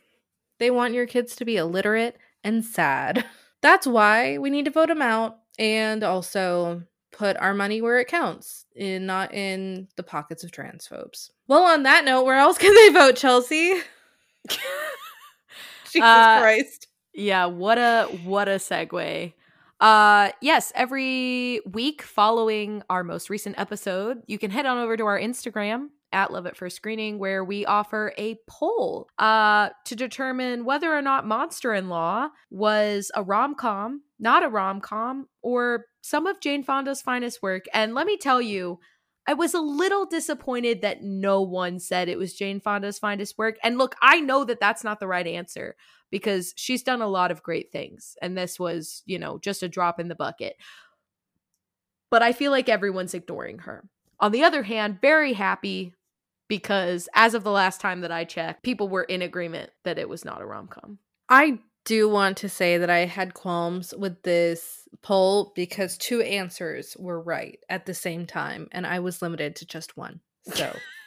They 0.59 0.71
want 0.71 0.95
your 0.95 1.07
kids 1.07 1.37
to 1.37 1.45
be 1.45 1.57
illiterate 1.57 2.17
and 2.45 2.65
sad. 2.65 3.25
That's 3.63 3.87
why 3.87 4.39
we 4.39 4.51
need 4.51 4.65
to 4.67 4.71
vote 4.71 4.89
them 4.89 5.03
out 5.03 5.39
and 5.59 6.03
also 6.03 6.83
put 7.13 7.37
our 7.37 7.53
money 7.55 7.81
where 7.83 8.01
it 8.01 8.09
counts, 8.09 8.65
in 8.75 9.07
not 9.07 9.35
in 9.35 9.87
the 9.97 10.03
pockets 10.03 10.45
of 10.45 10.51
transphobes. 10.51 11.31
Well, 11.47 11.63
on 11.65 11.83
that 11.83 12.05
note, 12.05 12.25
where 12.25 12.39
else 12.39 12.59
can 12.59 12.75
they 12.75 12.89
vote, 12.99 13.17
Chelsea? 13.17 13.75
Jesus 14.49 16.01
Uh, 16.03 16.41
Christ. 16.41 16.89
Yeah, 17.13 17.47
what 17.47 17.77
a 17.79 18.05
what 18.25 18.49
a 18.49 18.53
segue. 18.53 19.33
Uh 19.83 20.31
yes, 20.41 20.71
every 20.77 21.61
week 21.73 22.03
following 22.03 22.85
our 22.89 23.03
most 23.03 23.29
recent 23.29 23.59
episode, 23.59 24.23
you 24.29 24.39
can 24.39 24.53
head 24.53 24.65
on 24.65 24.79
over 24.79 24.97
to 24.97 25.07
our 25.07 25.19
Instagram 25.19 25.89
at 26.13 26.33
Love 26.33 26.47
at 26.47 26.57
First 26.57 26.77
Screening 26.77 27.19
where 27.19 27.43
we 27.43 27.67
offer 27.67 28.13
a 28.17 28.37
poll 28.49 29.09
uh 29.19 29.71
to 29.87 29.97
determine 29.97 30.65
whether 30.65 30.97
or 30.97 31.03
not 31.03 31.27
Monster 31.27 31.75
in 31.75 31.89
Law 31.89 32.29
was 32.49 33.11
a 33.17 33.25
rom-com, 33.25 34.03
not 34.21 34.45
a 34.45 34.49
rom-com, 34.49 35.27
or 35.43 35.87
some 36.01 36.29
of 36.29 36.41
Jane 36.41 36.63
Fonda's 36.63 37.03
finest 37.03 37.43
work. 37.43 37.65
And 37.75 37.93
let 37.93 38.07
me 38.07 38.17
tell 38.17 38.41
you, 38.41 38.79
I 39.27 39.35
was 39.35 39.53
a 39.53 39.61
little 39.61 40.07
disappointed 40.07 40.83
that 40.83 41.03
no 41.03 41.43
one 41.43 41.81
said 41.81 42.09
it 42.09 42.19
was 42.19 42.35
Jane 42.35 42.61
Fonda's 42.61 43.01
finest 43.01 43.37
work. 43.37 43.57
And 43.65 43.79
look, 43.79 43.97
I 44.01 44.21
know 44.21 44.45
that 44.45 44.61
that's 44.61 44.85
not 44.85 45.01
the 45.01 45.09
right 45.09 45.27
answer 45.27 45.75
because 46.13 46.53
she's 46.57 46.85
done 46.85 47.03
a 47.03 47.09
lot 47.09 47.33
of 47.33 47.43
great 47.43 47.73
things. 47.73 48.17
And 48.23 48.39
this 48.39 48.61
was, 48.61 49.03
you 49.07 49.19
know, 49.19 49.39
just 49.39 49.65
a 49.65 49.69
drop 49.69 49.99
in 49.99 50.07
the 50.07 50.15
bucket. 50.15 50.55
But 52.11 52.23
I 52.23 52.33
feel 52.33 52.53
like 52.53 52.69
everyone's 52.69 53.15
ignoring 53.15 53.61
her. 53.61 53.83
On 54.21 54.31
the 54.31 54.45
other 54.45 54.63
hand, 54.63 55.01
very 55.01 55.33
happy 55.33 55.95
because 56.49 57.09
as 57.15 57.33
of 57.33 57.43
the 57.43 57.51
last 57.51 57.81
time 57.81 58.03
that 58.03 58.13
I 58.13 58.25
checked, 58.25 58.63
people 58.63 58.89
were 58.89 59.05
in 59.05 59.23
agreement 59.23 59.71
that 59.85 59.99
it 59.99 60.09
was 60.09 60.25
not 60.25 60.43
a 60.43 60.47
rom 60.47 60.69
com. 60.69 60.99
I 61.31 61.59
do 61.87 62.09
want 62.09 62.37
to 62.37 62.49
say 62.49 62.77
that 62.77 62.91
I 62.91 63.07
had 63.07 63.33
qualms 63.33 63.95
with 63.97 64.23
this 64.23 64.87
poll 65.01 65.53
because 65.57 65.97
two 65.97 66.21
answers 66.21 66.95
were 66.99 67.21
right 67.21 67.59
at 67.71 67.87
the 67.87 67.95
same 67.95 68.27
time, 68.27 68.69
and 68.71 68.87
I 68.87 69.01
was 69.01 69.23
limited 69.23 69.57
to 69.57 69.67
just 69.67 69.97
one. 69.97 70.21
So, 70.43 70.77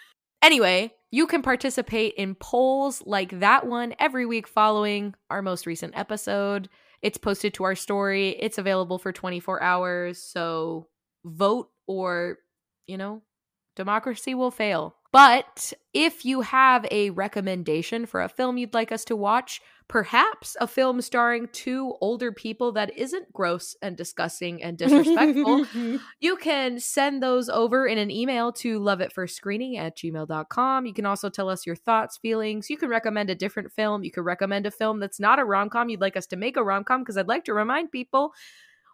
Anyway, 0.45 0.93
you 1.09 1.25
can 1.25 1.41
participate 1.41 2.13
in 2.17 2.35
polls 2.35 3.01
like 3.03 3.39
that 3.39 3.65
one 3.65 3.95
every 3.97 4.27
week 4.27 4.47
following 4.47 5.15
our 5.31 5.41
most 5.41 5.65
recent 5.65 5.97
episode. 5.97 6.69
It's 7.01 7.17
posted 7.17 7.55
to 7.55 7.63
our 7.63 7.73
story. 7.73 8.29
It's 8.39 8.59
available 8.59 8.99
for 8.99 9.11
24 9.11 9.63
hours. 9.63 10.21
So 10.21 10.87
vote 11.25 11.71
or, 11.87 12.37
you 12.85 12.95
know, 12.95 13.23
democracy 13.75 14.35
will 14.35 14.51
fail. 14.51 14.94
But 15.15 15.71
if 15.93 16.25
you 16.25 16.41
have 16.41 16.85
a 16.91 17.09
recommendation 17.11 18.05
for 18.05 18.21
a 18.21 18.27
film 18.27 18.57
you'd 18.57 18.73
like 18.73 18.91
us 18.91 19.05
to 19.05 19.15
watch, 19.15 19.61
perhaps 19.87 20.57
a 20.59 20.67
film 20.67 20.99
starring 20.99 21.47
two 21.53 21.93
older 22.01 22.33
people 22.33 22.73
that 22.73 22.91
isn't 22.97 23.31
gross 23.31 23.77
and 23.81 23.95
disgusting 23.95 24.61
and 24.61 24.77
disrespectful, 24.77 25.67
you 26.19 26.35
can 26.35 26.81
send 26.81 27.23
those 27.23 27.47
over 27.47 27.87
in 27.87 27.97
an 27.97 28.11
email 28.11 28.51
to 28.51 28.77
loveatfirstscreening 28.77 29.77
at 29.77 29.95
gmail.com. 29.95 30.85
You 30.85 30.93
can 30.93 31.05
also 31.05 31.29
tell 31.29 31.47
us 31.47 31.65
your 31.65 31.77
thoughts, 31.77 32.17
feelings. 32.17 32.69
You 32.69 32.75
can 32.75 32.89
recommend 32.89 33.29
a 33.29 33.35
different 33.35 33.71
film. 33.71 34.03
You 34.03 34.11
could 34.11 34.25
recommend 34.25 34.65
a 34.65 34.71
film 34.71 34.99
that's 34.99 35.21
not 35.21 35.39
a 35.39 35.45
rom 35.45 35.69
com. 35.69 35.87
You'd 35.87 36.01
like 36.01 36.17
us 36.17 36.27
to 36.27 36.35
make 36.35 36.57
a 36.57 36.63
rom 36.63 36.83
com 36.83 37.03
because 37.03 37.15
I'd 37.15 37.29
like 37.29 37.45
to 37.45 37.53
remind 37.53 37.89
people 37.89 38.33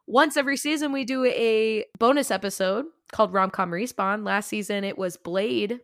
once 0.05 0.37
every 0.37 0.57
season 0.57 0.91
we 0.91 1.03
do 1.03 1.25
a 1.25 1.85
bonus 1.97 2.29
episode 2.29 2.85
called 3.11 3.33
Rom 3.33 3.49
Com 3.49 3.71
Respawn. 3.71 4.23
Last 4.23 4.49
season 4.49 4.83
it 4.83 4.99
was 4.99 5.17
Blade. 5.17 5.79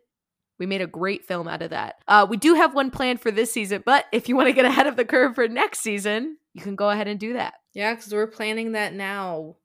We 0.59 0.65
made 0.65 0.81
a 0.81 0.87
great 0.87 1.25
film 1.25 1.47
out 1.47 1.61
of 1.61 1.69
that. 1.69 1.97
Uh, 2.07 2.25
we 2.29 2.37
do 2.37 2.55
have 2.55 2.73
one 2.73 2.89
planned 2.89 3.21
for 3.21 3.31
this 3.31 3.51
season, 3.51 3.83
but 3.85 4.05
if 4.11 4.27
you 4.27 4.35
want 4.35 4.47
to 4.47 4.53
get 4.53 4.65
ahead 4.65 4.87
of 4.87 4.95
the 4.95 5.05
curve 5.05 5.35
for 5.35 5.47
next 5.47 5.81
season, 5.81 6.37
you 6.53 6.61
can 6.61 6.75
go 6.75 6.89
ahead 6.89 7.07
and 7.07 7.19
do 7.19 7.33
that. 7.33 7.55
yeah, 7.73 7.93
because 7.93 8.11
we're 8.11 8.27
planning 8.27 8.71
that 8.71 8.93
now. 8.93 9.55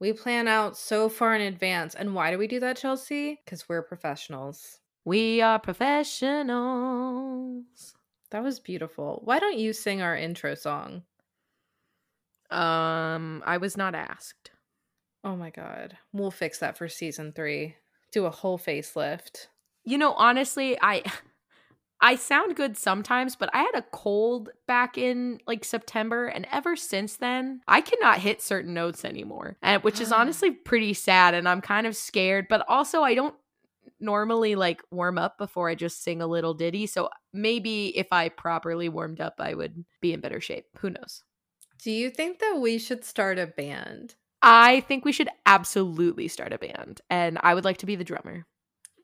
We 0.00 0.12
plan 0.12 0.48
out 0.48 0.76
so 0.76 1.08
far 1.08 1.34
in 1.34 1.40
advance. 1.40 1.94
And 1.94 2.14
why 2.14 2.30
do 2.30 2.36
we 2.36 2.46
do 2.46 2.60
that, 2.60 2.76
Chelsea? 2.76 3.40
Because 3.44 3.68
we're 3.68 3.82
professionals. 3.82 4.80
We 5.06 5.40
are 5.40 5.58
professionals. 5.58 7.94
That 8.30 8.42
was 8.42 8.60
beautiful. 8.60 9.22
Why 9.24 9.38
don't 9.38 9.58
you 9.58 9.72
sing 9.72 10.02
our 10.02 10.16
intro 10.16 10.54
song? 10.54 11.04
Um, 12.50 13.42
I 13.46 13.56
was 13.58 13.76
not 13.76 13.94
asked. 13.94 14.50
Oh 15.22 15.36
my 15.36 15.50
God. 15.50 15.96
We'll 16.12 16.30
fix 16.30 16.58
that 16.58 16.76
for 16.76 16.88
season 16.88 17.32
three. 17.32 17.76
Do 18.12 18.26
a 18.26 18.30
whole 18.30 18.58
facelift. 18.58 19.46
You 19.84 19.98
know, 19.98 20.12
honestly, 20.12 20.78
I 20.80 21.02
I 22.00 22.16
sound 22.16 22.56
good 22.56 22.76
sometimes, 22.76 23.34
but 23.34 23.48
I 23.54 23.58
had 23.58 23.74
a 23.76 23.82
cold 23.90 24.50
back 24.66 24.98
in 24.98 25.38
like 25.46 25.64
September, 25.64 26.26
and 26.26 26.46
ever 26.52 26.76
since 26.76 27.16
then, 27.16 27.62
I 27.66 27.80
cannot 27.80 28.18
hit 28.18 28.42
certain 28.42 28.74
notes 28.74 29.04
anymore, 29.04 29.56
and 29.62 29.82
which 29.82 30.00
is 30.00 30.12
ah. 30.12 30.20
honestly 30.20 30.50
pretty 30.50 30.92
sad. 30.92 31.34
And 31.34 31.48
I'm 31.48 31.60
kind 31.60 31.86
of 31.86 31.96
scared, 31.96 32.46
but 32.48 32.64
also 32.68 33.02
I 33.02 33.14
don't 33.14 33.34
normally 34.00 34.54
like 34.54 34.82
warm 34.90 35.18
up 35.18 35.38
before 35.38 35.68
I 35.68 35.74
just 35.74 36.02
sing 36.02 36.20
a 36.20 36.26
little 36.26 36.52
ditty. 36.52 36.86
So 36.86 37.08
maybe 37.32 37.96
if 37.96 38.08
I 38.12 38.28
properly 38.28 38.88
warmed 38.88 39.20
up, 39.20 39.34
I 39.38 39.54
would 39.54 39.84
be 40.00 40.12
in 40.12 40.20
better 40.20 40.40
shape. 40.40 40.66
Who 40.78 40.90
knows? 40.90 41.22
Do 41.82 41.90
you 41.90 42.10
think 42.10 42.38
that 42.40 42.58
we 42.60 42.78
should 42.78 43.04
start 43.04 43.38
a 43.38 43.46
band? 43.46 44.14
I 44.42 44.80
think 44.80 45.04
we 45.04 45.12
should 45.12 45.30
absolutely 45.46 46.28
start 46.28 46.52
a 46.52 46.58
band, 46.58 47.00
and 47.08 47.38
I 47.42 47.54
would 47.54 47.64
like 47.64 47.78
to 47.78 47.86
be 47.86 47.96
the 47.96 48.04
drummer. 48.04 48.46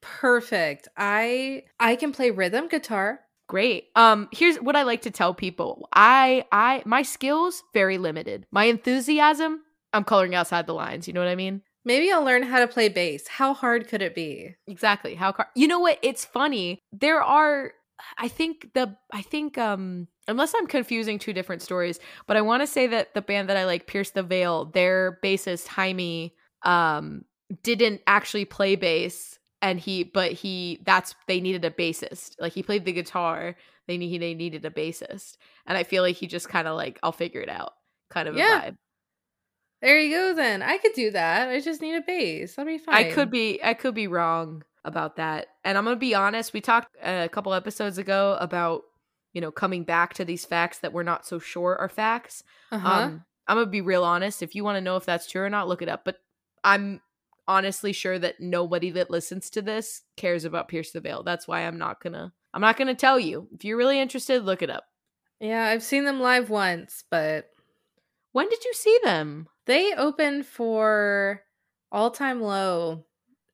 Perfect. 0.01 0.89
I 0.97 1.65
I 1.79 1.97
can 1.97 2.13
play 2.13 2.31
rhythm 2.31 2.69
guitar. 2.69 3.21
Great. 3.49 3.89
Um 3.97 4.29
here's 4.33 4.57
what 4.59 4.77
I 4.77 4.83
like 4.85 5.03
to 5.03 5.11
tell 5.11 5.35
people. 5.35 5.89
I 5.93 6.45
I 6.53 6.83
my 6.87 7.03
skills 7.03 7.63
very 7.75 7.99
limited. 7.99 8.47
My 8.51 8.65
enthusiasm, 8.65 9.61
I'm 9.93 10.05
coloring 10.05 10.35
outside 10.35 10.67
the 10.67 10.75
lines, 10.75 11.07
you 11.07 11.15
know 11.15 11.21
what 11.21 11.29
I 11.29 11.35
mean? 11.37 11.63
Maybe 11.85 12.13
I'll 12.13 12.25
learn 12.25 12.43
how 12.43 12.61
to 12.61 12.69
play 12.69 12.89
bass. 12.89 13.27
How 13.27 13.55
hard 13.55 13.89
could 13.89 14.03
it 14.03 14.15
be? 14.15 14.55
Exactly. 14.67 15.15
How 15.15 15.33
car- 15.33 15.51
You 15.55 15.67
know 15.67 15.81
what? 15.81 15.99
It's 16.03 16.25
funny. 16.25 16.79
There 16.93 17.23
are 17.23 17.73
I 18.17 18.29
think 18.29 18.71
the 18.75 18.97
I 19.13 19.23
think 19.23 19.59
um 19.59 20.09
unless 20.29 20.55
I'm 20.55 20.67
confusing 20.67 21.19
two 21.19 21.33
different 21.33 21.63
stories, 21.63 21.99
but 22.27 22.37
I 22.37 22.43
want 22.43 22.63
to 22.63 22.67
say 22.67 22.87
that 22.87 23.15
the 23.15 23.23
band 23.23 23.49
that 23.51 23.57
I 23.57 23.65
like 23.67 23.87
Pierce 23.87 24.11
the 24.11 24.23
Veil, 24.23 24.67
their 24.67 25.19
bassist 25.23 25.67
Jaime 25.67 26.35
um 26.63 27.25
didn't 27.65 28.01
actually 28.07 28.45
play 28.45 28.77
bass 28.77 29.40
and 29.63 29.79
he 29.81 30.05
but 30.05 30.33
he 30.33 30.81
that's 30.85 31.15
they 31.27 31.41
needed 31.41 31.65
a 31.65 31.71
bassist. 31.71 32.37
Like 32.39 32.53
he 32.53 32.63
played 32.63 32.85
the 32.85 32.93
guitar, 32.93 33.57
they 33.87 33.99
need 33.99 34.21
they 34.21 34.35
needed 34.35 34.65
a 34.65 34.71
bassist. 34.71 35.37
And 35.67 35.77
I 35.77 35.83
feel 35.85 36.03
like 36.03 36.17
he 36.17 36.27
just 36.27 36.49
kind 36.49 36.67
of 36.69 36.77
like 36.77 36.99
I'll 37.03 37.13
figure 37.13 37.41
it 37.41 37.49
out 37.49 37.73
kind 38.11 38.29
of 38.29 38.37
Yeah. 38.37 38.65
a 38.67 38.71
vibe. 38.73 38.77
There 39.83 39.99
you 39.99 40.15
go 40.15 40.35
then. 40.35 40.63
I 40.63 40.77
could 40.79 40.93
do 40.95 41.11
that. 41.13 41.49
I 41.49 41.61
just 41.61 41.81
need 41.81 41.95
a 41.95 42.03
bass. 42.03 42.55
That'll 42.55 42.71
be 42.73 42.79
fine. 42.79 42.95
I 42.95 43.11
could 43.13 43.31
be 43.31 43.61
I 43.63 43.75
could 43.75 43.95
be 43.95 44.07
wrong 44.09 44.63
about 44.85 45.17
that. 45.17 45.47
And 45.65 45.77
I'm 45.79 45.85
going 45.85 45.97
to 45.97 46.01
be 46.01 46.15
honest, 46.15 46.53
we 46.53 46.61
talked 46.61 46.97
a 47.03 47.29
couple 47.31 47.55
episodes 47.55 47.99
ago 47.99 48.37
about 48.41 48.83
you 49.33 49.41
know 49.41 49.51
coming 49.51 49.85
back 49.85 50.15
to 50.15 50.25
these 50.25 50.45
facts 50.45 50.79
that 50.79 50.93
we're 50.93 51.03
not 51.03 51.27
so 51.27 51.39
sure 51.39 51.77
are 51.79 51.89
facts. 51.89 52.43
Uh-huh. 52.73 52.89
Um 52.89 53.25
I'm 53.49 53.57
going 53.57 53.67
to 53.67 53.71
be 53.71 53.81
real 53.81 54.05
honest, 54.05 54.43
if 54.45 54.55
you 54.55 54.63
want 54.63 54.77
to 54.77 54.81
know 54.81 54.97
if 54.97 55.05
that's 55.05 55.29
true 55.29 55.43
or 55.43 55.51
not, 55.51 55.67
look 55.67 55.83
it 55.83 55.89
up. 55.89 56.05
But 56.05 56.17
I'm 56.63 57.01
honestly 57.51 57.93
sure 57.93 58.19
that 58.19 58.41
nobody 58.41 58.91
that 58.93 59.11
listens 59.11 59.51
to 59.51 59.63
this 59.63 60.03
cares 60.17 60.45
about 60.45 60.69
Pierce 60.69 60.93
the 60.93 61.01
Veil. 61.01 61.23
That's 61.23 61.47
why 61.49 61.61
I'm 61.67 61.79
not 61.79 62.01
to 62.15 62.33
I'm 62.55 62.61
not 62.63 62.77
to 62.89 62.95
tell 62.95 63.19
you. 63.21 63.49
If 63.55 63.65
you're 63.65 63.77
really 63.77 64.01
interested, 64.01 64.45
look 64.45 64.63
it 64.63 64.71
up. 64.71 64.85
yeah, 65.41 65.65
I've 65.67 65.83
seen 65.83 66.05
them 66.05 66.21
live 66.21 66.49
once, 66.51 67.05
but 67.11 67.47
When 68.33 68.49
did 68.49 68.65
you 68.65 68.73
see 68.75 68.99
them? 69.05 69.49
they 69.67 69.93
opened 69.95 70.47
for 70.47 71.43
All 71.93 72.11
Time 72.11 72.41
Low 72.41 73.05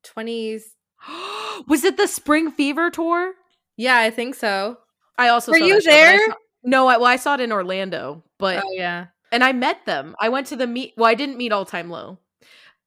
20s. 0.05 0.63
Was 1.69 1.85
it 1.85 1.97
the 1.97 2.07
Spring 2.07 2.51
Fever 2.51 2.91
tour? 2.91 3.33
Yeah, 3.77 3.99
I 3.99 4.11
think 4.11 4.35
so. 4.35 4.79
I 5.19 5.29
also 5.29 5.53
Were 5.53 5.59
saw 5.59 5.65
you 5.67 5.75
that 5.75 5.83
show, 5.83 5.91
I 5.91 5.95
there? 5.95 6.27
saw- 6.27 6.35
no, 6.65 6.87
I, 6.89 6.97
well, 6.97 7.07
I 7.07 7.17
saw 7.17 7.35
it 7.35 7.41
in 7.41 7.53
Orlando, 7.53 8.25
but 8.39 8.63
Oh 8.65 8.71
yeah. 8.73 9.07
and 9.33 9.45
I 9.45 9.53
met 9.53 9.85
them. 9.87 10.15
I 10.21 10.29
went 10.31 10.47
to 10.49 10.57
the 10.57 10.67
meet. 10.67 10.95
Well, 10.97 11.09
I 11.09 11.15
didn't 11.15 11.37
meet 11.39 11.53
All 11.53 11.65
Time 11.65 11.91
Low. 11.91 12.19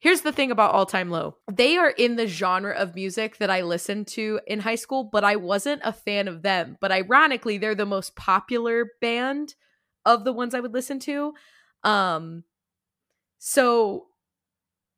Here's 0.01 0.21
the 0.21 0.31
thing 0.31 0.49
about 0.49 0.73
All 0.73 0.85
Time 0.85 1.09
Low. 1.09 1.35
They 1.51 1.77
are 1.77 1.89
in 1.89 2.15
the 2.15 2.27
genre 2.27 2.73
of 2.73 2.95
music 2.95 3.38
that 3.38 3.49
I 3.49 3.61
listened 3.61 4.07
to 4.07 4.39
in 4.47 4.59
high 4.59 4.76
school, 4.76 5.03
but 5.03 5.26
I 5.26 5.35
wasn't 5.35 5.81
a 5.84 5.91
fan 5.91 6.30
of 6.30 6.41
them. 6.41 6.77
But 6.80 6.93
ironically, 6.93 7.57
they're 7.57 7.76
the 7.76 7.85
most 7.85 8.15
popular 8.15 8.91
band 9.01 9.55
of 10.05 10.23
the 10.23 10.31
ones 10.31 10.55
I 10.55 10.61
would 10.61 10.73
listen 10.73 10.99
to. 10.99 11.34
Um 11.84 12.43
so 13.39 14.07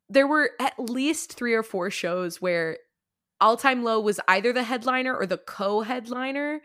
there 0.08 0.26
were 0.26 0.50
at 0.60 0.78
least 0.78 1.32
3 1.32 1.54
or 1.54 1.62
4 1.62 1.90
shows 1.90 2.40
where 2.40 2.78
All 3.40 3.56
Time 3.56 3.82
Low 3.82 4.00
was 4.00 4.20
either 4.28 4.52
the 4.52 4.62
headliner 4.62 5.16
or 5.16 5.26
the 5.26 5.38
co-headliner 5.38 6.60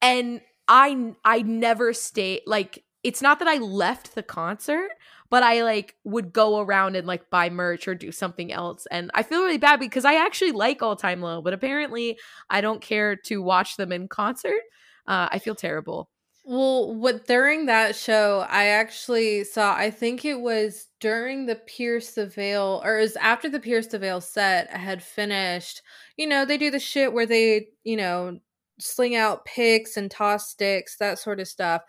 and 0.00 0.40
I 0.68 1.14
I 1.24 1.42
never 1.42 1.92
stayed 1.92 2.42
like 2.46 2.84
it's 3.02 3.22
not 3.22 3.38
that 3.40 3.48
I 3.48 3.58
left 3.58 4.14
the 4.14 4.22
concert, 4.22 4.90
but 5.30 5.42
I 5.42 5.62
like 5.62 5.96
would 6.04 6.32
go 6.32 6.60
around 6.60 6.94
and 6.94 7.06
like 7.06 7.30
buy 7.30 7.50
merch 7.50 7.88
or 7.88 7.94
do 7.94 8.12
something 8.12 8.52
else. 8.52 8.86
And 8.90 9.10
I 9.14 9.22
feel 9.22 9.42
really 9.42 9.58
bad 9.58 9.80
because 9.80 10.04
I 10.04 10.14
actually 10.14 10.52
like 10.52 10.82
All 10.82 10.96
Time 10.96 11.20
Low, 11.20 11.42
but 11.42 11.52
apparently 11.52 12.18
I 12.50 12.60
don't 12.60 12.80
care 12.80 13.16
to 13.16 13.42
watch 13.42 13.76
them 13.76 13.92
in 13.92 14.08
concert. 14.08 14.60
Uh, 15.06 15.28
I 15.30 15.38
feel 15.38 15.54
terrible. 15.54 16.08
Well, 16.44 16.92
what 16.94 17.26
during 17.26 17.66
that 17.66 17.94
show, 17.94 18.44
I 18.48 18.66
actually 18.66 19.44
saw. 19.44 19.74
I 19.74 19.90
think 19.90 20.24
it 20.24 20.40
was 20.40 20.88
during 20.98 21.46
the 21.46 21.54
Pierce 21.54 22.12
the 22.12 22.26
Veil, 22.26 22.82
or 22.84 22.98
it 22.98 23.02
was 23.02 23.16
after 23.16 23.48
the 23.48 23.60
Pierce 23.60 23.86
the 23.86 23.98
Veil 23.98 24.20
set 24.20 24.68
had 24.70 25.02
finished. 25.02 25.82
You 26.16 26.26
know, 26.26 26.44
they 26.44 26.58
do 26.58 26.70
the 26.70 26.80
shit 26.80 27.12
where 27.12 27.26
they, 27.26 27.68
you 27.84 27.96
know, 27.96 28.40
sling 28.80 29.14
out 29.14 29.44
picks 29.44 29.96
and 29.96 30.10
toss 30.10 30.50
sticks, 30.50 30.96
that 30.96 31.20
sort 31.20 31.38
of 31.38 31.46
stuff. 31.46 31.82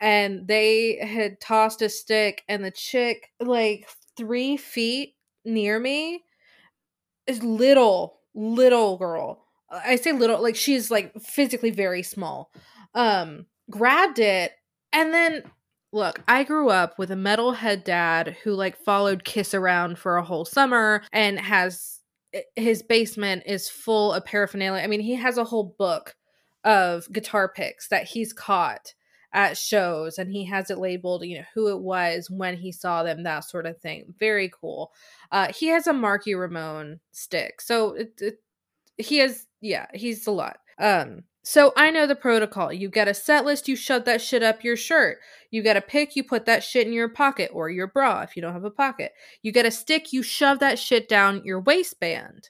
And 0.00 0.46
they 0.46 0.98
had 1.00 1.40
tossed 1.40 1.82
a 1.82 1.88
stick, 1.88 2.42
and 2.48 2.64
the 2.64 2.70
chick, 2.70 3.30
like 3.40 3.88
three 4.16 4.56
feet 4.56 5.14
near 5.44 5.80
me, 5.80 6.24
is 7.26 7.42
little, 7.42 8.20
little 8.34 8.98
girl. 8.98 9.44
I 9.70 9.96
say 9.96 10.12
little, 10.12 10.42
like 10.42 10.56
she's 10.56 10.90
like 10.90 11.18
physically 11.20 11.70
very 11.70 12.02
small. 12.02 12.52
Um, 12.94 13.46
grabbed 13.70 14.18
it, 14.18 14.52
and 14.92 15.12
then 15.12 15.42
look, 15.92 16.20
I 16.28 16.44
grew 16.44 16.68
up 16.68 16.98
with 16.98 17.10
a 17.10 17.16
metalhead 17.16 17.84
dad 17.84 18.36
who 18.44 18.52
like 18.52 18.76
followed 18.76 19.24
Kiss 19.24 19.54
around 19.54 19.98
for 19.98 20.16
a 20.16 20.24
whole 20.24 20.44
summer 20.44 21.02
and 21.12 21.40
has 21.40 22.00
his 22.54 22.82
basement 22.82 23.42
is 23.46 23.68
full 23.68 24.12
of 24.12 24.24
paraphernalia. 24.24 24.82
I 24.82 24.86
mean, 24.86 25.00
he 25.00 25.14
has 25.14 25.38
a 25.38 25.44
whole 25.44 25.74
book 25.78 26.14
of 26.64 27.10
guitar 27.12 27.48
picks 27.48 27.88
that 27.88 28.04
he's 28.04 28.32
caught 28.32 28.94
at 29.36 29.56
shows 29.56 30.18
and 30.18 30.32
he 30.32 30.44
has 30.46 30.70
it 30.70 30.78
labeled, 30.78 31.24
you 31.24 31.36
know, 31.36 31.44
who 31.54 31.68
it 31.68 31.80
was, 31.80 32.30
when 32.30 32.56
he 32.56 32.72
saw 32.72 33.02
them, 33.02 33.22
that 33.22 33.44
sort 33.44 33.66
of 33.66 33.78
thing. 33.78 34.14
Very 34.18 34.50
cool. 34.60 34.92
Uh 35.30 35.52
he 35.52 35.66
has 35.66 35.86
a 35.86 35.92
Marky 35.92 36.34
Ramone 36.34 36.98
stick. 37.12 37.60
So 37.60 37.92
it, 37.92 38.14
it 38.18 38.40
he 38.96 39.18
has 39.18 39.46
yeah, 39.60 39.86
he's 39.94 40.26
a 40.26 40.30
lot. 40.32 40.58
Um 40.80 41.24
so 41.44 41.72
I 41.76 41.90
know 41.90 42.08
the 42.08 42.16
protocol. 42.16 42.72
You 42.72 42.88
get 42.88 43.06
a 43.06 43.14
set 43.14 43.44
list, 43.44 43.68
you 43.68 43.76
shove 43.76 44.04
that 44.06 44.22
shit 44.22 44.42
up 44.42 44.64
your 44.64 44.76
shirt. 44.76 45.18
You 45.50 45.62
get 45.62 45.76
a 45.76 45.82
pick, 45.82 46.16
you 46.16 46.24
put 46.24 46.46
that 46.46 46.64
shit 46.64 46.86
in 46.86 46.92
your 46.92 47.10
pocket 47.10 47.50
or 47.52 47.68
your 47.70 47.86
bra 47.86 48.22
if 48.22 48.34
you 48.34 48.42
don't 48.42 48.54
have 48.54 48.64
a 48.64 48.70
pocket. 48.70 49.12
You 49.42 49.52
get 49.52 49.66
a 49.66 49.70
stick, 49.70 50.12
you 50.12 50.22
shove 50.22 50.58
that 50.60 50.78
shit 50.78 51.08
down 51.08 51.42
your 51.44 51.60
waistband. 51.60 52.48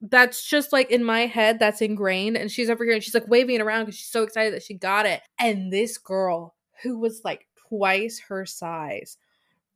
That's 0.00 0.48
just 0.48 0.72
like 0.72 0.90
in 0.90 1.02
my 1.02 1.26
head, 1.26 1.58
that's 1.58 1.82
ingrained. 1.82 2.36
And 2.36 2.50
she's 2.50 2.70
over 2.70 2.84
here 2.84 2.94
and 2.94 3.02
she's 3.02 3.14
like 3.14 3.28
waving 3.28 3.56
it 3.56 3.62
around 3.62 3.86
because 3.86 3.98
she's 3.98 4.10
so 4.10 4.22
excited 4.22 4.54
that 4.54 4.62
she 4.62 4.74
got 4.74 5.06
it. 5.06 5.22
And 5.38 5.72
this 5.72 5.98
girl, 5.98 6.54
who 6.82 6.98
was 6.98 7.22
like 7.24 7.46
twice 7.68 8.20
her 8.28 8.46
size, 8.46 9.16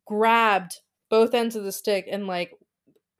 grabbed 0.05 0.79
both 1.09 1.33
ends 1.33 1.55
of 1.55 1.63
the 1.63 1.71
stick 1.71 2.07
and 2.09 2.25
like 2.27 2.53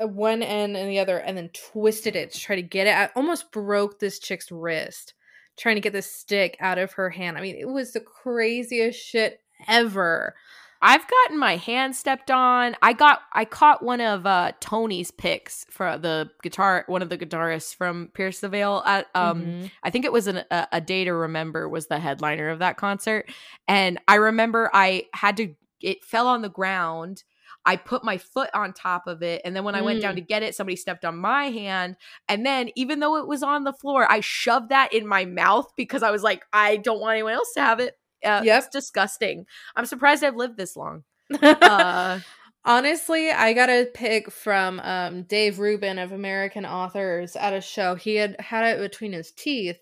uh, 0.01 0.07
one 0.07 0.41
end 0.41 0.75
and 0.75 0.89
the 0.89 0.99
other 0.99 1.17
and 1.17 1.37
then 1.37 1.49
twisted 1.49 2.15
it 2.15 2.31
to 2.31 2.39
try 2.39 2.55
to 2.55 2.61
get 2.61 2.87
it. 2.87 2.95
I 2.95 3.09
almost 3.15 3.51
broke 3.51 3.99
this 3.99 4.19
chick's 4.19 4.51
wrist 4.51 5.13
trying 5.57 5.75
to 5.75 5.81
get 5.81 5.93
the 5.93 6.01
stick 6.01 6.57
out 6.59 6.77
of 6.77 6.93
her 6.93 7.09
hand. 7.09 7.37
I 7.37 7.41
mean, 7.41 7.55
it 7.55 7.67
was 7.67 7.93
the 7.93 7.99
craziest 7.99 8.99
shit 8.99 9.39
ever. 9.67 10.35
I've 10.85 11.07
gotten 11.07 11.39
my 11.39 11.55
hand 11.55 11.95
stepped 11.95 12.29
on. 12.29 12.75
I 12.81 12.91
got 12.91 13.21
I 13.31 13.45
caught 13.45 13.81
one 13.81 14.01
of 14.01 14.25
uh 14.25 14.51
Tony's 14.59 15.11
picks 15.11 15.65
for 15.69 15.97
the 15.97 16.29
guitar 16.43 16.83
one 16.87 17.01
of 17.01 17.07
the 17.07 17.17
guitarists 17.17 17.73
from 17.73 18.09
Pierce 18.13 18.41
the 18.41 18.49
Veil 18.49 18.83
at 18.85 19.07
um 19.15 19.41
mm-hmm. 19.41 19.65
I 19.81 19.89
think 19.89 20.03
it 20.03 20.11
was 20.11 20.27
an, 20.27 20.43
a, 20.51 20.67
a 20.73 20.81
Day 20.81 21.05
to 21.05 21.13
Remember 21.13 21.69
was 21.69 21.87
the 21.87 21.99
headliner 21.99 22.49
of 22.49 22.59
that 22.59 22.75
concert 22.75 23.31
and 23.65 23.97
I 24.09 24.15
remember 24.15 24.69
I 24.73 25.05
had 25.13 25.37
to 25.37 25.55
it 25.81 26.03
fell 26.03 26.27
on 26.27 26.41
the 26.41 26.49
ground 26.49 27.23
I 27.65 27.77
put 27.77 28.03
my 28.03 28.17
foot 28.17 28.49
on 28.53 28.73
top 28.73 29.07
of 29.07 29.23
it. 29.23 29.41
And 29.45 29.55
then 29.55 29.63
when 29.63 29.73
I 29.73 29.81
went 29.81 30.01
down 30.01 30.13
mm. 30.13 30.17
to 30.17 30.21
get 30.21 30.43
it, 30.43 30.53
somebody 30.53 30.75
stepped 30.75 31.05
on 31.05 31.15
my 31.15 31.45
hand. 31.45 31.95
And 32.27 32.45
then, 32.45 32.69
even 32.75 32.99
though 32.99 33.15
it 33.15 33.25
was 33.25 33.41
on 33.41 33.63
the 33.63 33.71
floor, 33.71 34.05
I 34.11 34.19
shoved 34.19 34.67
that 34.69 34.91
in 34.91 35.07
my 35.07 35.23
mouth 35.23 35.71
because 35.77 36.03
I 36.03 36.11
was 36.11 36.23
like, 36.23 36.43
I 36.51 36.75
don't 36.75 36.99
want 36.99 37.13
anyone 37.13 37.33
else 37.33 37.53
to 37.53 37.61
have 37.61 37.79
it. 37.79 37.95
Uh, 38.23 38.41
yep. 38.43 38.63
It's 38.63 38.67
disgusting. 38.69 39.45
I'm 39.75 39.85
surprised 39.85 40.23
I've 40.23 40.35
lived 40.35 40.57
this 40.57 40.75
long. 40.75 41.03
Uh, 41.41 42.19
Honestly, 42.65 43.29
I 43.29 43.51
got 43.51 43.69
a 43.69 43.89
pick 43.93 44.31
from 44.31 44.79
um, 44.79 45.23
Dave 45.23 45.57
Rublin 45.57 46.01
of 46.01 46.13
American 46.13 46.65
Authors 46.65 47.35
at 47.35 47.53
a 47.53 47.59
show. 47.59 47.95
He 47.95 48.15
had 48.15 48.39
had 48.39 48.63
it 48.63 48.79
between 48.79 49.11
his 49.11 49.31
teeth, 49.31 49.77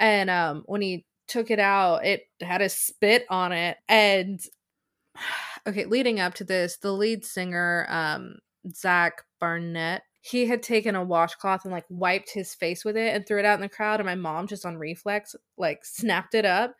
and 0.00 0.28
um, 0.28 0.64
when 0.66 0.82
he 0.82 1.06
took 1.28 1.52
it 1.52 1.60
out, 1.60 2.04
it 2.04 2.22
had 2.40 2.62
a 2.62 2.68
spit 2.68 3.26
on 3.30 3.52
it, 3.52 3.76
and 3.88 4.40
okay, 5.68 5.84
leading 5.84 6.18
up 6.18 6.34
to 6.34 6.44
this, 6.44 6.78
the 6.78 6.92
lead 6.92 7.24
singer, 7.24 7.86
um, 7.88 8.38
Zach 8.74 9.22
Barnett, 9.38 10.02
he 10.20 10.46
had 10.46 10.64
taken 10.64 10.96
a 10.96 11.04
washcloth 11.04 11.64
and 11.64 11.72
like 11.72 11.86
wiped 11.88 12.32
his 12.32 12.52
face 12.54 12.84
with 12.84 12.96
it 12.96 13.14
and 13.14 13.24
threw 13.24 13.38
it 13.38 13.44
out 13.44 13.54
in 13.54 13.60
the 13.60 13.68
crowd. 13.68 14.00
And 14.00 14.06
my 14.06 14.16
mom, 14.16 14.48
just 14.48 14.66
on 14.66 14.76
reflex, 14.76 15.36
like 15.56 15.84
snapped 15.84 16.34
it 16.34 16.44
up. 16.44 16.74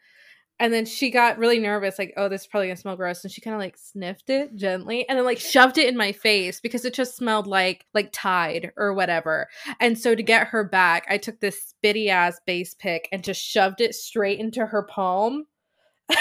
And 0.59 0.73
then 0.73 0.87
she 0.87 1.11
got 1.11 1.39
really 1.39 1.59
nervous, 1.59 1.99
like, 1.99 2.15
oh, 2.17 2.29
this 2.29 2.43
is 2.43 2.47
probably 2.47 2.69
gonna 2.69 2.77
smell 2.77 2.97
gross. 2.97 3.23
And 3.23 3.33
she 3.33 3.41
kind 3.43 3.55
of 3.55 3.61
like 3.61 3.77
sniffed 3.77 4.31
it 4.31 4.57
gently 4.57 5.07
and 5.09 5.19
then 5.19 5.25
like 5.25 5.39
shoved 5.39 5.77
it 5.77 5.89
in 5.89 5.97
my 5.97 6.13
face 6.13 6.61
because 6.61 6.85
it 6.85 6.95
just 6.95 7.17
smelled 7.17 7.47
like 7.47 7.85
like 7.93 8.11
Tide 8.13 8.73
or 8.77 8.95
whatever. 8.95 9.49
And 9.81 9.99
so 9.99 10.15
to 10.15 10.23
get 10.23 10.49
her 10.49 10.65
back, 10.65 11.07
I 11.11 11.19
took 11.19 11.41
this 11.41 11.75
spitty 11.75 12.09
ass 12.09 12.41
bass 12.47 12.75
pick 12.75 13.09
and 13.13 13.23
just 13.23 13.43
shoved 13.43 13.81
it 13.81 13.95
straight 13.95 14.39
into 14.39 14.65
her 14.65 14.83
palm. 14.83 15.47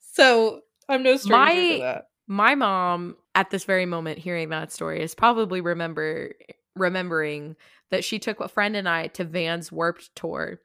so 0.00 0.60
I'm 0.88 1.02
no 1.02 1.16
stranger 1.16 1.36
my, 1.36 1.54
to 1.54 1.78
that. 1.78 2.08
My 2.26 2.54
mom, 2.54 3.16
at 3.34 3.50
this 3.50 3.64
very 3.64 3.86
moment, 3.86 4.18
hearing 4.18 4.48
that 4.50 4.72
story, 4.72 5.02
is 5.02 5.14
probably 5.14 5.60
remember 5.60 6.32
remembering 6.76 7.56
that 7.90 8.04
she 8.04 8.18
took 8.18 8.40
a 8.40 8.48
friend 8.48 8.76
and 8.76 8.88
I 8.88 9.08
to 9.08 9.24
Vans 9.24 9.70
Warped 9.70 10.14
Tour, 10.16 10.60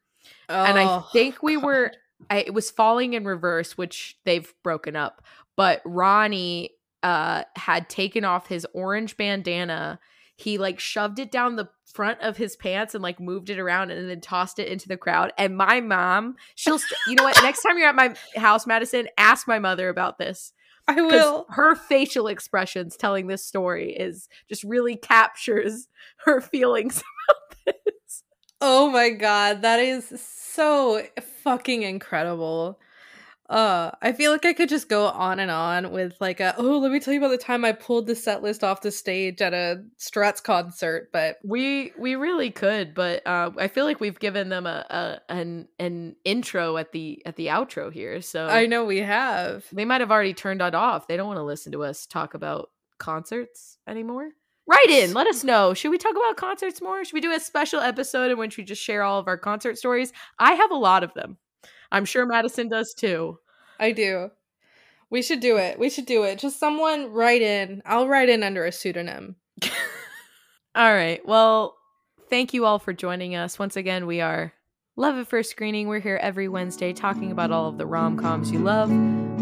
oh, 0.50 0.64
and 0.64 0.80
I 0.80 0.86
oh, 0.86 1.08
think 1.14 1.44
we 1.44 1.56
God. 1.56 1.64
were. 1.64 1.92
I, 2.30 2.40
it 2.40 2.54
was 2.54 2.72
falling 2.72 3.14
in 3.14 3.26
reverse, 3.26 3.78
which 3.78 4.18
they've 4.26 4.52
broken 4.64 4.96
up. 4.96 5.24
But 5.56 5.82
Ronnie 5.86 6.72
uh, 7.04 7.44
had 7.56 7.90
taken 7.90 8.24
off 8.24 8.48
his 8.48 8.66
orange 8.74 9.18
bandana. 9.18 10.00
He 10.36 10.58
like 10.58 10.80
shoved 10.80 11.20
it 11.20 11.32
down 11.32 11.56
the 11.56 11.70
front 11.86 12.22
of 12.22 12.38
his 12.38 12.56
pants 12.56 12.94
and 12.94 13.04
like 13.04 13.20
moved 13.20 13.50
it 13.50 13.60
around 13.60 13.92
and 13.92 14.10
then 14.10 14.22
tossed 14.22 14.60
it 14.60 14.68
into 14.68 14.88
the 14.88 14.98
crowd. 14.98 15.34
And 15.38 15.58
my 15.58 15.82
mom, 15.82 16.36
she'll, 16.56 16.80
st- 16.80 17.00
you 17.08 17.16
know 17.16 17.24
what? 17.24 17.42
Next 17.44 17.62
time 17.62 17.78
you're 17.78 17.90
at 17.90 17.96
my 17.96 18.14
house, 18.36 18.66
Madison, 18.66 19.08
ask 19.18 19.48
my 19.48 19.60
mother 19.60 19.90
about 19.90 20.18
this. 20.18 20.54
I 20.88 21.02
will. 21.02 21.46
Her 21.50 21.76
facial 21.76 22.28
expressions 22.28 22.98
telling 22.98 23.28
this 23.28 23.46
story 23.46 23.92
is 23.92 24.28
just 24.48 24.64
really 24.64 24.96
captures 24.96 25.88
her 26.26 26.42
feelings. 26.42 27.04
Oh 28.62 28.90
my 28.90 29.10
god, 29.10 29.62
that 29.62 29.80
is 29.80 30.22
so 30.22 31.02
fucking 31.44 31.84
incredible. 31.84 32.80
Uh 33.50 33.90
i 34.04 34.12
feel 34.12 34.32
like 34.32 34.46
i 34.46 34.54
could 34.54 34.70
just 34.70 34.90
go 34.90 35.08
on 35.08 35.40
and 35.40 35.50
on 35.50 35.92
with 35.92 36.14
like 36.22 36.40
a 36.40 36.54
oh 36.60 36.78
let 36.78 36.92
me 36.92 37.00
tell 37.00 37.12
you 37.16 37.20
about 37.20 37.32
the 37.32 37.38
time 37.38 37.66
i 37.66 37.72
pulled 37.72 38.06
the 38.06 38.14
set 38.14 38.44
list 38.44 38.64
off 38.64 38.82
the 38.82 38.92
stage 38.92 39.42
at 39.42 39.56
a 39.56 39.84
struts 39.98 40.40
concert 40.40 41.10
but 41.12 41.40
we 41.44 41.92
we 41.98 42.14
really 42.14 42.52
could 42.52 42.94
but 42.94 43.26
uh 43.26 43.50
i 43.58 43.68
feel 43.68 43.86
like 43.86 44.00
we've 44.00 44.20
given 44.20 44.50
them 44.50 44.68
a, 44.68 44.86
a 44.92 45.34
an 45.34 45.68
an 45.80 46.16
intro 46.26 46.78
at 46.78 46.92
the 46.92 47.24
at 47.26 47.38
the 47.38 47.48
outro 47.48 47.92
here 47.92 48.22
so 48.22 48.46
i 48.46 48.68
know 48.68 48.86
we 48.86 49.00
have. 49.00 49.66
they 49.72 49.84
might 49.86 50.02
have 50.02 50.12
already 50.12 50.36
turned 50.36 50.62
it 50.62 50.76
off. 50.76 51.08
They 51.08 51.18
don't 51.18 51.26
want 51.28 51.40
to 51.40 51.44
listen 51.44 51.72
to 51.72 51.84
us 51.84 52.06
talk 52.06 52.36
about 52.36 52.70
concerts 53.00 53.80
anymore 53.88 54.30
Write 54.70 54.90
in, 54.92 55.16
let 55.16 55.26
us 55.26 55.44
know. 55.44 55.74
Should 55.74 55.90
we 55.90 55.98
talk 55.98 56.12
about 56.12 56.38
concerts 56.38 56.80
more? 56.80 57.04
Should 57.04 57.16
we 57.16 57.22
do 57.22 57.32
a 57.32 57.40
special 57.40 57.80
episode 57.80 58.30
in 58.30 58.38
which 58.38 58.56
we 58.56 58.64
just 58.64 58.84
share 58.84 59.02
all 59.02 59.18
of 59.18 59.28
our 59.28 59.38
concert 59.38 59.80
stories? 59.80 60.14
I 60.38 60.54
have 60.54 60.70
a 60.70 60.76
lot 60.76 61.04
of 61.04 61.12
them. 61.16 61.38
I'm 61.92 62.06
sure 62.06 62.28
Madison 62.28 62.70
does 62.70 62.94
too. 62.94 63.40
I 63.80 63.94
do. 63.94 64.30
We 65.10 65.24
should 65.24 65.40
do 65.40 65.58
it. 65.58 65.80
We 65.80 65.90
should 65.90 66.06
do 66.06 66.22
it. 66.22 66.38
Just 66.38 66.60
someone 66.60 67.12
write 67.12 67.42
in. 67.42 67.82
I'll 67.84 68.08
write 68.08 68.30
in 68.30 68.44
under 68.44 68.64
a 68.64 68.72
pseudonym. 68.72 69.38
all 70.76 70.94
right. 70.94 71.26
Well, 71.26 71.76
thank 72.30 72.54
you 72.54 72.66
all 72.66 72.78
for 72.78 72.94
joining 72.94 73.36
us. 73.36 73.58
Once 73.58 73.76
again, 73.76 74.06
we 74.06 74.22
are 74.22 74.54
Love 74.96 75.18
at 75.18 75.28
First 75.28 75.50
Screening. 75.50 75.88
We're 75.88 76.00
here 76.00 76.20
every 76.22 76.48
Wednesday 76.48 76.94
talking 76.94 77.32
about 77.32 77.52
all 77.52 77.70
of 77.70 77.80
the 77.80 77.88
rom 77.88 78.18
coms 78.20 78.52
you 78.52 78.60
love, 78.60 78.92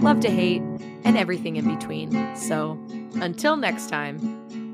love 0.02 0.22
to 0.22 0.30
hate, 0.30 0.62
and 1.04 1.18
everything 1.18 1.58
in 1.58 1.68
between. 1.68 2.34
So 2.38 2.80
until 3.16 3.58
next 3.58 3.90
time. 3.90 4.67